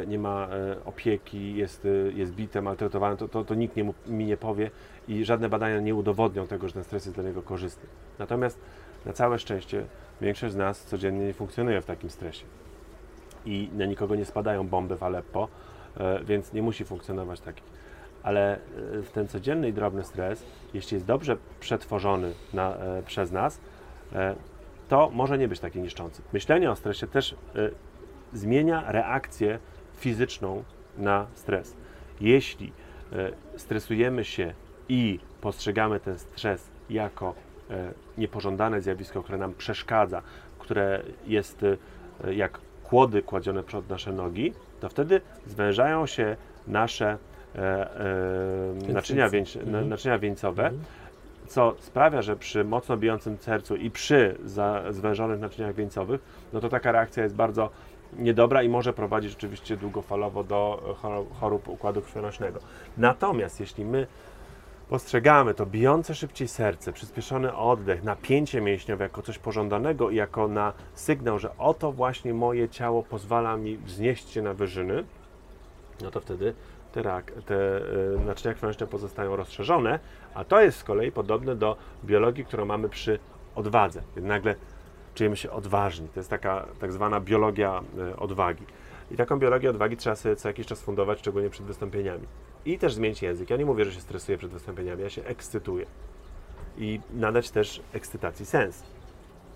nie 0.07 0.19
ma 0.19 0.47
opieki, 0.85 1.55
jest, 1.55 1.87
jest 2.13 2.31
bite, 2.31 2.61
maltretowane, 2.61 3.17
to, 3.17 3.27
to, 3.27 3.43
to 3.45 3.55
nikt 3.55 3.75
nie, 3.75 3.83
mu- 3.83 3.93
mi 4.07 4.25
nie 4.25 4.37
powie 4.37 4.71
i 5.07 5.25
żadne 5.25 5.49
badania 5.49 5.79
nie 5.79 5.95
udowodnią 5.95 6.47
tego, 6.47 6.67
że 6.67 6.73
ten 6.73 6.83
stres 6.83 7.05
jest 7.05 7.15
dla 7.15 7.23
niego 7.23 7.41
korzystny. 7.41 7.89
Natomiast 8.19 8.59
na 9.05 9.13
całe 9.13 9.39
szczęście 9.39 9.85
większość 10.21 10.53
z 10.53 10.57
nas 10.57 10.85
codziennie 10.85 11.25
nie 11.25 11.33
funkcjonuje 11.33 11.81
w 11.81 11.85
takim 11.85 12.09
stresie 12.09 12.45
i 13.45 13.69
na 13.73 13.85
nikogo 13.85 14.15
nie 14.15 14.25
spadają 14.25 14.67
bomby 14.67 14.97
w 14.97 15.03
Aleppo, 15.03 15.47
e, 15.97 16.23
więc 16.23 16.53
nie 16.53 16.61
musi 16.61 16.85
funkcjonować 16.85 17.39
taki. 17.41 17.61
Ale 18.23 18.55
e, 18.55 18.59
ten 19.13 19.27
codzienny 19.27 19.69
i 19.69 19.73
drobny 19.73 20.03
stres, 20.03 20.45
jeśli 20.73 20.95
jest 20.95 21.05
dobrze 21.05 21.37
przetworzony 21.59 22.33
na, 22.53 22.75
e, 22.75 23.03
przez 23.03 23.31
nas, 23.31 23.59
to 24.87 25.09
może 25.13 25.37
nie 25.37 25.47
być 25.47 25.59
taki 25.59 25.79
niszczący. 25.79 26.21
Myślenie 26.33 26.71
o 26.71 26.75
stresie 26.75 27.07
też 27.07 27.35
zmienia 28.33 28.91
reakcję 28.91 29.59
fizyczną 29.95 30.63
na 30.97 31.27
stres. 31.33 31.75
Jeśli 32.21 32.73
stresujemy 33.57 34.25
się 34.25 34.53
i 34.89 35.19
postrzegamy 35.41 35.99
ten 35.99 36.19
stres 36.19 36.69
jako 36.89 37.35
niepożądane 38.17 38.81
zjawisko, 38.81 39.23
które 39.23 39.37
nam 39.37 39.53
przeszkadza, 39.53 40.21
które 40.59 41.03
jest 41.27 41.65
jak 42.31 42.59
kłody 42.91 43.21
kładzione 43.21 43.63
przed 43.63 43.89
nasze 43.89 44.11
nogi, 44.13 44.53
to 44.79 44.89
wtedy 44.89 45.21
zwężają 45.45 46.05
się 46.05 46.35
nasze 46.67 47.17
e, 47.55 47.59
e, 48.89 48.93
naczynia, 48.93 49.29
wieńc, 49.29 49.55
Mhm. 49.55 49.89
naczynia 49.89 50.19
wieńcowe, 50.19 50.63
Mhm. 50.63 50.83
co 51.47 51.75
sprawia, 51.79 52.21
że 52.21 52.35
przy 52.35 52.63
mocno 52.63 52.97
bijącym 52.97 53.37
sercu 53.37 53.75
i 53.75 53.91
przy 53.91 54.35
za, 54.45 54.83
zwężonych 54.89 55.39
naczyniach 55.39 55.75
wieńcowych, 55.75 56.21
no 56.53 56.59
to 56.59 56.69
taka 56.69 56.91
reakcja 56.91 57.23
jest 57.23 57.35
bardzo 57.35 57.69
niedobra 58.17 58.63
i 58.63 58.69
może 58.69 58.93
prowadzić 58.93 59.31
rzeczywiście 59.31 59.77
długofalowo 59.77 60.43
do 60.43 60.95
chorób 61.39 61.67
układu 61.67 62.01
krwionośnego. 62.01 62.59
Natomiast 62.97 63.59
jeśli 63.59 63.85
my 63.85 64.07
postrzegamy 64.91 65.53
to 65.53 65.65
bijące 65.65 66.15
szybciej 66.15 66.47
serce, 66.47 66.93
przyspieszony 66.93 67.55
oddech, 67.55 68.03
napięcie 68.03 68.61
mięśniowe 68.61 69.03
jako 69.03 69.21
coś 69.21 69.39
pożądanego 69.39 70.09
i 70.09 70.15
jako 70.15 70.47
na 70.47 70.73
sygnał, 70.93 71.39
że 71.39 71.57
oto 71.57 71.91
właśnie 71.91 72.33
moje 72.33 72.69
ciało 72.69 73.03
pozwala 73.03 73.57
mi 73.57 73.77
wznieść 73.77 74.29
się 74.29 74.41
na 74.41 74.53
wyżyny, 74.53 75.03
no 76.01 76.11
to 76.11 76.19
wtedy 76.19 76.53
te, 76.91 77.03
te 77.45 77.55
y, 77.55 78.19
naczynia 78.25 78.53
krwionośne 78.53 78.87
pozostają 78.87 79.35
rozszerzone, 79.35 79.99
a 80.33 80.43
to 80.43 80.61
jest 80.61 80.77
z 80.77 80.83
kolei 80.83 81.11
podobne 81.11 81.55
do 81.55 81.77
biologii, 82.05 82.45
którą 82.45 82.65
mamy 82.65 82.89
przy 82.89 83.19
odwadze. 83.55 84.01
Nagle 84.15 84.55
czujemy 85.15 85.37
się 85.37 85.51
odważni. 85.51 86.07
To 86.07 86.19
jest 86.19 86.29
taka 86.29 86.65
tak 86.79 86.91
zwana 86.91 87.19
biologia 87.19 87.81
y, 88.11 88.15
odwagi. 88.15 88.65
I 89.11 89.15
taką 89.15 89.39
biologię 89.39 89.69
odwagi 89.69 89.97
trzeba 89.97 90.15
sobie 90.15 90.35
co 90.35 90.47
jakiś 90.47 90.67
czas 90.67 90.81
fundować, 90.81 91.19
szczególnie 91.19 91.49
przed 91.49 91.65
wystąpieniami. 91.65 92.27
I 92.65 92.77
też 92.77 92.93
zmienić 92.93 93.21
język. 93.21 93.49
Ja 93.49 93.57
nie 93.57 93.65
mówię, 93.65 93.85
że 93.85 93.91
się 93.91 94.01
stresuję 94.01 94.37
przed 94.37 94.51
wystąpieniami, 94.51 95.01
ja 95.01 95.09
się 95.09 95.23
ekscytuję. 95.23 95.85
I 96.77 96.99
nadać 97.13 97.51
też 97.51 97.81
ekscytacji 97.93 98.45
sens. 98.45 98.83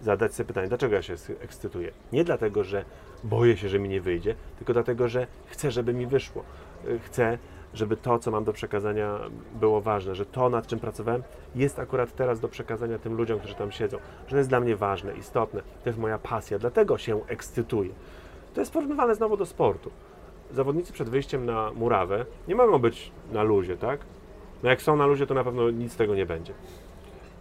Zadać 0.02 0.34
sobie 0.34 0.48
pytanie, 0.48 0.68
dlaczego 0.68 0.96
ja 0.96 1.02
się 1.02 1.16
ekscytuję? 1.40 1.92
Nie 2.14 2.24
dlatego, 2.24 2.64
że 2.64 2.86
boję 3.24 3.58
się, 3.58 3.70
że 3.70 3.80
mi 3.80 3.90
nie 3.90 4.02
wyjdzie, 4.02 4.36
tylko 4.58 4.74
dlatego, 4.74 5.08
że 5.08 5.28
chcę, 5.46 5.72
żeby 5.72 5.94
mi 5.94 6.08
wyszło. 6.08 6.44
Y, 6.88 7.00
Chcę, 7.00 7.38
żeby 7.74 7.98
to, 7.98 8.20
co 8.20 8.32
mam 8.32 8.44
do 8.44 8.54
przekazania, 8.54 9.20
było 9.60 9.82
ważne, 9.82 10.16
że 10.16 10.26
to, 10.26 10.50
nad 10.50 10.68
czym 10.68 10.80
pracowałem, 10.80 11.24
jest 11.56 11.80
akurat 11.80 12.16
teraz 12.16 12.40
do 12.40 12.48
przekazania 12.48 13.00
tym 13.00 13.14
ludziom, 13.14 13.40
którzy 13.40 13.56
tam 13.56 13.72
siedzą, 13.72 13.98
że 14.28 14.32
to 14.32 14.38
jest 14.38 14.50
dla 14.50 14.60
mnie 14.60 14.76
ważne, 14.76 15.16
istotne, 15.16 15.62
to 15.84 15.90
jest 15.90 16.00
moja 16.00 16.18
pasja, 16.18 16.60
dlatego 16.60 16.98
się 16.98 17.28
ekscytuję. 17.28 17.92
To 18.54 18.62
jest 18.62 18.74
porównywane 18.74 19.16
znowu 19.16 19.38
do 19.38 19.46
sportu. 19.46 19.92
Zawodnicy 20.52 20.94
przed 20.94 21.10
wyjściem 21.10 21.46
na 21.46 21.72
murawę 21.72 22.26
nie 22.48 22.56
mogą 22.56 22.80
być 22.80 23.12
na 23.32 23.44
luzie, 23.44 23.78
tak? 23.78 24.00
No 24.64 24.70
jak 24.70 24.82
są 24.82 24.96
na 24.96 25.06
luzie, 25.06 25.28
to 25.28 25.34
na 25.34 25.44
pewno 25.44 25.70
nic 25.70 25.94
z 25.94 25.96
tego 25.96 26.16
nie 26.16 26.26
będzie. 26.26 26.54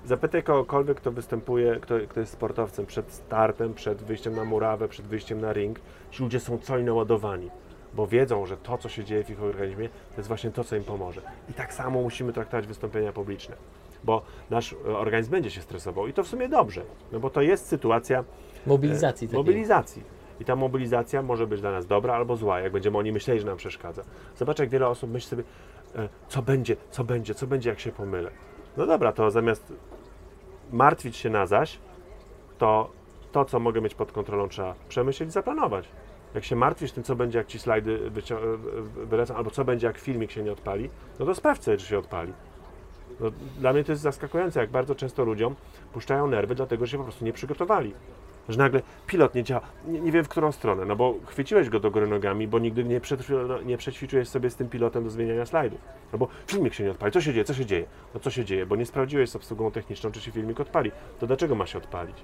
Zapytaj 0.05 0.43
kogokolwiek, 0.43 0.97
kto 0.97 1.13
występuje, 1.13 1.79
kto, 1.81 1.95
kto 2.09 2.21
jest 2.21 2.33
sportowcem 2.33 2.87
przed 2.87 3.13
startem, 3.13 3.75
przed 3.75 4.03
wyjściem 4.03 4.37
na 4.37 4.45
murawę, 4.45 4.89
przed 4.89 5.07
wyjściem 5.07 5.41
na 5.41 5.53
ring. 5.53 5.81
Ci 6.11 6.23
ludzie 6.23 6.41
są 6.41 6.59
cali 6.59 6.85
naładowani, 6.85 7.51
bo 7.95 8.07
wiedzą, 8.07 8.47
że 8.47 8.57
to, 8.57 8.79
co 8.79 8.89
się 8.89 9.05
dzieje 9.05 9.25
w 9.25 9.31
ich 9.31 9.43
organizmie, 9.43 9.89
to 9.89 10.17
jest 10.17 10.29
właśnie 10.29 10.51
to, 10.51 10.65
co 10.65 10.77
im 10.77 10.85
pomoże. 10.85 11.21
I 11.51 11.53
tak 11.53 11.75
samo 11.75 12.03
musimy 12.03 12.33
traktować 12.33 12.67
wystąpienia 12.67 13.13
publiczne, 13.13 13.57
bo 14.05 14.23
nasz 14.51 14.73
e, 14.73 14.99
organizm 14.99 15.31
będzie 15.31 15.51
się 15.51 15.61
stresował 15.61 16.07
i 16.09 16.13
to 16.13 16.23
w 16.25 16.29
sumie 16.29 16.49
dobrze, 16.49 16.83
no 17.13 17.21
bo 17.21 17.31
to 17.31 17.43
jest 17.43 17.67
sytuacja 17.67 18.25
Mobilizacji 18.67 19.29
e, 19.33 19.37
mobilizacji. 19.37 20.03
I 20.41 20.45
ta 20.45 20.57
mobilizacja 20.57 21.23
może 21.23 21.47
być 21.47 21.61
dla 21.61 21.71
nas 21.71 21.87
dobra 21.87 22.15
albo 22.15 22.37
zła, 22.37 22.61
jak 22.61 22.73
będziemy 22.73 22.99
oni 22.99 23.13
myśleli, 23.13 23.41
że 23.41 23.47
nam 23.47 23.57
przeszkadza. 23.57 24.03
Zobacz, 24.37 24.59
jak 24.59 24.69
wiele 24.69 24.89
osób 24.89 25.11
myśli 25.11 25.31
sobie, 25.31 25.43
e, 25.97 26.09
co 26.29 26.43
będzie, 26.43 26.77
co 26.91 27.05
będzie, 27.05 27.35
co 27.35 27.47
będzie, 27.47 27.71
jak 27.71 27.81
się 27.81 27.93
pomylę. 27.93 28.31
No 28.77 28.87
dobra, 28.87 29.13
to 29.13 29.31
zamiast 29.31 29.73
martwić 30.73 31.17
się 31.17 31.31
na 31.31 31.47
zaś, 31.47 31.79
to 32.59 32.91
to, 33.33 33.45
co 33.45 33.61
mogę 33.61 33.81
mieć 33.81 33.95
pod 33.95 34.13
kontrolą, 34.13 34.49
trzeba 34.49 34.75
przemyśleć 34.89 35.29
i 35.29 35.33
zaplanować. 35.33 35.89
Jak 36.35 36.45
się 36.45 36.57
martwisz 36.57 36.93
tym, 36.93 37.05
co 37.05 37.17
będzie, 37.17 37.39
jak 37.39 37.47
ci 37.47 37.59
slajdy 37.59 38.11
wylecą, 38.97 39.37
albo 39.37 39.51
co 39.51 39.65
będzie, 39.65 39.87
jak 39.87 39.99
filmik 39.99 40.31
się 40.31 40.43
nie 40.43 40.53
odpali, 40.53 40.91
no 41.19 41.27
to 41.27 41.35
sprawdź 41.35 41.63
sobie, 41.63 41.77
czy 41.77 41.87
się 41.87 41.99
odpali. 41.99 42.33
No, 43.21 43.31
dla 43.59 43.73
mnie 43.73 43.85
to 43.85 43.93
jest 43.93 44.03
zaskakujące, 44.03 44.61
jak 44.61 44.71
bardzo 44.71 44.95
często 44.95 45.25
ludziom 45.25 45.55
puszczają 45.93 46.27
nerwy, 46.27 46.55
dlatego 46.55 46.87
że 46.87 46.93
się 46.93 46.99
po 46.99 47.05
prostu 47.05 47.25
nie 47.25 47.33
przygotowali. 47.33 47.95
Że 48.49 48.59
nagle 48.59 48.83
pilot 49.07 49.35
nie 49.35 49.45
działa, 49.45 49.61
nie, 49.87 50.01
nie 50.01 50.13
wiem 50.13 50.25
w 50.25 50.29
którą 50.29 50.53
stronę, 50.53 50.85
no 50.85 50.97
bo 50.97 51.15
chwyciłeś 51.27 51.69
go 51.69 51.81
do 51.81 51.91
góry 51.91 52.07
nogami, 52.07 52.49
bo 52.49 52.59
nigdy 52.59 52.85
nie, 52.85 53.01
przetw- 53.01 53.65
nie 53.67 53.77
przećwiczyłeś 53.77 54.29
sobie 54.29 54.51
z 54.51 54.57
tym 54.57 54.69
pilotem 54.69 55.05
do 55.05 55.11
zmieniania 55.11 55.47
slajdów. 55.47 55.81
No 56.13 56.19
bo 56.19 56.29
filmik 56.47 56.75
się 56.75 56.85
nie 56.85 56.91
odpali, 56.91 57.13
co 57.13 57.21
się 57.21 57.33
dzieje, 57.33 57.45
co 57.45 57.55
się 57.55 57.67
dzieje? 57.67 57.85
No 58.15 58.21
co 58.21 58.31
się 58.31 58.45
dzieje, 58.45 58.67
bo 58.67 58.77
nie 58.77 58.87
sprawdziłeś 58.87 59.31
z 59.31 59.37
obsługą 59.37 59.71
techniczną, 59.71 60.11
czy 60.11 60.21
się 60.21 60.31
filmik 60.31 60.61
odpali. 60.61 60.91
To 61.19 61.27
dlaczego 61.27 61.55
ma 61.55 61.67
się 61.67 61.79
odpalić? 61.79 62.17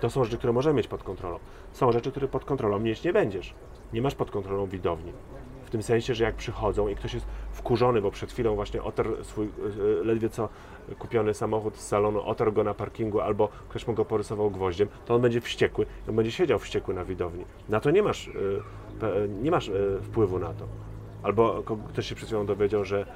To 0.00 0.10
są 0.10 0.24
rzeczy, 0.24 0.38
które 0.38 0.52
możemy 0.52 0.76
mieć 0.76 0.88
pod 0.88 1.02
kontrolą. 1.02 1.38
Są 1.72 1.92
rzeczy, 1.92 2.10
które 2.10 2.28
pod 2.28 2.44
kontrolą 2.44 2.78
mieć 2.78 3.04
nie 3.04 3.12
będziesz. 3.12 3.54
Nie 3.92 4.02
masz 4.02 4.14
pod 4.14 4.30
kontrolą 4.30 4.66
widowni. 4.66 5.12
W 5.66 5.70
tym 5.70 5.82
sensie, 5.82 6.14
że 6.14 6.24
jak 6.24 6.34
przychodzą 6.34 6.88
i 6.88 6.96
ktoś 6.96 7.14
jest 7.14 7.26
wkurzony, 7.52 8.02
bo 8.02 8.10
przed 8.10 8.32
chwilą 8.32 8.54
właśnie 8.54 8.82
otarł 8.82 9.24
swój 9.24 9.46
e, 9.46 10.04
ledwie 10.04 10.28
co 10.28 10.48
kupiony 10.98 11.34
samochód 11.34 11.76
z 11.76 11.86
salonu, 11.86 12.22
otarł 12.22 12.52
go 12.52 12.64
na 12.64 12.74
parkingu 12.74 13.20
albo 13.20 13.48
ktoś 13.68 13.86
mu 13.86 13.94
go 13.94 14.04
porysował 14.04 14.50
gwoździem, 14.50 14.88
to 15.06 15.14
on 15.14 15.22
będzie 15.22 15.40
wściekły, 15.40 15.86
on 16.08 16.16
będzie 16.16 16.32
siedział 16.32 16.58
wściekły 16.58 16.94
na 16.94 17.04
widowni. 17.04 17.44
Na 17.68 17.80
to 17.80 17.90
nie 17.90 18.02
masz, 18.02 18.28
e, 18.28 19.28
nie 19.28 19.50
masz 19.50 19.68
e, 19.68 19.72
wpływu 20.02 20.38
na 20.38 20.54
to. 20.54 20.66
Albo 21.22 21.62
ktoś 21.88 22.06
się 22.06 22.14
przed 22.14 22.28
chwilą 22.28 22.46
dowiedział, 22.46 22.84
że, 22.84 23.06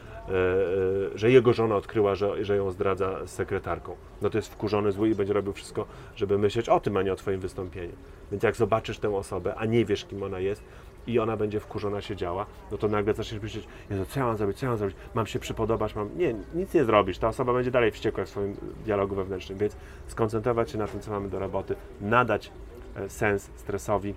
że 1.14 1.30
jego 1.30 1.52
żona 1.52 1.76
odkryła, 1.76 2.14
że, 2.14 2.44
że 2.44 2.56
ją 2.56 2.70
zdradza 2.70 3.26
z 3.26 3.30
sekretarką. 3.30 3.96
No 4.22 4.30
to 4.30 4.38
jest 4.38 4.52
wkurzony, 4.52 4.92
zły 4.92 5.08
i 5.08 5.14
będzie 5.14 5.32
robił 5.32 5.52
wszystko, 5.52 5.86
żeby 6.16 6.38
myśleć 6.38 6.68
o 6.68 6.80
tym, 6.80 6.96
a 6.96 7.02
nie 7.02 7.12
o 7.12 7.16
Twoim 7.16 7.40
wystąpieniu. 7.40 7.92
Więc 8.30 8.42
jak 8.42 8.56
zobaczysz 8.56 8.98
tę 8.98 9.16
osobę, 9.16 9.54
a 9.54 9.66
nie 9.66 9.84
wiesz, 9.84 10.04
kim 10.04 10.22
ona 10.22 10.38
jest, 10.38 10.64
i 11.06 11.18
ona 11.18 11.36
będzie 11.36 11.60
wkurzona 11.60 12.00
siedziała, 12.00 12.46
no 12.72 12.78
to 12.78 12.88
nagle 12.88 13.14
zaczniesz 13.14 13.42
myśleć, 13.42 13.68
Jezu, 13.90 14.04
co 14.08 14.20
ja 14.20 14.26
mam 14.26 14.36
zrobić, 14.36 14.58
co 14.58 14.66
ja 14.66 14.70
mam 14.70 14.78
zrobić, 14.78 14.96
mam 15.14 15.26
się 15.26 15.38
przypodobać, 15.38 15.94
mam... 15.94 16.18
Nie, 16.18 16.34
nic 16.54 16.74
nie 16.74 16.84
zrobisz, 16.84 17.18
ta 17.18 17.28
osoba 17.28 17.52
będzie 17.52 17.70
dalej 17.70 17.90
wściekła 17.90 18.24
w 18.24 18.28
swoim 18.28 18.56
dialogu 18.84 19.14
wewnętrznym, 19.14 19.58
więc 19.58 19.76
skoncentrować 20.06 20.70
się 20.70 20.78
na 20.78 20.86
tym, 20.86 21.00
co 21.00 21.10
mamy 21.10 21.28
do 21.28 21.38
roboty, 21.38 21.76
nadać 22.00 22.52
e, 22.96 23.08
sens 23.08 23.50
stresowi, 23.56 24.14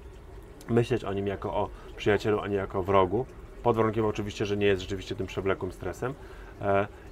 myśleć 0.69 1.03
o 1.03 1.13
nim 1.13 1.27
jako 1.27 1.53
o 1.53 1.69
przyjacielu, 1.97 2.39
a 2.39 2.47
nie 2.47 2.55
jako 2.55 2.79
o 2.79 2.83
wrogu, 2.83 3.25
pod 3.63 3.75
warunkiem 3.75 4.05
oczywiście, 4.05 4.45
że 4.45 4.57
nie 4.57 4.65
jest 4.65 4.81
rzeczywiście 4.81 5.15
tym 5.15 5.27
przewlekłym 5.27 5.71
stresem. 5.71 6.13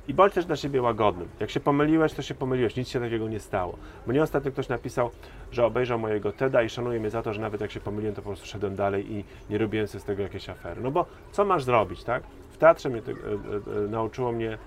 E, 0.07 0.11
I 0.11 0.13
bądź 0.13 0.33
też 0.33 0.45
dla 0.45 0.55
siebie 0.55 0.81
łagodnym. 0.81 1.27
Jak 1.39 1.49
się 1.49 1.59
pomyliłeś, 1.59 2.13
to 2.13 2.21
się 2.21 2.35
pomyliłeś, 2.35 2.75
nic 2.75 2.89
się 2.89 2.99
takiego 2.99 3.27
nie 3.27 3.39
stało. 3.39 3.77
Mnie 4.07 4.23
ostatnio 4.23 4.51
ktoś 4.51 4.69
napisał, 4.69 5.11
że 5.51 5.65
obejrzał 5.65 5.99
mojego 5.99 6.31
TEDa 6.31 6.63
i 6.63 6.69
szanuje 6.69 6.99
mnie 6.99 7.09
za 7.09 7.21
to, 7.21 7.33
że 7.33 7.41
nawet 7.41 7.61
jak 7.61 7.71
się 7.71 7.79
pomyliłem, 7.79 8.15
to 8.15 8.21
po 8.21 8.29
prostu 8.29 8.45
szedłem 8.45 8.75
dalej 8.75 9.11
i 9.11 9.25
nie 9.49 9.57
robiłem 9.57 9.87
sobie 9.87 10.01
z 10.01 10.05
tego 10.05 10.23
jakiejś 10.23 10.49
afery. 10.49 10.81
No 10.81 10.91
bo 10.91 11.05
co 11.31 11.45
masz 11.45 11.63
zrobić, 11.63 12.03
tak? 12.03 12.23
W 12.51 12.57
teatrze 12.57 12.89
mnie 12.89 13.01
te, 13.01 13.11
e, 13.11 13.15
e, 13.15 13.87
nauczyło 13.87 14.31
mnie 14.31 14.57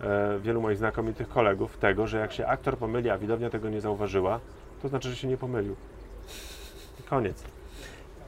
e, 0.00 0.38
wielu 0.42 0.60
moich 0.60 0.78
znakomitych 0.78 1.28
kolegów 1.28 1.78
tego, 1.78 2.06
że 2.06 2.18
jak 2.18 2.32
się 2.32 2.46
aktor 2.46 2.76
pomyli, 2.76 3.10
a 3.10 3.18
widownia 3.18 3.50
tego 3.50 3.68
nie 3.68 3.80
zauważyła, 3.80 4.40
to 4.82 4.88
znaczy, 4.88 5.10
że 5.10 5.16
się 5.16 5.28
nie 5.28 5.36
pomylił. 5.36 5.76
I 7.00 7.02
koniec. 7.02 7.59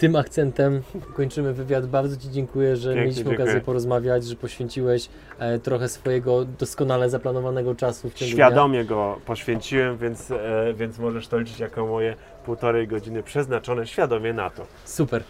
Tym 0.03 0.16
akcentem 0.16 0.83
kończymy 1.15 1.53
wywiad. 1.53 1.87
Bardzo 1.87 2.16
Ci 2.16 2.31
dziękuję, 2.31 2.77
że 2.77 2.89
Pięknie, 2.89 3.03
mieliśmy 3.03 3.24
dziękuję. 3.24 3.45
okazję 3.45 3.61
porozmawiać, 3.61 4.24
że 4.24 4.37
poświęciłeś 4.37 5.09
e, 5.39 5.59
trochę 5.59 5.89
swojego 5.89 6.45
doskonale 6.45 7.11
zaplanowanego 7.11 7.74
czasu 7.74 8.11
w 8.11 8.15
ciągu 8.15 8.33
Świadomie 8.35 8.85
go 8.85 9.19
poświęciłem, 9.27 9.99
więc, 9.99 10.31
e, 10.31 10.74
więc 10.74 10.99
możesz 10.99 11.29
to 11.29 11.39
liczyć 11.39 11.61
jako 11.61 11.87
moje 11.87 12.16
półtorej 12.45 12.89
godziny 12.89 13.23
przeznaczone 13.23 13.87
świadomie 13.87 14.33
na 14.33 14.51
to. 14.51 14.57
dnia. 14.57 14.66
Super. 14.85 15.23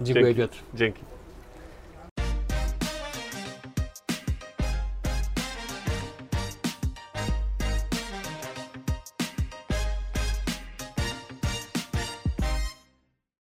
Dziękuję 0.00 0.34
Dzięki. 0.34 0.40
Piotr. 0.40 0.58
Dzięki. 0.74 1.11